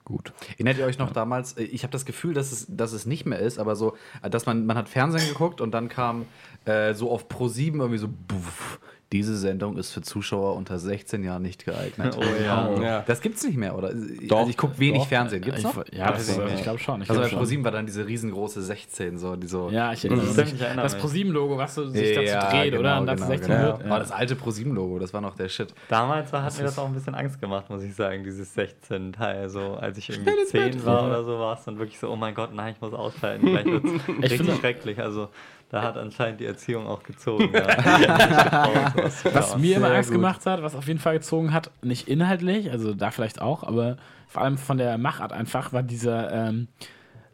Gut. 0.08 0.32
Erinnert 0.52 0.78
ihr 0.78 0.86
euch 0.86 0.96
noch 0.96 1.10
damals, 1.10 1.58
äh, 1.58 1.64
ich 1.64 1.82
habe 1.82 1.92
das 1.92 2.06
Gefühl, 2.06 2.32
dass 2.32 2.50
es, 2.50 2.66
dass 2.66 2.92
es 2.92 3.04
nicht 3.04 3.26
mehr 3.26 3.40
ist, 3.40 3.58
aber 3.58 3.76
so, 3.76 3.94
äh, 4.22 4.30
dass 4.30 4.46
man, 4.46 4.64
man 4.64 4.78
hat 4.78 4.88
Fernsehen 4.88 5.28
geguckt 5.28 5.60
und 5.60 5.72
dann 5.72 5.90
kam 5.90 6.24
äh, 6.64 6.94
so 6.94 7.10
auf 7.10 7.28
Pro 7.28 7.48
7 7.48 7.78
irgendwie 7.78 7.98
so, 7.98 8.08
buff, 8.08 8.80
diese 9.12 9.36
Sendung 9.38 9.78
ist 9.78 9.90
für 9.92 10.02
Zuschauer 10.02 10.54
unter 10.56 10.78
16 10.78 11.24
Jahren 11.24 11.42
nicht 11.42 11.64
geeignet. 11.64 12.16
Oh 12.28 12.42
ja. 12.44 12.70
Ja. 12.80 13.04
Das 13.06 13.20
gibt's 13.20 13.44
nicht 13.44 13.56
mehr, 13.56 13.76
oder? 13.76 13.92
Doch, 14.26 14.38
also 14.38 14.50
ich 14.50 14.56
gucke 14.56 14.78
wenig 14.78 15.00
doch. 15.02 15.08
Fernsehen. 15.08 15.40
Gibt's 15.42 15.60
Ich, 15.60 15.64
noch? 15.64 15.76
ja, 15.92 16.08
das, 16.12 16.28
Weiß 16.28 16.36
ich 16.36 16.42
also, 16.42 16.54
ich 16.54 16.62
glaube 16.62 16.78
schon. 16.78 17.02
Ich 17.02 17.08
Also 17.10 17.22
glaub 17.22 17.32
bei. 17.32 17.46
Pro7 17.46 17.64
war 17.64 17.70
dann 17.70 17.86
diese 17.86 18.06
riesengroße 18.06 18.60
16, 18.62 19.16
so, 19.18 19.36
die 19.36 19.46
so. 19.46 19.70
Ja, 19.70 19.92
ich 19.92 20.04
erinnere 20.04 20.26
mich. 20.26 20.52
ich 20.52 20.58
Das. 20.76 20.96
ProSieben-Logo, 20.98 21.56
was 21.56 21.74
so 21.74 21.86
sich 21.88 22.14
dazu 22.14 22.46
dreht, 22.50 22.76
oder? 22.78 23.00
Und 23.00 23.18
zu 23.18 23.24
16 23.24 23.48
genau. 23.48 23.62
wird. 23.62 23.80
Oh, 23.86 23.98
das 23.98 24.10
alte 24.12 24.34
Pro7-Logo, 24.34 24.98
das 24.98 25.12
war 25.14 25.20
noch 25.20 25.36
der 25.36 25.48
Shit. 25.48 25.72
Damals 25.88 26.32
war, 26.32 26.42
hat 26.42 26.56
mir 26.58 26.64
das 26.64 26.78
auch 26.78 26.86
ein 26.86 26.94
bisschen 26.94 27.14
Angst 27.14 27.40
gemacht, 27.40 27.70
muss 27.70 27.82
ich 27.82 27.94
sagen, 27.94 28.24
dieses 28.24 28.54
16-Teil. 28.56 29.48
So, 29.48 29.74
als 29.74 29.96
ich 29.98 30.10
irgendwie 30.10 30.32
10 30.46 30.84
war 30.84 31.06
oder 31.06 31.24
so, 31.24 31.38
war 31.38 31.56
es 31.58 31.64
dann 31.64 31.78
wirklich 31.78 31.98
so, 31.98 32.10
oh 32.10 32.16
mein 32.16 32.34
Gott, 32.34 32.54
nein, 32.54 32.74
ich 32.74 32.80
muss 32.80 32.92
ausschalten. 32.92 33.46
Gleich 33.46 33.64
wird 33.66 33.84
richtig 34.08 34.36
finde- 34.36 34.54
schrecklich. 34.56 34.98
Also 35.00 35.28
da 35.70 35.82
hat 35.82 35.96
anscheinend 35.96 36.40
die 36.40 36.46
Erziehung 36.46 36.86
auch 36.86 37.02
gezogen. 37.02 37.52
Ja. 37.58 38.92
Was 39.32 39.56
mir 39.56 39.76
immer 39.76 39.90
Angst 39.90 40.10
gut. 40.10 40.18
gemacht 40.18 40.46
hat, 40.46 40.62
was 40.62 40.74
auf 40.74 40.86
jeden 40.86 41.00
Fall 41.00 41.14
gezogen 41.14 41.52
hat, 41.52 41.70
nicht 41.82 42.08
inhaltlich, 42.08 42.70
also 42.70 42.94
da 42.94 43.10
vielleicht 43.10 43.40
auch, 43.40 43.62
aber 43.62 43.96
vor 44.26 44.42
allem 44.42 44.58
von 44.58 44.78
der 44.78 44.98
Machart 44.98 45.32
einfach, 45.32 45.72
war 45.72 45.82
dieser, 45.82 46.32
ähm, 46.32 46.68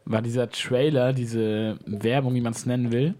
war 0.05 0.21
dieser 0.21 0.49
Trailer, 0.49 1.13
diese 1.13 1.77
Werbung, 1.85 2.33
wie 2.35 2.41
man 2.41 2.53
es 2.53 2.65
nennen 2.65 2.91
will, 2.91 3.15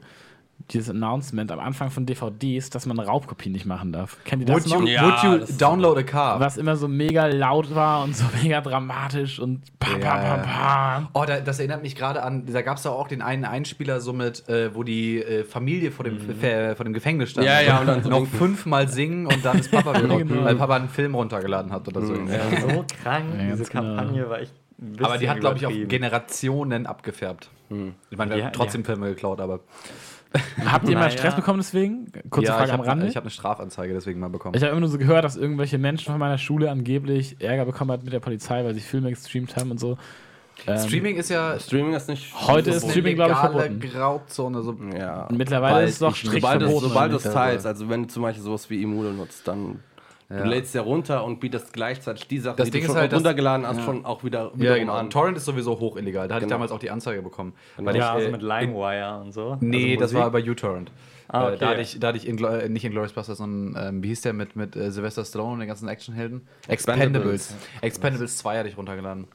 dieses 0.71 0.89
Announcement 0.89 1.51
am 1.51 1.59
Anfang 1.59 1.91
von 1.91 2.05
DVDs, 2.07 2.71
dass 2.71 2.87
man 2.87 2.97
Raubkopien 2.99 3.51
nicht 3.51 3.65
machen 3.67 3.91
darf. 3.91 4.17
Kennt 4.25 4.41
ihr 4.41 4.47
das 4.47 4.55
Would 4.55 4.67
noch? 4.67 4.81
you, 4.81 4.87
Ja, 4.87 5.03
would 5.31 5.47
you 5.49 5.55
download 5.57 5.99
a 5.99 6.03
car? 6.03 6.39
Was 6.39 6.57
immer 6.57 6.75
so 6.75 6.87
mega 6.87 7.27
laut 7.27 7.73
war 7.75 8.03
und 8.03 8.15
so 8.15 8.25
mega 8.43 8.61
dramatisch 8.61 9.39
und 9.39 9.61
pa, 9.79 9.91
pa, 9.91 9.97
pa, 9.99 10.23
Ja. 10.23 10.37
pa. 10.37 11.09
Oh, 11.13 11.23
da, 11.25 11.39
das 11.39 11.59
erinnert 11.59 11.83
mich 11.83 11.95
gerade 11.95 12.23
an, 12.23 12.45
da 12.51 12.61
gab 12.63 12.77
es 12.77 12.83
doch 12.83 12.93
auch 12.93 13.07
den 13.07 13.21
einen 13.21 13.45
Einspieler 13.45 14.01
so 14.01 14.11
mit, 14.11 14.49
äh, 14.49 14.73
wo 14.73 14.81
die 14.83 15.21
äh, 15.21 15.43
Familie 15.43 15.91
vor 15.91 16.03
dem, 16.03 16.19
Ver- 16.19 16.75
vor 16.75 16.83
dem 16.83 16.93
Gefängnis 16.93 17.29
stand. 17.31 17.45
Ja, 17.45 17.61
ja, 17.61 17.79
und 17.81 17.87
dann 17.87 18.01
so 18.03 18.09
noch 18.09 18.25
fünfmal 18.25 18.87
singen 18.87 19.27
und 19.27 19.45
dann 19.45 19.59
ist 19.59 19.69
Papa 19.71 19.93
wieder 20.03 20.17
Genau. 20.17 20.45
weil 20.45 20.55
Papa 20.55 20.75
einen 20.77 20.89
Film 20.89 21.13
runtergeladen 21.13 21.71
hat 21.71 21.87
oder 21.87 22.01
so. 22.01 22.13
Ja, 22.15 22.49
so 22.61 22.85
krank, 23.03 23.25
Ja, 23.37 23.55
diese 23.55 23.65
genau. 23.71 23.83
Kampagne 23.95 24.29
war 24.29 24.39
echt 24.39 24.53
Aber 24.99 25.17
die 25.19 25.29
hat, 25.29 25.39
glaube 25.39 25.57
ich, 25.57 25.67
auch. 25.67 25.71
Generationen 25.87 26.85
abgefärbt. 26.87 27.49
Ich 28.09 28.17
meine, 28.17 28.31
wir 28.31 28.37
Ja, 28.39 28.45
haben 28.45 28.53
trotzdem 28.53 28.81
ja. 28.81 28.85
Filme 28.85 29.09
geklaut, 29.09 29.39
aber. 29.41 29.59
Habt 30.65 30.87
ihr 30.87 30.95
mal 30.95 31.05
Naja. 31.05 31.11
Stress 31.11 31.35
bekommen 31.35 31.59
deswegen? 31.59 32.11
Kurze 32.29 32.47
ja, 32.47 32.53
Frage 32.53 32.67
ich 32.67 32.73
am 32.73 32.79
habe 32.79 32.87
Rande. 32.89 33.09
hab 33.09 33.23
eine 33.23 33.29
Strafanzeige 33.29 33.93
deswegen 33.93 34.19
mal 34.19 34.29
bekommen. 34.29 34.55
Ich 34.55 34.61
habe 34.61 34.71
immer 34.71 34.81
nur 34.81 34.89
so 34.89 34.97
gehört, 34.97 35.23
dass 35.23 35.35
irgendwelche 35.35 35.77
Menschen 35.77 36.11
von 36.11 36.19
meiner 36.19 36.37
Schule 36.37 36.69
angeblich 36.71 37.37
Ärger 37.39 37.65
bekommen 37.65 37.91
hat 37.91 38.03
mit 38.03 38.13
der 38.13 38.19
Polizei, 38.19 38.63
weil 38.63 38.73
sie 38.73 38.81
Filme 38.81 39.09
gestreamt 39.09 39.55
haben 39.55 39.71
und 39.71 39.79
so. 39.79 39.97
Ähm, 40.67 40.77
Streaming 40.79 41.17
ist 41.17 41.29
ja 41.29 41.59
Streaming 41.59 41.93
ist 41.93 42.07
nicht. 42.07 42.33
Heute 42.47 42.71
ist 42.71 42.89
Streaming, 42.89 43.15
glaube 43.15 43.33
ich, 43.33 43.37
verboten. 43.37 43.79
Grauzone. 43.79 44.61
So. 44.61 44.77
Ja. 44.97 45.27
Mittlerweile 45.31 45.73
Bald 45.75 45.87
ist 45.89 45.93
es 45.95 45.99
doch 45.99 46.15
strikt 46.15 46.35
Sobald, 46.41 46.61
es, 46.61 46.67
verboten. 46.69 46.87
sobald 46.89 47.11
du 47.11 47.17
es 47.17 47.23
teilst, 47.23 47.65
also 47.65 47.89
wenn 47.89 48.03
du 48.03 48.07
zum 48.07 48.23
Beispiel 48.23 48.43
sowas 48.43 48.69
wie 48.69 48.81
Emule 48.81 49.11
nutzt, 49.11 49.47
dann 49.47 49.79
Ja. 50.29 50.37
du 50.41 50.49
lädst 50.49 50.73
ja 50.73 50.81
runter 50.81 51.23
und 51.23 51.39
bietest 51.39 51.71
gleichzeitig 51.71 52.27
die 52.27 52.39
Sachen, 52.39 52.57
Das 52.57 52.65
die 52.65 52.71
Ding 52.71 52.81
du 52.81 52.85
ist 52.85 52.91
schon 52.93 52.99
halt, 53.01 53.11
dass- 53.11 53.17
runtergeladen 53.19 53.67
hast, 53.67 53.77
ja. 53.77 53.83
schon 53.83 54.05
auch 54.05 54.23
wieder 54.23 54.51
Ja, 54.57 54.75
genau. 54.77 54.93
an. 54.93 55.09
Torrent 55.11 55.37
ist 55.37 55.45
sowieso 55.45 55.79
hoch 55.79 55.97
illegal. 55.97 56.27
Da 56.27 56.35
hatte 56.35 56.45
ich 56.45 56.47
Genau. 56.47 56.55
damals 56.55 56.71
auch 56.71 56.79
die 56.79 56.89
Anzeige 56.89 57.21
bekommen. 57.21 57.53
Genau. 57.77 57.89
Weil 57.89 57.95
Ja, 57.97 58.09
ich, 58.09 58.15
also 58.15 58.27
äh, 58.29 58.31
mit 58.31 58.41
LimeWire 58.41 59.21
und 59.21 59.31
so. 59.33 59.57
Nee, 59.59 59.91
also 59.93 59.99
das 60.01 60.13
war 60.15 60.31
bei 60.31 60.43
uTorrent. 60.43 60.91
Ah, 61.27 61.43
Äh, 61.43 61.47
okay. 61.49 61.57
Da 61.59 61.67
hatte 61.69 61.81
ich, 61.81 61.99
da 61.99 62.07
hatte 62.09 62.17
ich 62.17 62.27
Inglo 62.27 62.47
äh, 62.49 62.69
nicht 62.69 62.85
Inglourious 62.85 63.13
Basterds, 63.13 63.39
sondern 63.39 63.95
ähm, 63.95 64.03
wie 64.03 64.09
hieß 64.09 64.21
der 64.21 64.33
mit, 64.33 64.55
mit 64.55 64.75
äh, 64.75 64.91
Sylvester 64.91 65.25
Stallone 65.25 65.53
und 65.53 65.59
den 65.59 65.67
ganzen 65.67 65.87
Actionhelden? 65.87 66.41
Expendables. 66.67 67.51
Expendables. 67.51 67.55
Expendables 67.81 68.37
2 68.37 68.57
hatte 68.59 68.69
ich 68.69 68.77
runtergeladen. 68.77 69.27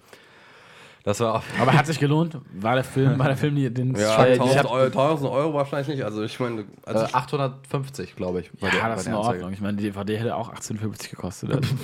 Das 1.02 1.18
war 1.20 1.36
auch. 1.36 1.42
Aber 1.58 1.72
hat 1.72 1.86
sich 1.86 1.98
gelohnt? 1.98 2.36
War 2.52 2.74
der 2.74 2.84
Film, 2.84 3.18
war 3.18 3.28
der 3.28 3.36
Film 3.36 3.56
die, 3.56 3.72
den 3.72 3.94
Ja, 3.94 4.26
ich 4.26 4.38
1000 4.40 4.58
hab- 4.58 4.70
Euro, 4.70 4.84
1000 4.86 5.30
Euro 5.30 5.54
wahrscheinlich 5.54 5.88
nicht. 5.88 6.04
Also 6.04 6.22
ich 6.22 6.38
meine, 6.38 6.66
also 6.84 7.04
Äh, 7.06 7.08
850, 7.14 8.16
glaube 8.16 8.40
ich. 8.40 8.50
der- 8.60 8.68
Ja, 8.68 8.82
bei 8.82 8.88
das 8.90 8.98
ist 8.98 9.04
der 9.06 9.12
in 9.14 9.18
Anzeige. 9.18 9.36
Ordnung. 9.38 9.52
Ich 9.54 9.60
meine, 9.62 9.76
die 9.78 9.84
DVD 9.84 10.18
hätte 10.18 10.36
auch 10.36 10.52
18,50 10.52 11.10
gekostet. 11.10 11.50
Also, 11.54 11.74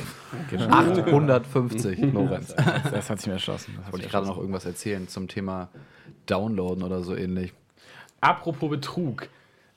geht 0.50 0.61
schon. 0.61 0.70
850, 0.72 1.98
Lorenz. 2.12 2.55
Das, 2.55 2.90
das 2.92 3.11
hat 3.11 3.18
sich 3.18 3.26
mir 3.29 3.35
erschlossen. 3.35 3.79
Wollte 3.90 4.05
ich 4.05 4.12
gerade 4.12 4.26
noch 4.26 4.37
irgendwas 4.37 4.66
erzählen 4.66 5.09
zum 5.09 5.29
Thema 5.29 5.68
Downloaden 6.26 6.83
oder 6.83 7.02
so 7.02 7.14
ähnlich. 7.16 7.55
Apropos 8.20 8.68
Betrug. 8.68 9.29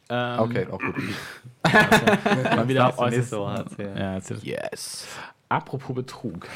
Ähm, 0.09 0.39
Okay, 0.39 0.67
auch 0.69 0.79
gut. 0.79 0.95
Mal 1.63 2.67
wieder 2.67 2.97
äußerst-. 2.97 3.31
Ja, 3.77 4.13
erzähl 4.15 4.37
das. 4.37 4.45
Yes. 4.45 5.07
Apropos 5.49 5.95
Betrug. 5.95 6.47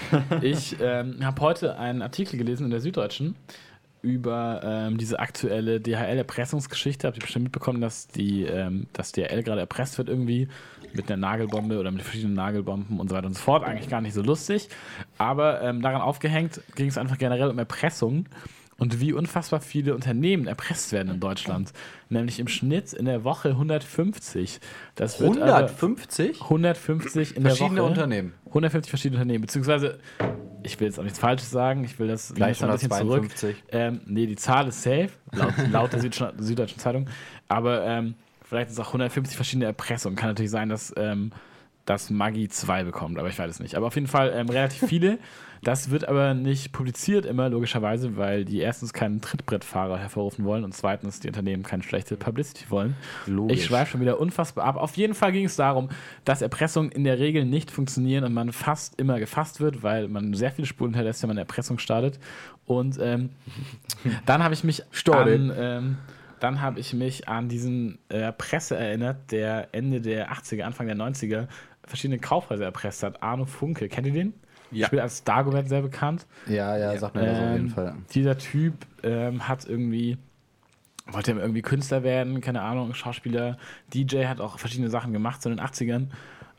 Ich 0.42 0.78
ähm, 0.80 1.18
habe 1.26 1.42
heute 1.42 1.80
einen 1.80 2.04
Artikel 2.04 2.38
gelesen 2.38 2.66
in 2.66 2.70
der 2.70 2.80
Süddeutschen 2.80 3.36
über 4.04 4.62
ähm, 4.64 4.98
diese 4.98 5.20
aktuelle 5.20 5.80
DHL-Erpressungsgeschichte. 5.80 7.08
Habt 7.08 7.18
ihr 7.18 7.22
bestimmt 7.22 7.46
mitbekommen, 7.46 7.82
dass, 7.82 8.08
die, 8.08 8.44
ähm, 8.44 8.86
dass 8.94 9.12
DHL 9.12 9.42
gerade 9.42 9.62
erpresst 9.62 9.98
wird 9.98 10.10
irgendwie 10.10 10.48
mit 10.94 11.10
einer 11.10 11.18
Nagelbombe 11.18 11.80
oder 11.80 11.90
mit 11.90 12.04
verschiedenen 12.04 12.36
Nagelbomben 12.36 13.00
und 13.00 13.10
so 13.10 13.16
weiter 13.16 13.26
und 13.26 13.34
so 13.34 13.42
fort. 13.42 13.64
Eigentlich 13.64 13.90
gar 13.90 14.02
nicht 14.02 14.14
so 14.14 14.22
lustig. 14.22 14.70
Aber 15.18 15.62
ähm, 15.64 15.82
daran 15.82 16.02
aufgehängt 16.02 16.62
ging 16.76 16.88
es 16.88 17.00
einfach 17.00 17.18
generell 17.18 17.50
um 17.50 17.58
Erpressung 17.58 18.26
und 18.78 19.00
wie 19.00 19.14
unfassbar 19.14 19.62
viele 19.62 19.94
Unternehmen 19.96 20.48
erpresst 20.48 20.92
werden 20.92 21.14
in 21.14 21.20
Deutschland. 21.20 21.72
Nämlich 22.10 22.40
im 22.40 22.48
Schnitt 22.48 22.94
in 22.94 23.06
der 23.06 23.24
Woche 23.24 23.50
150. 23.50 24.60
Das 24.96 25.20
wird 25.20 25.38
aber- 25.42 25.46
150? 25.70 26.42
150 26.42 27.36
in 27.38 27.44
der 27.44 27.56
Verschiedene 27.56 27.82
Woche. 27.82 27.90
Unternehmen. 27.90 28.34
150 28.48 28.90
verschiedene 28.90 29.20
Unternehmen, 29.22 29.42
beziehungsweise, 29.42 30.00
ich 30.64 30.80
will 30.80 30.88
jetzt 30.88 31.00
auch 31.00 31.04
nichts 31.04 31.20
Falsches 31.20 31.50
sagen, 31.52 31.84
ich 31.84 31.98
will 32.00 32.08
das 32.08 32.32
Vielleicht 32.36 32.64
ein 32.64 32.72
bisschen 32.72 32.90
zurück. 32.92 33.24
152. 33.32 33.64
Ähm, 33.72 34.02
nee, 34.06 34.26
die 34.28 34.36
Zahl 34.36 34.68
ist 34.68 34.82
safe, 34.84 35.10
laut, 35.32 35.54
laut 35.72 35.94
der 35.94 36.00
Süddeutschen, 36.02 36.80
Zeitung, 36.80 37.10
aber 37.48 37.84
ähm, 37.86 38.16
vielleicht 38.44 38.68
ist 38.70 38.74
es 38.74 38.80
auch 38.80 38.88
150 38.88 39.36
verschiedene 39.36 39.66
Erpressungen. 39.66 40.16
Kann 40.16 40.30
natürlich 40.30 40.52
sein, 40.52 40.70
dass, 40.70 40.94
ähm, 40.98 41.32
dass 41.86 42.10
Maggi 42.12 42.48
2 42.48 42.84
bekommt, 42.84 43.18
aber 43.18 43.28
ich 43.30 43.38
weiß 43.40 43.50
es 43.50 43.60
nicht. 43.60 43.76
Aber 43.76 43.88
auf 43.88 43.96
jeden 43.96 44.08
Fall 44.08 44.32
ähm, 44.36 44.50
relativ 44.50 44.88
viele. 44.88 45.18
Das 45.64 45.90
wird 45.90 46.08
aber 46.08 46.34
nicht 46.34 46.74
publiziert 46.74 47.26
immer, 47.26 47.50
logischerweise, 47.50 48.18
weil 48.18 48.44
die 48.44 48.60
erstens 48.60 48.92
keinen 48.92 49.22
Trittbrettfahrer 49.22 49.98
hervorrufen 49.98 50.44
wollen 50.44 50.64
und 50.64 50.74
zweitens 50.74 51.22
die 51.22 51.28
Unternehmen 51.28 51.64
keine 51.64 51.84
schlechte 51.84 52.18
Publicity 52.18 52.66
wollen. 52.70 52.96
Logisch. 53.26 53.60
Ich 53.60 53.66
schweife 53.66 53.92
schon 53.92 54.02
wieder 54.02 54.20
unfassbar 54.20 54.66
ab. 54.66 54.76
Auf 54.76 54.98
jeden 54.98 55.14
Fall 55.14 55.32
ging 55.32 55.46
es 55.46 55.56
darum, 55.56 55.90
dass 56.26 56.42
Erpressungen 56.42 56.92
in 56.92 57.06
der 57.06 57.18
Regel 57.20 57.46
nicht 57.46 57.72
funktionieren 57.72 58.26
und 58.26 58.34
man 58.34 58.52
fast 58.52 59.00
immer 59.00 59.20
gefasst 59.20 59.62
wird, 59.62 59.84
weil 59.84 60.10
man 60.10 60.34
sehr 60.34 60.52
viele 60.52 60.68
Spuren 60.68 60.92
hinterlässt, 60.92 61.24
wenn 61.24 61.30
man 61.30 61.38
Erpressung 61.38 61.80
startet. 61.80 62.20
Und 62.66 62.98
ähm, 63.02 63.30
dann 64.26 64.44
habe 64.44 64.54
ich 64.54 64.64
mich 64.64 64.84
an, 65.10 65.54
ähm, 65.58 65.98
dann 66.40 66.62
habe 66.62 66.80
ich 66.80 66.94
mich 66.94 67.30
an 67.30 67.48
diesen 67.48 68.00
äh, 68.10 68.34
Presse 68.34 68.76
erinnert, 68.76 69.32
der 69.32 69.70
Ende 69.72 70.02
der 70.02 70.34
80er, 70.34 70.64
Anfang 70.64 70.88
der 70.88 70.98
90er 70.98 71.48
verschiedene 71.86 72.20
Kaufhäuser 72.20 72.66
erpresst 72.66 73.04
hat. 73.04 73.24
Arno 73.24 73.46
Funke, 73.46 73.88
kennt 73.88 74.08
ihr 74.08 74.14
den? 74.14 74.34
Ja. 74.74 74.88
Spielt 74.88 75.02
als 75.02 75.24
Dagobert 75.24 75.70
sehr 75.70 75.82
bekannt. 75.82 76.26
Ja, 76.48 76.78
ja, 76.78 76.98
sagt 76.98 77.16
mir 77.16 77.26
das 77.26 77.38
auf 77.40 77.44
jeden 77.52 77.66
Ähm, 77.66 77.70
Fall. 77.70 77.96
Dieser 78.14 78.38
Typ 78.38 78.74
ähm, 79.04 79.48
hat 79.48 79.66
irgendwie, 79.66 80.18
wollte 81.08 81.32
irgendwie 81.32 81.62
Künstler 81.62 82.04
werden, 82.04 82.42
keine 82.42 82.62
Ahnung, 82.62 82.94
Schauspieler, 82.94 83.58
DJ, 83.94 84.26
hat 84.26 84.40
auch 84.42 84.60
verschiedene 84.60 84.90
Sachen 84.90 85.14
gemacht 85.14 85.42
so 85.42 85.50
in 85.50 85.58
den 85.58 85.66
80ern, 85.66 86.08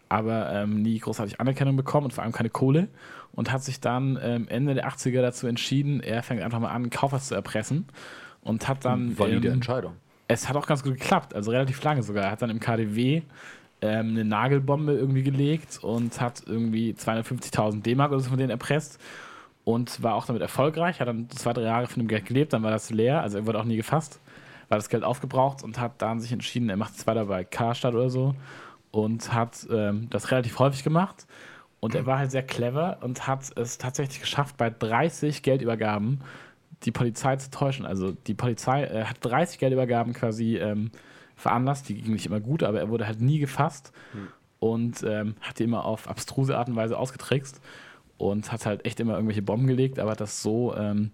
aber 0.08 0.52
ähm, 0.52 0.82
nie 0.82 0.98
großartig 0.98 1.40
Anerkennung 1.40 1.76
bekommen 1.76 2.06
und 2.06 2.12
vor 2.12 2.24
allem 2.24 2.32
keine 2.32 2.50
Kohle 2.50 2.88
und 3.32 3.50
hat 3.50 3.62
sich 3.64 3.80
dann 3.80 4.18
ähm, 4.22 4.46
Ende 4.48 4.74
der 4.74 4.88
80er 4.88 5.22
dazu 5.22 5.46
entschieden, 5.46 6.00
er 6.00 6.22
fängt 6.22 6.42
einfach 6.42 6.60
mal 6.60 6.68
an, 6.70 6.90
Kaufhaus 6.90 7.28
zu 7.28 7.34
erpressen 7.34 7.86
und 8.42 8.68
hat 8.68 8.84
dann. 8.84 9.18
Valide 9.18 9.48
ähm, 9.48 9.54
Entscheidung. 9.54 9.94
es 10.28 10.48
hat 10.48 10.56
auch 10.56 10.66
ganz 10.66 10.82
gut 10.82 10.94
geklappt, 10.94 11.34
also 11.34 11.50
relativ 11.50 11.82
lange 11.82 12.02
sogar. 12.02 12.24
Er 12.24 12.30
hat 12.30 12.42
dann 12.42 12.50
im 12.50 12.60
KDW 12.60 13.22
ähm, 13.84 14.10
eine 14.10 14.24
Nagelbombe 14.24 14.94
irgendwie 14.94 15.22
gelegt 15.22 15.78
und 15.82 16.18
hat 16.20 16.42
irgendwie 16.46 16.92
250.000 16.92 17.82
D-Mark 17.82 18.10
oder 18.12 18.20
so 18.20 18.30
von 18.30 18.38
denen 18.38 18.50
erpresst 18.50 18.98
und 19.64 20.02
war 20.02 20.14
auch 20.14 20.24
damit 20.24 20.40
erfolgreich. 20.40 21.00
Hat 21.00 21.08
dann 21.08 21.28
zwei, 21.28 21.52
drei 21.52 21.64
Jahre 21.64 21.86
von 21.86 22.02
dem 22.02 22.08
Geld 22.08 22.24
gelebt, 22.24 22.54
dann 22.54 22.62
war 22.62 22.70
das 22.70 22.90
leer, 22.90 23.20
also 23.20 23.36
er 23.38 23.46
wurde 23.46 23.60
auch 23.60 23.64
nie 23.64 23.76
gefasst, 23.76 24.20
war 24.70 24.78
das 24.78 24.88
Geld 24.88 25.04
aufgebraucht 25.04 25.62
und 25.62 25.78
hat 25.78 26.00
dann 26.00 26.18
sich 26.18 26.32
entschieden, 26.32 26.70
er 26.70 26.78
macht 26.78 26.96
es 26.96 27.06
weiter 27.06 27.26
bei 27.26 27.44
Karstadt 27.44 27.94
oder 27.94 28.08
so 28.08 28.34
und 28.90 29.34
hat 29.34 29.66
ähm, 29.70 30.08
das 30.08 30.30
relativ 30.30 30.58
häufig 30.58 30.82
gemacht. 30.82 31.26
Und 31.80 31.94
er 31.94 32.06
war 32.06 32.18
halt 32.18 32.30
sehr 32.30 32.42
clever 32.42 32.96
und 33.02 33.26
hat 33.26 33.52
es 33.58 33.76
tatsächlich 33.76 34.20
geschafft, 34.20 34.56
bei 34.56 34.70
30 34.70 35.42
Geldübergaben 35.42 36.22
die 36.84 36.92
Polizei 36.92 37.36
zu 37.36 37.50
täuschen. 37.50 37.84
Also 37.84 38.12
die 38.12 38.32
Polizei 38.32 38.84
äh, 38.84 39.04
hat 39.04 39.18
30 39.20 39.58
Geldübergaben 39.58 40.14
quasi 40.14 40.56
ähm, 40.56 40.90
veranlasst. 41.36 41.88
Die 41.88 41.94
gingen 41.94 42.12
nicht 42.14 42.26
immer 42.26 42.40
gut, 42.40 42.62
aber 42.62 42.78
er 42.80 42.88
wurde 42.88 43.06
halt 43.06 43.20
nie 43.20 43.38
gefasst 43.38 43.92
und 44.60 45.02
ähm, 45.02 45.34
hat 45.40 45.58
die 45.58 45.64
immer 45.64 45.84
auf 45.84 46.08
abstruse 46.08 46.56
Art 46.56 46.68
und 46.68 46.76
Weise 46.76 46.98
ausgetrickst 46.98 47.60
und 48.18 48.50
hat 48.52 48.64
halt 48.66 48.84
echt 48.86 49.00
immer 49.00 49.14
irgendwelche 49.14 49.42
Bomben 49.42 49.66
gelegt, 49.66 49.98
aber 49.98 50.12
hat 50.12 50.20
das 50.20 50.42
so 50.42 50.74
ähm, 50.76 51.10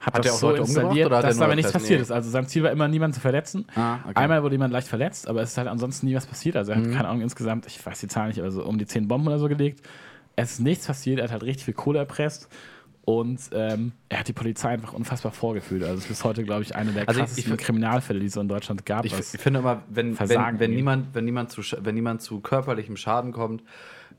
hat, 0.00 0.14
Hat 0.14 0.18
das 0.24 0.26
er 0.26 0.32
auch 0.34 0.38
so 0.38 0.46
Leute 0.48 0.60
installiert, 0.62 1.06
oder 1.06 1.16
hat 1.18 1.24
er 1.24 1.30
dass 1.30 1.40
aber 1.40 1.54
nichts 1.54 1.72
passiert 1.72 1.98
Nee. 1.98 2.02
ist. 2.02 2.10
Also 2.10 2.28
sein 2.30 2.46
Ziel 2.48 2.62
war 2.64 2.70
immer, 2.72 2.88
niemanden 2.88 3.14
zu 3.14 3.20
verletzen. 3.20 3.66
Ah, 3.74 3.98
okay. 4.04 4.12
Einmal 4.16 4.42
wurde 4.42 4.54
jemand 4.54 4.72
leicht 4.72 4.88
verletzt, 4.88 5.28
aber 5.28 5.42
es 5.42 5.50
ist 5.52 5.58
halt 5.58 5.68
ansonsten 5.68 6.06
nie 6.06 6.14
was 6.14 6.26
passiert. 6.26 6.56
Also 6.56 6.72
er 6.72 6.78
Mhm. 6.78 6.86
hat, 6.86 6.92
keine 6.96 7.08
Ahnung, 7.08 7.22
insgesamt, 7.22 7.66
ich 7.66 7.84
weiß 7.84 8.00
die 8.00 8.08
Zahl 8.08 8.28
nicht, 8.28 8.40
aber 8.40 8.50
so 8.50 8.64
um 8.64 8.78
die 8.78 8.86
10 8.86 9.06
Bomben 9.08 9.28
oder 9.28 9.38
so 9.38 9.48
gelegt. 9.48 9.80
Es 10.34 10.52
ist 10.54 10.60
nichts 10.60 10.86
passiert, 10.86 11.18
er 11.18 11.24
hat 11.24 11.32
halt 11.32 11.42
richtig 11.44 11.66
viel 11.66 11.74
Kohle 11.74 12.00
erpresst 12.00 12.48
und 13.04 13.40
ähm, 13.52 13.92
er 14.08 14.20
hat 14.20 14.28
die 14.28 14.32
Polizei 14.32 14.68
einfach 14.70 14.92
unfassbar 14.92 15.32
vorgefühlt. 15.32 15.82
Also 15.82 15.94
es 15.96 16.00
ist 16.02 16.08
bis 16.08 16.24
heute, 16.24 16.44
glaube 16.44 16.62
ich, 16.62 16.74
eine 16.76 16.92
der 16.92 17.08
Also 17.08 17.18
ich- 17.20 17.24
krassesten 17.26 17.40
ich 17.40 17.48
find- 17.48 17.60
Kriminalfälle, 17.60 18.20
die 18.20 18.26
es 18.26 18.34
so 18.34 18.40
in 18.40 18.48
Deutschland 18.48 18.86
gab. 18.86 19.04
Ich, 19.04 19.12
ich 19.18 19.26
finde 19.40 19.58
immer, 19.60 19.82
wenn, 19.88 20.18
wenn, 20.18 20.58
wenn, 20.60 20.70
niemand, 20.70 21.14
wenn, 21.14 21.24
niemand 21.24 21.50
zu, 21.50 21.62
wenn 21.82 21.94
niemand 21.96 22.22
zu 22.22 22.40
körperlichem 22.40 22.96
Schaden 22.96 23.32
kommt, 23.32 23.62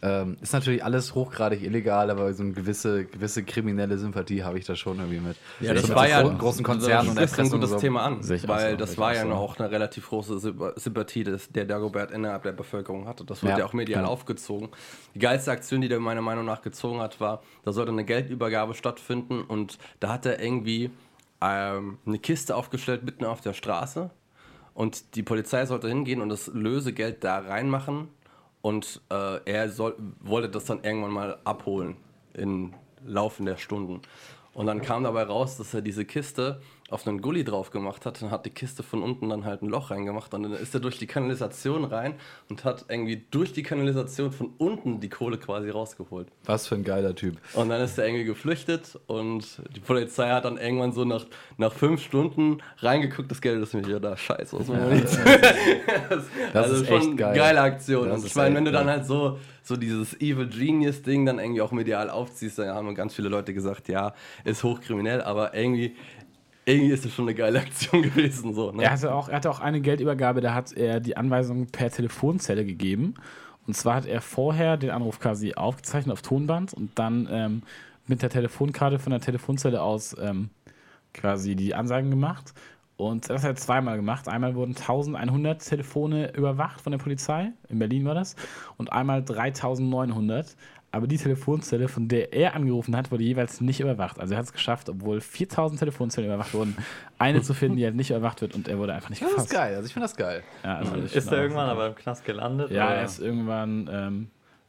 ähm, 0.03 0.35
ist 0.41 0.51
natürlich 0.51 0.83
alles 0.83 1.15
hochgradig 1.15 1.61
illegal, 1.63 2.09
aber 2.09 2.33
so 2.33 2.43
eine 2.43 2.51
gewisse, 2.51 3.05
gewisse 3.05 3.43
kriminelle 3.43 3.97
Sympathie 3.97 4.43
habe 4.43 4.59
ich 4.59 4.65
da 4.65 4.75
schon 4.75 4.97
irgendwie 4.97 5.21
mit. 5.21 5.37
Ja, 5.61 5.73
das 5.73 5.87
mit 5.87 5.95
war 5.95 6.09
ja 6.09 6.21
großen, 6.21 6.37
großen 6.37 6.63
Konzernen 6.65 7.09
und 7.11 7.21
das 7.21 7.39
ein 7.39 7.53
und 7.53 7.65
so. 7.65 7.77
Thema 7.77 8.03
an, 8.03 8.19
auch 8.19 8.47
weil 8.49 8.75
das 8.75 8.97
war 8.97 9.15
ja 9.15 9.21
so. 9.23 9.31
auch 9.31 9.57
eine 9.57 9.71
relativ 9.71 10.09
große 10.09 10.33
Symp- 10.39 10.77
Sympathie, 10.77 11.23
des, 11.23 11.49
der 11.53 11.63
Dagobert 11.63 12.11
innerhalb 12.11 12.43
der 12.43 12.51
Bevölkerung 12.51 13.07
hatte. 13.07 13.23
Das 13.23 13.43
wurde 13.43 13.53
ja, 13.53 13.59
Ja, 13.59 13.65
auch 13.65 13.71
medial 13.71 14.01
genau. 14.01 14.11
aufgezogen. 14.11 14.69
Die 15.15 15.19
geilste 15.19 15.51
Aktion, 15.51 15.79
die 15.79 15.87
der 15.87 16.01
meiner 16.01 16.21
Meinung 16.21 16.43
nach 16.43 16.61
gezogen 16.61 16.99
hat, 16.99 17.21
war, 17.21 17.41
da 17.63 17.71
sollte 17.71 17.93
eine 17.93 18.03
Geldübergabe 18.03 18.73
stattfinden 18.73 19.41
und 19.41 19.77
da 20.01 20.11
hat 20.11 20.25
er 20.25 20.43
irgendwie 20.43 20.91
ähm, 21.39 21.97
eine 22.05 22.19
Kiste 22.19 22.57
aufgestellt 22.57 23.05
mitten 23.05 23.23
auf 23.23 23.39
der 23.39 23.53
Straße 23.53 24.09
und 24.73 25.15
die 25.15 25.23
Polizei 25.23 25.65
sollte 25.65 25.87
hingehen 25.87 26.19
und 26.21 26.27
das 26.27 26.47
Lösegeld 26.47 27.23
da 27.23 27.39
reinmachen 27.39 28.09
und 28.63 29.01
äh, 29.11 29.39
er 29.43 29.69
soll, 29.69 29.93
wollte 30.21 30.49
das 30.49 30.63
dann 30.65 30.83
irgendwann 30.83 31.11
mal 31.11 31.37
abholen 31.43 31.97
im 32.33 32.73
Laufen 33.05 33.45
der 33.45 33.57
Stunden. 33.57 34.01
Und 34.53 34.67
dann 34.67 34.81
kam 34.81 35.03
dabei 35.03 35.23
raus, 35.23 35.57
dass 35.57 35.73
er 35.73 35.81
diese 35.81 36.05
Kiste 36.05 36.61
auf 36.93 37.07
einen 37.07 37.21
Gully 37.21 37.43
drauf 37.43 37.71
gemacht 37.71 38.05
hat 38.05 38.21
und 38.21 38.29
hat 38.31 38.45
die 38.45 38.51
Kiste 38.51 38.83
von 38.83 39.01
unten 39.01 39.29
dann 39.29 39.45
halt 39.45 39.63
ein 39.63 39.67
Loch 39.67 39.91
reingemacht 39.91 40.33
und 40.33 40.43
dann 40.43 40.53
ist 40.53 40.73
er 40.73 40.79
durch 40.79 40.99
die 40.99 41.07
Kanalisation 41.07 41.85
rein 41.85 42.13
und 42.49 42.63
hat 42.63 42.85
irgendwie 42.87 43.25
durch 43.31 43.51
die 43.51 43.63
Kanalisation 43.63 44.31
von 44.31 44.53
unten 44.59 44.99
die 44.99 45.09
Kohle 45.09 45.37
quasi 45.37 45.69
rausgeholt. 45.69 46.27
Was 46.45 46.67
für 46.67 46.75
ein 46.75 46.83
geiler 46.83 47.15
Typ. 47.15 47.37
Und 47.53 47.69
dann 47.69 47.81
ist 47.81 47.97
er 47.97 48.05
irgendwie 48.05 48.25
geflüchtet 48.25 48.99
und 49.07 49.61
die 49.75 49.79
Polizei 49.79 50.29
hat 50.29 50.45
dann 50.45 50.57
irgendwann 50.57 50.93
so 50.93 51.03
nach, 51.03 51.25
nach 51.57 51.73
fünf 51.73 52.03
Stunden 52.03 52.59
reingeguckt, 52.77 53.31
das 53.31 53.41
Geld 53.41 53.61
ist 53.61 53.73
mir 53.73 53.85
wieder 53.85 53.99
da. 53.99 54.15
Scheiße, 54.15 54.57
was 54.59 54.67
jetzt? 54.99 55.19
Das 56.09 56.23
also 56.53 56.75
ist 56.75 56.87
schon 56.87 57.01
echt 57.01 57.17
geil. 57.17 57.35
geile 57.35 57.61
Aktion. 57.61 58.09
Das 58.09 58.21
und 58.21 58.27
ich 58.27 58.35
meine, 58.35 58.55
wenn 58.55 58.65
du 58.65 58.71
dann 58.71 58.87
halt 58.87 59.05
so, 59.05 59.39
so 59.63 59.75
dieses 59.75 60.19
Evil 60.21 60.47
Genius 60.47 61.01
Ding 61.01 61.25
dann 61.25 61.39
irgendwie 61.39 61.61
auch 61.61 61.71
medial 61.71 62.09
aufziehst, 62.09 62.59
dann 62.59 62.67
haben 62.67 62.93
ganz 62.95 63.15
viele 63.15 63.29
Leute 63.29 63.53
gesagt, 63.53 63.87
ja, 63.87 64.13
ist 64.43 64.63
hochkriminell, 64.63 65.21
aber 65.21 65.53
irgendwie, 65.53 65.95
irgendwie 66.65 66.93
ist 66.93 67.05
es 67.05 67.13
schon 67.13 67.25
eine 67.25 67.35
geile 67.35 67.59
Aktion 67.61 68.01
gewesen. 68.01 68.53
So, 68.53 68.71
ne? 68.71 68.83
Er 68.83 68.91
hatte, 68.91 69.13
auch, 69.13 69.29
er 69.29 69.35
hatte 69.37 69.49
auch 69.49 69.59
eine 69.59 69.81
Geldübergabe, 69.81 70.41
da 70.41 70.53
hat 70.53 70.71
er 70.73 70.99
die 70.99 71.17
Anweisung 71.17 71.67
per 71.67 71.89
Telefonzelle 71.91 72.65
gegeben. 72.65 73.15
Und 73.65 73.75
zwar 73.75 73.95
hat 73.95 74.05
er 74.05 74.21
vorher 74.21 74.77
den 74.77 74.89
Anruf 74.89 75.19
quasi 75.19 75.53
aufgezeichnet 75.53 76.13
auf 76.13 76.21
Tonband 76.21 76.73
und 76.73 76.91
dann 76.99 77.27
ähm, 77.31 77.61
mit 78.07 78.21
der 78.21 78.29
Telefonkarte 78.29 78.99
von 78.99 79.11
der 79.11 79.21
Telefonzelle 79.21 79.81
aus 79.81 80.15
ähm, 80.19 80.49
quasi 81.13 81.55
die 81.55 81.73
Ansagen 81.73 82.09
gemacht. 82.09 82.53
Und 82.97 83.29
das 83.29 83.43
hat 83.43 83.51
er 83.51 83.55
zweimal 83.55 83.95
gemacht. 83.95 84.27
Einmal 84.27 84.55
wurden 84.55 84.75
1100 84.75 85.65
Telefone 85.65 86.33
überwacht 86.35 86.81
von 86.81 86.91
der 86.91 86.99
Polizei, 86.99 87.51
in 87.69 87.79
Berlin 87.79 88.05
war 88.05 88.15
das, 88.15 88.35
und 88.77 88.91
einmal 88.91 89.23
3900. 89.23 90.55
Aber 90.95 91.07
die 91.07 91.17
Telefonzelle, 91.17 91.87
von 91.87 92.07
der 92.07 92.33
er 92.33 92.53
angerufen 92.55 92.95
hat, 92.95 93.11
wurde 93.11 93.23
jeweils 93.23 93.61
nicht 93.61 93.79
überwacht. 93.79 94.19
Also 94.19 94.35
er 94.35 94.37
hat 94.37 94.45
es 94.45 94.53
geschafft, 94.53 94.89
obwohl 94.89 95.21
4000 95.21 95.79
Telefonzellen 95.79 96.29
überwacht 96.29 96.53
wurden, 96.53 96.77
eine 97.17 97.41
zu 97.41 97.55
finden, 97.55 97.77
die 97.77 97.83
halt 97.85 97.95
nicht 97.95 98.11
überwacht 98.11 98.41
wird 98.41 98.53
und 98.53 98.67
er 98.67 98.77
wurde 98.77 98.93
einfach 98.93 99.09
nicht 99.09 99.21
Das 99.23 99.29
gefasst. 99.29 99.47
ist 99.51 99.53
geil, 99.57 99.75
also 99.75 99.87
ich 99.87 99.91
finde 99.93 100.03
das 100.07 100.15
geil. 100.15 100.43
Ja, 100.63 100.75
also 100.77 100.95
ich 100.97 101.15
Ist 101.15 101.31
er 101.31 101.41
irgendwann 101.41 101.67
aber 101.69 101.87
im 101.87 101.95
Knast 101.95 102.23
gelandet? 102.25 102.69
Ja, 102.69 102.85
oder? 102.85 102.95
er 102.97 103.05
ist 103.05 103.17
irgendwann, 103.19 103.89
ähm, 103.91 104.27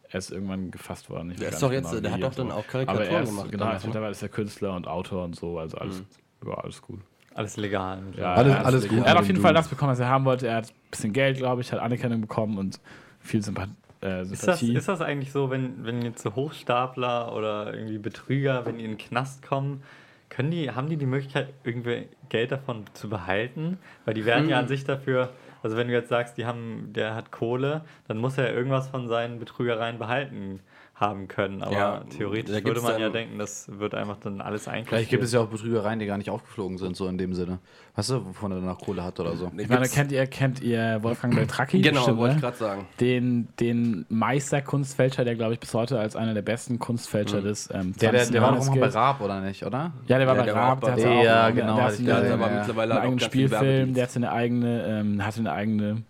er 0.09 0.19
ist 0.19 0.31
irgendwann 0.33 0.71
gefasst 0.71 1.11
worden. 1.11 1.33
Ich 1.33 1.37
Der 1.41 1.49
weiß 1.49 1.55
ist 1.57 1.63
doch 1.63 1.73
jetzt, 1.73 1.91
genau, 1.91 2.01
der 2.01 2.13
hat 2.13 2.23
doch 2.23 2.35
dann 2.35 2.51
auch 2.53 2.55
Aber 2.59 2.63
Karikaturen 2.69 3.07
er 3.13 3.23
ist, 3.23 3.29
gemacht. 3.29 3.51
genau, 3.51 3.65
damals, 3.65 3.75
jetzt 3.77 3.83
ne? 3.85 3.89
mittlerweile 3.89 4.13
ist 4.13 4.23
er 4.23 4.29
Künstler 4.31 4.77
und 4.77 4.89
Autor 4.89 5.25
und 5.25 5.37
so, 5.37 5.59
also 5.59 5.77
alles, 5.77 6.03
ja, 6.47 6.55
alles 6.55 6.81
gut. 6.81 7.01
Alles 7.35 7.57
legal. 7.59 7.99
Ja, 8.17 8.33
Alles- 8.33 8.53
er 8.55 8.59
hat- 8.61 8.65
alles 8.67 8.89
gut 8.89 8.99
Er 8.99 9.05
hat 9.05 9.09
mit 9.15 9.17
auf 9.19 9.27
jeden 9.27 9.41
Fall 9.43 9.53
das 9.53 9.69
bekommen, 9.69 9.93
was 9.93 9.99
er 9.99 10.09
haben 10.09 10.25
wollte. 10.25 10.47
Er 10.47 10.57
hat 10.57 10.71
ein 10.71 10.91
bisschen 10.91 11.13
Geld, 11.13 11.37
glaube 11.37 11.61
ich, 11.61 11.71
hat 11.71 11.81
Anerkennung 11.81 12.23
bekommen 12.23 12.57
und 12.57 12.81
viel 13.21 13.43
Sympath 13.43 13.69
äh, 14.05 14.23
Ist 14.23 14.47
das, 14.47 14.63
ist 14.63 14.89
das 14.89 15.01
eigentlich 15.01 15.33
so, 15.33 15.51
wenn, 15.51 15.85
wenn 15.85 16.03
jetzt 16.03 16.23
so 16.23 16.35
Hochstapler 16.35 17.35
oder 17.35 17.75
irgendwie 17.75 17.99
Betrüger, 17.99 18.67
wenn 18.67 18.79
die 18.79 18.85
in 18.85 18.93
den 18.93 18.99
Knast 18.99 19.43
kommen, 19.43 19.83
können 20.29 20.51
die, 20.51 20.71
haben 20.71 20.89
die 20.89 20.97
die 20.97 21.07
Möglichkeit, 21.07 21.49
irgendwie 21.65 22.09
Geld 22.29 22.53
davon 22.53 22.85
zu 22.93 23.09
behalten? 23.09 23.79
Weil 24.05 24.15
die 24.15 24.25
werden 24.25 24.49
ja 24.49 24.59
an 24.59 24.69
sich 24.69 24.85
dafür, 24.85 25.31
also 25.63 25.77
wenn 25.77 25.89
du 25.89 25.95
jetzt 25.95 26.09
sagst, 26.09 26.37
die 26.37 26.45
haben, 26.45 26.93
der 26.93 27.15
hat 27.15 27.31
Kohle, 27.31 27.83
dann 28.09 28.19
muss 28.19 28.37
er 28.37 28.53
irgendwas 28.53 28.89
von 28.89 29.09
seinen 29.09 29.39
Betrügereien 29.39 29.99
behalten 29.99 30.61
haben 30.97 31.27
können. 31.27 31.61
Aber 31.63 31.73
Ja, 31.73 31.97
da 31.99 32.05
theoretisch 32.05 32.65
würde 32.65 32.81
man 32.81 33.01
ja 33.01 33.09
denken, 33.11 33.37
das 33.37 33.67
wird 33.81 33.95
einfach 33.97 34.17
dann 34.19 34.41
alles 34.41 34.69
einkassiert. 34.69 34.89
Vielleicht 34.89 35.11
gibt 35.11 35.25
es 35.25 35.33
ja 35.33 35.41
auch 35.41 35.49
Betrügereien, 35.49 35.99
die 35.99 36.07
gar 36.07 36.19
nicht 36.19 36.31
aufgeflogen 36.31 36.79
sind, 36.79 36.97
so 36.97 37.09
in 37.09 37.19
dem 37.19 37.35
Sinne. 37.35 37.59
Weißt 37.97 38.11
du, 38.11 38.25
wovon 38.27 38.53
er 38.53 38.61
danach 38.61 38.79
Kohle 38.79 39.03
hat 39.03 39.19
oder 39.19 39.37
so. 39.37 39.51
ich 39.57 39.69
meine, 39.69 39.89
kennt 39.89 40.13
ihr, 40.13 40.25
kennt 40.29 40.61
ihr 40.63 41.01
Wolfgang 41.03 41.35
Beltracchi? 41.35 41.81
Genau, 41.81 41.99
Bestimmt, 42.01 42.19
wollte 42.19 42.31
ich 42.37 42.37
ne? 42.37 42.43
gerade 42.43 42.57
sagen. 42.57 42.87
den, 43.01 43.49
den 43.59 44.07
Meister-Kunstfälscher, 44.09 45.25
der, 45.25 45.35
glaube 45.35 45.55
ich, 45.55 45.61
bis 45.61 45.75
heute 45.75 45.99
als 45.99 46.15
einer 46.17 46.33
der 46.35 46.43
besten 46.43 46.79
Kunstfälscher 46.79 47.43
des 47.43 47.69
ähm, 47.73 47.93
Der, 48.01 48.11
der, 48.13 48.21
20. 48.21 48.33
der 48.33 48.43
war 48.43 48.59
auch 48.59 48.67
mal 48.69 48.79
bei. 48.79 48.87
Raab, 48.89 49.21
oder 49.21 49.41
nicht, 49.41 49.65
oder? 49.67 49.93
Ja, 50.07 50.19
der 50.19 50.27
war 50.29 50.35
Ja, 50.37 50.41
bei 50.43 50.47
der 50.47 50.55
war 50.55 50.63
auch 50.63 50.69
Raab, 50.69 50.81
bei 50.81 50.87
der 50.87 50.95
hatte 50.97 51.09
Raab. 51.09 51.19
auch, 51.19 51.25
Ja, 51.25 51.43
der- 51.51 51.53
genau, 51.53 51.75
der 51.77 51.85
hat 51.85 51.99
eine- 51.99 52.05
gesehen, 52.15 52.33
aber 52.41 52.51
mittlerweile 52.55 52.93
einen 52.93 52.99
hat 52.99 53.03
eigenen 53.05 53.21
Spielfilm, 53.21 53.95
der 53.95 54.03
hatte 54.05 54.17
eine 54.17 54.33
eigene, 54.33 54.85
ähm, 54.87 55.27
hatte 55.27 55.41
eine 55.41 55.53
eigene 55.53 56.03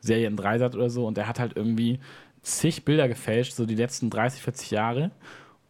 Serie 0.00 0.28
in 0.28 0.36
Dreisat 0.36 0.74
oder 0.76 0.88
so 0.88 1.06
und 1.06 1.16
der 1.16 1.26
hat 1.28 1.40
halt 1.40 1.56
irgendwie 1.56 1.98
zig 2.42 2.84
Bilder 2.84 3.08
gefälscht, 3.08 3.54
so 3.54 3.66
die 3.66 3.74
letzten 3.74 4.10
30, 4.10 4.42
40 4.42 4.70
Jahre 4.70 5.10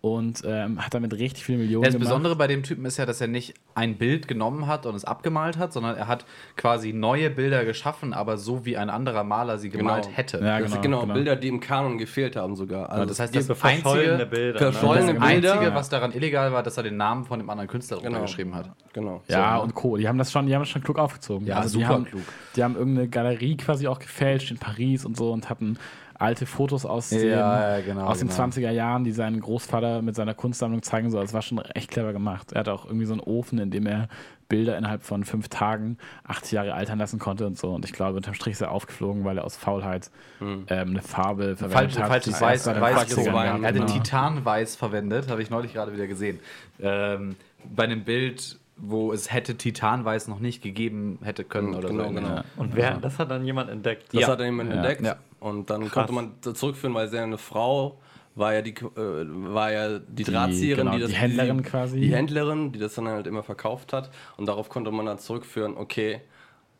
und 0.01 0.43
ähm, 0.47 0.85
hat 0.85 0.95
damit 0.95 1.13
richtig 1.15 1.45
viele 1.45 1.59
Millionen 1.59 1.85
Das 1.85 1.93
gemacht. 1.95 2.09
Besondere 2.09 2.37
bei 2.37 2.47
dem 2.47 2.63
Typen 2.63 2.85
ist 2.85 2.97
ja, 2.97 3.07
dass 3.07 3.21
er 3.21 3.27
nicht 3.27 3.55
ein 3.81 3.97
Bild 3.97 4.29
genommen 4.29 4.66
hat 4.66 4.85
und 4.85 4.95
es 4.95 5.05
abgemalt 5.05 5.57
hat, 5.59 5.73
sondern 5.73 5.97
er 5.97 6.07
hat 6.07 6.27
quasi 6.57 6.93
neue 6.93 7.31
Bilder 7.31 7.64
geschaffen, 7.64 8.12
aber 8.12 8.37
so 8.37 8.64
wie 8.66 8.77
ein 8.77 8.90
anderer 8.90 9.25
Maler 9.25 9.59
sie 9.59 9.71
gemalt 9.71 10.05
Genau. 10.05 10.16
hätte. 10.16 10.38
Ja, 10.38 10.59
Das 10.61 10.71
genau, 10.71 10.83
genau, 10.83 11.01
genau. 11.03 11.14
Bilder, 11.14 11.37
die 11.37 11.49
im 11.49 11.61
Kanon 11.61 11.97
gefehlt 11.99 12.37
haben 12.37 12.57
sogar. 12.57 12.90
Also 12.90 13.07
das 13.07 13.21
heißt, 13.21 13.35
es 13.35 13.47
das 13.47 13.62
einzige, 13.64 14.27
Bilder. 14.31 14.59
verschollene 14.59 15.14
das 15.14 15.29
Bilder. 15.29 15.53
einzige, 15.55 15.75
was 15.75 15.88
daran 15.88 16.12
illegal 16.12 16.53
war, 16.53 16.62
dass 16.62 16.77
er 16.77 16.83
den 16.83 16.97
Namen 16.99 17.25
von 17.25 17.38
dem 17.38 17.49
anderen 17.49 17.69
Künstler 17.69 17.97
drunter 17.97 18.11
Genau. 18.11 18.23
geschrieben 18.23 18.55
hat. 18.55 18.71
Genau. 18.93 19.23
Ja, 19.29 19.53
So, 19.53 19.57
ne? 19.57 19.62
und 19.62 19.75
Co. 19.75 19.97
Die 19.97 20.07
haben 20.07 20.19
das 20.19 20.31
schon, 20.31 20.47
die 20.47 20.55
haben 20.55 20.62
das 20.62 20.69
schon 20.69 20.83
klug 20.83 20.99
aufgezogen. 20.99 21.47
Ja, 21.47 21.62
die 21.62 21.69
super 21.69 21.89
haben, 21.89 22.05
klug. 22.05 22.22
Die 22.57 22.62
haben 22.62 22.76
irgendeine 22.76 23.09
Galerie 23.09 23.57
quasi 23.57 23.87
auch 23.87 23.99
gefälscht 23.99 24.51
in 24.51 24.59
Paris 24.59 25.05
und 25.07 25.16
so 25.16 25.33
und 25.33 25.49
hatten 25.49 25.78
alte 26.18 26.45
Fotos 26.45 26.85
aus, 26.85 27.09
den, 27.09 27.31
Ja, 27.31 27.78
ja, 27.78 27.81
genau, 27.81 28.05
aus 28.05 28.18
den 28.18 28.28
genau. 28.28 28.43
20er 28.43 28.70
Jahren, 28.70 29.05
die 29.05 29.12
sein 29.12 29.41
Großvater 29.41 30.03
mit 30.03 30.14
seiner 30.14 30.35
Kunstsammlung 30.35 30.83
zeigen 30.83 31.11
soll. 31.11 31.22
Das 31.22 31.33
war 31.33 31.41
schon 31.41 31.59
echt 31.74 31.91
clever 31.91 32.12
gemacht. 32.12 32.53
Er 32.53 32.61
hat 32.61 32.68
auch 32.68 32.85
irgendwie 32.85 33.07
so 33.07 33.14
einen 33.14 33.22
Ofen, 33.22 33.59
in 33.59 33.70
dem 33.71 33.87
er 33.87 34.09
Bilder 34.49 34.77
innerhalb 34.77 35.03
von 35.05 35.23
fünf 35.25 35.49
Tagen 35.49 35.97
80 36.25 36.53
Jahre 36.53 36.75
altern 36.75 36.99
lassen 36.99 37.18
konnte 37.21 37.47
und 37.47 37.57
so. 37.57 37.68
Und 37.73 37.85
ich 37.85 37.93
glaube, 37.93 38.16
unterm 38.16 38.35
Strich 38.35 38.53
ist 38.53 38.61
er 38.61 38.73
aufgeflogen, 38.73 39.25
weil 39.25 39.39
er 39.39 39.45
aus 39.45 39.57
Faulheit 39.57 40.11
ähm, 40.41 40.64
eine 40.68 41.03
Farbe 41.03 41.57
verwendet 41.57 41.93
Falsch, 41.95 41.99
hat. 41.99 42.09
falsches 42.09 42.41
Weiß, 42.41 42.66
Weiß 42.66 42.97
80ern 42.97 43.09
gezogen. 43.09 43.37
Er 43.37 43.62
hatte. 43.62 43.87
Titanweiß 43.87 44.75
verwendet, 44.77 45.29
habe 45.29 45.41
ich 45.41 45.51
neulich 45.51 45.73
gerade 45.73 45.93
wieder 45.93 46.09
gesehen. 46.09 46.41
Ähm, 46.81 47.37
bei 47.64 47.85
einem 47.85 48.03
Bild, 48.05 48.59
wo 48.77 49.12
es 49.12 49.33
hätte 49.33 49.57
Titanweiß 49.57 50.27
noch 50.27 50.41
nicht 50.41 50.62
gegeben 50.62 51.18
hätte 51.23 51.45
können 51.45 51.75
oder 51.75 51.89
genau, 51.89 52.09
so. 52.09 52.14
genau. 52.14 52.29
Ja. 52.29 52.45
Und 52.57 52.75
wer, 52.75 52.97
das 52.97 53.18
hat 53.21 53.31
dann 53.31 53.45
jemand 53.45 53.71
entdeckt. 53.71 54.12
Das 54.12 54.23
Ja. 54.23 54.29
hat 54.29 54.41
dann 54.41 54.47
jemand 54.47 54.71
Ja. 54.71 54.77
entdeckt. 54.77 55.03
Ja. 55.03 55.16
Und 55.39 55.71
dann 55.71 55.91
konnte 55.91 56.12
man 56.12 56.33
zurückführen, 56.43 56.95
weil 56.95 57.07
seine 57.09 57.39
Frau 57.39 58.01
war 58.35 58.55
ja 58.55 58.62
die, 58.62 58.70
äh, 58.74 58.85
war 58.97 59.72
ja 59.72 59.99
die 59.99 60.24
Drahtzieherin, 60.24 60.85
genau, 60.87 60.97
die 60.97 61.01
das 61.03 61.11
die 61.11 61.16
Händlerin 61.16 61.59
die, 61.59 61.62
quasi. 61.64 62.01
Die 62.01 62.14
Händlerin, 62.14 62.72
die 62.72 62.78
das 62.78 62.95
dann 62.95 63.09
halt 63.09 63.26
immer 63.26 63.43
verkauft 63.43 63.93
hat. 63.93 64.11
Und 64.37 64.47
darauf 64.47 64.68
konnte 64.68 64.91
man 64.91 65.07
dann 65.07 65.18
zurückführen, 65.18 65.76
okay, 65.76 66.20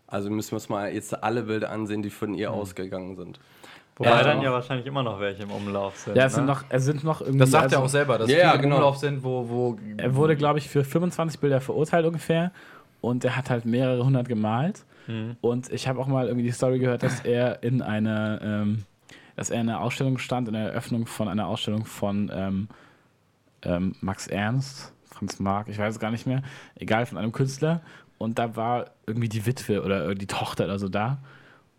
also 0.07 0.31
müssen 0.31 0.53
wir 0.53 0.57
uns 0.57 0.69
mal 0.69 0.93
jetzt 0.93 1.23
alle 1.23 1.43
Bilder 1.43 1.71
ansehen, 1.71 2.03
die 2.03 2.11
von 2.11 2.31
Mhm. 2.31 2.37
ihr 2.39 2.51
ausgegangen 2.53 3.17
sind. 3.17 3.39
Wobei 3.97 4.11
Ja. 4.11 4.23
dann 4.23 4.41
ja 4.43 4.51
wahrscheinlich 4.53 4.87
immer 4.87 5.03
noch 5.03 5.21
welche 5.21 5.43
im 5.43 5.51
Umlauf 5.51 5.97
sind. 5.99 6.17
Ja, 6.17 6.25
es 6.27 6.35
sind 6.35 6.47
ne? 6.47 6.53
noch, 6.53 6.65
es 6.71 6.85
sind 6.85 7.05
noch 7.05 7.21
irgendwie. 7.21 7.39
Das 7.41 7.51
sagt 7.51 7.65
also, 7.65 7.77
er 7.77 7.83
auch 7.83 7.89
selber, 7.89 8.19
dass 8.19 8.31
Ja, 8.31 8.35
viele 8.37 8.47
ja, 8.49 8.53
im 8.55 8.63
genau. 8.63 8.77
Umlauf 8.77 8.97
sind, 8.97 9.23
wo, 9.23 9.49
wo 9.49 9.77
Er 9.99 10.15
wurde, 10.15 10.37
glaube 10.37 10.59
ich, 10.59 10.69
für 10.69 10.85
25 10.85 11.39
Bilder 11.41 11.61
verurteilt 11.61 12.07
ungefähr. 12.07 12.51
Und 13.03 13.25
er 13.25 13.37
hat 13.37 13.51
halt 13.51 13.65
mehrere 13.67 14.05
hundert 14.05 14.29
gemalt. 14.29 14.85
Mhm. 15.07 15.37
Und 15.43 15.71
ich 15.71 15.87
habe 15.89 15.99
auch 16.01 16.07
mal 16.07 16.27
irgendwie 16.29 16.47
die 16.47 16.53
Story 16.53 16.79
gehört, 16.79 17.03
dass 17.03 17.21
er 17.21 17.63
in 17.63 17.83
einer, 17.83 18.41
ähm, 18.43 18.85
dass 19.41 19.49
er 19.49 19.59
in 19.59 19.71
einer 19.71 19.81
Ausstellung 19.81 20.19
stand, 20.19 20.49
in 20.49 20.53
der 20.53 20.65
Eröffnung 20.65 21.07
von 21.07 21.27
einer 21.27 21.47
Ausstellung 21.47 21.87
von 21.87 22.31
ähm, 22.31 22.69
ähm, 23.63 23.95
Max 24.03 24.27
Ernst, 24.27 24.93
Franz 25.07 25.39
Marc, 25.39 25.69
ich 25.69 25.79
weiß 25.79 25.95
es 25.95 25.99
gar 25.99 26.11
nicht 26.11 26.27
mehr, 26.27 26.43
egal, 26.75 27.07
von 27.07 27.17
einem 27.17 27.33
Künstler. 27.33 27.81
Und 28.19 28.39
da 28.39 28.55
war 28.55 28.91
irgendwie 29.07 29.31
die 29.31 29.47
Witwe 29.47 29.83
oder 29.83 30.15
die 30.15 30.27
Tochter 30.27 30.67
oder 30.67 30.79
so 30.79 30.91
da. 30.91 31.23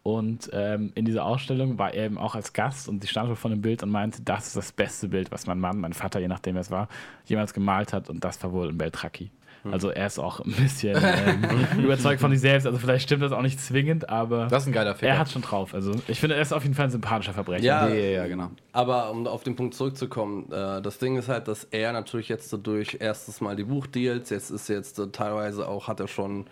Und 0.01 0.49
ähm, 0.53 0.91
in 0.95 1.05
dieser 1.05 1.23
Ausstellung 1.23 1.77
war 1.77 1.93
er 1.93 2.05
eben 2.05 2.17
auch 2.17 2.33
als 2.33 2.53
Gast 2.53 2.89
und 2.89 3.03
die 3.03 3.07
stand 3.07 3.37
vor 3.37 3.51
dem 3.51 3.61
Bild 3.61 3.83
und 3.83 3.91
meinte, 3.91 4.23
das 4.23 4.47
ist 4.47 4.55
das 4.55 4.71
beste 4.71 5.09
Bild, 5.09 5.31
was 5.31 5.45
mein 5.45 5.59
Mann, 5.59 5.79
mein 5.79 5.93
Vater, 5.93 6.19
je 6.19 6.27
nachdem 6.27 6.55
wer 6.55 6.61
es 6.61 6.71
war, 6.71 6.87
jemals 7.25 7.53
gemalt 7.53 7.93
hat 7.93 8.09
und 8.09 8.23
das 8.23 8.41
war 8.41 8.53
wohl 8.53 8.69
ein 8.69 8.77
Beltracchi. 8.79 9.29
Also 9.69 9.89
er 9.89 10.07
ist 10.07 10.17
auch 10.17 10.39
ein 10.39 10.53
bisschen 10.53 10.97
ähm, 11.03 11.79
überzeugt 11.83 12.19
von 12.19 12.31
sich 12.31 12.39
selbst, 12.39 12.65
also 12.65 12.79
vielleicht 12.79 13.03
stimmt 13.03 13.21
das 13.21 13.31
auch 13.31 13.41
nicht 13.43 13.59
zwingend, 13.59 14.09
aber 14.09 14.47
Das 14.47 14.63
ist 14.63 14.67
ein 14.67 14.73
geiler 14.73 14.95
Ficker. 14.95 15.11
er 15.11 15.19
hat 15.19 15.29
schon 15.29 15.41
drauf. 15.43 15.73
Also 15.73 15.91
ich 16.07 16.19
finde, 16.19 16.35
er 16.35 16.41
ist 16.41 16.51
auf 16.51 16.63
jeden 16.63 16.73
Fall 16.73 16.85
ein 16.85 16.91
sympathischer 16.91 17.33
Verbrecher. 17.33 17.63
Ja. 17.63 17.87
Ja, 17.87 17.93
ja, 17.95 18.27
genau. 18.27 18.49
Aber 18.71 19.11
um 19.11 19.27
auf 19.27 19.43
den 19.43 19.55
Punkt 19.55 19.75
zurückzukommen, 19.75 20.51
äh, 20.51 20.81
das 20.81 20.97
Ding 20.97 21.17
ist 21.17 21.29
halt, 21.29 21.47
dass 21.47 21.63
er 21.65 21.91
natürlich 21.93 22.27
jetzt 22.29 22.49
so 22.49 22.57
durch 22.57 22.97
erstes 22.99 23.41
Mal 23.41 23.55
die 23.55 23.63
Buchdeals, 23.65 24.29
jetzt 24.31 24.49
ist 24.49 24.67
jetzt 24.67 24.97
äh, 24.97 25.07
teilweise 25.11 25.67
auch, 25.67 25.87
hat 25.87 25.99
er 25.99 26.07
schon 26.07 26.47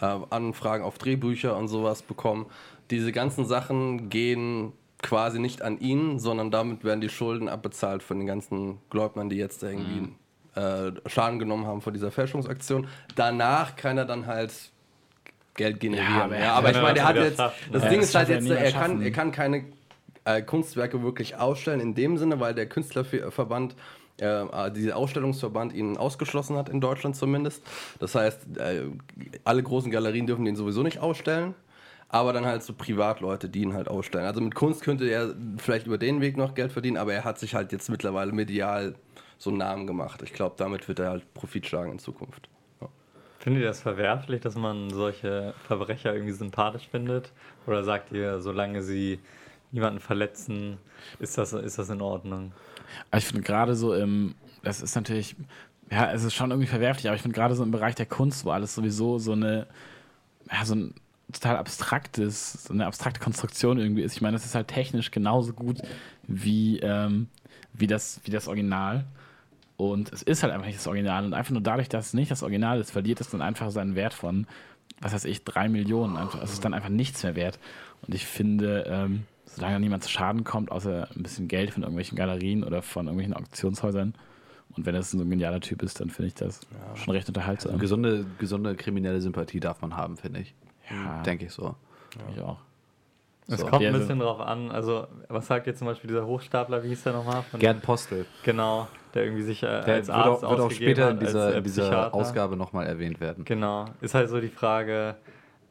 äh, 0.00 0.06
Anfragen 0.30 0.84
auf 0.84 0.96
Drehbücher 0.98 1.56
und 1.56 1.68
sowas 1.68 2.02
bekommen. 2.02 2.46
Diese 2.90 3.12
ganzen 3.12 3.44
Sachen 3.46 4.08
gehen 4.08 4.72
quasi 5.02 5.38
nicht 5.38 5.60
an 5.60 5.78
ihn, 5.80 6.18
sondern 6.18 6.50
damit 6.50 6.82
werden 6.82 7.02
die 7.02 7.10
Schulden 7.10 7.48
abbezahlt 7.48 8.02
von 8.02 8.18
den 8.18 8.26
ganzen 8.26 8.78
Gläubnern, 8.88 9.28
die 9.28 9.36
jetzt 9.36 9.62
irgendwie 9.62 10.08
äh, 10.54 10.92
Schaden 11.06 11.38
genommen 11.38 11.66
haben 11.66 11.80
von 11.80 11.92
dieser 11.92 12.10
Fälschungsaktion. 12.10 12.86
Danach 13.16 13.76
kann 13.76 13.98
er 13.98 14.04
dann 14.04 14.26
halt 14.26 14.52
Geld 15.54 15.80
generieren. 15.80 16.08
Ja, 16.10 16.16
Ja, 16.16 16.24
aber 16.24 16.36
er 16.36 16.52
aber 16.54 16.70
ich 16.70 16.76
meine, 16.76 16.88
er 16.88 16.94
das 16.94 17.04
hat 17.04 17.16
jetzt, 17.16 17.36
schaffen, 17.36 17.72
das 17.72 17.82
ne? 17.82 17.88
Ding 17.88 17.98
Ja, 17.98 18.04
ist 18.04 18.14
das 18.14 18.18
halt 18.20 18.28
ja 18.28 18.34
jetzt, 18.36 18.44
niemand 18.44 18.62
er 18.62 18.72
kann, 18.72 19.02
er 19.02 19.10
kann 19.10 19.32
keine 19.32 19.64
äh, 20.24 20.42
Kunstwerke 20.42 21.02
wirklich 21.02 21.36
ausstellen 21.36 21.80
in 21.80 21.94
dem 21.94 22.18
Sinne, 22.18 22.40
weil 22.40 22.54
der 22.54 22.68
Künstlerverband, 22.68 23.76
äh, 24.18 24.70
dieser 24.70 24.96
Ausstellungsverband 24.96 25.72
ihn 25.72 25.96
ausgeschlossen 25.96 26.56
hat, 26.56 26.68
in 26.68 26.80
Deutschland 26.80 27.16
zumindest. 27.16 27.62
Das 28.00 28.14
heißt, 28.14 28.58
äh, 28.58 28.82
alle 29.44 29.62
großen 29.62 29.90
Galerien 29.90 30.26
dürfen 30.26 30.44
den 30.44 30.56
sowieso 30.56 30.82
nicht 30.82 30.98
ausstellen. 30.98 31.54
Aber 32.08 32.32
dann 32.32 32.46
halt 32.46 32.62
so 32.62 32.74
Privatleute, 32.74 33.48
die 33.48 33.62
ihn 33.62 33.74
halt 33.74 33.88
ausstellen. 33.88 34.24
Also 34.24 34.40
mit 34.40 34.54
Kunst 34.54 34.82
könnte 34.82 35.08
er 35.08 35.34
vielleicht 35.56 35.86
über 35.88 35.98
den 35.98 36.20
Weg 36.20 36.36
noch 36.36 36.54
Geld 36.54 36.70
verdienen, 36.70 36.96
aber 36.96 37.12
er 37.12 37.24
hat 37.24 37.40
sich 37.40 37.56
halt 37.56 37.72
jetzt 37.72 37.90
mittlerweile 37.90 38.30
medial 38.30 38.94
so 39.38 39.50
einen 39.50 39.58
Namen 39.58 39.86
gemacht. 39.86 40.22
Ich 40.22 40.32
glaube, 40.32 40.54
damit 40.58 40.88
wird 40.88 40.98
er 40.98 41.10
halt 41.10 41.34
Profit 41.34 41.66
schlagen 41.66 41.92
in 41.92 41.98
Zukunft. 41.98 42.48
Ja. 42.80 42.88
Findet 43.38 43.62
ihr 43.62 43.68
das 43.68 43.80
verwerflich, 43.80 44.40
dass 44.40 44.54
man 44.54 44.90
solche 44.90 45.54
Verbrecher 45.66 46.12
irgendwie 46.14 46.32
sympathisch 46.32 46.88
findet? 46.88 47.32
Oder 47.66 47.84
sagt 47.84 48.12
ihr, 48.12 48.40
solange 48.40 48.82
sie 48.82 49.20
niemanden 49.72 50.00
verletzen, 50.00 50.78
ist 51.18 51.36
das, 51.36 51.52
ist 51.52 51.78
das 51.78 51.90
in 51.90 52.00
Ordnung? 52.00 52.52
Aber 53.10 53.18
ich 53.18 53.26
finde 53.26 53.42
gerade 53.42 53.74
so 53.74 53.94
im, 53.94 54.34
das 54.62 54.80
ist 54.80 54.94
natürlich, 54.94 55.36
ja, 55.90 56.12
es 56.12 56.24
ist 56.24 56.34
schon 56.34 56.50
irgendwie 56.50 56.68
verwerflich, 56.68 57.06
aber 57.08 57.16
ich 57.16 57.22
finde 57.22 57.34
gerade 57.34 57.54
so 57.54 57.62
im 57.62 57.70
Bereich 57.70 57.94
der 57.94 58.06
Kunst, 58.06 58.44
wo 58.44 58.50
alles 58.50 58.74
sowieso 58.74 59.18
so 59.18 59.32
eine, 59.32 59.66
ja, 60.50 60.64
so 60.64 60.74
ein 60.74 60.94
total 61.32 61.56
abstraktes, 61.56 62.64
so 62.64 62.72
eine 62.72 62.86
abstrakte 62.86 63.20
Konstruktion 63.20 63.78
irgendwie 63.78 64.02
ist. 64.02 64.14
Ich 64.14 64.22
meine, 64.22 64.36
das 64.36 64.44
ist 64.44 64.54
halt 64.54 64.68
technisch 64.68 65.10
genauso 65.10 65.52
gut 65.52 65.78
wie, 66.26 66.78
ähm, 66.78 67.28
wie, 67.72 67.86
das, 67.86 68.20
wie 68.24 68.30
das 68.30 68.48
Original. 68.48 69.04
Und 69.76 70.12
es 70.12 70.22
ist 70.22 70.42
halt 70.42 70.52
einfach 70.52 70.66
nicht 70.66 70.78
das 70.78 70.86
Original. 70.86 71.24
Und 71.24 71.34
einfach 71.34 71.50
nur 71.52 71.60
dadurch, 71.62 71.88
dass 71.88 72.06
es 72.08 72.14
nicht 72.14 72.30
das 72.30 72.42
Original 72.42 72.78
ist, 72.80 72.90
verliert 72.92 73.20
es 73.20 73.30
dann 73.30 73.42
einfach 73.42 73.70
seinen 73.70 73.94
Wert 73.96 74.14
von, 74.14 74.46
was 75.00 75.12
weiß 75.12 75.24
ich, 75.24 75.44
drei 75.44 75.68
Millionen. 75.68 76.16
Einfach. 76.16 76.42
Es 76.42 76.52
ist 76.52 76.64
dann 76.64 76.74
einfach 76.74 76.88
nichts 76.90 77.22
mehr 77.24 77.34
wert. 77.34 77.58
Und 78.06 78.14
ich 78.14 78.26
finde, 78.26 78.84
ähm, 78.88 79.24
solange 79.46 79.80
niemand 79.80 80.04
zu 80.04 80.10
Schaden 80.10 80.44
kommt, 80.44 80.70
außer 80.70 81.08
ein 81.16 81.22
bisschen 81.22 81.48
Geld 81.48 81.70
von 81.72 81.82
irgendwelchen 81.82 82.16
Galerien 82.16 82.62
oder 82.64 82.82
von 82.82 83.06
irgendwelchen 83.06 83.34
Auktionshäusern, 83.34 84.14
und 84.76 84.86
wenn 84.86 84.94
das 84.94 85.12
so 85.12 85.18
ein 85.18 85.30
genialer 85.30 85.60
Typ 85.60 85.82
ist, 85.84 86.00
dann 86.00 86.10
finde 86.10 86.28
ich 86.28 86.34
das 86.34 86.60
schon 86.96 87.14
recht 87.14 87.28
unterhaltsam. 87.28 87.78
Gesunde, 87.78 88.26
gesunde 88.38 88.74
kriminelle 88.74 89.20
Sympathie 89.20 89.60
darf 89.60 89.80
man 89.82 89.96
haben, 89.96 90.16
finde 90.16 90.40
ich. 90.40 90.54
Ja. 90.90 91.22
Denke 91.22 91.44
ich 91.46 91.52
so. 91.52 91.76
ich 92.34 92.40
auch. 92.42 92.58
Es 93.46 93.60
So. 93.60 93.66
kommt 93.66 93.82
Ja, 93.82 93.90
ein 93.90 93.94
so- 93.94 94.00
bisschen 94.00 94.18
drauf 94.18 94.40
an. 94.40 94.72
Also, 94.72 95.06
was 95.28 95.46
sagt 95.46 95.68
jetzt 95.68 95.78
zum 95.78 95.86
Beispiel 95.86 96.08
dieser 96.08 96.26
Hochstapler, 96.26 96.82
wie 96.82 96.88
hieß 96.88 97.04
der 97.04 97.12
nochmal? 97.12 97.42
Von- 97.44 97.60
Gerd 97.60 97.82
Postel. 97.82 98.26
Genau, 98.42 98.88
der 99.14 99.24
irgendwie 99.24 99.42
sich 99.42 99.62
äh, 99.62 99.66
Der 99.84 99.94
als 99.94 100.08
wird 100.08 100.16
Arzt 100.16 100.44
auch, 100.44 100.50
wird 100.50 100.60
auch 100.60 100.70
später 100.70 101.10
in 101.10 101.16
hat, 101.16 101.22
als, 101.22 101.30
dieser, 101.32 101.54
äh, 101.54 101.58
in 101.58 101.64
dieser. 101.64 102.14
Ausgabe 102.14 102.56
nochmal 102.56 102.86
erwähnt 102.86 103.20
werden. 103.20 103.44
Genau. 103.44 103.86
Ist 104.00 104.14
halt 104.14 104.28
so 104.28 104.40
die 104.40 104.48
Frage, 104.48 105.16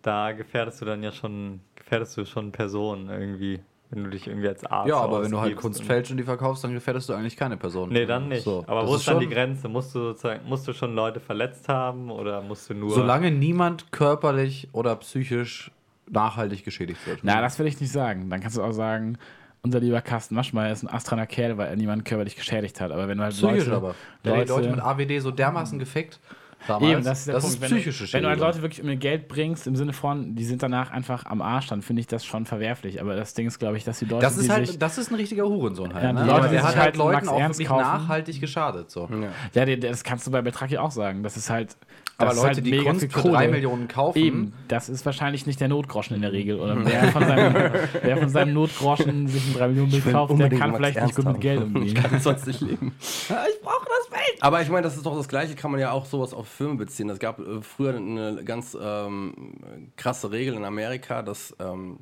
da 0.02 0.32
gefährdest 0.32 0.82
du 0.82 0.86
dann 0.86 1.04
ja 1.04 1.12
schon, 1.12 1.60
gefährdest 1.76 2.18
du 2.18 2.26
schon 2.26 2.52
Personen 2.52 3.10
irgendwie, 3.10 3.60
wenn 3.90 4.06
du 4.06 4.10
dich 4.10 4.28
irgendwie 4.28 4.48
als 4.48 4.66
Arzt 4.66 4.90
Ja, 4.90 4.98
aber 4.98 5.24
wenn 5.24 5.32
du 5.32 5.40
halt 5.40 5.56
Kunst 5.56 5.82
und- 5.82 5.86
fälschst 5.86 6.12
und 6.12 6.18
die 6.18 6.24
verkaufst, 6.24 6.64
dann 6.64 6.74
gefährdest 6.74 7.10
du 7.10 7.14
eigentlich 7.14 7.38
keine 7.38 7.58
Person. 7.58 7.90
Nee, 7.90 8.06
dann 8.06 8.30
nicht. 8.30 8.44
So, 8.44 8.64
aber 8.68 8.82
das 8.82 8.90
wo 8.90 8.96
ist 8.96 9.08
dann 9.08 9.20
die 9.20 9.30
Grenze? 9.30 9.68
Musst 9.68 9.94
du 9.94 10.00
sozusagen, 10.00 10.42
musst 10.48 10.68
du 10.68 10.74
schon 10.74 10.96
Leute 10.96 11.20
verletzt 11.20 11.68
haben 11.70 12.10
oder 12.12 12.42
musst 12.42 12.70
du 12.70 12.74
nur. 12.74 12.92
Solange 12.92 13.30
niemand 13.32 13.92
körperlich 13.92 14.68
oder 14.72 14.96
psychisch 14.96 15.72
nachhaltig 16.10 16.66
geschädigt 16.66 17.06
wird. 17.08 17.20
Na, 17.24 17.42
das 17.42 17.58
will 17.60 17.68
ich 17.68 17.80
nicht 17.80 17.92
sagen. 17.92 18.30
Dann 18.30 18.42
kannst 18.42 18.58
du 18.58 18.64
auch 18.64 18.72
sagen, 18.74 19.18
unser 19.64 19.80
lieber 19.80 20.02
Carsten 20.02 20.36
Maschmeyer 20.36 20.72
ist 20.72 20.84
ein 20.84 20.90
astraner 20.90 21.26
Kerl, 21.26 21.58
weil 21.58 21.70
er 21.70 21.76
niemanden 21.76 22.04
körperlich 22.04 22.36
geschädigt 22.36 22.82
hat. 22.82 22.92
Aber 22.92 23.08
wenn 23.08 23.18
du 23.18 23.24
halt 23.24 23.34
psychisch 23.34 23.66
Leute, 23.66 23.76
aber. 23.76 23.96
Der 24.24 24.38
hat 24.38 24.44
die 24.44 24.52
Leute 24.52 24.70
Leute 24.70 24.76
mit 24.76 24.82
AWD 24.82 25.22
so 25.22 25.32
dermaßen 25.32 25.80
gefickt. 25.80 26.20
Damals. 26.68 26.92
Eben, 26.92 27.04
das 27.04 27.20
ist 27.20 27.28
der 27.28 27.34
Punkt. 27.40 27.62
Wenn 27.62 27.70
psychische 27.72 28.06
du, 28.06 28.14
wenn 28.14 28.22
du 28.24 28.28
halt 28.30 28.38
Schädigung. 28.38 28.48
Leute 28.54 28.62
wirklich 28.62 28.82
um 28.84 28.90
ihr 28.90 28.96
Geld 28.96 29.28
bringst, 29.28 29.68
im 29.68 29.76
Sinne 29.76 29.94
von, 29.94 30.36
die 30.36 30.44
sind 30.46 30.64
danach 30.64 30.92
einfach 30.92 31.26
am 31.26 31.42
Arsch, 31.42 31.68
dann 31.68 31.82
finde 31.82 32.00
ich 32.02 32.08
das 32.08 32.24
schon 32.26 32.46
verwerflich. 32.46 33.02
Aber 33.02 33.16
das 33.16 33.34
Ding 33.34 33.48
ist, 33.48 33.60
glaube 33.60 33.78
ich, 33.78 33.84
dass 33.84 34.00
die 34.00 34.06
Leute, 34.06 34.22
Das 34.22 34.38
ist 34.38 34.48
die 34.48 34.52
halt, 34.52 34.68
sich, 34.68 34.80
das 34.80 34.98
ist 34.98 35.12
ein 35.12 35.16
richtiger 35.16 35.44
Hurensohn 35.46 35.94
halt. 35.94 36.04
Ja, 36.04 36.14
die 36.14 36.20
ne? 36.20 36.26
Leute, 36.26 36.42
der 36.50 36.50
sich 36.50 36.60
hat 36.62 36.76
halt 36.76 36.78
halt 36.78 36.98
Leuten 36.98 37.28
auch 37.30 37.40
wirklich 37.40 37.68
kaufen. 37.68 37.82
nachhaltig 37.82 38.40
geschadet. 38.40 38.90
So. 38.92 39.10
ja, 39.54 39.66
die- 39.66 39.80
das 39.80 40.04
kannst 40.04 40.26
du 40.28 40.32
bei 40.32 40.42
Betraki 40.42 40.78
auch 40.78 40.92
sagen. 40.92 41.24
Das 41.24 41.38
ist 41.38 41.50
halt, 41.50 41.70
das 41.72 41.78
Aber 42.18 42.30
ist 42.32 42.38
Leute, 42.38 42.48
halt 42.58 42.66
die 42.68 42.78
Kunst 42.78 43.12
für 43.12 43.22
drei 43.30 43.48
Millionen 43.48 43.88
kaufen, 43.88 44.18
Eben, 44.20 44.54
das 44.68 44.88
ist 44.88 45.06
wahrscheinlich 45.06 45.46
nicht 45.48 45.60
der 45.60 45.68
Notgroschen 45.68 46.16
in 46.16 46.22
der 46.22 46.32
Regel. 46.32 46.60
Oder 46.60 46.78
wer 46.86 47.12
von 47.12 47.26
seinem, 47.26 47.54
wer 48.04 48.18
von 48.18 48.30
seinem 48.30 48.54
Notgroschen 48.54 49.28
sich 49.28 49.48
ein 49.48 49.54
3 49.56 49.68
Millionen 49.70 49.92
Bild 49.92 50.12
kauft, 50.12 50.40
der 50.40 50.50
kann 50.50 50.76
vielleicht 50.76 51.02
nicht 51.02 51.16
gut 51.16 51.26
mit. 51.26 51.42
Geld 51.42 51.60
Ich 51.62 51.66
umgehen. 51.76 51.94
kann 51.96 52.20
sonst 52.20 52.46
nicht 52.48 52.62
leben. 52.62 52.94
Ich 53.02 53.62
brauche 53.62 53.86
das. 53.86 54.13
Aber 54.40 54.62
ich 54.62 54.70
meine, 54.70 54.84
das 54.84 54.96
ist 54.96 55.06
doch 55.06 55.16
das 55.16 55.28
Gleiche, 55.28 55.56
kann 55.56 55.72
man 55.72 55.80
ja 55.80 55.92
auch 55.92 56.06
sowas 56.06 56.34
auf 56.34 56.48
Filme 56.48 56.76
beziehen. 56.76 57.10
Es 57.10 57.20
gab 57.20 57.40
äh, 57.40 57.62
früher 57.62 57.96
eine 57.96 58.44
ganz 58.44 58.78
ähm, 58.80 59.56
krasse 59.96 60.32
Regel 60.32 60.56
in 60.56 60.66
Amerika, 60.66 61.22
dass 61.22 61.56
ähm, 61.60 62.00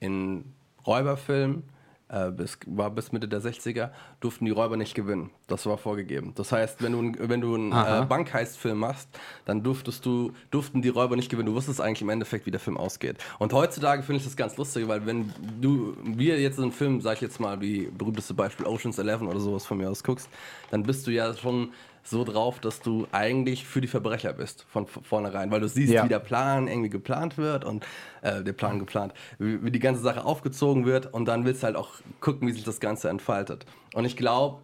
in 0.00 0.44
Räuberfilmen 0.86 1.64
äh, 2.08 2.30
bis, 2.30 2.58
war 2.66 2.90
bis 2.90 3.12
Mitte 3.12 3.28
der 3.28 3.40
60er, 3.40 3.90
durften 4.20 4.44
die 4.44 4.50
Räuber 4.50 4.76
nicht 4.76 4.94
gewinnen. 4.94 5.30
Das 5.46 5.66
war 5.66 5.78
vorgegeben. 5.78 6.32
Das 6.34 6.52
heißt, 6.52 6.82
wenn 6.82 6.92
du, 6.92 7.28
wenn 7.28 7.40
du 7.40 7.54
einen 7.54 7.72
äh, 7.72 8.06
Bankheist-Film 8.06 8.78
machst, 8.78 9.08
dann 9.44 9.62
durftest 9.62 10.04
du, 10.06 10.32
durften 10.50 10.82
die 10.82 10.88
Räuber 10.88 11.16
nicht 11.16 11.30
gewinnen. 11.30 11.46
Du 11.46 11.54
wusstest 11.54 11.80
eigentlich 11.80 12.02
im 12.02 12.08
Endeffekt, 12.08 12.46
wie 12.46 12.50
der 12.50 12.60
Film 12.60 12.76
ausgeht. 12.76 13.18
Und 13.38 13.52
heutzutage 13.52 14.02
finde 14.02 14.18
ich 14.18 14.24
das 14.24 14.36
ganz 14.36 14.56
lustig, 14.56 14.88
weil 14.88 15.06
wenn 15.06 15.32
du, 15.60 15.96
wir 16.02 16.40
jetzt 16.40 16.58
einen 16.58 16.72
Film, 16.72 17.00
sag 17.00 17.14
ich 17.14 17.20
jetzt 17.20 17.40
mal, 17.40 17.60
wie 17.60 17.86
berühmteste 17.86 18.34
Beispiel 18.34 18.66
Ocean's 18.66 18.98
Eleven 18.98 19.28
oder 19.28 19.40
sowas 19.40 19.64
von 19.66 19.78
mir 19.78 19.90
aus 19.90 20.02
guckst, 20.02 20.28
dann 20.70 20.82
bist 20.82 21.06
du 21.06 21.10
ja 21.10 21.34
schon 21.34 21.72
so 22.02 22.24
drauf, 22.24 22.58
dass 22.60 22.80
du 22.80 23.06
eigentlich 23.12 23.66
für 23.66 23.80
die 23.80 23.88
Verbrecher 23.88 24.32
bist, 24.32 24.64
von 24.68 24.86
vornherein. 24.86 25.50
Weil 25.50 25.60
du 25.60 25.68
siehst, 25.68 25.92
Ja. 25.92 26.04
wie 26.04 26.08
der 26.08 26.18
Plan 26.20 26.68
irgendwie 26.68 26.90
geplant 26.90 27.38
wird 27.38 27.64
und 27.64 27.84
äh, 28.22 28.42
der 28.42 28.52
Plan 28.52 28.78
geplant, 28.78 29.12
wie, 29.38 29.62
wie 29.64 29.70
die 29.70 29.78
ganze 29.78 30.00
Sache 30.02 30.24
aufgezogen 30.24 30.84
wird 30.86 31.12
und 31.12 31.26
dann 31.26 31.44
willst 31.44 31.62
du 31.62 31.66
halt 31.66 31.76
auch 31.76 31.90
gucken, 32.20 32.48
wie 32.48 32.52
sich 32.52 32.64
das 32.64 32.80
Ganze 32.80 33.08
entfaltet. 33.08 33.66
Und 33.94 34.04
ich 34.04 34.16
glaube, 34.16 34.60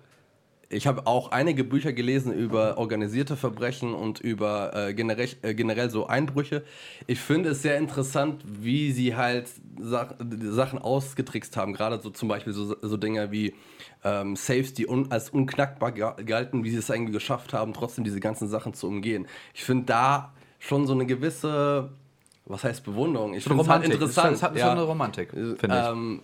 ich 0.75 0.87
habe 0.87 1.07
auch 1.07 1.31
einige 1.31 1.65
Bücher 1.65 1.93
gelesen 1.93 2.33
über 2.33 2.79
organisierte 2.79 3.37
Verbrechen 3.37 3.95
und 3.95 4.21
über 4.21 4.75
äh, 4.75 4.95
generell, 4.95 5.29
äh, 5.43 5.55
generell 5.55 5.91
so 5.91 6.07
Einbrüche. 6.07 6.65
Ich 7.07 7.21
finde 7.21 7.51
es 7.51 7.63
sehr 7.63 7.79
interessant, 7.79 8.43
wie 8.45 8.93
sie 8.93 9.17
halt 9.17 9.49
Sach 9.81 10.15
Sachen 10.41 10.79
ausgetrickst 10.79 11.57
haben. 11.57 11.73
Gerade 11.73 12.01
so 12.01 12.11
zum 12.11 12.29
Beispiel 12.29 12.53
so, 12.53 12.77
so 12.81 12.97
Dinge 12.97 13.31
wie 13.31 13.55
ähm, 14.05 14.37
Saves, 14.37 14.75
die 14.75 14.87
un 14.87 15.11
als 15.11 15.31
unknackbar 15.31 15.93
ga- 15.93 16.17
galten, 16.25 16.65
wie 16.65 16.71
sie 16.71 16.77
es 16.77 16.89
irgendwie 16.89 17.13
geschafft 17.13 17.53
haben, 17.53 17.73
trotzdem 17.73 18.05
diese 18.05 18.21
ganzen 18.21 18.49
Sachen 18.49 18.75
zu 18.75 18.87
umgehen. 18.87 19.27
Ich 19.55 19.65
finde 19.65 19.87
da 19.87 20.33
schon 20.59 20.87
so 20.87 20.93
eine 20.93 21.07
gewisse, 21.07 21.91
was 22.47 22.65
heißt 22.65 22.85
Bewunderung? 22.85 23.35
Ich 23.35 23.45
finde 23.45 23.63
es 23.63 23.69
halt 23.69 23.85
interessant. 23.85 24.37
Es 24.37 24.43
hat 24.43 24.57
ja. 24.57 24.67
schon 24.67 24.79
eine 24.79 24.83
Romantik, 24.83 25.31
finde 25.31 25.57
ich. 25.63 25.73
Ähm, 25.73 26.21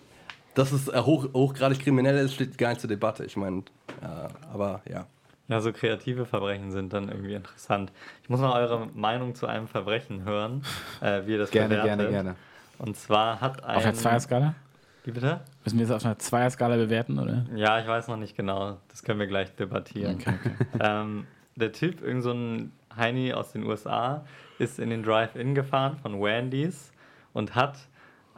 dass 0.55 0.71
es 0.71 0.87
äh, 0.87 0.99
hoch, 0.99 1.27
hochgradig 1.33 1.79
kriminell 1.79 2.17
ist, 2.17 2.33
steht 2.33 2.57
gar 2.57 2.69
nicht 2.69 2.81
zur 2.81 2.89
Debatte. 2.89 3.25
Ich 3.25 3.37
meine, 3.37 3.59
äh, 4.01 4.27
aber 4.53 4.81
ja. 4.89 5.07
Ja, 5.47 5.59
so 5.59 5.73
kreative 5.73 6.25
Verbrechen 6.25 6.71
sind 6.71 6.93
dann 6.93 7.09
irgendwie 7.09 7.33
interessant. 7.33 7.91
Ich 8.23 8.29
muss 8.29 8.39
noch 8.39 8.55
eure 8.55 8.87
Meinung 8.93 9.35
zu 9.35 9.47
einem 9.47 9.67
Verbrechen 9.67 10.23
hören, 10.23 10.63
äh, 11.01 11.23
wie 11.25 11.33
ihr 11.33 11.39
das 11.39 11.51
Gerne, 11.51 11.75
bewertet. 11.75 12.09
gerne, 12.09 12.09
gerne. 12.09 12.35
Und 12.77 12.95
zwar 12.95 13.41
hat 13.41 13.63
ein... 13.63 13.75
Auf 13.75 13.83
einer 13.83 13.93
Zweierskala? 13.93 14.55
Wie 15.03 15.11
bitte? 15.11 15.41
Müssen 15.63 15.79
wir 15.79 15.87
das 15.87 15.95
auf 15.97 16.05
einer 16.05 16.19
Zweierskala 16.19 16.75
bewerten, 16.77 17.19
oder? 17.19 17.45
Ja, 17.55 17.79
ich 17.79 17.87
weiß 17.87 18.07
noch 18.07 18.17
nicht 18.17 18.37
genau. 18.37 18.77
Das 18.89 19.03
können 19.03 19.19
wir 19.19 19.27
gleich 19.27 19.53
debattieren. 19.55 20.15
Okay, 20.15 20.33
okay. 20.39 20.55
Ähm, 20.79 21.27
der 21.55 21.71
Typ, 21.71 22.01
irgend 22.01 22.23
so 22.23 22.31
ein 22.31 22.71
Heini 22.95 23.33
aus 23.33 23.51
den 23.51 23.63
USA, 23.65 24.25
ist 24.57 24.79
in 24.79 24.89
den 24.89 25.03
Drive-In 25.03 25.53
gefahren 25.53 25.97
von 25.97 26.21
Wendy's 26.21 26.91
und 27.33 27.55
hat 27.55 27.77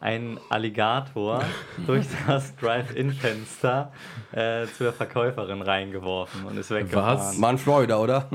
einen 0.03 0.37
Alligator 0.49 1.41
durch 1.87 2.05
das 2.27 2.53
Drive-In-Fenster 2.57 3.91
äh, 4.33 4.65
zur 4.77 4.91
Verkäuferin 4.91 5.61
reingeworfen 5.61 6.45
und 6.45 6.57
ist 6.57 6.71
weggefahren. 6.71 7.41
War 7.41 7.51
in 7.51 7.57
Florida, 7.57 7.97
oder? 7.97 8.27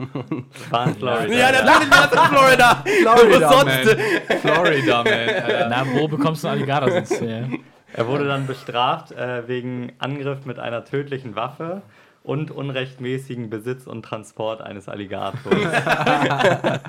War 0.70 0.86
in 0.86 0.94
Florida. 0.94 1.34
ja, 1.34 1.52
der 1.52 1.64
landet 1.64 1.90
gerade 1.90 2.16
in 2.16 2.36
Florida. 2.36 2.84
Florida, 3.02 3.50
man. 3.50 3.84
sonst? 3.84 4.40
Florida, 4.40 5.04
man. 5.04 5.68
Na, 5.68 5.86
wo 5.92 6.08
bekommst 6.08 6.42
du 6.42 6.48
einen 6.48 6.62
Alligator 6.62 6.90
sonst 6.90 7.20
her? 7.20 7.48
Er 7.92 8.06
wurde 8.06 8.26
dann 8.26 8.46
bestraft 8.46 9.12
äh, 9.12 9.46
wegen 9.46 9.92
Angriff 9.98 10.46
mit 10.46 10.58
einer 10.58 10.86
tödlichen 10.86 11.36
Waffe 11.36 11.82
und 12.28 12.50
unrechtmäßigen 12.50 13.48
Besitz 13.48 13.86
und 13.86 14.02
Transport 14.02 14.60
eines 14.60 14.86
Alligators. 14.86 15.40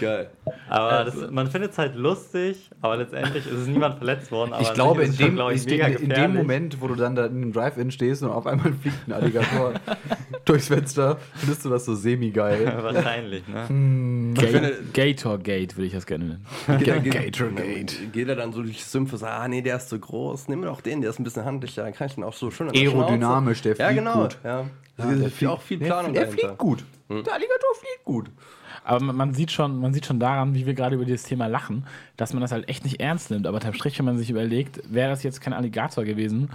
Geil. 0.00 0.30
Aber 0.70 1.04
das, 1.04 1.30
man 1.30 1.50
findet 1.50 1.72
es 1.72 1.78
halt 1.78 1.94
lustig, 1.94 2.70
aber 2.80 2.96
letztendlich 2.96 3.46
ist 3.46 3.52
es 3.52 3.66
niemand 3.66 3.98
verletzt 3.98 4.32
worden. 4.32 4.54
Aber 4.54 4.62
Ich 4.62 4.72
glaube, 4.72 5.02
in 5.02 5.10
ist 5.10 5.18
schon, 5.18 5.26
dem, 5.26 5.34
glaub 5.34 5.52
ich, 5.52 5.60
ich 5.60 5.66
mega 5.66 5.88
denke, 5.88 6.02
in 6.02 6.08
dem. 6.08 6.34
Moment, 6.34 6.80
wo 6.80 6.88
du 6.88 6.94
dann 6.94 7.14
da 7.14 7.26
in 7.26 7.32
einem 7.32 7.52
Drive-In 7.52 7.90
stehst 7.90 8.22
und 8.22 8.30
auf 8.30 8.46
einmal 8.46 8.72
fliegt 8.72 9.06
ein 9.06 9.12
Alligator 9.12 9.74
durchs 10.46 10.68
Fenster, 10.68 11.18
findest 11.34 11.66
du 11.66 11.68
das 11.68 11.84
so 11.84 11.94
semi-geil. 11.94 12.78
Wahrscheinlich, 12.80 13.42
ne? 13.46 14.32
Ga 14.34 14.70
Gator 14.94 15.38
Gate 15.38 15.76
würde 15.76 15.86
ich 15.88 15.92
das 15.92 16.06
gerne 16.06 16.24
nennen. 16.24 16.46
Geht, 16.78 17.12
Gatorgate. 17.12 18.06
geht 18.10 18.28
er 18.28 18.36
dann 18.36 18.54
so 18.54 18.62
durch 18.62 18.78
die 18.78 18.82
Sümpfe, 18.82 19.18
sagt, 19.18 19.38
ah 19.38 19.48
nee, 19.48 19.60
der 19.60 19.76
ist 19.76 19.90
zu 19.90 19.98
groß, 19.98 20.48
nimm 20.48 20.62
doch 20.62 20.80
den, 20.80 21.02
der 21.02 21.10
ist 21.10 21.18
ein 21.18 21.24
bisschen 21.24 21.44
handlicher, 21.44 21.82
dann 21.82 21.92
kann 21.92 22.06
ich 22.06 22.14
den 22.14 22.24
auch 22.24 22.32
so 22.32 22.50
schön 22.50 22.70
Aerodynamisch, 22.70 23.60
der 23.60 23.74
Schnauze. 23.74 23.82
Ja, 23.82 23.88
fliegt 23.88 24.04
genau. 24.04 24.22
gut. 24.22 24.38
Ja. 24.46 24.70
Ja, 24.98 25.06
der 25.06 25.16
der 25.16 25.30
fliegt 25.30 25.52
auch 25.52 25.60
viel 25.60 25.78
der, 25.78 25.86
Planung 25.86 26.12
der 26.14 26.22
dahinter. 26.24 26.46
fliegt 26.46 26.58
gut. 26.58 26.84
Der 27.08 27.34
Alligator 27.34 27.74
fliegt 27.78 28.04
gut. 28.04 28.30
Aber 28.84 29.04
man, 29.04 29.16
man, 29.16 29.34
sieht 29.34 29.50
schon, 29.50 29.80
man 29.80 29.92
sieht 29.92 30.06
schon 30.06 30.20
daran, 30.20 30.54
wie 30.54 30.64
wir 30.64 30.74
gerade 30.74 30.94
über 30.94 31.04
dieses 31.04 31.24
Thema 31.24 31.48
lachen, 31.48 31.84
dass 32.16 32.32
man 32.32 32.40
das 32.40 32.52
halt 32.52 32.68
echt 32.68 32.84
nicht 32.84 33.00
ernst 33.00 33.30
nimmt. 33.30 33.46
Aber 33.46 33.56
unterm 33.56 33.74
Strich, 33.74 33.98
wenn 33.98 34.04
man 34.04 34.16
sich 34.18 34.30
überlegt, 34.30 34.80
wäre 34.92 35.10
das 35.10 35.22
jetzt 35.22 35.40
kein 35.40 35.52
Alligator 35.52 36.04
gewesen, 36.04 36.50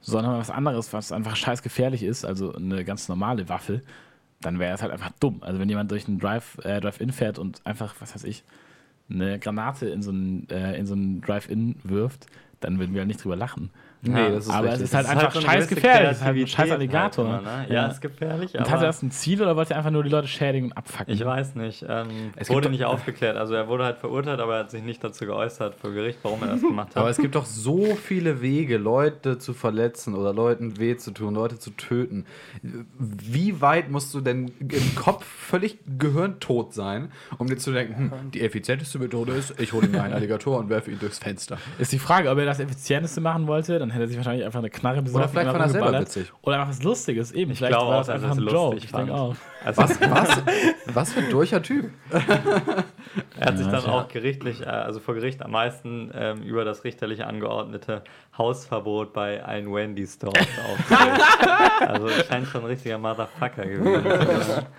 sondern 0.00 0.38
was 0.38 0.50
anderes, 0.50 0.92
was 0.92 1.12
einfach 1.12 1.36
scheiß 1.36 1.62
gefährlich 1.62 2.02
ist, 2.02 2.24
also 2.24 2.54
eine 2.54 2.84
ganz 2.84 3.08
normale 3.08 3.48
Waffe, 3.48 3.82
dann 4.40 4.58
wäre 4.58 4.74
es 4.74 4.82
halt 4.82 4.92
einfach 4.92 5.12
dumm. 5.20 5.42
Also 5.42 5.60
wenn 5.60 5.68
jemand 5.68 5.90
durch 5.90 6.08
einen 6.08 6.18
Drive, 6.18 6.58
äh, 6.64 6.80
Drive-In 6.80 7.12
fährt 7.12 7.38
und 7.38 7.64
einfach, 7.66 7.94
was 8.00 8.14
weiß 8.14 8.24
ich, 8.24 8.42
eine 9.10 9.38
Granate 9.38 9.86
in 9.86 10.02
so 10.02 10.10
einen, 10.10 10.48
äh, 10.50 10.76
in 10.78 10.86
so 10.86 10.94
einen 10.94 11.20
Drive-In 11.20 11.76
wirft, 11.84 12.26
dann 12.60 12.78
würden 12.78 12.94
wir 12.94 13.02
halt 13.02 13.08
nicht 13.08 13.22
drüber 13.22 13.36
lachen. 13.36 13.70
Nee, 14.06 14.30
das 14.30 14.44
ist 14.46 14.50
aber 14.50 14.66
richtig. 14.68 14.82
es 14.84 14.88
ist 14.90 14.94
halt 14.94 15.06
ist 15.06 15.10
einfach 15.12 15.32
so 15.32 15.38
eine 15.40 15.46
scheiß 15.48 15.68
gefährlich. 15.68 16.10
Es 16.10 16.16
ist 16.18 16.24
halt 16.24 16.36
ein 16.36 16.46
scheiß 16.46 16.70
Alligator. 16.70 17.28
Halt 17.32 17.42
immer, 17.42 17.56
ne? 17.58 17.66
Ja, 17.74 17.86
ist 17.86 18.00
gefährlich, 18.00 18.54
Und 18.54 18.60
aber 18.60 18.70
hatte 18.70 18.84
das 18.86 19.02
ein 19.02 19.10
Ziel 19.10 19.40
oder 19.42 19.56
wollte 19.56 19.72
er 19.74 19.78
einfach 19.78 19.90
nur 19.90 20.02
die 20.04 20.10
Leute 20.10 20.28
schädigen 20.28 20.66
und 20.66 20.76
abfacken? 20.76 21.12
ich 21.14 21.24
weiß 21.24 21.54
nicht. 21.54 21.84
Ähm, 21.88 22.08
Es 22.36 22.50
wurde 22.50 22.70
nicht 22.70 22.84
aufgeklärt. 22.84 23.36
Also 23.36 23.54
er 23.54 23.68
wurde 23.68 23.84
halt 23.84 23.98
verurteilt, 23.98 24.40
aber 24.40 24.54
er 24.54 24.60
hat 24.60 24.70
sich 24.70 24.82
nicht 24.82 25.02
dazu 25.02 25.26
geäußert 25.26 25.74
vor 25.74 25.92
Gericht, 25.92 26.18
warum 26.22 26.42
er 26.42 26.48
das 26.48 26.60
gemacht 26.60 26.88
Aber 26.94 27.06
hat. 27.06 27.12
es 27.12 27.18
gibt 27.18 27.34
doch 27.34 27.46
so 27.46 27.94
viele 27.96 28.40
Wege, 28.42 28.76
Leute 28.76 29.38
zu 29.38 29.52
verletzen 29.54 30.14
oder 30.14 30.32
Leuten 30.32 30.78
weh 30.78 30.96
zu 30.96 31.10
tun, 31.10 31.34
Leute 31.34 31.58
zu 31.58 31.70
töten. 31.70 32.26
Wie 32.98 33.60
weit 33.60 33.90
musst 33.90 34.12
du 34.14 34.20
denn 34.20 34.52
im 34.60 34.94
Kopf 34.94 35.24
völlig 35.24 35.78
gehirntot 35.98 36.74
sein, 36.74 37.10
um 37.38 37.46
dir 37.46 37.56
zu 37.56 37.72
denken, 37.72 38.10
hm, 38.12 38.30
die 38.30 38.40
effizienteste 38.42 38.98
Methode 38.98 39.32
ist, 39.32 39.58
ich 39.60 39.72
hole 39.72 39.88
mir 39.88 40.02
einen 40.02 40.12
Alligator 40.14 40.58
und 40.58 40.68
werfe 40.68 40.90
ihn 40.90 40.98
durchs 40.98 41.18
Fenster. 41.18 41.58
Ist 41.78 41.92
die 41.92 41.98
Frage, 41.98 42.30
ob 42.30 42.38
er 42.38 42.44
das 42.46 42.60
Effizienteste 42.60 43.20
machen 43.20 43.46
wollte, 43.46 43.78
dann 43.78 43.90
hätte 43.94 44.04
er 44.04 44.08
sich 44.08 44.16
wahrscheinlich 44.16 44.44
einfach 44.44 44.58
eine 44.58 44.70
Knarre 44.70 45.02
besorgt. 45.02 45.24
Oder 45.24 45.28
vielleicht 45.30 45.46
und 45.48 45.52
fand 45.52 45.64
er 45.64 45.68
selber 45.70 46.00
witzig. 46.00 46.32
Oder 46.42 46.56
einfach 46.56 46.68
was 46.70 46.82
Lustiges, 46.82 47.32
eben. 47.32 47.52
Ich 47.52 47.58
glaube 47.58 47.76
auch, 47.76 47.98
das 47.98 48.06
dass 48.08 48.22
einfach 48.22 48.36
er 48.36 48.42
Joke. 48.42 48.52
lustig 48.74 48.84
Ich 48.84 48.92
denke 48.92 49.06
fand. 49.12 49.20
auch. 49.20 49.36
Also, 49.64 49.82
Was, 49.82 50.00
was, 50.00 50.42
was 50.92 51.12
für 51.12 51.20
ein 51.20 51.30
durcher 51.30 51.62
Typ. 51.62 51.90
Er 53.38 53.48
hat 53.48 53.58
sich 53.58 53.66
dann 53.66 53.84
auch 53.86 54.08
gerichtlich, 54.08 54.62
äh, 54.62 54.64
also 54.64 54.98
vor 54.98 55.14
Gericht 55.14 55.42
am 55.42 55.52
meisten 55.52 56.10
ähm, 56.14 56.42
über 56.42 56.64
das 56.64 56.82
richterliche 56.84 57.26
angeordnete 57.26 58.02
Hausverbot 58.36 59.12
bei 59.12 59.44
allen 59.44 59.72
Wendy-Stores 59.72 60.36
aufgeregt. 60.68 61.22
also 61.88 62.08
scheint 62.08 62.46
schon 62.48 62.62
ein 62.62 62.66
richtiger 62.68 62.98
Motherfucker 62.98 63.66
gewesen 63.66 64.02
zu 64.02 64.42
sein. 64.52 64.66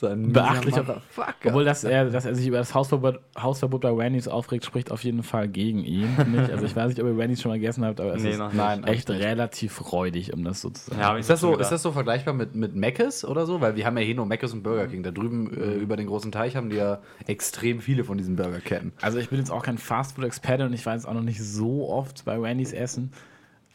So 0.00 0.06
ein 0.06 0.32
Beachtlich, 0.32 0.74
mieser 0.74 0.80
ob- 0.80 0.86
Motherfucker. 0.86 1.34
Obwohl, 1.48 1.64
dass 1.66 1.84
er, 1.84 2.06
dass 2.08 2.24
er 2.24 2.34
sich 2.34 2.46
über 2.46 2.56
das 2.56 2.74
Hausverbot, 2.74 3.20
Hausverbot 3.38 3.82
bei 3.82 3.94
Wendy's 3.94 4.28
aufregt, 4.28 4.64
spricht 4.64 4.90
auf 4.90 5.04
jeden 5.04 5.22
Fall 5.22 5.46
gegen 5.46 5.84
ihn. 5.84 6.16
ich. 6.32 6.50
Also 6.50 6.64
ich 6.64 6.74
weiß 6.74 6.88
nicht, 6.88 7.00
ob 7.02 7.06
ihr 7.06 7.18
Wendy's 7.18 7.42
schon 7.42 7.50
mal 7.50 7.58
gegessen 7.58 7.84
habt, 7.84 8.00
aber 8.00 8.14
es 8.14 8.22
Nee, 8.22 8.30
ist 8.30 8.38
noch 8.38 8.46
nicht. 8.48 8.56
Nein, 8.56 8.84
echt 8.84 9.10
relativ 9.10 9.92
räudig, 9.92 10.32
um 10.32 10.42
das 10.42 10.62
so 10.62 10.70
zu 10.70 10.88
sagen. 10.88 11.00
Ja, 11.02 11.16
Ist 11.18 11.28
das, 11.28 11.40
so, 11.40 11.58
ist 11.58 11.70
das 11.70 11.82
so 11.82 11.92
vergleichbar 11.92 12.32
mit, 12.32 12.54
mit 12.54 12.74
Mc's 12.74 13.26
oder 13.26 13.44
so? 13.44 13.60
Weil 13.60 13.76
wir 13.76 13.84
haben 13.84 13.98
ja 13.98 14.02
hier 14.04 14.14
nur 14.14 14.24
Mc's 14.24 14.54
und 14.54 14.62
Burger 14.62 14.86
King. 14.86 15.02
Da 15.02 15.10
drüben 15.10 15.52
äh, 15.54 15.74
über 15.74 15.98
den 15.98 16.06
großen 16.06 16.32
Teich 16.32 16.56
haben 16.56 16.70
die 16.70 16.76
ja 16.76 17.00
extrem 17.26 17.80
viele 17.80 18.02
von 18.04 18.16
diesen 18.16 18.36
Burgerketten. 18.36 18.92
Also 19.02 19.18
ich 19.18 19.28
bin 19.28 19.38
jetzt 19.38 19.50
auch 19.50 19.62
kein 19.62 19.76
Fastfood-Experte 19.76 20.64
und 20.64 20.72
ich 20.72 20.86
war 20.86 20.94
jetzt 20.94 21.06
auch 21.06 21.12
noch 21.14 21.20
nicht 21.22 21.42
so 21.44 21.90
oft 21.90 22.24
bei 22.24 22.40
Wendy's 22.40 22.72
essen, 22.72 23.12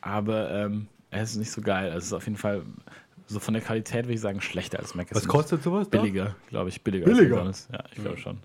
aber 0.02 0.50
ähm, 0.52 0.88
es 1.12 1.32
ist 1.32 1.38
nicht 1.38 1.52
so 1.52 1.62
geil. 1.62 1.86
Also 1.92 1.98
es 2.00 2.06
ist 2.08 2.14
auf 2.14 2.26
jeden 2.26 2.38
Fall 2.38 2.64
so 3.28 3.40
von 3.40 3.54
der 3.54 3.64
Qualität 3.64 4.06
würde 4.06 4.14
ich 4.14 4.22
sagen 4.22 4.42
schlechter 4.42 4.80
als 4.80 4.96
Mac. 4.96 5.08
sowas 5.64 5.90
Billiger, 5.90 6.36
glaube 6.50 6.70
ich. 6.70 6.82
Billiger. 6.82 7.06
Billiger? 7.06 7.38
Als 7.38 7.68
McDonald's. 7.68 7.70
ja, 7.72 7.84
ich 7.92 8.02
glaube 8.02 8.18
schon. 8.18 8.38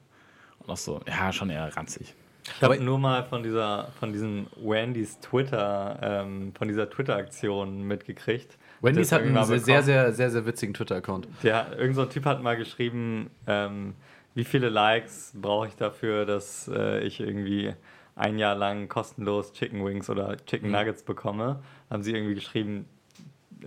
Und 0.61 0.71
auch 0.71 0.77
so, 0.77 1.01
ja, 1.07 1.33
schon 1.33 1.51
eher 1.51 1.75
ranzig. 1.77 2.15
Ich 2.57 2.63
habe 2.63 2.81
nur 2.81 2.99
mal 2.99 3.25
von 3.25 3.43
dieser, 3.43 3.89
von 3.99 4.13
diesem 4.13 4.47
Wendy's 4.57 5.21
Twitter, 5.21 5.99
ähm, 6.03 6.53
von 6.57 6.69
dieser 6.69 6.89
Twitter-Aktion 6.89 7.83
mitgekriegt. 7.83 8.57
Wendy's 8.81 9.13
hat 9.13 9.23
einen 9.23 9.45
sehr, 9.45 9.61
sehr, 9.61 9.83
sehr, 9.83 10.13
sehr, 10.13 10.31
sehr 10.31 10.47
witzigen 10.47 10.75
Twitter-Account. 10.75 11.29
Der, 11.43 11.79
irgend 11.79 11.97
so 11.97 12.03
ein 12.03 12.11
Typ 12.11 12.25
hat 12.25 12.43
mal 12.43 12.57
geschrieben, 12.57 13.31
ähm, 13.47 13.95
wie 14.35 14.45
viele 14.45 14.69
Likes 14.69 15.33
brauche 15.35 15.69
ich 15.69 15.77
dafür, 15.77 16.25
dass 16.25 16.69
äh, 16.69 17.01
ich 17.01 17.21
irgendwie 17.21 17.75
ein 18.17 18.39
Jahr 18.39 18.55
lang 18.55 18.89
kostenlos 18.89 19.53
Chicken 19.53 19.85
Wings 19.85 20.09
oder 20.09 20.37
Chicken 20.45 20.71
Nuggets 20.71 21.03
bekomme. 21.03 21.63
Haben 21.91 22.03
sie 22.03 22.13
irgendwie 22.13 22.35
geschrieben 22.35 22.87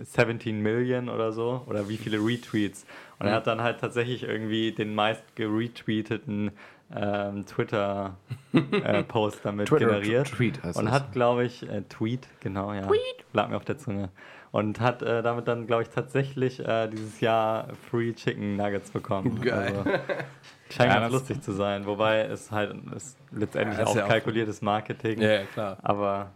17 0.02 0.60
Millionen 0.60 1.08
oder 1.08 1.32
so 1.32 1.62
oder 1.66 1.88
wie 1.88 1.96
viele 1.96 2.18
Retweets. 2.18 2.86
Und 3.18 3.26
er 3.26 3.34
hat 3.34 3.46
dann 3.46 3.62
halt 3.62 3.80
tatsächlich 3.80 4.22
irgendwie 4.24 4.72
den 4.72 4.94
meist 4.94 5.22
geretweeteten 5.36 6.50
ähm, 6.94 7.44
Twitter-Post 7.46 9.40
damit 9.44 9.68
Twitter- 9.68 9.86
generiert. 9.86 10.28
Tweet 10.28 10.62
heißt 10.62 10.78
und 10.78 10.90
hat, 10.90 11.12
glaube 11.12 11.44
ich, 11.44 11.68
äh, 11.68 11.82
Tweet, 11.88 12.28
genau, 12.40 12.72
ja. 12.72 12.82
Tweet. 12.82 13.00
Lag 13.32 13.48
mir 13.48 13.56
auf 13.56 13.64
der 13.64 13.78
Zunge. 13.78 14.10
Und 14.52 14.78
hat 14.80 15.02
äh, 15.02 15.20
damit 15.22 15.48
dann, 15.48 15.66
glaube 15.66 15.82
ich, 15.82 15.88
tatsächlich 15.88 16.60
äh, 16.60 16.86
dieses 16.88 17.20
Jahr 17.20 17.68
Free 17.90 18.12
Chicken 18.12 18.56
Nuggets 18.56 18.90
bekommen. 18.92 19.40
Geil. 19.40 19.74
Also, 19.78 19.90
scheint 20.70 20.92
Ja, 20.92 21.00
ganz 21.00 21.12
lustig 21.12 21.40
zu 21.42 21.50
sein. 21.52 21.86
Wobei 21.86 22.20
es 22.20 22.52
halt 22.52 22.72
ist 22.94 23.16
letztendlich 23.32 23.78
Ja, 23.78 23.84
ist 23.84 23.90
auch 23.90 23.96
ja 23.96 24.06
kalkuliertes 24.06 24.62
Marketing. 24.62 25.20
Ja, 25.20 25.28
ja, 25.40 25.44
klar. 25.46 25.78
Aber 25.82 26.30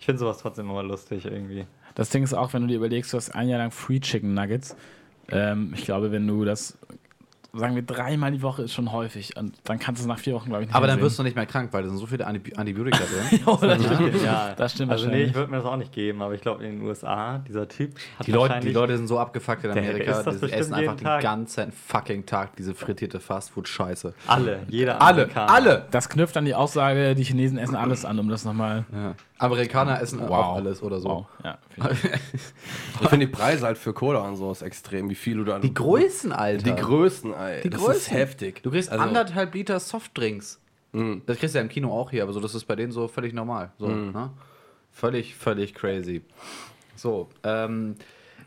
ich 0.00 0.06
finde 0.06 0.18
sowas 0.18 0.38
trotzdem 0.38 0.68
immer 0.68 0.82
lustig 0.82 1.26
irgendwie. 1.26 1.64
Das 2.00 2.08
Ding 2.08 2.22
ist 2.22 2.32
auch, 2.32 2.54
wenn 2.54 2.62
du 2.62 2.68
dir 2.68 2.76
überlegst, 2.78 3.12
du 3.12 3.18
hast 3.18 3.34
ein 3.34 3.46
Jahr 3.50 3.58
lang 3.58 3.70
Free 3.72 4.00
Chicken 4.00 4.32
Nuggets. 4.32 4.74
Ähm, 5.30 5.74
ich 5.76 5.84
glaube, 5.84 6.10
wenn 6.10 6.26
du 6.26 6.46
das 6.46 6.78
sagen 7.52 7.74
wir 7.74 7.82
dreimal 7.82 8.30
die 8.32 8.40
Woche 8.42 8.62
ist 8.62 8.72
schon 8.72 8.90
häufig. 8.92 9.36
Und 9.36 9.54
dann 9.64 9.78
kannst 9.78 10.00
du 10.00 10.04
es 10.04 10.08
nach 10.08 10.18
vier 10.18 10.32
Wochen, 10.34 10.48
glaube 10.48 10.62
ich, 10.62 10.68
nicht 10.68 10.74
Aber 10.76 10.86
mehr 10.86 10.94
dann 10.94 11.00
sehen. 11.00 11.04
wirst 11.04 11.18
du 11.18 11.22
nicht 11.24 11.36
mehr 11.36 11.44
krank, 11.46 11.70
weil 11.72 11.82
da 11.82 11.88
sind 11.90 11.98
so 11.98 12.06
viele 12.06 12.26
Antib 12.26 12.56
Antibiotika 12.58 12.98
drin. 13.04 13.40
Das 13.60 13.84
stimmt. 13.84 14.22
Ja, 14.22 14.54
Das 14.54 14.72
stimmt 14.72 14.92
Also 14.92 15.08
nee, 15.08 15.24
ich 15.24 15.34
würde 15.34 15.50
mir 15.50 15.58
das 15.58 15.66
auch 15.66 15.76
nicht 15.76 15.92
geben, 15.92 16.22
aber 16.22 16.32
ich 16.32 16.40
glaube 16.40 16.64
in 16.64 16.78
den 16.78 16.82
USA, 16.88 17.38
dieser 17.46 17.68
Typ 17.68 17.96
hat 18.18 18.26
Die 18.26 18.32
Leute, 18.32 18.60
die 18.60 18.72
Leute 18.72 18.96
sind 18.96 19.08
so 19.08 19.18
abgefuckt 19.18 19.64
in 19.64 19.74
Der 19.74 19.82
Amerika, 19.82 20.22
die 20.30 20.52
essen 20.52 20.72
einfach 20.72 20.94
den 20.96 21.04
Tag. 21.04 21.22
ganzen 21.22 21.72
fucking 21.72 22.24
Tag 22.24 22.56
diese 22.56 22.72
frittierte 22.72 23.20
Fastfood-Scheiße. 23.20 24.14
alle, 24.26 24.60
jeder 24.68 25.02
Alle, 25.02 25.24
Amerikaner. 25.24 25.52
alle! 25.52 25.86
Das 25.90 26.08
knüpft 26.08 26.36
an 26.38 26.44
die 26.46 26.54
Aussage, 26.54 27.14
die 27.14 27.24
Chinesen 27.24 27.58
essen 27.58 27.74
alles 27.76 28.04
an, 28.06 28.18
um 28.20 28.28
das 28.28 28.44
nochmal. 28.44 28.84
Ja. 28.92 29.14
Amerikaner 29.40 30.00
essen 30.02 30.20
auch 30.20 30.54
alles 30.56 30.82
oder 30.82 31.00
so. 31.00 31.08
Wow. 31.08 31.26
Ja, 31.44 31.58
ich. 31.92 32.04
Ich 33.02 33.08
finde 33.08 33.26
die 33.26 33.32
Preise 33.32 33.66
halt 33.66 33.78
für 33.78 33.92
Cola 33.92 34.20
und 34.20 34.36
so 34.36 34.52
ist 34.52 34.62
extrem, 34.62 35.08
wie 35.08 35.14
viel 35.14 35.38
du 35.38 35.44
da. 35.44 35.58
Die 35.58 35.72
Größen, 35.72 36.32
Alter. 36.32 36.62
Die 36.74 36.74
Größen, 36.80 37.32
ey. 37.34 37.62
Die 37.62 37.70
das 37.70 37.80
Größen. 37.80 37.96
ist 37.96 38.10
heftig. 38.10 38.62
Du 38.62 38.70
kriegst 38.70 38.90
Also- 38.90 39.02
anderthalb 39.02 39.54
Liter 39.54 39.80
Softdrinks. 39.80 40.60
Mhm. 40.92 41.22
Das 41.26 41.38
kriegst 41.38 41.54
du 41.54 41.58
ja 41.58 41.62
im 41.62 41.68
Kino 41.70 41.90
auch 41.92 42.10
hier, 42.10 42.22
aber 42.24 42.32
so, 42.32 42.40
das 42.40 42.54
ist 42.54 42.64
bei 42.64 42.76
denen 42.76 42.92
so 42.92 43.08
völlig 43.08 43.32
normal. 43.32 43.70
So, 43.78 43.86
ne? 43.88 44.30
Völlig, 44.92 45.34
völlig 45.36 45.74
crazy. 45.74 46.22
So, 46.96 47.28
ähm, 47.44 47.94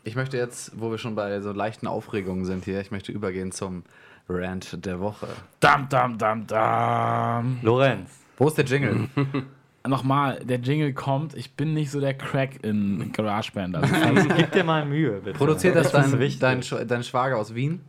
ich 0.04 0.14
möchte 0.14 0.36
jetzt, 0.36 0.78
wo 0.78 0.90
wir 0.90 0.98
schon 0.98 1.14
bei 1.14 1.40
so 1.40 1.52
leichten 1.52 1.86
Aufregungen 1.86 2.44
sind 2.44 2.66
hier, 2.66 2.80
ich 2.80 2.90
möchte 2.90 3.10
übergehen 3.12 3.50
zum 3.50 3.82
Rant 4.28 4.84
der 4.86 5.00
Woche. 5.00 5.26
Dam, 5.60 5.88
dam, 5.88 6.18
dam, 6.18 6.46
dam. 6.46 7.58
Lorenz, 7.62 8.10
Wo 8.36 8.46
ist 8.48 8.58
der 8.58 8.64
Jingle? 8.66 9.08
Nochmal, 9.86 10.40
der 10.42 10.58
Jingle 10.60 10.94
kommt. 10.94 11.34
Ich 11.36 11.52
bin 11.52 11.74
nicht 11.74 11.90
so 11.90 12.00
der 12.00 12.14
Crack 12.14 12.64
in 12.64 13.12
GarageBand. 13.12 13.76
Also, 13.76 14.28
gib 14.34 14.50
dir 14.52 14.64
mal 14.64 14.86
Mühe, 14.86 15.20
bitte. 15.22 15.36
Produziert 15.36 15.76
das 15.76 15.92
dein, 15.92 16.10
dein, 16.40 16.62
Sch- 16.62 16.84
dein 16.84 17.02
Schwager 17.04 17.36
aus 17.38 17.54
Wien? 17.54 17.80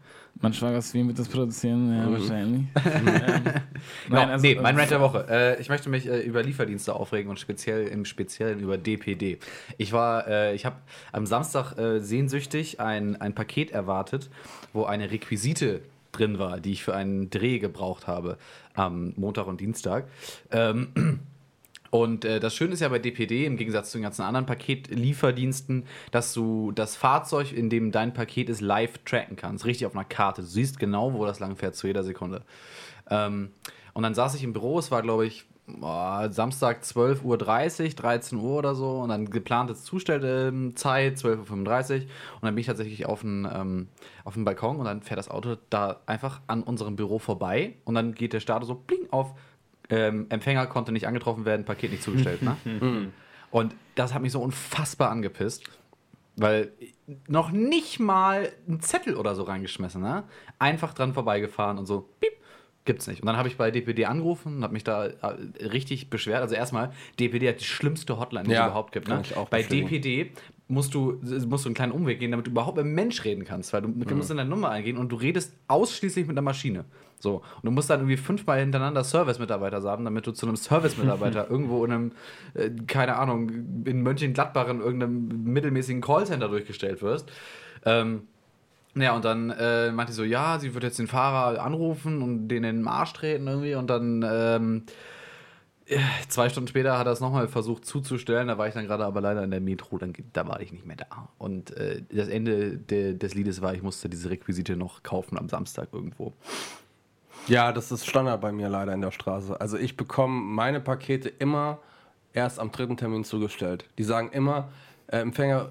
mein 0.42 0.52
Schwager 0.54 0.82
Swin 0.82 1.08
wird 1.08 1.18
das 1.18 1.30
produzieren, 1.30 1.96
ja, 1.96 2.12
wahrscheinlich. 2.12 2.64
ähm, 2.86 3.44
Nein, 4.10 4.30
also- 4.32 4.46
nee, 4.46 4.56
mein 4.62 4.78
Rant 4.78 4.92
der 4.92 5.00
Woche. 5.00 5.26
Äh, 5.30 5.62
ich 5.62 5.70
möchte 5.70 5.88
mich 5.90 6.08
äh, 6.10 6.20
über 6.20 6.44
Lieferdienste 6.44 6.94
aufregen 6.94 7.30
und 7.30 7.40
speziell 7.40 7.88
im 7.88 8.04
Speziellen 8.04 8.60
über 8.60 8.78
DPD. 8.78 9.40
Ich 9.78 9.94
war, 9.94 10.28
äh, 10.28 10.54
ich 10.54 10.66
habe 10.66 10.76
am 11.14 11.26
Samstag 11.26 11.78
äh, 11.78 12.02
sehnsüchtig 12.02 12.82
ein, 12.82 13.16
ein 13.22 13.34
Paket 13.34 13.72
erwartet, 13.72 14.30
wo 14.74 14.84
eine 14.84 15.10
Requisite 15.10 15.80
drin 16.12 16.38
war, 16.38 16.60
die 16.60 16.74
ich 16.74 16.84
für 16.84 16.94
einen 16.94 17.30
Dreh 17.30 17.60
gebraucht 17.60 18.06
habe 18.08 18.38
am 18.74 19.14
Montag 19.16 19.48
und 19.48 19.62
Dienstag. 19.62 20.10
Ähm, 20.52 20.90
und 21.96 22.26
äh, 22.26 22.42
das 22.42 22.54
Schöne 22.54 22.74
ist 22.74 22.82
ja 22.82 22.90
bei 22.90 23.00
DPD, 23.00 23.46
im 23.46 23.56
Gegensatz 23.56 23.92
zu 23.92 23.98
den 23.98 24.04
ganzen 24.04 24.24
anderen 24.24 24.46
Paketlieferdiensten, 24.46 25.86
dass 26.12 26.34
du 26.34 26.74
das 26.74 26.98
Fahrzeug, 26.98 27.54
in 27.54 27.70
dem 27.70 27.94
dein 27.94 28.14
Paket 28.14 28.50
ist, 28.50 28.60
live 28.60 28.98
tracken 29.06 29.38
kannst. 29.38 29.66
Richtig 29.66 29.88
auf 29.88 29.96
einer 29.96 30.04
Karte. 30.04 30.42
Du 30.42 30.48
siehst 30.48 30.78
genau, 30.78 31.14
wo 31.14 31.26
das 31.26 31.40
lang 31.40 31.56
fährt 31.56 31.76
zu 31.76 31.88
jeder 31.88 32.04
Sekunde. 32.04 32.42
Ähm, 33.10 33.52
und 33.94 34.04
dann 34.04 34.14
saß 34.14 34.36
ich 34.36 34.44
im 34.44 34.52
Büro, 34.52 34.78
es 34.78 34.92
war, 34.92 35.04
glaube 35.04 35.26
ich, 35.26 35.46
boah, 35.68 36.28
Samstag 36.34 36.84
12.30 36.84 37.24
Uhr, 37.24 37.38
13 37.38 38.40
Uhr 38.40 38.58
oder 38.58 38.76
so. 38.76 39.00
Und 39.00 39.08
dann 39.08 39.30
geplante 39.30 39.74
Zustellzeit, 39.74 41.16
12.35 41.16 41.24
Uhr. 41.24 42.02
Und 42.02 42.42
dann 42.42 42.56
bin 42.56 42.58
ich 42.58 42.68
tatsächlich 42.68 43.06
auf 43.06 43.22
den, 43.22 43.48
ähm, 43.50 43.88
Balkon 44.44 44.80
und 44.80 44.86
dann 44.86 45.02
fährt 45.02 45.18
das 45.18 45.30
Auto 45.30 45.56
da 45.70 46.02
einfach 46.08 46.42
an 46.48 46.62
unserem 46.62 46.98
Büro 46.98 47.20
vorbei. 47.20 47.76
Und 47.86 47.96
dann 47.96 48.14
geht 48.14 48.34
der 48.34 48.42
Starter 48.42 48.66
so 48.66 48.76
bling 48.76 49.08
auf. 49.12 49.34
Ähm, 49.90 50.26
Empfänger 50.30 50.66
konnte 50.68 50.92
nicht 50.92 51.08
angetroffen 51.08 51.46
werden, 51.46 51.66
Paket 51.66 51.92
nicht 51.92 52.04
zugestellt. 52.04 52.42
ne? 52.42 52.58
Und 53.52 53.76
das 53.96 54.14
hat 54.14 54.22
mich 54.22 54.32
so 54.32 54.42
unfassbar 54.42 55.10
angepisst, 55.12 55.64
weil 56.36 56.72
noch 57.28 57.52
nicht 57.52 58.00
mal 58.00 58.52
ein 58.68 58.82
Zettel 58.82 59.16
oder 59.16 59.36
so 59.36 59.44
reingeschmissen, 59.44 60.02
ne? 60.02 60.24
Einfach 60.60 60.94
dran 60.94 61.14
vorbeigefahren 61.14 61.78
und 61.78 61.86
so, 61.86 62.10
piep, 62.20 62.34
gibt's 62.84 63.08
nicht. 63.08 63.22
Und 63.22 63.28
dann 63.28 63.38
habe 63.38 63.48
ich 63.48 63.56
bei 63.56 63.72
DPD 63.72 64.06
angerufen 64.06 64.58
und 64.58 64.64
habe 64.64 64.74
mich 64.74 64.84
da 64.84 65.06
äh, 65.06 65.14
richtig 65.64 66.10
beschwert. 66.10 66.42
Also 66.42 66.56
erstmal, 66.56 66.92
DPD 67.20 67.48
hat 67.48 67.62
die 67.62 67.66
schlimmste 67.66 68.20
Hotline, 68.20 68.44
die 68.46 68.52
es 68.52 68.58
Ja, 68.58 68.66
überhaupt 68.66 68.92
gibt. 68.92 69.08
kann 69.08 69.18
Ne? 69.18 69.24
ich 69.26 69.38
auch 69.38 69.48
Bei 69.48 69.60
bestätigen. 69.60 69.88
DPD 69.88 70.32
musst 70.68 70.94
du, 70.94 71.20
musst 71.48 71.66
du 71.66 71.70
einen 71.70 71.76
kleinen 71.76 71.92
Umweg 71.92 72.20
gehen, 72.20 72.32
damit 72.32 72.48
du 72.48 72.52
überhaupt 72.52 72.78
mit 72.78 72.86
einem 72.86 72.96
Mensch 72.96 73.24
reden 73.24 73.46
kannst, 73.46 73.72
weil 73.72 73.82
du, 73.82 73.90
du 73.90 74.16
musst 74.16 74.32
in 74.32 74.38
deine 74.38 74.50
Nummer 74.50 74.70
eingehen 74.70 74.98
und 74.98 75.12
du 75.12 75.16
redest 75.16 75.54
ausschließlich 75.68 76.26
mit 76.26 76.36
der 76.36 76.44
Maschine. 76.44 76.86
So. 77.20 77.36
Und 77.36 77.64
du 77.64 77.72
musst 77.72 77.90
dann 77.90 78.00
irgendwie 78.00 78.18
fünfmal 78.18 78.60
hintereinander 78.60 79.04
Service-Mitarbeiter 79.04 79.82
haben, 79.84 80.06
damit 80.06 80.26
du 80.26 80.32
zu 80.32 80.48
einem 80.48 80.56
Service-Mitarbeiter 80.56 81.48
irgendwo 81.50 81.86
in 81.86 81.92
einem, 81.92 82.12
äh, 82.56 82.72
keine 82.88 83.16
Ahnung, 83.16 83.50
in 83.86 84.02
Mönchengladbach 84.02 84.68
in 84.70 84.82
irgendeinem 84.82 85.44
mittelmäßigen 85.46 86.02
Callcenter 86.02 86.48
durchgestellt 86.48 87.02
wirst. 87.02 87.32
Ähm, 87.86 88.24
ja, 88.96 89.16
und 89.16 89.26
dann 89.26 89.52
äh, 89.52 89.92
meinte 89.92 90.14
sie 90.14 90.18
so, 90.18 90.24
ja, 90.24 90.58
sie 90.58 90.74
wird 90.74 90.84
jetzt 90.84 91.00
den 91.00 91.08
Fahrer 91.08 91.62
anrufen 91.62 92.22
und 92.22 92.48
den 92.48 92.64
in 92.64 92.78
den 92.78 92.88
Arsch 92.88 93.14
treten 93.14 93.46
irgendwie 93.48 93.76
und 93.76 93.90
dann 93.90 94.26
ähm, 94.28 94.84
äh, 94.88 94.92
zwei 96.30 96.50
Stunden 96.50 96.68
später 96.68 96.98
hat 96.98 97.06
er 97.06 97.14
es 97.14 97.20
nochmal 97.20 97.48
versucht 97.48 97.86
zuzustellen, 97.86 98.48
da 98.48 98.58
war 98.58 98.68
ich 98.68 98.74
dann 98.74 98.88
gerade 98.88 99.06
aber 99.06 99.22
leider 99.22 99.44
in 99.44 99.52
der 99.52 99.62
Metro, 99.62 99.98
dann, 99.98 100.14
da 100.34 100.48
war 100.48 100.60
ich 100.60 100.72
nicht 100.72 100.86
mehr 100.86 100.96
da. 100.96 101.30
Und 101.38 101.76
äh, 101.78 102.02
das 102.12 102.28
Ende 102.28 102.78
de, 102.78 103.14
des 103.14 103.36
Liedes 103.36 103.62
war, 103.62 103.74
ich 103.74 103.84
musste 103.84 104.10
diese 104.10 104.30
Requisite 104.30 104.76
noch 104.76 105.04
kaufen 105.04 105.38
am 105.38 105.48
Samstag 105.48 105.90
irgendwo. 105.92 106.34
Ja, 107.48 107.72
das 107.72 107.92
ist 107.92 108.08
Standard 108.08 108.42
bei 108.42 108.52
mir 108.52 108.70
leider 108.70 108.94
in 108.94 109.02
der 109.02 109.12
Straße. 109.12 109.60
Also 109.62 109.78
ich 109.78 109.96
bekomme 109.96 110.42
meine 110.42 110.80
Pakete 110.80 111.30
immer 111.30 111.80
erst 112.34 112.60
am 112.60 112.72
dritten 112.72 112.98
Termin 112.98 113.24
zugestellt. 113.24 113.86
Die 114.00 114.04
sagen 114.04 114.30
immer, 114.32 114.70
äh, 115.08 115.20
Empfänger 115.20 115.70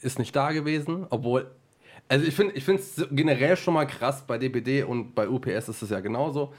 ist 0.00 0.18
nicht 0.18 0.36
da 0.36 0.52
gewesen, 0.52 1.06
obwohl. 1.10 1.50
Also 2.06 2.26
ich 2.26 2.34
finde 2.34 2.54
es 2.54 3.06
generell 3.12 3.56
schon 3.56 3.72
mal 3.72 3.86
krass, 3.86 4.24
bei 4.26 4.36
DPD 4.36 4.82
und 4.82 5.14
bei 5.14 5.26
UPS 5.26 5.70
ist 5.70 5.80
es 5.80 5.88
ja 5.88 6.00
genauso, 6.00 6.52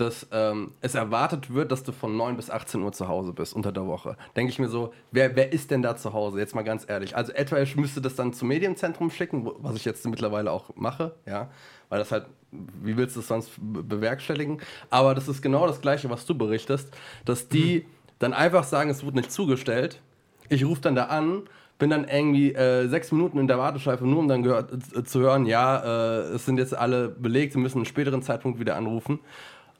dass 0.00 0.26
ähm, 0.32 0.72
es 0.80 0.94
erwartet 0.94 1.52
wird, 1.52 1.70
dass 1.72 1.82
du 1.82 1.92
von 1.92 2.16
9 2.16 2.36
bis 2.36 2.50
18 2.50 2.82
Uhr 2.82 2.92
zu 2.92 3.08
Hause 3.08 3.32
bist 3.32 3.54
unter 3.54 3.72
der 3.72 3.86
Woche. 3.86 4.16
Denke 4.36 4.50
ich 4.52 4.58
mir 4.58 4.68
so, 4.68 4.92
wer, 5.12 5.36
wer 5.36 5.52
ist 5.52 5.70
denn 5.70 5.82
da 5.82 5.96
zu 5.96 6.12
Hause? 6.12 6.38
Jetzt 6.38 6.54
mal 6.54 6.62
ganz 6.62 6.84
ehrlich. 6.88 7.16
Also 7.16 7.32
etwa 7.32 7.58
ich 7.60 7.76
müsste 7.76 8.00
das 8.00 8.14
dann 8.16 8.32
zum 8.32 8.48
Medienzentrum 8.48 9.10
schicken, 9.10 9.44
wo- 9.44 9.56
was 9.60 9.76
ich 9.76 9.84
jetzt 9.84 10.06
mittlerweile 10.06 10.50
auch 10.52 10.70
mache, 10.76 11.14
ja, 11.26 11.50
weil 11.88 11.98
das 11.98 12.10
halt, 12.12 12.26
wie 12.50 12.96
willst 12.96 13.16
du 13.16 13.20
es 13.20 13.28
sonst 13.28 13.50
be- 13.58 13.82
bewerkstelligen? 13.82 14.60
Aber 14.90 15.14
das 15.14 15.28
ist 15.28 15.42
genau 15.42 15.66
das 15.66 15.80
Gleiche, 15.80 16.08
was 16.10 16.26
du 16.26 16.34
berichtest, 16.36 16.88
dass 17.24 17.48
die 17.48 17.86
dann 18.18 18.32
einfach 18.32 18.64
sagen, 18.64 18.90
es 18.90 19.04
wurde 19.04 19.16
nicht 19.18 19.30
zugestellt. 19.32 20.00
Ich 20.48 20.64
rufe 20.64 20.80
dann 20.80 20.94
da 20.94 21.04
an, 21.04 21.42
bin 21.78 21.88
dann 21.90 22.06
irgendwie 22.06 22.52
äh, 22.52 22.88
sechs 22.88 23.10
Minuten 23.10 23.38
in 23.38 23.48
der 23.48 23.56
Warteschleife, 23.58 24.06
nur 24.06 24.18
um 24.18 24.28
dann 24.28 24.42
gehört, 24.42 24.70
äh, 24.94 25.02
zu 25.04 25.20
hören, 25.20 25.46
ja, 25.46 25.78
äh, 25.78 26.34
es 26.34 26.44
sind 26.44 26.58
jetzt 26.58 26.74
alle 26.76 27.08
belegt, 27.08 27.54
sie 27.54 27.58
müssen 27.58 27.78
einen 27.78 27.86
späteren 27.86 28.20
Zeitpunkt 28.22 28.60
wieder 28.60 28.76
anrufen. 28.76 29.18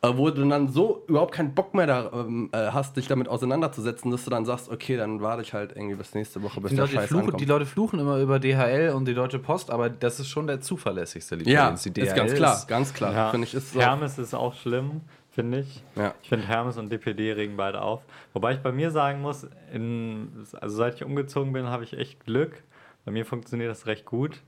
Äh, 0.03 0.17
wo 0.17 0.31
du 0.31 0.49
dann 0.49 0.69
so 0.69 1.05
überhaupt 1.09 1.35
keinen 1.35 1.55
Bock 1.55 1.75
mehr 1.75 1.87
da 1.87 2.11
ähm, 2.15 2.49
äh, 2.53 2.71
hast, 2.71 2.97
dich 2.97 3.07
damit 3.07 3.29
auseinanderzusetzen, 3.29 4.11
dass 4.11 4.25
du 4.25 4.31
dann 4.31 4.47
sagst, 4.47 4.71
okay, 4.71 4.97
dann 4.97 5.21
warte 5.21 5.43
ich 5.43 5.53
halt 5.53 5.73
irgendwie 5.77 5.97
bis 5.97 6.15
nächste 6.15 6.43
Woche, 6.43 6.59
bis 6.63 6.71
Die 6.71 6.77
der 6.77 6.87
Leute, 6.87 6.97
Scheiß 6.97 7.09
fluchen, 7.09 7.25
ankommt. 7.25 7.41
die 7.43 7.45
Leute 7.45 7.67
fluchen 7.67 8.01
immer 8.01 8.17
über 8.19 8.39
DHL 8.39 8.95
und 8.95 9.07
die 9.07 9.13
Deutsche 9.13 9.39
Post, 9.39 9.71
aber 9.71 9.91
das 9.91 10.19
ist 10.19 10.29
schon 10.29 10.47
der 10.47 10.63
zuverlässigste 10.63 11.35
ja, 11.37 11.69
Lieferdienst. 11.69 11.97
Die 11.97 12.01
ist 12.01 12.17
ganz 12.17 12.35
klar, 12.35 12.65
ganz 12.67 12.95
klar. 12.95 13.13
Ja. 13.13 13.31
Finde 13.31 13.47
ich, 13.47 13.53
ist 13.53 13.75
so. 13.75 13.81
Hermes 13.81 14.19
ist 14.19 14.33
auch 14.33 14.55
schlimm, 14.55 15.03
finde 15.33 15.61
ich. 15.61 15.85
Ja. 15.97 16.15
Ich 16.23 16.31
finde 16.31 16.47
Hermes 16.47 16.79
und 16.79 16.91
DPD 16.91 17.33
regen 17.33 17.59
beide 17.59 17.83
auf. 17.83 18.01
Wobei 18.33 18.55
ich 18.55 18.61
bei 18.61 18.73
mir 18.73 18.91
sagen 18.91 19.21
muss, 19.21 19.47
in, 19.71 20.31
also 20.59 20.77
seit 20.77 20.95
ich 20.95 21.05
umgezogen 21.05 21.53
bin, 21.53 21.67
habe 21.67 21.85
ich 21.85 21.93
echt 21.93 22.25
Glück. 22.25 22.63
Bei 23.05 23.13
mir 23.13 23.27
funktioniert 23.27 23.71
das 23.71 23.87
recht 23.87 24.07
gut. 24.07 24.41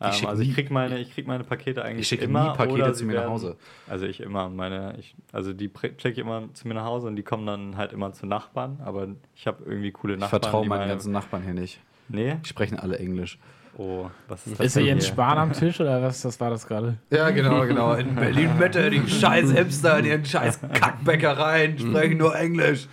Ähm, 0.00 0.26
also 0.26 0.42
ich 0.42 0.54
kriege 0.54 0.72
meine, 0.72 0.98
ich 1.00 1.12
krieg 1.12 1.26
meine 1.26 1.42
Pakete 1.42 1.84
eigentlich 1.84 2.06
schicke 2.06 2.24
immer 2.26 2.50
nie 2.52 2.56
Pakete 2.56 2.74
oder 2.74 2.92
zu 2.92 3.00
sie 3.00 3.04
mir 3.04 3.14
nach 3.14 3.20
werden- 3.22 3.30
Hause. 3.32 3.56
Also 3.88 4.06
ich 4.06 4.20
immer 4.20 4.48
meine, 4.48 4.94
ich, 4.98 5.16
also 5.32 5.52
die 5.52 5.68
schicke 5.72 6.10
ich 6.10 6.18
immer 6.18 6.44
zu 6.54 6.68
mir 6.68 6.74
nach 6.74 6.84
Hause 6.84 7.08
und 7.08 7.16
die 7.16 7.24
kommen 7.24 7.46
dann 7.46 7.76
halt 7.76 7.92
immer 7.92 8.12
zu 8.12 8.24
Nachbarn. 8.26 8.78
Aber 8.84 9.08
ich 9.34 9.46
habe 9.48 9.64
irgendwie 9.66 9.90
coole 9.90 10.14
Ich 10.14 10.20
Nachbarn. 10.20 10.40
vertraue 10.42 10.62
die 10.62 10.68
meinen 10.68 10.78
meine- 10.80 10.92
ganzen 10.92 11.10
Nachbarn 11.12 11.42
hier 11.42 11.54
nicht. 11.54 11.80
Nee. 12.08 12.36
Die 12.44 12.48
sprechen 12.48 12.78
alle 12.78 12.98
Englisch. 12.98 13.38
Oh, 13.76 14.08
was 14.28 14.46
ist 14.46 14.58
das? 14.58 14.66
Ist 14.66 14.76
er 14.76 14.82
Jens 14.82 15.04
hier? 15.04 15.12
Spahn 15.12 15.38
am 15.38 15.52
Tisch 15.52 15.80
oder 15.80 16.00
was 16.02 16.22
das 16.22 16.40
war 16.40 16.50
das 16.50 16.66
gerade? 16.66 16.96
Ja, 17.10 17.30
genau, 17.30 17.60
genau. 17.66 17.94
In 17.94 18.14
Berlin-Mitte, 18.14 18.90
die 18.90 19.06
scheiß 19.08 19.52
Hipster, 19.52 20.00
die 20.02 20.24
scheiß 20.24 20.60
Kackbäckereien 20.72 21.78
sprechen 21.78 22.18
nur 22.18 22.34
Englisch. 22.36 22.88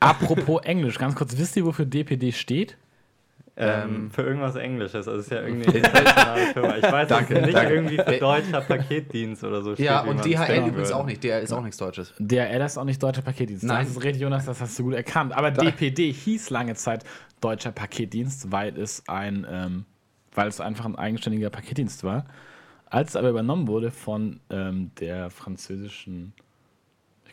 Apropos 0.00 0.62
Englisch, 0.64 0.98
ganz 0.98 1.14
kurz, 1.14 1.36
wisst 1.36 1.56
ihr, 1.56 1.64
wofür 1.64 1.84
DPD 1.86 2.32
steht? 2.32 2.76
Ähm, 3.56 4.10
für 4.10 4.22
irgendwas 4.22 4.56
Englisches. 4.56 5.06
Also 5.06 5.20
es 5.20 5.26
ist 5.26 5.30
ja 5.30 5.42
irgendeine 5.42 5.76
internationale 5.78 6.46
Firma. 6.52 6.76
Ich 6.76 6.82
weiß, 6.82 7.08
Danke, 7.08 7.40
nicht 7.40 7.54
danke. 7.54 7.74
irgendwie 7.74 7.96
für 7.96 8.18
deutscher 8.18 8.60
Paketdienst 8.62 9.44
oder 9.44 9.62
so 9.62 9.74
steht. 9.74 9.86
Ja, 9.86 10.00
und 10.00 10.24
DHL 10.24 10.66
übrigens 10.68 10.90
auch 10.90 11.06
nicht. 11.06 11.22
DHL 11.22 11.42
ist 11.42 11.52
auch 11.52 11.62
nichts 11.62 11.76
Deutsches. 11.76 12.12
DRL 12.18 12.60
ist 12.62 12.76
auch 12.78 12.84
nicht 12.84 13.00
deutscher 13.00 13.22
Paketdienst. 13.22 13.62
Nein. 13.62 13.84
Das 13.84 13.96
ist 13.96 14.02
richtig, 14.02 14.22
Jonas, 14.22 14.46
das 14.46 14.60
hast 14.60 14.76
du 14.78 14.82
gut 14.84 14.94
erkannt. 14.94 15.32
Aber 15.36 15.52
DPD 15.52 16.10
hieß 16.10 16.50
lange 16.50 16.74
Zeit 16.74 17.04
deutscher 17.40 17.70
Paketdienst, 17.70 18.50
weil 18.50 18.76
es 18.76 19.04
ein, 19.06 19.46
ähm, 19.48 19.84
weil 20.34 20.48
es 20.48 20.60
einfach 20.60 20.84
ein 20.84 20.96
eigenständiger 20.96 21.50
Paketdienst 21.50 22.02
war. 22.02 22.24
Als 22.86 23.10
es 23.10 23.16
aber 23.16 23.30
übernommen 23.30 23.68
wurde 23.68 23.90
von 23.92 24.40
ähm, 24.50 24.90
der 24.98 25.30
französischen, 25.30 26.32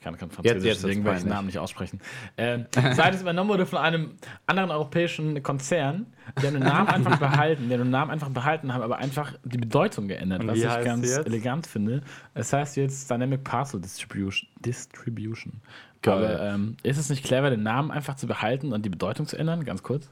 ich 0.02 0.06
kann 0.06 0.18
kein 0.18 0.32
Französisch, 0.32 0.64
jetzt 0.64 0.78
ist 0.78 0.84
deswegen 0.84 1.06
werde 1.06 1.18
ich 1.20 1.24
den. 1.26 1.30
Namen 1.30 1.46
nicht 1.46 1.60
aussprechen. 1.60 2.02
Ähm, 2.36 2.66
seit 2.96 3.14
es 3.14 3.22
übernommen 3.22 3.52
wurde 3.52 3.68
von 3.68 3.78
einem 3.78 4.16
anderen 4.48 4.72
europäischen 4.72 5.44
Konzern, 5.44 6.08
die 6.42 6.48
haben 6.48 6.56
den 6.56 6.64
Namen 6.64 6.88
einfach 6.90 7.20
behalten, 7.20 7.68
die 7.68 7.74
haben 7.76 7.82
den 7.82 7.92
Namen 7.92 8.10
einfach 8.10 8.30
behalten, 8.30 8.74
haben 8.74 8.82
aber 8.82 8.98
einfach 8.98 9.34
die 9.44 9.60
Bedeutung 9.60 10.08
geändert, 10.08 10.40
Und 10.42 10.48
was 10.48 10.58
ich 10.58 10.64
ganz 10.64 11.08
jetzt? 11.08 11.28
elegant 11.28 11.68
finde. 11.68 12.02
Es 12.34 12.52
heißt 12.52 12.78
jetzt 12.78 13.12
Dynamic 13.12 13.44
Parcel 13.44 13.80
Distribution. 13.80 14.50
Distribution. 14.66 15.62
Aber 16.04 16.42
ähm, 16.42 16.78
ist 16.82 16.98
es 16.98 17.12
nicht 17.12 17.24
clever, 17.24 17.52
den 17.52 17.62
Namen 17.62 17.92
einfach 17.92 18.16
zu 18.16 18.26
behalten 18.26 18.74
und 18.74 18.84
die 18.84 18.90
Bedeutung 18.90 19.28
zu 19.28 19.38
ändern? 19.38 19.64
Ganz 19.66 19.84
kurz. 19.84 20.10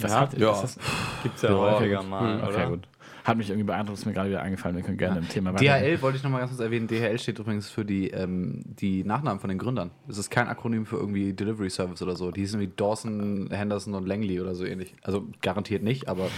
Was 0.00 0.12
Ja. 0.12 0.20
hat, 0.20 0.38
Ja. 0.38 0.52
ist 0.52 0.62
das, 0.62 0.78
Gibt 1.24 1.34
es 1.36 1.42
ja, 1.42 1.50
Ja, 1.50 1.56
häufiger 1.56 2.02
mal, 2.04 2.40
okay, 2.40 2.48
oder? 2.54 2.66
gut. 2.68 2.88
Hat 3.24 3.36
mich 3.36 3.48
irgendwie 3.50 3.66
beeindruckt, 3.66 3.98
ist 3.98 4.06
mir 4.06 4.12
gerade 4.12 4.30
wieder 4.30 4.42
eingefallen. 4.42 4.76
Wir 4.76 4.82
können 4.82 4.98
gerne 4.98 5.20
im 5.20 5.28
Thema 5.28 5.54
weitergehen. 5.54 5.96
DHL 5.96 6.02
wollte 6.02 6.16
ich 6.16 6.24
nochmal 6.24 6.40
ganz 6.40 6.50
kurz 6.50 6.60
erwähnen. 6.60 6.88
DHL 6.88 7.18
steht 7.18 7.38
übrigens 7.38 7.70
für 7.70 7.84
die, 7.84 8.10
ähm, 8.10 8.62
die 8.64 9.04
Nachnamen 9.04 9.38
von 9.40 9.48
den 9.48 9.58
Gründern. 9.58 9.92
Das 10.08 10.18
ist 10.18 10.30
kein 10.30 10.48
Akronym 10.48 10.86
für 10.86 10.96
irgendwie 10.96 11.32
Delivery 11.32 11.70
Service 11.70 12.02
oder 12.02 12.16
so. 12.16 12.30
Die 12.30 12.40
hießen 12.40 12.58
wie 12.58 12.68
Dawson, 12.68 13.48
Henderson 13.52 13.94
und 13.94 14.06
Langley 14.06 14.40
oder 14.40 14.54
so 14.54 14.64
ähnlich. 14.64 14.94
Also 15.02 15.28
garantiert 15.40 15.82
nicht, 15.82 16.08
aber. 16.08 16.28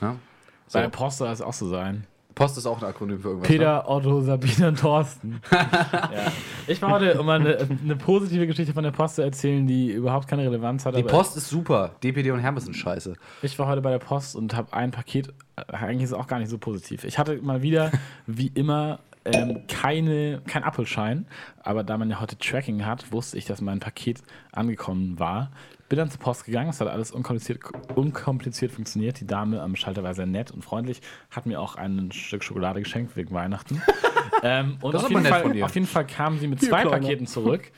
ja. 0.00 0.16
Bei 0.72 0.80
der 0.80 0.90
so. 0.90 0.98
Post 0.98 1.18
soll 1.18 1.28
es 1.28 1.40
auch 1.40 1.52
so 1.52 1.68
sein. 1.68 2.06
Post 2.36 2.58
ist 2.58 2.66
auch 2.66 2.82
ein 2.82 2.84
Akronym 2.86 3.18
für 3.18 3.28
irgendwas. 3.28 3.48
Ne? 3.48 3.56
Peter, 3.56 3.88
Otto, 3.88 4.20
Sabine 4.20 4.68
und 4.68 4.78
Thorsten. 4.78 5.40
ja. 5.50 6.32
Ich 6.66 6.82
war 6.82 6.90
heute, 6.90 7.18
um 7.18 7.24
mal 7.24 7.40
eine, 7.40 7.66
eine 7.82 7.96
positive 7.96 8.46
Geschichte 8.46 8.74
von 8.74 8.84
der 8.84 8.90
Post 8.90 9.16
zu 9.16 9.22
erzählen, 9.22 9.66
die 9.66 9.90
überhaupt 9.90 10.28
keine 10.28 10.42
Relevanz 10.42 10.84
hat. 10.84 10.94
Die 10.94 11.02
Post 11.02 11.38
ist 11.38 11.48
super. 11.48 11.92
DPD 12.04 12.30
und 12.32 12.40
Hermes 12.40 12.66
sind 12.66 12.74
scheiße. 12.74 13.14
Ich 13.40 13.58
war 13.58 13.66
heute 13.68 13.80
bei 13.80 13.90
der 13.90 14.00
Post 14.00 14.36
und 14.36 14.54
habe 14.54 14.70
ein 14.74 14.90
Paket, 14.90 15.32
eigentlich 15.56 16.02
ist 16.02 16.10
es 16.10 16.14
auch 16.14 16.26
gar 16.26 16.38
nicht 16.38 16.50
so 16.50 16.58
positiv. 16.58 17.04
Ich 17.04 17.18
hatte 17.18 17.40
mal 17.40 17.62
wieder, 17.62 17.90
wie 18.26 18.48
immer, 18.48 18.98
ähm, 19.24 19.62
keine, 19.66 20.42
kein 20.46 20.62
Appelschein, 20.62 21.26
aber 21.62 21.84
da 21.84 21.96
man 21.96 22.10
ja 22.10 22.20
heute 22.20 22.36
Tracking 22.36 22.84
hat, 22.84 23.12
wusste 23.12 23.38
ich, 23.38 23.46
dass 23.46 23.62
mein 23.62 23.80
Paket 23.80 24.22
angekommen 24.52 25.18
war. 25.18 25.50
Bin 25.88 25.98
dann 25.98 26.10
zur 26.10 26.18
Post 26.18 26.44
gegangen, 26.44 26.70
es 26.70 26.80
hat 26.80 26.88
alles 26.88 27.12
unkompliziert, 27.12 27.60
unkompliziert 27.94 28.72
funktioniert. 28.72 29.20
Die 29.20 29.26
Dame 29.26 29.62
am 29.62 29.76
Schalter 29.76 30.02
war 30.02 30.14
sehr 30.14 30.26
nett 30.26 30.50
und 30.50 30.64
freundlich, 30.64 31.00
hat 31.30 31.46
mir 31.46 31.60
auch 31.60 31.76
ein 31.76 32.10
Stück 32.10 32.42
Schokolade 32.42 32.80
geschenkt 32.80 33.16
wegen 33.16 33.32
Weihnachten. 33.32 33.80
ähm, 34.42 34.78
und 34.80 34.96
auf 34.96 35.08
jeden, 35.08 35.24
Fall, 35.24 35.62
auf 35.62 35.74
jeden 35.74 35.86
Fall 35.86 36.06
kam 36.06 36.38
sie 36.38 36.48
mit 36.48 36.60
Hier, 36.60 36.70
zwei. 36.70 36.84
Paketen 36.84 37.26
zurück. 37.26 37.70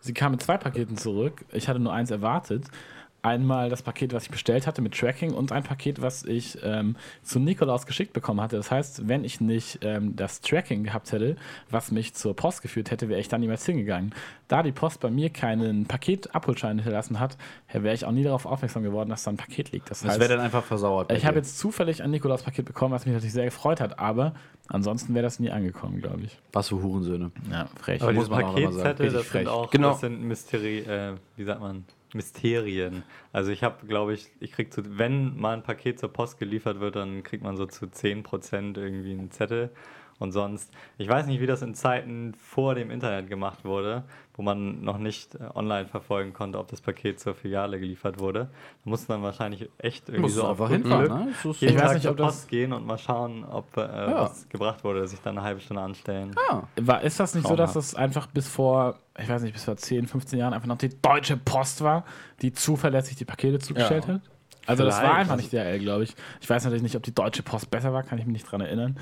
Sie 0.00 0.12
kam 0.12 0.32
mit 0.32 0.42
zwei 0.42 0.58
Paketen 0.58 0.98
zurück. 0.98 1.46
Ich 1.52 1.68
hatte 1.68 1.80
nur 1.80 1.92
eins 1.92 2.10
erwartet. 2.10 2.66
Einmal 3.24 3.70
das 3.70 3.80
Paket, 3.82 4.12
was 4.12 4.24
ich 4.24 4.30
bestellt 4.30 4.66
hatte 4.66 4.82
mit 4.82 4.94
Tracking 4.94 5.32
und 5.32 5.50
ein 5.50 5.62
Paket, 5.62 6.02
was 6.02 6.24
ich 6.24 6.58
ähm, 6.62 6.94
zu 7.22 7.38
Nikolaus 7.40 7.86
geschickt 7.86 8.12
bekommen 8.12 8.40
hatte. 8.42 8.56
Das 8.56 8.70
heißt, 8.70 9.08
wenn 9.08 9.24
ich 9.24 9.40
nicht 9.40 9.78
ähm, 9.80 10.14
das 10.14 10.42
Tracking 10.42 10.84
gehabt 10.84 11.10
hätte, 11.10 11.36
was 11.70 11.90
mich 11.90 12.12
zur 12.14 12.36
Post 12.36 12.60
geführt 12.60 12.90
hätte, 12.90 13.08
wäre 13.08 13.18
ich 13.20 13.28
da 13.28 13.38
niemals 13.38 13.64
hingegangen. 13.64 14.14
Da 14.48 14.62
die 14.62 14.72
Post 14.72 15.00
bei 15.00 15.10
mir 15.10 15.30
keinen 15.30 15.86
Paketabholschein 15.86 16.76
hinterlassen 16.78 17.18
hat, 17.18 17.38
wäre 17.72 17.94
ich 17.94 18.04
auch 18.04 18.12
nie 18.12 18.24
darauf 18.24 18.44
aufmerksam 18.44 18.82
geworden, 18.82 19.08
dass 19.08 19.22
da 19.24 19.30
ein 19.30 19.38
Paket 19.38 19.72
liegt. 19.72 19.90
Das 19.90 20.00
Das 20.00 20.10
heißt, 20.10 20.20
wäre 20.20 20.34
dann 20.36 20.40
einfach 20.44 20.62
versauert. 20.62 21.10
ich 21.10 21.24
habe 21.24 21.38
jetzt 21.38 21.58
zufällig 21.58 22.02
ein 22.02 22.10
Nikolaus-Paket 22.10 22.66
bekommen, 22.66 22.92
was 22.92 23.06
mich 23.06 23.14
natürlich 23.14 23.32
sehr 23.32 23.46
gefreut 23.46 23.80
hat, 23.80 23.98
aber 23.98 24.34
ansonsten 24.68 25.14
wäre 25.14 25.22
das 25.22 25.40
nie 25.40 25.50
angekommen, 25.50 26.02
glaube 26.02 26.24
ich. 26.24 26.38
Was 26.52 26.68
für 26.68 26.82
Hurensöhne. 26.82 27.30
Ja, 27.50 27.68
frech. 27.80 28.02
Aber 28.02 28.12
Muss 28.12 28.28
man 28.28 28.44
auch 28.44 28.56
immer 28.56 28.70
sagen. 28.70 28.82
Paketzettel, 28.82 29.06
das 29.12 29.22
sind 29.22 29.30
frech. 29.30 29.48
auch 29.48 29.70
Genau. 29.70 29.90
das 29.92 30.00
sind 30.00 30.22
Mysteri 30.22 30.78
äh, 30.80 31.14
wie 31.36 31.44
sagt 31.44 31.60
man, 31.62 31.84
Mysterien. 32.14 33.02
Also 33.32 33.50
ich 33.50 33.62
habe, 33.62 33.86
glaube 33.86 34.14
ich, 34.14 34.30
ich 34.40 34.52
krieg 34.52 34.72
zu, 34.72 34.98
wenn 34.98 35.36
mal 35.36 35.54
ein 35.54 35.62
Paket 35.62 35.98
zur 35.98 36.12
Post 36.12 36.38
geliefert 36.38 36.80
wird, 36.80 36.96
dann 36.96 37.22
kriegt 37.22 37.42
man 37.42 37.56
so 37.56 37.66
zu 37.66 37.86
10% 37.86 38.78
irgendwie 38.78 39.12
einen 39.12 39.30
Zettel. 39.30 39.70
Und 40.20 40.30
sonst, 40.30 40.70
ich 40.96 41.08
weiß 41.08 41.26
nicht, 41.26 41.40
wie 41.40 41.46
das 41.46 41.60
in 41.62 41.74
Zeiten 41.74 42.34
vor 42.34 42.76
dem 42.76 42.90
Internet 42.90 43.28
gemacht 43.28 43.64
wurde, 43.64 44.04
wo 44.36 44.42
man 44.42 44.80
noch 44.82 44.96
nicht 44.98 45.34
äh, 45.34 45.38
online 45.54 45.86
verfolgen 45.86 46.32
konnte, 46.32 46.58
ob 46.60 46.68
das 46.68 46.80
Paket 46.80 47.18
zur 47.18 47.34
Filiale 47.34 47.80
geliefert 47.80 48.20
wurde. 48.20 48.48
Da 48.84 48.90
musste 48.90 49.12
man 49.12 49.22
wahrscheinlich 49.22 49.68
echt 49.78 50.08
irgendwie 50.08 50.22
Musst 50.22 50.36
so 50.36 50.44
auf 50.44 50.58
hinfahren, 50.68 51.06
Glück 51.06 51.18
ne? 51.18 51.30
Ist- 51.32 51.60
jeden 51.60 51.74
Ich 51.74 51.80
weiß 51.80 51.86
Tag 51.88 51.94
nicht, 51.94 52.02
zur 52.02 52.10
ob 52.12 52.16
das- 52.18 52.26
Post 52.36 52.48
gehen 52.48 52.72
und 52.72 52.86
mal 52.86 52.96
schauen, 52.98 53.44
ob 53.44 53.76
äh, 53.76 53.80
was 53.80 54.48
gebracht 54.48 54.84
wurde, 54.84 55.06
sich 55.08 55.20
dann 55.20 55.36
eine 55.36 55.44
halbe 55.46 55.60
Stunde 55.60 55.82
anstellen. 55.82 56.34
Ja. 56.48 56.62
War, 56.80 57.02
ist 57.02 57.18
das 57.18 57.34
nicht 57.34 57.46
so, 57.46 57.56
dass 57.56 57.72
das 57.72 57.94
einfach 57.96 58.28
bis 58.28 58.46
vor, 58.48 59.00
ich 59.18 59.28
weiß 59.28 59.42
nicht, 59.42 59.52
bis 59.52 59.64
vor 59.64 59.76
10, 59.76 60.06
15 60.06 60.38
Jahren 60.38 60.54
einfach 60.54 60.68
noch 60.68 60.78
die 60.78 60.90
Deutsche 61.02 61.36
Post 61.36 61.82
war, 61.82 62.04
die 62.40 62.52
zuverlässig 62.52 63.16
die 63.16 63.24
Pakete 63.24 63.58
zugestellt 63.58 64.04
Ja. 64.06 64.14
hat? 64.14 64.20
Also 64.66 64.84
das 64.84 64.94
war 64.94 65.00
Vielleicht. 65.02 65.20
einfach 65.20 65.36
nicht 65.36 65.52
DRL, 65.52 65.78
glaube 65.80 66.04
ich. 66.04 66.14
Ich 66.40 66.48
weiß 66.48 66.62
natürlich 66.64 66.82
nicht, 66.84 66.96
ob 66.96 67.02
die 67.02 67.14
Deutsche 67.14 67.42
Post 67.42 67.70
besser 67.70 67.92
war, 67.92 68.02
kann 68.04 68.18
ich 68.18 68.24
mich 68.26 68.32
nicht 68.34 68.50
dran 68.50 68.60
erinnern. 68.62 68.96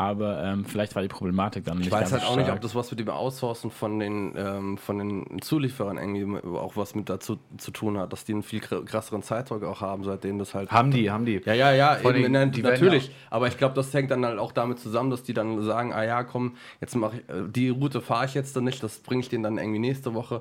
Aber 0.00 0.42
ähm, 0.42 0.64
vielleicht 0.64 0.94
war 0.94 1.02
die 1.02 1.08
Problematik 1.08 1.66
dann 1.66 1.76
nicht 1.76 1.88
Ich 1.88 1.92
weiß 1.92 2.10
ganz 2.10 2.12
halt 2.12 2.22
auch 2.24 2.36
nicht, 2.36 2.44
stark. 2.46 2.56
ob 2.56 2.62
das 2.62 2.74
was 2.74 2.90
mit 2.90 3.00
dem 3.00 3.10
Outsourcen 3.10 3.70
von 3.70 3.98
den, 3.98 4.32
ähm, 4.34 4.78
von 4.78 4.96
den 4.98 5.42
Zulieferern 5.42 5.98
irgendwie 5.98 6.38
auch 6.56 6.74
was 6.74 6.94
mit 6.94 7.10
dazu 7.10 7.36
zu 7.58 7.70
tun 7.70 7.98
hat, 7.98 8.10
dass 8.10 8.24
die 8.24 8.32
einen 8.32 8.42
viel 8.42 8.60
kr- 8.60 8.82
krasseren 8.86 9.22
Zeitdruck 9.22 9.62
auch 9.62 9.82
haben, 9.82 10.02
seitdem 10.04 10.38
das 10.38 10.54
halt. 10.54 10.70
Haben 10.70 10.90
die, 10.90 11.10
haben 11.10 11.26
die. 11.26 11.42
Ja, 11.44 11.52
ja, 11.52 11.72
ja, 11.72 11.98
eben, 11.98 12.06
allem, 12.06 12.32
nein, 12.32 12.50
die 12.50 12.62
natürlich. 12.62 13.08
ja- 13.08 13.12
Aber 13.28 13.46
ich 13.48 13.58
glaube, 13.58 13.74
das 13.74 13.92
hängt 13.92 14.10
dann 14.10 14.24
halt 14.24 14.38
auch 14.38 14.52
damit 14.52 14.78
zusammen, 14.78 15.10
dass 15.10 15.22
die 15.22 15.34
dann 15.34 15.60
sagen, 15.62 15.92
ah 15.92 16.02
ja, 16.02 16.24
komm, 16.24 16.56
jetzt 16.80 16.96
mache 16.96 17.18
ich, 17.18 17.28
äh, 17.34 17.42
die 17.48 17.68
Route 17.68 18.00
fahre 18.00 18.24
ich 18.24 18.32
jetzt 18.32 18.56
dann 18.56 18.64
nicht, 18.64 18.82
das 18.82 19.00
bringe 19.00 19.20
ich 19.20 19.28
denen 19.28 19.42
dann 19.44 19.58
irgendwie 19.58 19.80
nächste 19.80 20.14
Woche, 20.14 20.40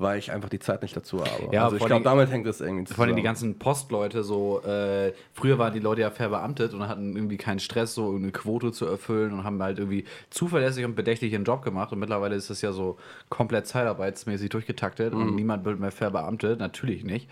weil 0.00 0.18
ich 0.18 0.32
einfach 0.32 0.48
die 0.48 0.58
Zeit 0.58 0.82
nicht 0.82 0.96
dazu 0.96 1.20
habe. 1.20 1.48
Ja, 1.52 1.64
also 1.64 1.76
ich 1.76 1.84
glaube, 1.84 2.04
damit 2.04 2.30
hängt 2.30 2.46
das 2.46 2.60
irgendwie 2.60 2.84
zusammen. 2.84 2.96
Vor 2.96 3.04
allem 3.04 3.16
die 3.16 3.22
ganzen 3.22 3.58
Postleute, 3.58 4.22
so, 4.22 4.62
äh, 4.62 5.12
früher 5.32 5.58
waren 5.58 5.72
die 5.72 5.80
Leute 5.80 6.00
ja 6.00 6.10
verbeamtet 6.10 6.74
und 6.74 6.88
hatten 6.88 7.14
irgendwie 7.14 7.36
keinen 7.36 7.60
Stress, 7.60 7.94
so 7.94 8.14
eine 8.14 8.32
Quote 8.32 8.72
zu 8.72 8.86
erfüllen 8.86 9.32
und 9.32 9.44
haben 9.44 9.62
halt 9.62 9.78
irgendwie 9.78 10.04
zuverlässig 10.30 10.84
und 10.84 10.94
bedächtig 10.94 11.32
ihren 11.32 11.44
Job 11.44 11.62
gemacht. 11.62 11.92
Und 11.92 11.98
mittlerweile 11.98 12.34
ist 12.34 12.50
das 12.50 12.62
ja 12.62 12.72
so 12.72 12.96
komplett 13.28 13.66
zeitarbeitsmäßig 13.66 14.48
durchgetaktet 14.48 15.12
und 15.12 15.34
niemand 15.34 15.64
wird 15.64 15.78
mehr 15.80 15.92
verbeamtet, 15.92 16.58
natürlich 16.58 17.04
nicht. 17.04 17.28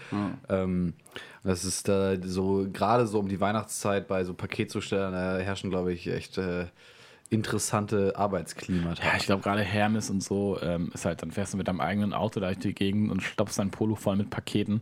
Ähm, 0.48 0.94
das 1.44 1.64
ist 1.64 1.88
da 1.88 2.16
so, 2.22 2.66
gerade 2.72 3.06
so 3.06 3.18
um 3.18 3.28
die 3.28 3.40
Weihnachtszeit 3.40 4.08
bei 4.08 4.24
so 4.24 4.34
Paketzustellern 4.34 5.12
da 5.12 5.38
herrschen, 5.38 5.70
glaube 5.70 5.92
ich, 5.92 6.06
echt 6.08 6.38
äh, 6.38 6.66
interessante 7.30 8.14
Arbeitsklimata. 8.16 9.02
Ja, 9.04 9.16
ich 9.16 9.26
glaube 9.26 9.42
gerade 9.42 9.62
Hermes 9.62 10.10
und 10.10 10.22
so 10.22 10.58
ähm, 10.62 10.90
ist 10.94 11.04
halt, 11.04 11.22
dann 11.22 11.30
fährst 11.30 11.52
du 11.52 11.58
mit 11.58 11.68
deinem 11.68 11.80
eigenen 11.80 12.12
Auto 12.14 12.40
da 12.40 12.46
durch 12.46 12.58
die 12.58 12.74
Gegend 12.74 13.10
und 13.10 13.22
stopfst 13.22 13.58
dein 13.58 13.70
Polo 13.70 13.94
voll 13.94 14.16
mit 14.16 14.30
Paketen 14.30 14.80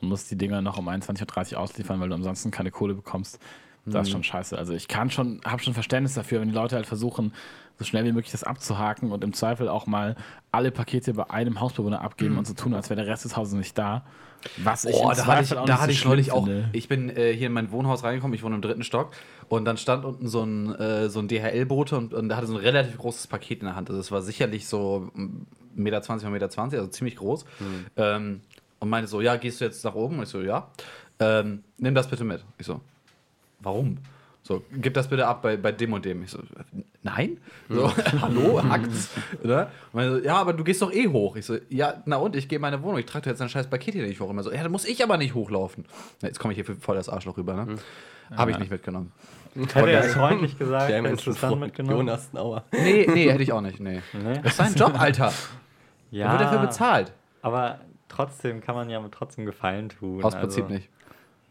und 0.00 0.08
musst 0.08 0.30
die 0.30 0.36
Dinger 0.36 0.62
noch 0.62 0.78
um 0.78 0.88
21.30 0.88 1.52
Uhr 1.52 1.60
ausliefern, 1.60 2.00
weil 2.00 2.08
du 2.08 2.14
ansonsten 2.14 2.50
keine 2.50 2.70
Kohle 2.70 2.94
bekommst. 2.94 3.38
Das 3.84 4.06
ist 4.06 4.12
schon 4.12 4.22
scheiße. 4.22 4.56
Also 4.56 4.74
ich 4.74 4.86
kann 4.86 5.10
schon, 5.10 5.40
habe 5.44 5.60
schon 5.60 5.74
Verständnis 5.74 6.14
dafür, 6.14 6.40
wenn 6.40 6.48
die 6.48 6.54
Leute 6.54 6.76
halt 6.76 6.86
versuchen, 6.86 7.32
so 7.78 7.84
schnell 7.84 8.04
wie 8.04 8.12
möglich 8.12 8.30
das 8.30 8.44
abzuhaken 8.44 9.10
und 9.10 9.24
im 9.24 9.32
Zweifel 9.32 9.68
auch 9.68 9.86
mal 9.86 10.14
alle 10.52 10.70
Pakete 10.70 11.14
bei 11.14 11.28
einem 11.30 11.60
Hausbewohner 11.60 12.00
abgeben 12.00 12.38
und 12.38 12.46
so 12.46 12.54
tun, 12.54 12.74
als 12.74 12.90
wäre 12.90 13.02
der 13.02 13.10
Rest 13.10 13.24
des 13.24 13.36
Hauses 13.36 13.54
nicht 13.54 13.76
da. 13.76 14.04
Was 14.62 14.84
ich 14.84 14.94
Oh, 14.94 15.12
da 15.14 15.26
hatte 15.26 15.42
ich, 15.42 15.50
da 15.50 15.80
hatte 15.80 15.92
ich 15.92 16.04
neulich 16.04 16.32
auch. 16.32 16.48
Ich 16.72 16.88
bin 16.88 17.08
äh, 17.10 17.32
hier 17.32 17.48
in 17.48 17.52
mein 17.52 17.70
Wohnhaus 17.70 18.04
reingekommen, 18.04 18.34
ich 18.34 18.42
wohne 18.42 18.54
im 18.54 18.62
dritten 18.62 18.82
Stock 18.84 19.12
und 19.48 19.64
dann 19.64 19.76
stand 19.76 20.04
unten 20.04 20.28
so 20.28 20.42
ein, 20.42 20.74
äh, 20.74 21.08
so 21.08 21.20
ein 21.20 21.28
DHL-Bote 21.28 21.96
und, 21.96 22.14
und 22.14 22.28
der 22.28 22.36
hatte 22.36 22.46
so 22.46 22.54
ein 22.54 22.60
relativ 22.60 22.98
großes 22.98 23.26
Paket 23.26 23.60
in 23.60 23.66
der 23.66 23.76
Hand. 23.76 23.88
Also 23.90 24.00
es 24.00 24.10
war 24.10 24.22
sicherlich 24.22 24.66
so 24.66 25.10
1,20 25.16 25.28
Meter 25.76 26.00
mal 26.00 26.12
1,20 26.12 26.30
Meter, 26.30 26.78
also 26.78 26.86
ziemlich 26.88 27.16
groß. 27.16 27.44
Ähm, 27.96 28.40
und 28.78 28.88
meinte 28.88 29.08
so, 29.08 29.20
ja, 29.20 29.36
gehst 29.36 29.60
du 29.60 29.64
jetzt 29.64 29.84
nach 29.84 29.94
oben? 29.94 30.16
Und 30.16 30.24
ich 30.24 30.28
so, 30.28 30.40
ja. 30.40 30.68
Ähm, 31.20 31.62
nimm 31.78 31.94
das 31.94 32.08
bitte 32.08 32.24
mit. 32.24 32.44
Ich 32.58 32.66
so, 32.66 32.80
warum? 33.60 33.98
So, 34.42 34.64
gib 34.72 34.94
das 34.94 35.08
bitte 35.08 35.26
ab 35.28 35.42
bei, 35.42 35.56
bei 35.56 35.70
dem 35.70 35.92
und 35.92 36.04
dem. 36.04 36.24
Ich 36.24 36.30
so, 36.30 36.40
nein? 37.02 37.38
So, 37.68 37.90
hallo, 38.20 38.62
hackt's? 38.62 39.10
Ne? 39.42 39.68
Und 39.92 39.94
meine 39.94 40.10
so, 40.12 40.24
ja, 40.24 40.36
aber 40.36 40.52
du 40.52 40.64
gehst 40.64 40.82
doch 40.82 40.92
eh 40.92 41.08
hoch. 41.08 41.36
Ich 41.36 41.46
so, 41.46 41.56
ja, 41.68 42.02
na 42.06 42.16
und, 42.16 42.36
ich 42.36 42.48
gehe 42.48 42.56
in 42.56 42.62
meine 42.62 42.82
Wohnung, 42.82 42.98
ich 42.98 43.06
trage 43.06 43.28
jetzt 43.30 43.40
ein 43.42 43.48
scheiß 43.48 43.68
Paket 43.68 43.94
hier 43.94 44.06
nicht 44.06 44.20
hoch. 44.20 44.30
Immer 44.30 44.42
so, 44.42 44.52
ja, 44.52 44.62
dann 44.62 44.72
muss 44.72 44.84
ich 44.84 45.02
aber 45.02 45.16
nicht 45.16 45.34
hochlaufen. 45.34 45.84
Na, 46.20 46.28
jetzt 46.28 46.38
komme 46.38 46.54
ich 46.54 46.64
hier 46.64 46.76
voll 46.76 46.96
das 46.96 47.08
Arschloch 47.08 47.36
rüber, 47.36 47.54
ne? 47.54 47.76
Habe 48.36 48.50
ich 48.50 48.58
nicht 48.58 48.70
mitgenommen. 48.70 49.12
Hätte 49.54 49.90
er 49.90 50.04
es 50.04 50.14
freundlich 50.14 50.58
gesagt, 50.58 50.90
hättest 50.90 51.26
du 51.26 51.30
es 51.32 51.40
dann 51.40 51.58
mitgenommen? 51.58 51.98
Jonas 51.98 52.32
Nauer. 52.32 52.64
Nee, 52.72 53.06
nee, 53.12 53.30
hätte 53.30 53.42
ich 53.42 53.52
auch 53.52 53.60
nicht, 53.60 53.80
nee. 53.80 54.00
Nee? 54.12 54.40
Das 54.42 54.52
ist 54.52 54.56
sein 54.56 54.74
Job, 54.74 54.98
Alter. 54.98 55.32
Ja, 56.10 56.26
Er 56.26 56.32
wird 56.32 56.40
dafür 56.42 56.58
bezahlt. 56.60 57.12
aber 57.42 57.80
trotzdem 58.08 58.60
kann 58.60 58.74
man 58.74 58.88
ja 58.88 59.02
trotzdem 59.10 59.44
Gefallen 59.44 59.88
tun. 59.90 60.22
Aus 60.22 60.34
Prinzip 60.34 60.64
also, 60.64 60.74
nicht. 60.74 60.88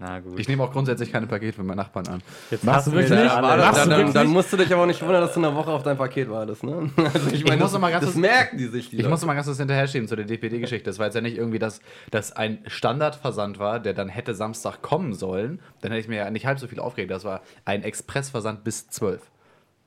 Na 0.03 0.19
gut. 0.19 0.39
Ich 0.39 0.47
nehme 0.47 0.63
auch 0.63 0.71
grundsätzlich 0.71 1.11
keine 1.11 1.27
Pakete 1.27 1.53
für 1.53 1.63
meinen 1.63 1.77
Nachbarn 1.77 2.07
an. 2.07 2.23
Jetzt 2.49 2.63
Machst 2.63 2.87
du 2.87 2.91
wir 2.91 3.01
wirklich? 3.07 3.19
Ja, 3.19 3.39
Machst 3.39 3.81
dann, 3.81 3.89
dann, 3.89 3.97
wirklich? 3.99 4.13
dann 4.15 4.27
musst 4.27 4.51
du 4.51 4.57
dich 4.57 4.73
aber 4.73 4.87
nicht 4.87 4.99
wundern, 5.03 5.21
dass 5.21 5.33
du 5.35 5.39
eine 5.39 5.55
Woche 5.55 5.69
auf 5.69 5.83
dein 5.83 5.95
Paket 5.95 6.27
wartest, 6.29 6.63
ne? 6.63 6.89
Also 7.13 7.29
ich, 7.31 7.43
meine, 7.43 7.57
muss 7.57 7.65
das, 7.67 7.73
noch 7.73 7.81
mal 7.81 7.91
ganz 7.91 8.05
das 8.05 8.13
kurz- 8.13 8.21
merken 8.21 8.57
die 8.57 8.65
sich, 8.65 8.89
die 8.89 8.95
Ich 8.95 9.01
Leute. 9.03 9.09
muss 9.11 9.21
noch 9.21 9.27
mal 9.27 9.35
ganz 9.35 9.45
kurz 9.45 9.59
hinterher 9.59 9.87
schieben 9.87 10.07
zu 10.07 10.15
der 10.15 10.25
DPD-Geschichte. 10.25 10.89
Das 10.89 10.97
war 10.97 11.05
jetzt 11.05 11.15
ja 11.15 11.21
nicht 11.21 11.37
irgendwie, 11.37 11.59
dass 11.59 11.81
das 12.09 12.31
ein 12.31 12.57
Standardversand 12.65 13.59
war, 13.59 13.79
der 13.79 13.93
dann 13.93 14.09
hätte 14.09 14.33
Samstag 14.33 14.81
kommen 14.81 15.13
sollen. 15.13 15.59
Dann 15.81 15.91
hätte 15.91 16.01
ich 16.01 16.07
mir 16.07 16.17
ja 16.17 16.31
nicht 16.31 16.47
halb 16.47 16.59
so 16.59 16.67
viel 16.67 16.79
aufgeregt. 16.79 17.11
Das 17.11 17.23
war 17.23 17.41
ein 17.65 17.83
Expressversand 17.83 18.63
bis 18.63 18.89
12. 18.89 19.21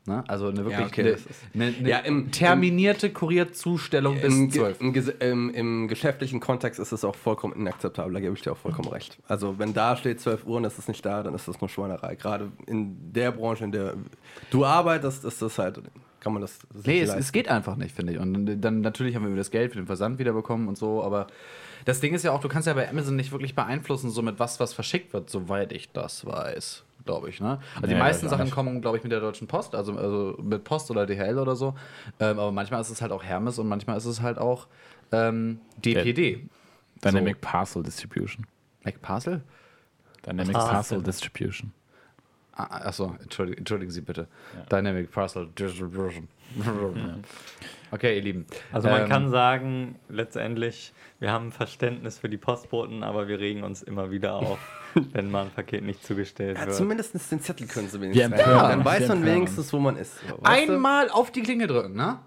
Ne? 0.06 0.22
Also 0.28 0.48
eine 0.48 0.58
wirklich 0.66 0.78
Ja, 0.78 0.86
okay, 0.86 1.16
eine, 1.54 1.64
eine, 1.68 1.76
eine 1.78 1.88
Ja, 1.88 1.98
im- 2.00 2.30
terminierte 2.30 3.10
Kurierzustellung 3.10 4.16
Im, 4.20 4.48
bis 4.48 4.54
ge- 4.54 4.74
12. 4.74 4.80
im, 4.80 4.94
im, 5.20 5.50
Im 5.54 5.88
geschäftlichen 5.88 6.40
Kontext 6.40 6.78
ist 6.78 6.92
es 6.92 7.04
auch 7.04 7.14
vollkommen 7.16 7.54
inakzeptabel, 7.54 8.12
da 8.12 8.20
gebe 8.20 8.34
ich 8.34 8.42
dir 8.42 8.52
auch 8.52 8.58
vollkommen 8.58 8.88
recht. 8.88 9.16
Also 9.28 9.58
wenn 9.58 9.72
da 9.72 9.96
steht 9.96 10.20
12 10.20 10.44
Uhr 10.46 10.58
und 10.58 10.64
es 10.66 10.78
ist 10.78 10.88
nicht 10.88 11.04
da, 11.06 11.22
dann 11.22 11.34
ist 11.34 11.48
das 11.48 11.58
nur 11.60 11.70
Schweinerei. 11.70 12.16
Gerade 12.16 12.52
in 12.66 13.12
der 13.14 13.32
Branche, 13.32 13.64
in 13.64 13.72
der 13.72 13.94
du 14.50 14.64
arbeitest, 14.66 15.24
ist 15.24 15.40
das 15.40 15.58
halt, 15.58 15.80
kann 16.20 16.34
man 16.34 16.42
das, 16.42 16.58
das 16.74 16.84
Nee, 16.84 17.00
es, 17.00 17.14
es 17.14 17.32
geht 17.32 17.48
einfach 17.48 17.76
nicht, 17.76 17.94
finde 17.96 18.12
ich. 18.12 18.18
Und 18.18 18.60
dann 18.60 18.82
natürlich 18.82 19.14
haben 19.16 19.26
wir 19.26 19.34
das 19.36 19.50
Geld 19.50 19.72
für 19.72 19.78
den 19.78 19.86
Versand 19.86 20.18
wiederbekommen 20.18 20.68
und 20.68 20.76
so, 20.76 21.02
aber 21.02 21.28
das 21.86 22.00
Ding 22.00 22.12
ist 22.14 22.24
ja 22.24 22.32
auch, 22.32 22.40
du 22.40 22.48
kannst 22.48 22.66
ja 22.66 22.74
bei 22.74 22.88
Amazon 22.88 23.16
nicht 23.16 23.32
wirklich 23.32 23.54
beeinflussen, 23.54 24.10
so 24.10 24.20
mit 24.20 24.38
was, 24.38 24.60
was 24.60 24.74
verschickt 24.74 25.14
wird, 25.14 25.30
soweit 25.30 25.72
ich 25.72 25.92
das 25.92 26.26
weiß, 26.26 26.82
glaube 27.04 27.28
ich. 27.28 27.40
Ne? 27.40 27.58
Also 27.76 27.86
die 27.86 27.94
Nee, 27.94 27.98
meisten 27.98 28.26
ich 28.26 28.28
auch 28.28 28.36
Sachen 28.36 28.44
nicht. 28.46 28.54
kommen, 28.54 28.80
glaube 28.80 28.96
ich, 28.96 29.02
mit 29.02 29.12
der 29.12 29.20
Deutschen 29.20 29.46
Post, 29.46 29.74
also, 29.74 29.96
also 29.96 30.38
mit 30.42 30.64
Post 30.64 30.90
oder 30.90 31.06
DHL 31.06 31.38
oder 31.38 31.56
so. 31.56 31.74
Ähm, 32.20 32.38
aber 32.38 32.52
manchmal 32.52 32.80
ist 32.80 32.90
es 32.90 33.02
halt 33.02 33.12
auch 33.12 33.22
Hermes 33.22 33.58
und 33.58 33.68
manchmal 33.68 33.96
ist 33.96 34.06
es 34.06 34.20
halt 34.22 34.38
auch 34.38 34.66
ähm, 35.12 35.60
DPD. 35.78 36.48
Dynamic 37.04 37.40
Parcel 37.40 37.82
Distribution. 37.82 38.46
McParcel? 38.84 39.42
Dynamic 40.26 40.52
Parcel. 40.54 40.70
Parcel 40.72 41.02
Distribution. 41.02 41.72
Ah, 42.56 42.86
achso, 42.86 43.16
entschuldigen, 43.20 43.58
entschuldigen 43.58 43.90
Sie 43.90 44.00
bitte. 44.00 44.28
Dynamic 44.70 45.10
Parcel 45.10 45.48
Distribution. 45.58 46.28
Okay, 47.94 48.16
ihr 48.16 48.22
Lieben. 48.22 48.44
Also 48.72 48.88
man 48.88 49.02
Ähm, 49.02 49.08
kann 49.08 49.30
sagen, 49.30 49.94
letztendlich, 50.08 50.92
wir 51.20 51.30
haben 51.30 51.52
Verständnis 51.52 52.18
für 52.18 52.28
die 52.28 52.36
Postboten, 52.36 53.04
aber 53.04 53.28
wir 53.28 53.38
regen 53.38 53.62
uns 53.62 53.84
immer 53.84 54.10
wieder 54.10 54.34
auf, 54.34 54.58
wenn 55.12 55.30
mal 55.30 55.44
ein 55.44 55.50
Paket 55.50 55.84
nicht 55.84 56.04
zugestellt 56.04 56.58
ja, 56.58 56.66
wird. 56.66 56.74
zumindest 56.74 57.14
den 57.30 57.40
Zettel 57.40 57.68
können 57.68 57.88
sie 57.88 58.00
wenigstens. 58.00 58.36
Ja, 58.40 58.68
dann 58.68 58.84
weiß 58.84 59.06
man 59.06 59.24
wenigstens, 59.24 59.72
wo 59.72 59.78
man 59.78 59.96
ist. 59.96 60.16
Weißt 60.40 60.68
du? 60.68 60.72
Einmal 60.74 61.08
auf 61.10 61.30
die 61.30 61.42
Klinge 61.42 61.68
drücken, 61.68 61.94
ne? 61.94 62.18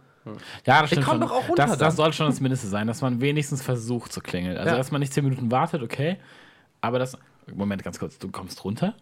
Ja, 0.65 0.82
das 0.82 0.89
stimmt 0.89 1.05
schon. 1.05 1.20
doch 1.22 1.32
auch 1.32 1.49
runter 1.49 1.68
Das, 1.68 1.78
das 1.78 1.95
soll 1.97 2.13
schon 2.13 2.28
das 2.28 2.39
Mindeste 2.39 2.68
sein, 2.68 2.88
dass 2.88 3.01
man 3.01 3.20
wenigstens 3.20 3.61
versucht 3.61 4.13
zu 4.13 4.22
klingeln. 4.22 4.57
Also, 4.57 4.70
Ja. 4.72 4.78
dass 4.78 4.91
man 4.91 5.01
nicht 5.01 5.13
10 5.13 5.26
Minuten 5.26 5.51
wartet, 5.51 5.82
okay. 5.84 6.18
Aber 6.80 6.97
das. 6.97 7.18
Moment, 7.53 7.84
ganz 7.84 7.99
kurz. 7.99 8.18
Du 8.20 8.30
kommst 8.30 8.63
runter? 8.63 8.93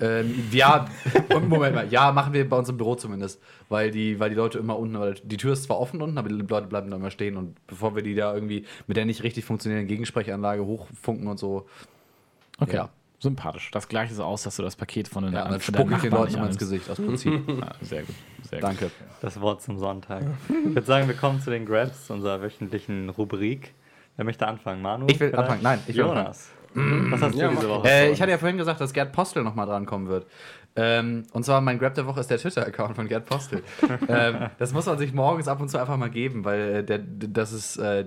Ähm, 0.00 0.48
ja, 0.50 0.86
und 1.34 1.48
Moment 1.48 1.74
mal. 1.74 1.88
Ja, 1.88 2.10
machen 2.12 2.32
wir 2.32 2.48
bei 2.48 2.58
uns 2.58 2.68
im 2.68 2.76
Büro 2.76 2.94
zumindest. 2.94 3.40
Weil 3.68 3.90
die, 3.90 4.18
weil 4.18 4.30
die 4.30 4.36
Leute 4.36 4.58
immer 4.58 4.78
unten, 4.78 4.98
weil 4.98 5.14
die 5.14 5.36
Tür 5.36 5.52
ist 5.52 5.64
zwar 5.64 5.78
offen 5.78 6.02
unten, 6.02 6.18
aber 6.18 6.28
die 6.28 6.34
Leute 6.34 6.66
bleiben 6.66 6.90
da 6.90 6.96
immer 6.96 7.10
stehen. 7.10 7.36
Und 7.36 7.56
bevor 7.66 7.94
wir 7.94 8.02
die 8.02 8.14
da 8.14 8.34
irgendwie 8.34 8.66
mit 8.86 8.96
der 8.96 9.04
nicht 9.04 9.22
richtig 9.22 9.44
funktionierenden 9.44 9.88
Gegensprechanlage 9.88 10.64
hochfunken 10.64 11.28
und 11.28 11.38
so. 11.38 11.66
Okay. 12.58 12.76
Ja. 12.76 12.90
Sympathisch. 13.20 13.70
Das 13.70 13.88
gleiche 13.88 14.12
so 14.12 14.22
aus, 14.22 14.42
dass 14.42 14.56
du 14.56 14.62
das 14.62 14.76
Paket 14.76 15.08
von 15.08 15.24
den 15.24 15.32
Ja, 15.32 15.44
und 15.44 15.52
dann 15.52 15.60
spucke 15.60 15.94
ich 15.94 16.02
den 16.02 16.10
Leuten 16.10 16.34
immer 16.34 16.46
ins 16.46 16.58
Gesicht 16.58 16.90
aus 16.90 16.96
Prinzip. 16.98 17.32
Ah, 17.62 17.74
sehr 17.80 18.02
gut. 18.02 18.14
Sehr 18.42 18.60
gut. 18.60 18.68
Danke. 18.68 18.90
Das 19.22 19.40
Wort 19.40 19.62
zum 19.62 19.78
Sonntag. 19.78 20.24
Ich 20.48 20.74
würde 20.74 20.86
sagen, 20.86 21.08
wir 21.08 21.14
kommen 21.14 21.40
zu 21.40 21.50
den 21.50 21.64
Grabs, 21.64 22.10
unserer 22.10 22.42
wöchentlichen 22.42 23.08
Rubrik. 23.08 23.72
Wer 24.16 24.26
möchte 24.26 24.46
anfangen? 24.46 24.82
Manu? 24.82 25.06
Ich 25.08 25.18
will 25.18 25.30
vielleicht? 25.30 25.38
anfangen. 25.38 25.62
Nein, 25.62 25.78
ich 25.86 25.96
will 25.96 26.04
Jonas. 26.04 26.50
Was 26.74 27.22
hast 27.22 27.34
du 27.34 27.38
Ja, 27.38 27.48
diese 27.48 27.66
mach. 27.66 27.76
Woche? 27.78 27.88
Äh, 27.88 28.10
ich 28.10 28.20
hatte 28.20 28.30
ja 28.30 28.38
vorhin 28.38 28.58
gesagt, 28.58 28.80
dass 28.80 28.92
Gerd 28.92 29.12
Postel 29.12 29.42
nochmal 29.42 29.66
drankommen 29.66 30.08
wird. 30.08 30.26
Ähm, 30.76 31.22
und 31.32 31.44
zwar 31.44 31.60
mein 31.60 31.78
Grab 31.78 31.94
der 31.94 32.06
Woche 32.06 32.18
ist 32.18 32.30
der 32.30 32.38
Twitter-Account 32.38 32.96
von 32.96 33.06
Gerd 33.06 33.26
Postel. 33.26 33.62
ähm, 34.08 34.48
das 34.58 34.72
muss 34.72 34.86
man 34.86 34.98
sich 34.98 35.12
morgens 35.14 35.46
ab 35.46 35.60
und 35.60 35.68
zu 35.68 35.78
einfach 35.78 35.96
mal 35.96 36.10
geben, 36.10 36.44
weil 36.44 36.76
äh, 36.76 36.84
der, 36.84 36.98
das 36.98 37.52
ist 37.52 37.76
äh, 37.76 38.06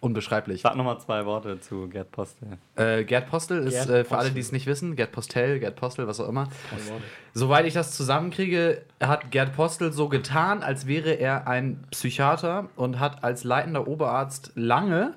unbeschreiblich. 0.00 0.62
Sag 0.62 0.76
nochmal 0.76 1.00
zwei 1.00 1.26
Worte 1.26 1.58
zu 1.60 1.88
Gerd 1.88 2.12
Postel. 2.12 2.58
Äh, 2.76 3.02
Gerd 3.02 3.28
Postel 3.28 3.66
ist, 3.66 3.72
Gerd 3.72 3.90
äh, 3.90 4.04
für 4.04 4.16
alle, 4.16 4.30
die 4.30 4.38
es 4.38 4.52
nicht 4.52 4.66
wissen, 4.66 4.94
Gerd 4.94 5.10
Postel, 5.10 5.58
Gerd 5.58 5.74
Postel, 5.74 6.06
was 6.06 6.20
auch 6.20 6.28
immer. 6.28 6.48
Soweit 7.34 7.66
ich 7.66 7.74
das 7.74 7.96
zusammenkriege, 7.96 8.82
hat 9.02 9.32
Gerd 9.32 9.56
Postel 9.56 9.92
so 9.92 10.08
getan, 10.08 10.62
als 10.62 10.86
wäre 10.86 11.10
er 11.10 11.48
ein 11.48 11.82
Psychiater 11.90 12.68
und 12.76 13.00
hat 13.00 13.24
als 13.24 13.42
leitender 13.42 13.88
Oberarzt 13.88 14.52
lange, 14.54 15.14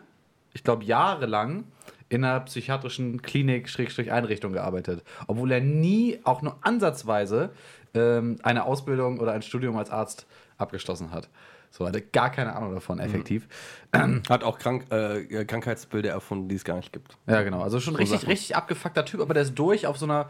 ich 0.53 0.63
glaube 0.63 0.83
jahrelang, 0.83 1.65
in 2.09 2.23
einer 2.23 2.39
psychiatrischen 2.41 3.21
Klinik, 3.21 3.69
Schrägstrich 3.69 4.11
Einrichtung 4.11 4.53
gearbeitet. 4.53 5.03
Obwohl 5.27 5.51
er 5.51 5.61
nie 5.61 6.19
auch 6.23 6.41
nur 6.41 6.57
ansatzweise 6.61 7.51
ähm, 7.93 8.37
eine 8.43 8.65
Ausbildung 8.65 9.19
oder 9.19 9.33
ein 9.33 9.41
Studium 9.41 9.77
als 9.77 9.89
Arzt 9.89 10.27
abgeschlossen 10.57 11.11
hat. 11.11 11.29
So, 11.71 11.85
hatte 11.85 12.01
gar 12.01 12.31
keine 12.31 12.55
Ahnung 12.55 12.73
davon, 12.73 12.99
effektiv. 12.99 13.49
Hat 14.29 14.45
auch 14.45 14.59
Krank 14.59 14.89
äh, 14.91 15.43
Krankheitsbilder 15.43 16.09
erfunden, 16.09 16.47
die 16.47 16.55
es 16.55 16.63
gar 16.63 16.77
nicht 16.77 16.93
gibt. 16.93 17.17
Ja, 17.27 17.43
genau. 17.43 17.61
Also 17.61 17.81
schon 17.81 17.97
richtig, 17.97 18.21
Sachen. 18.21 18.29
richtig 18.29 18.55
abgefuckter 18.55 19.03
Typ, 19.03 19.19
aber 19.19 19.33
der 19.33 19.43
ist 19.43 19.55
durch 19.55 19.85
auf 19.85 19.97
so 19.97 20.05
einer 20.05 20.29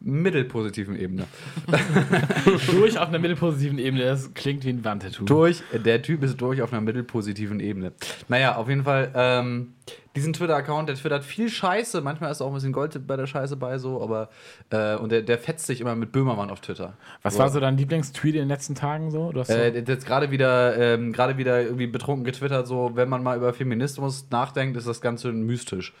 mittelpositiven 0.00 0.96
Ebene. 0.98 1.24
Durch 2.70 2.98
auf 2.98 3.08
einer 3.08 3.18
mittelpositiven 3.18 3.78
Ebene, 3.78 4.04
das 4.04 4.34
klingt 4.34 4.64
wie 4.64 4.70
ein 4.70 4.84
Wandtattoo. 4.84 5.24
Durch, 5.24 5.62
der 5.72 6.02
Typ 6.02 6.22
ist 6.22 6.40
durch 6.40 6.62
auf 6.62 6.72
einer 6.72 6.80
mittelpositiven 6.82 7.60
Ebene. 7.60 7.92
Naja, 8.28 8.56
auf 8.56 8.68
jeden 8.68 8.84
Fall, 8.84 9.10
ähm, 9.14 9.74
diesen 10.14 10.32
Twitter-Account, 10.32 10.88
der 10.88 10.96
twittert 10.96 11.24
viel 11.24 11.48
Scheiße. 11.48 12.00
Manchmal 12.02 12.30
ist 12.30 12.42
auch 12.42 12.48
ein 12.48 12.54
bisschen 12.54 12.72
Gold 12.72 13.06
bei 13.06 13.16
der 13.16 13.26
Scheiße 13.26 13.56
bei 13.56 13.78
so, 13.78 14.02
aber 14.02 14.28
äh, 14.70 14.96
und 14.96 15.10
der, 15.10 15.22
der 15.22 15.38
fetzt 15.38 15.66
sich 15.66 15.80
immer 15.80 15.94
mit 15.94 16.12
Böhmermann 16.12 16.50
auf 16.50 16.60
Twitter. 16.60 16.94
Was 17.22 17.38
war 17.38 17.48
so 17.48 17.60
dein 17.60 17.76
Lieblingstweet 17.78 18.34
in 18.34 18.42
den 18.42 18.48
letzten 18.48 18.74
Tagen 18.74 19.10
so? 19.10 19.32
Du 19.32 19.40
hast 19.40 19.48
so 19.48 19.54
Äh, 19.54 19.78
jetzt 19.78 20.06
gerade 20.06 20.30
wieder, 20.30 20.76
ähm, 20.76 21.12
gerade 21.12 21.38
wieder 21.38 21.62
irgendwie 21.62 21.86
betrunken 21.86 22.24
getwittert, 22.24 22.66
so, 22.66 22.92
wenn 22.94 23.08
man 23.08 23.22
mal 23.22 23.36
über 23.36 23.52
Feminismus 23.54 24.26
nachdenkt, 24.30 24.76
ist 24.76 24.86
das 24.86 25.00
Ganze 25.00 25.32
mystisch. 25.32 25.94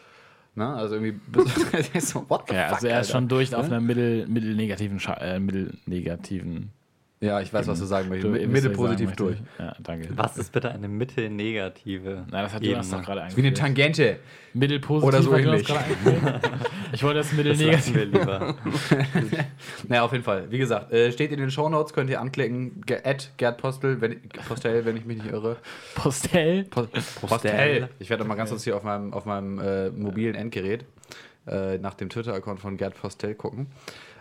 Ne? 0.54 0.68
Also 0.68 0.96
irgendwie, 0.96 1.20
so, 2.00 2.24
what 2.28 2.48
the 2.48 2.54
ja, 2.54 2.68
fuck, 2.68 2.74
also 2.76 2.86
er 2.86 3.00
ist 3.00 3.06
Alter? 3.08 3.18
schon 3.18 3.28
durch 3.28 3.54
auf 3.54 3.68
Ne? 3.68 3.76
einer 3.76 3.80
mittel, 3.80 4.26
mittelnegativen, 4.28 4.98
Scha- 4.98 5.18
äh, 5.20 5.38
mittelnegativen. 5.40 6.70
Ja, 7.22 7.40
ich 7.40 7.54
weiß, 7.54 7.68
was 7.68 7.78
du 7.78 7.84
sagen 7.84 8.08
möchtest. 8.08 8.34
Du- 8.34 8.36
ihr 8.38 8.52
wisst, 8.52 8.64
Mitte 8.64 8.64
was 8.64 8.72
ich 8.72 8.76
sagen 8.76 8.86
positiv 8.88 9.06
möchte. 9.06 9.22
durch. 9.24 9.38
Ja, 9.58 9.76
danke. 9.80 10.08
Was 10.16 10.36
ist 10.38 10.52
bitte 10.52 10.70
eine 10.72 10.88
mittelnegative? 10.88 12.26
Na, 12.30 12.42
das 12.42 12.52
hat? 12.54 12.62
Jonas 12.64 12.90
doch 12.90 13.00
gerade 13.02 13.20
Wie 13.20 13.22
eine 13.22 13.26
eingeführt. 13.48 13.56
Tangente. 13.58 14.18
Mittelpositiv 14.54 15.08
Oder 15.08 15.22
so 15.22 15.34
ähnlich. 15.36 15.70
eingeführt. 15.70 16.40
Ich 16.92 17.02
wollte 17.04 17.18
das 17.20 17.28
Das 17.30 17.36
lassen 17.38 17.48
mittelnegativ. 17.48 17.94
wir 17.94 18.04
lieber. 18.06 18.54
Naja, 19.88 20.02
auf 20.02 20.12
jeden 20.12 20.24
Fall. 20.24 20.50
Wie 20.50 20.58
gesagt, 20.58 20.92
äh, 20.92 21.10
steht 21.12 21.32
in 21.32 21.38
den 21.38 21.50
Shownotes, 21.50 21.92
könnt 21.92 22.10
ihr 22.10 22.20
anklicken. 22.20 22.82
At 23.04 23.30
Gerd 23.36 23.58
Postel, 23.58 24.00
wenn, 24.00 24.20
Postel, 24.48 24.84
wenn 24.84 24.96
ich 24.96 25.04
mich 25.04 25.18
nicht 25.22 25.32
irre. 25.32 25.56
Postell. 25.94 26.64
Po 26.64 26.86
Postel. 27.20 27.88
Ich 27.98 28.10
werde 28.10 28.24
mal 28.24 28.34
ganz 28.34 28.50
kurz 28.50 28.64
hier 28.64 28.76
auf 28.76 28.82
meinem, 28.82 29.12
auf 29.12 29.24
meinem 29.26 29.58
äh, 29.58 29.90
mobilen 29.90 30.34
Endgerät 30.34 30.84
äh, 31.46 31.78
nach 31.78 31.94
dem 31.94 32.08
Twitter-Account 32.10 32.60
von 32.60 32.76
Gerd 32.76 32.94
Postel 33.00 33.34
gucken. 33.34 33.68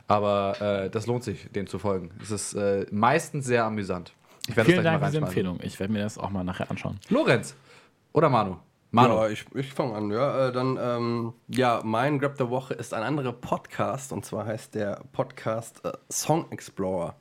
Aber 0.08 0.62
äh, 0.62 0.90
das 0.90 1.08
lohnt 1.08 1.24
sich, 1.24 1.52
dem 1.52 1.68
zu 1.68 1.80
folgen. 1.80 2.12
Es 2.22 2.32
ist 2.32 2.54
äh, 2.54 2.86
meistens 2.92 3.46
sehr 3.46 3.66
amüsant. 3.66 4.14
Ich 4.48 4.56
werde 4.56 4.72
Vielen 4.72 4.84
das 4.84 4.94
Dank 4.94 5.04
für 5.04 5.12
diese. 5.12 5.26
Empfehlung. 5.26 5.60
Ich 5.62 5.80
werde 5.80 5.94
mir 5.94 6.04
das 6.04 6.18
auch 6.18 6.30
mal 6.30 6.44
nachher 6.44 6.70
anschauen. 6.70 7.00
Lorenz. 7.10 7.56
Oder 8.14 8.30
Manu? 8.30 8.58
Manu. 8.94 9.16
Ja, 9.16 9.30
ich, 9.30 9.46
ich 9.56 9.74
fange 9.74 9.96
an, 9.96 10.12
ja. 10.12 10.48
Äh, 10.48 10.52
dann, 10.52 10.78
ähm, 10.82 11.34
ja, 11.48 11.82
mein 11.84 12.20
Grab 12.20 12.36
der 12.36 12.50
Woche 12.50 12.74
ist 12.74 12.94
ein 12.94 13.04
anderer 13.04 13.32
Podcast 13.32 14.12
und 14.12 14.26
zwar 14.26 14.46
heißt 14.46 14.76
der 14.76 15.02
Podcast 15.14 15.86
äh, 15.86 15.94
Song 16.12 16.52
Explorer. 16.52 17.16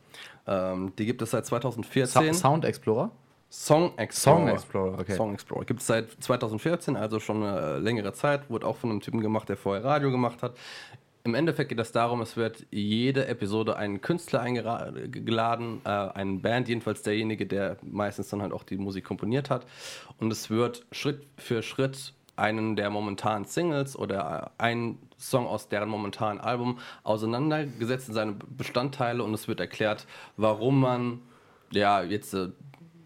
Ähm, 0.49 0.93
die 0.99 1.07
gibt 1.07 1.23
es 1.23 1.31
seit 1.31 1.47
Sa 1.47 1.51
2014. 1.51 2.35
Sound 2.35 2.65
Explorer? 2.65 3.13
Song 3.51 3.99
Explorer. 3.99 4.37
Song 4.39 4.49
Explorer, 4.49 4.99
okay. 4.99 5.15
Song 5.15 5.33
Explorer. 5.35 5.65
Gibt 5.65 5.81
es 5.81 5.87
seit 5.87 6.11
2014, 6.23 6.97
also 6.97 7.21
schon 7.21 7.43
eine 7.45 7.79
längere 7.79 8.13
Zeit. 8.13 8.49
Wurde 8.49 8.67
auch 8.67 8.77
von 8.77 8.91
einem 8.91 9.01
Typen 9.01 9.21
gemacht, 9.21 9.49
der 9.49 9.57
vorher 9.57 9.85
Radio 9.85 10.11
gemacht 10.11 10.43
hat. 10.43 10.57
Im 11.23 11.35
Endeffekt 11.35 11.69
geht 11.69 11.79
es 11.79 11.93
darum, 11.93 12.23
es 12.23 12.37
wird 12.37 12.67
jede 12.71 13.27
Episode 13.27 13.77
ein 13.77 14.01
Künstler 14.01 14.41
eingeladen, 14.41 15.83
äh, 15.85 15.89
eine 15.89 16.39
Band, 16.39 16.69
jedenfalls 16.69 17.03
derjenige, 17.03 17.47
der 17.47 17.77
meistens 17.83 18.31
dann 18.31 18.41
halt 18.41 18.53
auch 18.53 18.65
die 18.65 18.79
Musik 18.79 19.05
komponiert 19.05 19.51
hat. 19.51 19.67
Und 20.19 20.33
es 20.33 20.49
wird 20.49 20.87
Schritt 20.93 21.27
für 21.37 21.63
Schritt 21.63 22.15
einen 22.37 22.75
der 22.75 22.89
momentanen 22.89 23.45
Singles 23.45 23.97
oder 23.97 24.53
einen 24.57 24.99
Song 25.19 25.47
aus 25.47 25.69
deren 25.69 25.91
momentanen 25.91 26.41
Album 26.41 26.79
auseinandergesetzt 27.03 28.09
in 28.09 28.15
seine 28.15 28.33
Bestandteile 28.33 29.23
und 29.23 29.35
es 29.35 29.47
wird 29.47 29.61
erklärt, 29.61 30.07
warum 30.39 30.81
man 30.81 31.21
ja 31.71 32.03
jetzt 32.03 32.33
äh, 32.33 32.49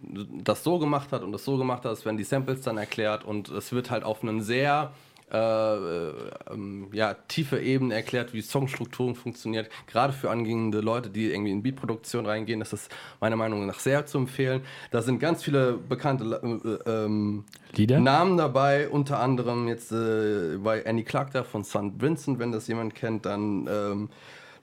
das 0.00 0.62
so 0.62 0.78
gemacht 0.78 1.10
hat 1.12 1.22
und 1.22 1.32
das 1.32 1.44
so 1.44 1.56
gemacht 1.56 1.84
hat. 1.84 1.92
Es 1.92 2.04
werden 2.04 2.16
die 2.16 2.24
Samples 2.24 2.60
dann 2.60 2.78
erklärt 2.78 3.24
und 3.24 3.48
es 3.48 3.72
wird 3.72 3.90
halt 3.90 4.04
auf 4.04 4.22
einen 4.22 4.40
sehr 4.40 4.92
äh, 5.34 5.36
äh, 5.36 6.12
ähm, 6.52 6.88
ja, 6.92 7.14
tiefe 7.26 7.58
Ebene 7.58 7.94
erklärt, 7.94 8.32
wie 8.32 8.40
Songstrukturen 8.40 9.16
funktioniert. 9.16 9.68
Gerade 9.88 10.12
für 10.12 10.30
angehende 10.30 10.80
Leute, 10.80 11.10
die 11.10 11.32
irgendwie 11.32 11.50
in 11.50 11.60
Beatproduktion 11.60 12.24
reingehen, 12.24 12.60
ist 12.60 12.72
das 12.72 12.88
meiner 13.20 13.34
Meinung 13.34 13.66
nach 13.66 13.80
sehr 13.80 14.06
zu 14.06 14.18
empfehlen. 14.18 14.60
Da 14.92 15.02
sind 15.02 15.18
ganz 15.18 15.42
viele 15.42 15.72
bekannte 15.72 16.24
äh, 16.86 16.90
ähm? 16.90 17.44
Namen 17.76 18.36
dabei, 18.36 18.88
unter 18.88 19.18
anderem 19.18 19.66
jetzt 19.66 19.90
äh, 19.90 20.56
bei 20.58 20.86
Annie 20.86 21.02
Clark 21.02 21.32
da 21.32 21.42
von 21.42 21.64
St. 21.64 22.00
Vincent, 22.00 22.38
wenn 22.38 22.52
das 22.52 22.68
jemand 22.68 22.94
kennt, 22.94 23.26
dann 23.26 23.68
ähm, 23.68 24.08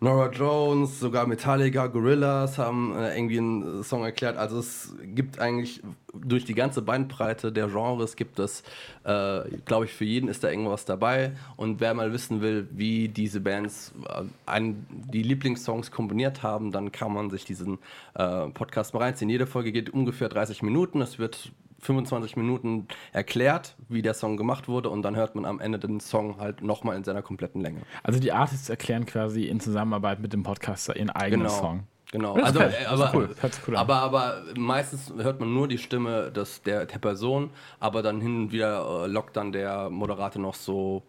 Nora 0.03 0.31
Jones, 0.31 0.99
sogar 0.99 1.27
Metallica, 1.27 1.85
Gorillaz 1.85 2.57
haben 2.57 2.95
äh, 2.97 3.15
irgendwie 3.15 3.37
einen 3.37 3.83
Song 3.83 4.03
erklärt. 4.03 4.35
Also 4.35 4.57
es 4.57 4.95
gibt 5.03 5.37
eigentlich 5.37 5.83
durch 6.11 6.43
die 6.43 6.55
ganze 6.55 6.81
Bandbreite 6.81 7.51
der 7.51 7.67
Genres 7.67 8.15
gibt 8.15 8.39
es, 8.39 8.63
äh, 9.03 9.41
glaube 9.63 9.85
ich, 9.85 9.93
für 9.93 10.05
jeden 10.05 10.27
ist 10.27 10.43
da 10.43 10.49
irgendwas 10.49 10.85
dabei. 10.85 11.33
Und 11.55 11.81
wer 11.81 11.93
mal 11.93 12.11
wissen 12.13 12.41
will, 12.41 12.67
wie 12.71 13.09
diese 13.09 13.41
Bands 13.41 13.93
äh, 14.09 14.23
ein, 14.47 14.87
die 14.89 15.21
Lieblingssongs 15.21 15.91
komponiert 15.91 16.41
haben, 16.41 16.71
dann 16.71 16.91
kann 16.91 17.13
man 17.13 17.29
sich 17.29 17.45
diesen 17.45 17.77
äh, 18.15 18.47
Podcast 18.47 18.95
mal 18.95 19.01
reinziehen. 19.01 19.29
Jede 19.29 19.45
Folge 19.45 19.71
geht 19.71 19.91
ungefähr 19.91 20.29
30 20.29 20.63
Minuten. 20.63 20.99
Es 21.01 21.19
wird 21.19 21.51
25 21.81 22.37
Minuten 22.37 22.87
erklärt, 23.11 23.75
wie 23.89 24.01
der 24.01 24.13
Song 24.13 24.37
gemacht 24.37 24.67
wurde 24.67 24.89
und 24.89 25.01
dann 25.01 25.15
hört 25.15 25.35
man 25.35 25.45
am 25.45 25.59
Ende 25.59 25.79
den 25.79 25.99
Song 25.99 26.37
halt 26.39 26.61
nochmal 26.61 26.95
in 26.95 27.03
seiner 27.03 27.21
kompletten 27.21 27.61
Länge. 27.61 27.81
Also 28.03 28.19
die 28.19 28.31
Artists 28.31 28.69
erklären 28.69 29.05
quasi 29.05 29.45
in 29.45 29.59
Zusammenarbeit 29.59 30.19
mit 30.19 30.33
dem 30.33 30.43
Podcaster 30.43 30.95
ihren 30.95 31.09
eigenen 31.09 31.47
Genau. 31.47 31.59
Song. 31.59 31.83
Genau. 32.11 32.33
Also, 32.33 32.59
geil. 32.59 32.75
äh, 32.81 32.85
aber, 32.85 33.11
cool. 33.13 33.35
Cool 33.67 33.75
aber, 33.77 33.95
aber 33.95 34.43
meistens 34.57 35.13
hört 35.17 35.39
man 35.39 35.53
nur 35.53 35.67
die 35.67 35.77
Stimme 35.77 36.29
des, 36.31 36.61
der, 36.61 36.85
der 36.85 36.99
Person, 36.99 37.51
aber 37.79 38.01
dann 38.01 38.19
hin 38.19 38.35
und 38.43 38.51
wieder 38.51 39.05
äh, 39.05 39.07
lockt 39.07 39.37
dann 39.37 39.51
der 39.53 39.89
Moderator 39.89 40.41
noch 40.41 40.55
so 40.55 41.03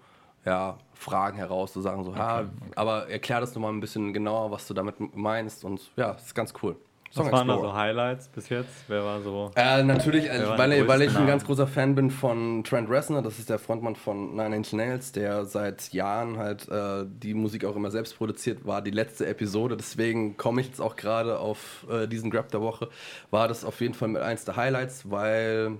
ja, 0.45 0.79
Fragen 0.95 1.37
heraus, 1.37 1.73
zu 1.73 1.81
sagen 1.81 2.05
so, 2.05 2.15
ja, 2.15 2.45
aber 2.77 3.09
erklär 3.09 3.41
das 3.41 3.55
nochmal 3.55 3.73
ein 3.73 3.81
bisschen 3.81 4.13
genauer, 4.13 4.51
was 4.53 4.67
du 4.69 4.75
damit 4.75 4.95
meinst 5.17 5.65
und 5.65 5.91
ja, 5.97 6.13
ist 6.13 6.35
ganz 6.35 6.53
cool. 6.63 6.77
Song 7.15 7.27
Was 7.27 7.33
waren 7.33 7.49
da 7.49 7.59
so 7.59 7.75
Highlights 7.75 8.29
bis 8.29 8.49
jetzt? 8.49 8.85
Wer 8.89 9.05
war 9.05 9.21
so. 9.21 9.51
Äh, 9.55 9.83
natürlich, 9.83 10.31
äh, 10.31 10.49
war 10.49 10.57
weil, 10.57 10.89
weil 10.89 11.03
ich 11.03 11.15
ein 11.15 11.27
ganz 11.27 11.45
großer 11.45 11.67
Fan 11.67 11.95
bin 11.95 12.11
von 12.11 12.65
Trent 12.65 12.89
Reznor, 12.89 13.21
das 13.21 13.39
ist 13.39 13.51
der 13.51 13.59
Frontmann 13.59 13.97
von 13.97 14.35
Nine 14.35 14.57
Inch 14.57 14.73
Nails, 14.73 15.13
der 15.13 15.45
seit 15.45 15.93
Jahren 15.93 16.39
halt 16.39 16.69
äh, 16.71 17.05
die 17.07 17.35
Musik 17.35 17.67
auch 17.67 17.77
immer 17.77 17.91
selbst 17.91 18.17
produziert, 18.17 18.65
war 18.65 18.81
die 18.81 18.93
letzte 18.93 19.27
Episode, 19.27 19.77
deswegen 19.77 20.39
komme 20.39 20.63
ich 20.63 20.69
jetzt 20.69 20.81
auch 20.81 20.97
gerade 20.97 21.39
auf 21.39 21.87
äh, 21.91 22.09
diesen 22.09 22.31
Grab 22.31 22.51
der 22.51 22.63
Woche, 22.63 22.89
war 23.31 23.47
das 23.47 23.63
auf 23.67 23.83
jeden 23.83 23.93
Fall 23.93 24.09
mit 24.09 24.23
eins 24.23 24.47
der 24.47 24.57
Highlights, 24.57 25.11
weil 25.11 25.77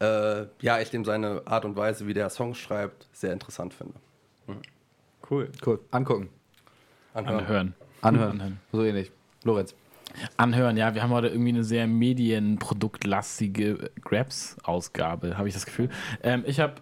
äh, 0.00 0.44
ja, 0.60 0.80
ich 0.80 0.90
dem 0.90 1.06
seine 1.06 1.42
Art 1.46 1.64
und 1.64 1.76
Weise, 1.76 2.06
wie 2.06 2.14
der 2.14 2.28
Songs 2.28 2.58
schreibt, 2.58 3.06
sehr 3.12 3.32
interessant 3.32 3.72
finde. 3.72 3.94
Cool. 5.30 5.50
Cool. 5.64 5.80
Angucken. 5.90 6.28
Anhören. 7.14 7.40
Anhören. 7.40 7.74
Anhören. 8.02 8.30
Anhören. 8.32 8.60
So 8.70 8.84
ähnlich. 8.84 9.10
Lorenz. 9.44 9.74
Anhören, 10.36 10.76
ja, 10.76 10.94
wir 10.94 11.02
haben 11.02 11.10
heute 11.10 11.28
irgendwie 11.28 11.50
eine 11.50 11.64
sehr 11.64 11.86
medienproduktlastige 11.86 13.90
Grabs-Ausgabe, 14.02 15.38
habe 15.38 15.48
ich 15.48 15.54
das 15.54 15.66
Gefühl. 15.66 15.88
Ähm, 16.22 16.44
ich 16.46 16.60
habe 16.60 16.74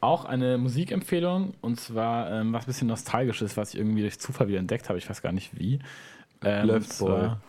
auch 0.00 0.24
eine 0.24 0.58
Musikempfehlung 0.58 1.54
und 1.60 1.80
zwar 1.80 2.30
ähm, 2.30 2.52
was 2.52 2.64
ein 2.64 2.66
bisschen 2.66 2.88
nostalgisches, 2.88 3.56
was 3.56 3.74
ich 3.74 3.80
irgendwie 3.80 4.02
durch 4.02 4.18
Zufall 4.18 4.48
wieder 4.48 4.58
entdeckt 4.58 4.88
habe. 4.88 4.98
Ich 4.98 5.08
weiß 5.08 5.22
gar 5.22 5.32
nicht 5.32 5.58
wie. 5.58 5.78
Ähm, 6.42 6.66
Left 6.66 6.92
zwar- 6.92 7.40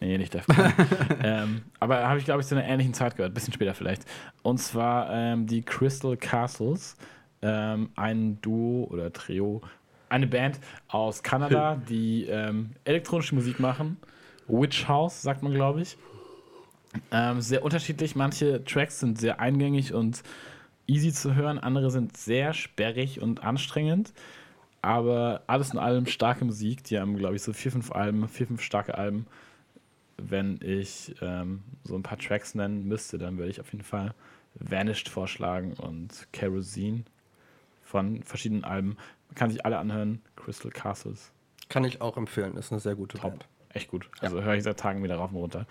Nee, 0.00 0.18
nicht 0.18 0.34
Left 0.34 0.48
Boy. 0.48 0.56
ähm, 1.22 1.62
aber 1.78 2.08
habe 2.08 2.18
ich, 2.18 2.24
glaube 2.24 2.40
ich, 2.40 2.46
zu 2.48 2.56
einer 2.56 2.66
ähnlichen 2.66 2.92
Zeit 2.92 3.14
gehört, 3.14 3.34
bisschen 3.34 3.52
später 3.52 3.72
vielleicht. 3.72 4.04
Und 4.42 4.58
zwar 4.58 5.08
ähm, 5.12 5.46
die 5.46 5.62
Crystal 5.62 6.16
Castles, 6.16 6.96
ähm, 7.40 7.90
ein 7.94 8.40
Duo 8.40 8.88
oder 8.90 9.12
Trio, 9.12 9.62
eine 10.08 10.26
Band 10.26 10.58
aus 10.88 11.22
Kanada, 11.22 11.76
die 11.88 12.24
ähm, 12.24 12.70
elektronische 12.84 13.36
Musik 13.36 13.60
machen. 13.60 13.96
Witch 14.52 14.86
House, 14.86 15.22
sagt 15.22 15.42
man, 15.42 15.52
glaube 15.52 15.82
ich. 15.82 15.96
Ähm, 17.10 17.40
sehr 17.40 17.64
unterschiedlich. 17.64 18.14
Manche 18.14 18.64
Tracks 18.64 19.00
sind 19.00 19.18
sehr 19.18 19.40
eingängig 19.40 19.94
und 19.94 20.22
easy 20.86 21.12
zu 21.12 21.34
hören, 21.34 21.58
andere 21.58 21.90
sind 21.90 22.16
sehr 22.16 22.52
sperrig 22.52 23.20
und 23.20 23.42
anstrengend. 23.42 24.12
Aber 24.82 25.42
alles 25.46 25.72
in 25.72 25.78
allem 25.78 26.06
starke 26.06 26.44
Musik. 26.44 26.84
Die 26.84 26.98
haben, 26.98 27.16
glaube 27.16 27.36
ich, 27.36 27.42
so 27.42 27.52
vier, 27.52 27.72
fünf 27.72 27.92
Alben, 27.92 28.28
vier, 28.28 28.46
fünf 28.46 28.62
starke 28.62 28.98
Alben. 28.98 29.26
Wenn 30.18 30.60
ich 30.60 31.14
ähm, 31.22 31.62
so 31.84 31.94
ein 31.94 32.02
paar 32.02 32.18
Tracks 32.18 32.54
nennen 32.54 32.86
müsste, 32.86 33.16
dann 33.16 33.38
würde 33.38 33.50
ich 33.50 33.60
auf 33.60 33.72
jeden 33.72 33.84
Fall 33.84 34.12
Vanished 34.54 35.08
vorschlagen 35.08 35.74
und 35.74 36.28
Kerosene 36.32 37.04
von 37.84 38.22
verschiedenen 38.22 38.64
Alben. 38.64 38.96
Man 39.28 39.34
kann 39.34 39.50
sich 39.50 39.64
alle 39.64 39.78
anhören. 39.78 40.20
Crystal 40.36 40.70
Castles, 40.70 41.30
Kann 41.68 41.84
ich 41.84 42.00
auch 42.00 42.16
empfehlen, 42.16 42.56
ist 42.56 42.72
eine 42.72 42.80
sehr 42.80 42.96
gute 42.96 43.18
top. 43.18 43.30
Band. 43.30 43.48
Echt 43.72 43.88
gut. 43.88 44.08
Also 44.20 44.42
höre 44.42 44.54
ich 44.54 44.62
seit 44.62 44.78
Tagen 44.78 45.02
wieder 45.02 45.16
rauf 45.16 45.30
und 45.32 45.38
runter. 45.38 45.66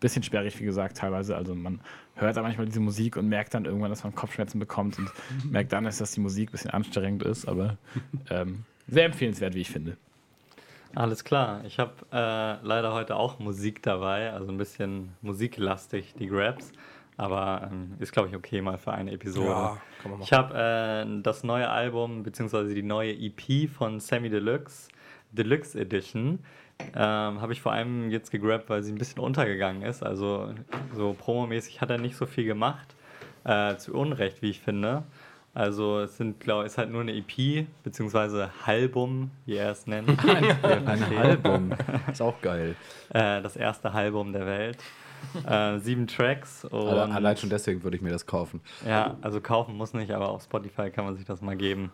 Bisschen 0.00 0.22
sperrig, 0.22 0.58
wie 0.60 0.64
gesagt, 0.64 0.98
teilweise. 0.98 1.36
Also 1.36 1.54
man 1.54 1.80
hört 2.16 2.36
da 2.36 2.42
manchmal 2.42 2.66
diese 2.66 2.80
Musik 2.80 3.16
und 3.16 3.28
merkt 3.28 3.54
dann 3.54 3.64
irgendwann, 3.64 3.90
dass 3.90 4.04
man 4.04 4.14
Kopfschmerzen 4.14 4.58
bekommt 4.58 4.98
und 4.98 5.10
merkt 5.50 5.72
dann, 5.72 5.84
dass 5.84 6.12
die 6.12 6.20
Musik 6.20 6.50
ein 6.50 6.52
bisschen 6.52 6.70
anstrengend 6.70 7.22
ist, 7.22 7.46
aber 7.46 7.76
ähm, 8.30 8.64
sehr 8.86 9.06
empfehlenswert, 9.06 9.54
wie 9.54 9.60
ich 9.60 9.70
finde. 9.70 9.96
Alles 10.94 11.24
klar. 11.24 11.64
Ich 11.64 11.78
habe 11.78 11.92
äh, 12.12 12.64
leider 12.64 12.92
heute 12.92 13.16
auch 13.16 13.38
Musik 13.38 13.82
dabei, 13.82 14.32
also 14.32 14.52
ein 14.52 14.58
bisschen 14.58 15.10
musiklastig, 15.22 16.14
die 16.18 16.26
Grabs. 16.26 16.70
Aber 17.16 17.68
ähm, 17.70 17.94
ist, 18.00 18.12
glaube 18.12 18.28
ich, 18.28 18.36
okay 18.36 18.60
mal 18.60 18.76
für 18.76 18.92
eine 18.92 19.12
Episode. 19.12 19.48
Ja, 19.48 19.78
kann 20.02 20.10
man 20.10 20.20
machen. 20.20 20.22
Ich 20.22 20.32
habe 20.32 21.06
äh, 21.06 21.22
das 21.22 21.44
neue 21.44 21.68
Album, 21.68 22.22
beziehungsweise 22.22 22.74
die 22.74 22.82
neue 22.82 23.12
EP 23.12 23.70
von 23.70 24.00
Sammy 24.00 24.30
Deluxe, 24.30 24.88
Deluxe 25.30 25.78
Edition, 25.78 26.40
ähm, 26.94 27.40
habe 27.40 27.52
ich 27.52 27.60
vor 27.62 27.72
allem 27.72 28.10
jetzt 28.10 28.30
gegrabt, 28.30 28.68
weil 28.68 28.82
sie 28.82 28.92
ein 28.92 28.98
bisschen 28.98 29.20
untergegangen 29.20 29.82
ist. 29.82 30.02
Also 30.02 30.52
so 30.92 31.14
promomäßig 31.18 31.80
hat 31.80 31.90
er 31.90 31.98
nicht 31.98 32.16
so 32.16 32.26
viel 32.26 32.44
gemacht. 32.44 32.94
Äh, 33.44 33.76
zu 33.76 33.92
Unrecht, 33.94 34.42
wie 34.42 34.50
ich 34.50 34.60
finde. 34.60 35.02
Also 35.52 36.00
es 36.00 36.16
sind, 36.16 36.40
glaube 36.40 36.66
ist 36.66 36.78
halt 36.78 36.90
nur 36.90 37.02
eine 37.02 37.14
EP, 37.14 37.66
beziehungsweise 37.84 38.50
Halbum, 38.66 39.30
wie 39.46 39.54
er 39.56 39.70
es 39.70 39.86
nennt. 39.86 40.08
Ein 40.26 41.04
Album. 41.16 41.72
Ist 42.10 42.20
auch 42.20 42.40
geil. 42.40 42.74
äh, 43.10 43.40
das 43.40 43.56
erste 43.56 43.92
Album 43.92 44.32
der 44.32 44.46
Welt. 44.46 44.78
Äh, 45.46 45.78
sieben 45.78 46.06
Tracks 46.06 46.66
allein 46.66 47.36
schon 47.36 47.48
deswegen 47.48 47.82
würde 47.82 47.96
ich 47.96 48.02
mir 48.02 48.10
das 48.10 48.26
kaufen. 48.26 48.60
ja, 48.86 49.16
also 49.22 49.40
kaufen 49.40 49.74
muss 49.74 49.94
nicht, 49.94 50.10
aber 50.10 50.28
auf 50.28 50.42
Spotify 50.42 50.90
kann 50.90 51.06
man 51.06 51.16
sich 51.16 51.24
das 51.24 51.40
mal 51.40 51.56
geben. 51.56 51.92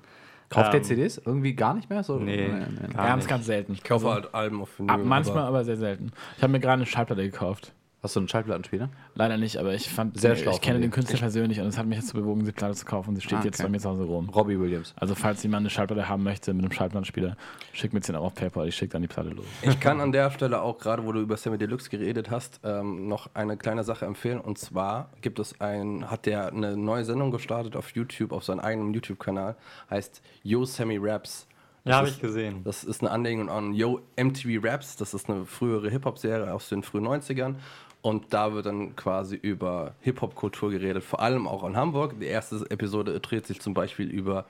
Kauft 0.50 0.72
der 0.72 0.80
Ähm, 0.80 0.84
CDs 0.84 1.18
irgendwie 1.24 1.54
gar 1.54 1.74
nicht 1.74 1.88
mehr? 1.88 2.02
So, 2.02 2.18
Nee, 2.18 2.48
gar 2.92 3.06
Ganz, 3.06 3.16
nicht. 3.24 3.28
ganz 3.28 3.46
selten. 3.46 3.72
Ich 3.72 3.84
kaufe 3.84 4.10
halt 4.10 4.34
Alben 4.34 4.60
auf 4.60 4.78
Vinyl. 4.78 4.90
Ab, 4.90 5.00
manchmal, 5.04 5.38
aber- 5.38 5.46
aber 5.48 5.64
sehr 5.64 5.76
selten. 5.76 6.10
Ich 6.36 6.42
habe 6.42 6.50
mir 6.52 6.60
gerade 6.60 6.74
eine 6.74 6.86
Schallplatte 6.86 7.22
gekauft. 7.22 7.72
Hast 8.02 8.16
du 8.16 8.20
einen 8.20 8.28
Schallplattenspieler? 8.28 8.88
Leider 9.14 9.36
nicht, 9.36 9.58
aber 9.58 9.74
ich 9.74 9.90
fand, 9.90 10.18
Sehr 10.18 10.34
schlau 10.34 10.52
ich 10.52 10.62
kenne 10.62 10.80
den. 10.80 10.90
Künstler 10.90 11.18
persönlich 11.18 11.60
und 11.60 11.66
es 11.66 11.76
hat 11.76 11.84
mich 11.86 11.98
jetzt 11.98 12.14
bewogen, 12.14 12.40
diese 12.40 12.52
Platte 12.54 12.74
zu 12.74 12.86
kaufen 12.86 13.10
und 13.10 13.16
sie 13.16 13.20
steht 13.22 13.40
Ah, 13.40 13.44
jetzt 13.44 13.56
okay. 13.60 13.64
bei 13.64 13.68
mir 13.68 13.78
zu 13.78 13.90
Hause 13.90 14.04
rum. 14.04 14.30
Robbie 14.30 14.58
Williams. 14.58 14.94
Also 14.96 15.14
falls 15.14 15.42
jemand 15.42 15.60
eine 15.64 15.70
Schallplatte 15.70 16.08
haben 16.08 16.22
möchte 16.22 16.54
mit 16.54 16.64
einem 16.64 16.72
Schallplattenspieler, 16.72 17.36
schickt 17.74 17.92
mir 17.92 18.00
10 18.00 18.14
Euro 18.14 18.26
auf 18.28 18.34
PayPal, 18.34 18.66
ich 18.68 18.74
schicke 18.74 18.92
dann 18.92 19.02
die 19.02 19.08
Platte 19.08 19.28
los. 19.30 19.44
Ich 19.60 19.78
kann 19.80 20.00
an 20.00 20.12
der 20.12 20.30
Stelle 20.30 20.62
auch, 20.62 20.78
gerade 20.78 21.04
wo 21.04 21.12
du 21.12 21.20
über 21.20 21.36
Sammy 21.36 21.58
Deluxe 21.58 21.90
geredet 21.90 22.30
hast, 22.30 22.60
ähm, 22.64 23.06
noch 23.06 23.28
eine 23.34 23.58
kleine 23.58 23.84
Sache 23.84 24.06
empfehlen. 24.06 24.40
Und 24.40 24.56
zwar 24.56 25.10
gibt 25.20 25.38
es 25.38 25.60
ein, 25.60 26.10
hat 26.10 26.24
der 26.24 26.48
eine 26.54 26.78
neue 26.78 27.04
Sendung 27.04 27.30
gestartet 27.30 27.76
auf 27.76 27.90
YouTube, 27.90 28.32
auf 28.32 28.44
seinem 28.44 28.60
eigenen 28.60 28.94
YouTube-Kanal, 28.94 29.56
heißt 29.90 30.22
Yo 30.42 30.64
Sammy 30.64 30.96
Raps. 30.98 31.46
Ja, 31.84 31.96
habe 31.96 32.08
ich 32.08 32.20
gesehen. 32.20 32.62
Das 32.64 32.84
ist 32.84 33.00
eine 33.02 33.10
Anlehnung 33.10 33.48
an 33.48 33.72
Yo 33.72 34.00
MTV 34.16 34.62
Raps. 34.62 34.96
Das 34.96 35.14
ist 35.14 35.30
eine 35.30 35.46
frühere 35.46 35.88
Hip-Hop-Serie 35.88 36.52
aus 36.52 36.68
den 36.68 36.82
frühen 36.82 37.06
90ern. 37.06 37.54
Und 38.02 38.32
da 38.32 38.54
wird 38.54 38.66
dann 38.66 38.96
quasi 38.96 39.36
über 39.36 39.94
Hip-Hop-Kultur 40.00 40.70
geredet, 40.70 41.04
vor 41.04 41.20
allem 41.20 41.46
auch 41.46 41.64
in 41.64 41.76
Hamburg. 41.76 42.18
Die 42.18 42.26
erste 42.26 42.64
Episode 42.70 43.20
dreht 43.20 43.46
sich 43.46 43.60
zum 43.60 43.74
Beispiel 43.74 44.08
über, 44.08 44.46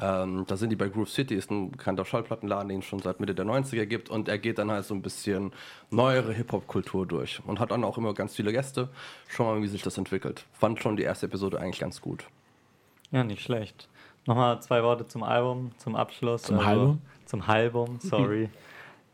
ähm, 0.00 0.44
da 0.48 0.56
sind 0.56 0.70
die 0.70 0.76
bei 0.76 0.88
Groove 0.88 1.08
City, 1.08 1.36
ist 1.36 1.50
ein 1.50 1.70
bekannter 1.70 2.04
Schallplattenladen, 2.04 2.68
den 2.68 2.80
es 2.80 2.86
schon 2.86 2.98
seit 2.98 3.20
Mitte 3.20 3.36
der 3.36 3.44
90er 3.44 3.86
gibt. 3.86 4.10
Und 4.10 4.28
er 4.28 4.38
geht 4.38 4.58
dann 4.58 4.70
halt 4.70 4.84
so 4.84 4.94
ein 4.94 5.02
bisschen 5.02 5.52
neuere 5.90 6.32
Hip-Hop-Kultur 6.32 7.06
durch. 7.06 7.40
Und 7.46 7.60
hat 7.60 7.70
dann 7.70 7.84
auch 7.84 7.98
immer 7.98 8.14
ganz 8.14 8.34
viele 8.34 8.52
Gäste. 8.52 8.88
Schauen 9.28 9.46
wir 9.46 9.54
mal, 9.54 9.62
wie 9.62 9.68
sich 9.68 9.82
das 9.82 9.96
entwickelt. 9.96 10.44
Fand 10.52 10.82
schon 10.82 10.96
die 10.96 11.04
erste 11.04 11.26
Episode 11.26 11.60
eigentlich 11.60 11.78
ganz 11.78 12.00
gut. 12.00 12.24
Ja, 13.12 13.22
nicht 13.22 13.42
schlecht. 13.42 13.88
Nochmal 14.26 14.60
zwei 14.60 14.82
Worte 14.82 15.06
zum 15.06 15.22
Album, 15.22 15.70
zum 15.78 15.94
Abschluss. 15.94 16.42
Zum 16.42 16.58
Album? 16.58 17.00
Zum 17.26 17.42
Album, 17.42 17.98
sorry. 18.00 18.48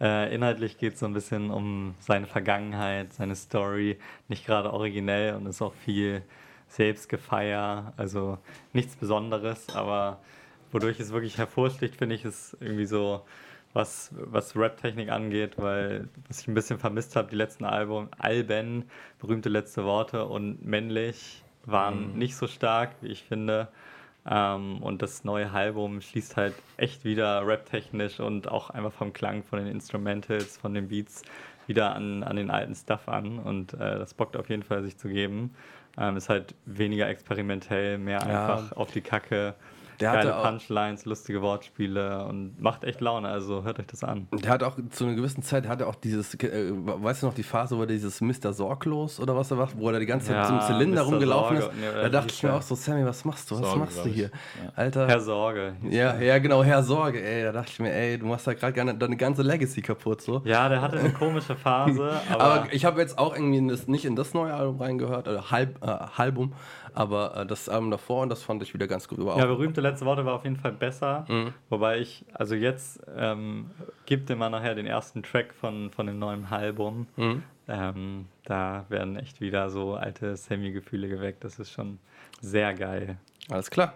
äh, 0.05 0.35
inhaltlich 0.35 0.77
geht 0.77 0.95
es 0.95 1.01
so 1.01 1.07
ein 1.07 1.15
bisschen 1.15 1.51
um 1.51 1.95
seine 1.99 2.27
Vergangenheit, 2.27 3.15
seine 3.15 3.35
Story. 3.35 3.99
Nicht 4.29 4.45
gerade 4.45 4.73
originell 4.73 5.35
und 5.35 5.47
ist 5.47 5.63
auch 5.63 5.73
viel 5.73 6.23
Selbstgefeier. 6.69 7.95
Also 7.97 8.37
nichts 8.75 8.97
Besonderes, 8.97 9.75
aber 9.75 10.21
wodurch 10.73 11.01
es 11.01 11.13
wirklich 11.13 11.39
hervorsticht, 11.39 11.97
finde 11.97 12.17
ich, 12.17 12.25
ist 12.27 12.55
irgendwie 12.61 12.85
so, 12.85 13.25
was, 13.73 14.13
was 14.17 14.55
Rap-Technik 14.55 15.11
angeht, 15.11 15.55
weil 15.57 16.09
was 16.29 16.41
ich 16.41 16.49
ein 16.49 16.55
bisschen 16.55 16.79
vermisst 16.79 17.17
habe, 17.17 17.31
die 17.31 17.37
letzten 17.37 17.65
Album, 17.65 18.09
Alben, 18.19 18.85
berühmte 19.19 19.49
letzte 19.49 19.85
Worte 19.85 20.27
und 20.27 20.65
männlich 20.65 21.43
waren 21.65 22.17
nicht 22.19 22.37
so 22.37 22.47
stark, 22.47 22.95
wie 23.01 23.09
ich 23.09 23.25
finde. 23.25 23.69
Ähm, 24.29 24.83
und 24.83 25.03
das 25.03 25.25
neue 25.25 25.51
Album 25.51 26.01
schließt 26.01 26.37
halt 26.37 26.55
echt 26.77 27.05
wieder 27.05 27.47
rap-technisch 27.47 28.21
und 28.21 28.49
auch 28.49 28.71
einfach 28.71 28.93
vom 28.93 29.13
Klang 29.13 29.43
von 29.43 29.59
den 29.59 29.69
Instrumentals, 29.69 30.57
von 30.57 30.73
den 30.75 30.89
Beats 30.89 31.23
wieder 31.67 31.95
an, 31.95 32.23
an 32.23 32.37
den 32.37 32.51
alten 32.51 32.75
Stuff 32.75 33.09
an. 33.09 33.39
Und 33.39 33.75
äh, 33.75 33.99
das 33.99 34.15
bockt 34.15 34.37
auf 34.37 34.49
jeden 34.49 34.63
Fall, 34.63 34.83
sich 34.83 34.97
zu 34.97 35.09
geben. 35.09 35.55
Ähm, 35.99 36.17
ist 36.17 36.29
halt 36.29 36.55
weniger 36.65 37.09
experimentell, 37.09 37.99
mehr 37.99 38.21
Ja. 38.21 38.57
einfach 38.57 38.73
auf 38.77 38.91
die 38.91 39.01
Kacke 39.01 39.55
Der 40.01 40.13
geile 40.13 40.29
hatte 40.31 40.39
auch- 40.39 40.45
Punchlines, 40.45 41.05
lustige 41.05 41.41
Wortspiele 41.43 42.25
und 42.27 42.61
macht 42.61 42.85
echt 42.85 43.01
Laune, 43.01 43.29
also 43.29 43.63
hört 43.65 43.79
euch 43.79 43.87
das 43.87 44.03
an. 44.05 44.29
Der 44.33 44.51
hat 44.51 44.63
auch 44.63 44.77
zu 44.91 45.05
einer 45.05 45.15
gewissen 45.15 45.43
Zeit, 45.43 45.69
hat 45.69 45.81
er 45.81 45.89
auch 45.89 45.95
dieses, 45.95 46.35
äh, 46.35 46.73
weißt 46.75 47.23
du 47.23 47.27
noch, 47.27 47.35
die 47.35 47.43
Phase, 47.43 47.77
wo 47.77 47.83
er 47.83 47.87
dieses 47.87 48.21
Mr. 48.21 48.53
Sorglos 48.53 49.21
oder 49.21 49.37
was 49.37 49.51
er 49.51 49.57
macht, 49.57 49.79
wo 49.79 49.87
er 49.89 49.95
da 49.95 49.99
die 49.99 50.07
ganze 50.07 50.29
Zeit 50.29 50.37
Ja, 50.37 50.41
mit 50.43 50.49
so 50.49 50.55
einem 50.69 50.79
Zylinder 50.81 51.03
Mr. 51.05 51.09
rumgelaufen 51.11 51.61
Sorge, 51.61 51.75
ist. 51.75 51.81
nee, 51.95 52.03
da 52.03 52.09
dachte 52.09 52.33
ich 52.35 52.43
mir 52.43 52.53
auch 52.55 52.63
so, 52.63 52.75
Sammy, 52.75 53.05
was 53.07 53.25
machst 53.25 53.51
du? 53.51 53.55
Was 53.57 53.63
Sorge, 53.63 53.79
machst 53.81 54.05
du 54.05 54.09
hier? 54.09 54.31
Alter. 54.75 55.07
Herr 55.09 55.21
Sorge. 55.21 55.75
ja, 55.89 56.17
ja, 56.21 56.39
genau, 56.39 56.63
Herr 56.65 56.83
Sorge, 56.83 57.23
ey, 57.25 57.43
da 57.45 57.53
dachte 57.53 57.71
ich 57.73 57.81
mir, 57.81 57.93
ey, 57.93 58.19
du 58.19 58.27
machst 58.27 58.47
da 58.47 58.55
gerade 58.55 58.73
gerne 58.73 58.95
deine 58.95 59.17
ganze 59.17 59.43
Legacy 59.43 59.83
kaputt, 59.83 60.21
so. 60.23 60.43
Ja, 60.45 60.69
der 60.69 60.81
hatte 60.83 60.99
eine 60.99 61.13
komische 61.13 61.55
Phase, 61.57 62.13
aber, 62.31 62.43
Aber 62.45 62.67
ich 62.73 62.85
habe 62.85 63.01
jetzt 63.01 63.19
auch 63.19 63.35
irgendwie 63.35 63.59
in 63.59 63.69
das, 63.69 63.87
nicht 63.89 64.05
in 64.05 64.17
das 64.17 64.35
neue 64.35 64.53
Album 64.55 64.81
reingehört, 64.81 65.29
oder 65.29 65.51
Halb, 65.51 65.79
äh, 65.85 65.87
Album, 66.17 66.53
aber 66.95 67.37
äh, 67.37 67.47
das 67.47 67.69
Album 67.69 67.91
davor 67.91 68.23
und 68.23 68.29
das 68.29 68.43
fand 68.43 68.63
ich 68.63 68.73
wieder 68.73 68.87
ganz 68.87 69.09
gut. 69.09 69.21
Aber 69.21 69.37
ja, 69.37 69.47
berühmte 69.47 69.81
letzte 69.81 70.07
Worte 70.07 70.25
war 70.25 70.35
auf 70.35 70.45
jeden 70.45 70.57
Fall 70.57 70.73
besser. 70.73 71.27
Mhm. 71.29 71.53
Wobei 71.69 71.99
ich, 71.99 72.25
also 72.33 72.55
jetzt 72.55 73.01
ähm, 73.17 73.71
gibt 74.07 74.31
immer 74.31 74.49
nachher 74.51 74.75
den 74.75 74.87
ersten 74.87 75.23
Track 75.23 75.55
von, 75.55 75.91
von 75.91 76.07
dem 76.07 76.19
neuen 76.19 76.47
Album. 76.47 77.07
Mhm. 77.17 77.43
Ähm, 77.67 78.27
da 78.45 78.85
werden 78.89 79.17
echt 79.17 79.41
wieder 79.41 79.71
so 79.71 79.95
alte 79.95 80.37
Sammy-Gefühle 80.37 81.09
geweckt. 81.09 81.45
Das 81.45 81.59
ist 81.59 81.71
schon 81.71 81.99
sehr 82.41 82.75
geil. 82.75 83.17
alles 83.51 83.71
klar. 83.71 83.95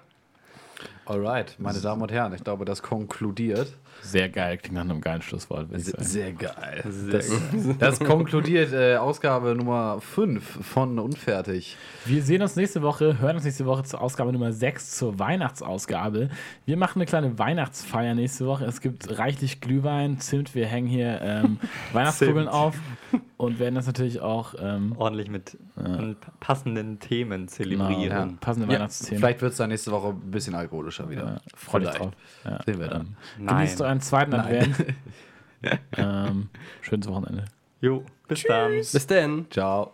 Alright, 1.06 1.56
meine 1.58 1.80
Damen 1.80 2.02
und 2.02 2.12
Herren, 2.12 2.34
ich 2.34 2.44
glaube, 2.44 2.64
das 2.64 2.82
konkludiert. 2.82 3.74
Sehr 4.02 4.28
geil, 4.28 4.56
klingt 4.58 4.74
nach 4.76 4.82
einem 4.82 5.00
geilen 5.00 5.22
Schlusswort. 5.22 5.68
sagen. 5.70 6.04
Sehr 6.04 6.32
geil. 6.32 6.82
Sehr 6.88 7.12
Das, 7.18 7.30
das 7.78 8.00
konkludiert 8.00 8.72
äh, 8.72 8.96
Ausgabe 8.96 9.54
Nummer 9.54 10.00
5 10.00 10.64
von 10.64 10.98
Unfertig. 10.98 11.76
Wir 12.04 12.22
sehen 12.22 12.40
uns 12.42 12.56
nächste 12.56 12.80
Woche, 12.82 13.18
hören 13.18 13.36
uns 13.36 13.44
nächste 13.44 13.66
Woche 13.66 13.82
zur 13.84 14.00
Ausgabe 14.00 14.32
Nummer 14.32 14.52
6, 14.52 14.96
zur 14.96 15.18
Weihnachtsausgabe. 15.18 16.30
Wir 16.64 16.76
machen 16.76 16.98
eine 17.00 17.06
kleine 17.06 17.38
Weihnachtsfeier 17.38 18.14
nächste 18.14 18.46
Woche. 18.46 18.64
Es 18.64 18.80
gibt 18.80 19.18
reichlich 19.18 19.60
Glühwein, 19.60 20.20
Zimt, 20.20 20.54
wir 20.54 20.66
hängen 20.66 20.88
hier 20.88 21.20
ähm, 21.22 21.58
Weihnachtskugeln 21.92 22.48
auf 22.48 22.76
und 23.36 23.58
werden 23.58 23.74
das 23.74 23.86
natürlich 23.86 24.20
auch 24.20 24.54
ähm, 24.60 24.94
ordentlich 24.96 25.30
mit 25.30 25.56
und 25.76 26.16
passenden 26.40 26.98
Themen 26.98 27.42
genau, 27.42 27.46
zelebrieren. 27.52 28.30
ja, 28.30 28.36
passende 28.40 28.66
Ja, 28.68 28.74
Weihnachtsthemen. 28.80 29.20
Vielleicht 29.20 29.42
wird 29.42 29.52
es 29.52 29.58
dann 29.58 29.68
nächste 29.70 29.92
Woche 29.92 30.08
ein 30.08 30.30
bisschen 30.30 30.54
alkoholischer 30.56 31.08
wieder. 31.08 31.24
ja, 31.24 31.36
freu 31.54 31.78
dich 31.78 31.88
Vielleicht. 31.90 32.00
drauf. 32.04 32.12
Ja, 32.44 32.58
Sehen 32.66 32.80
wir 32.80 32.86
dann. 32.88 33.00
ähm, 33.02 33.16
Nein. 33.38 33.56
Genießt 33.58 33.80
euren 33.88 34.00
zweiten 34.00 34.34
Advent. 34.34 34.76
ähm, 35.96 36.50
schönes 36.82 37.08
Wochenende. 37.08 37.46
Jo, 37.80 38.04
bis 38.28 38.42
dann. 38.44 38.72
Bis 38.76 39.06
denn. 39.06 39.46
Ciao. 39.50 39.92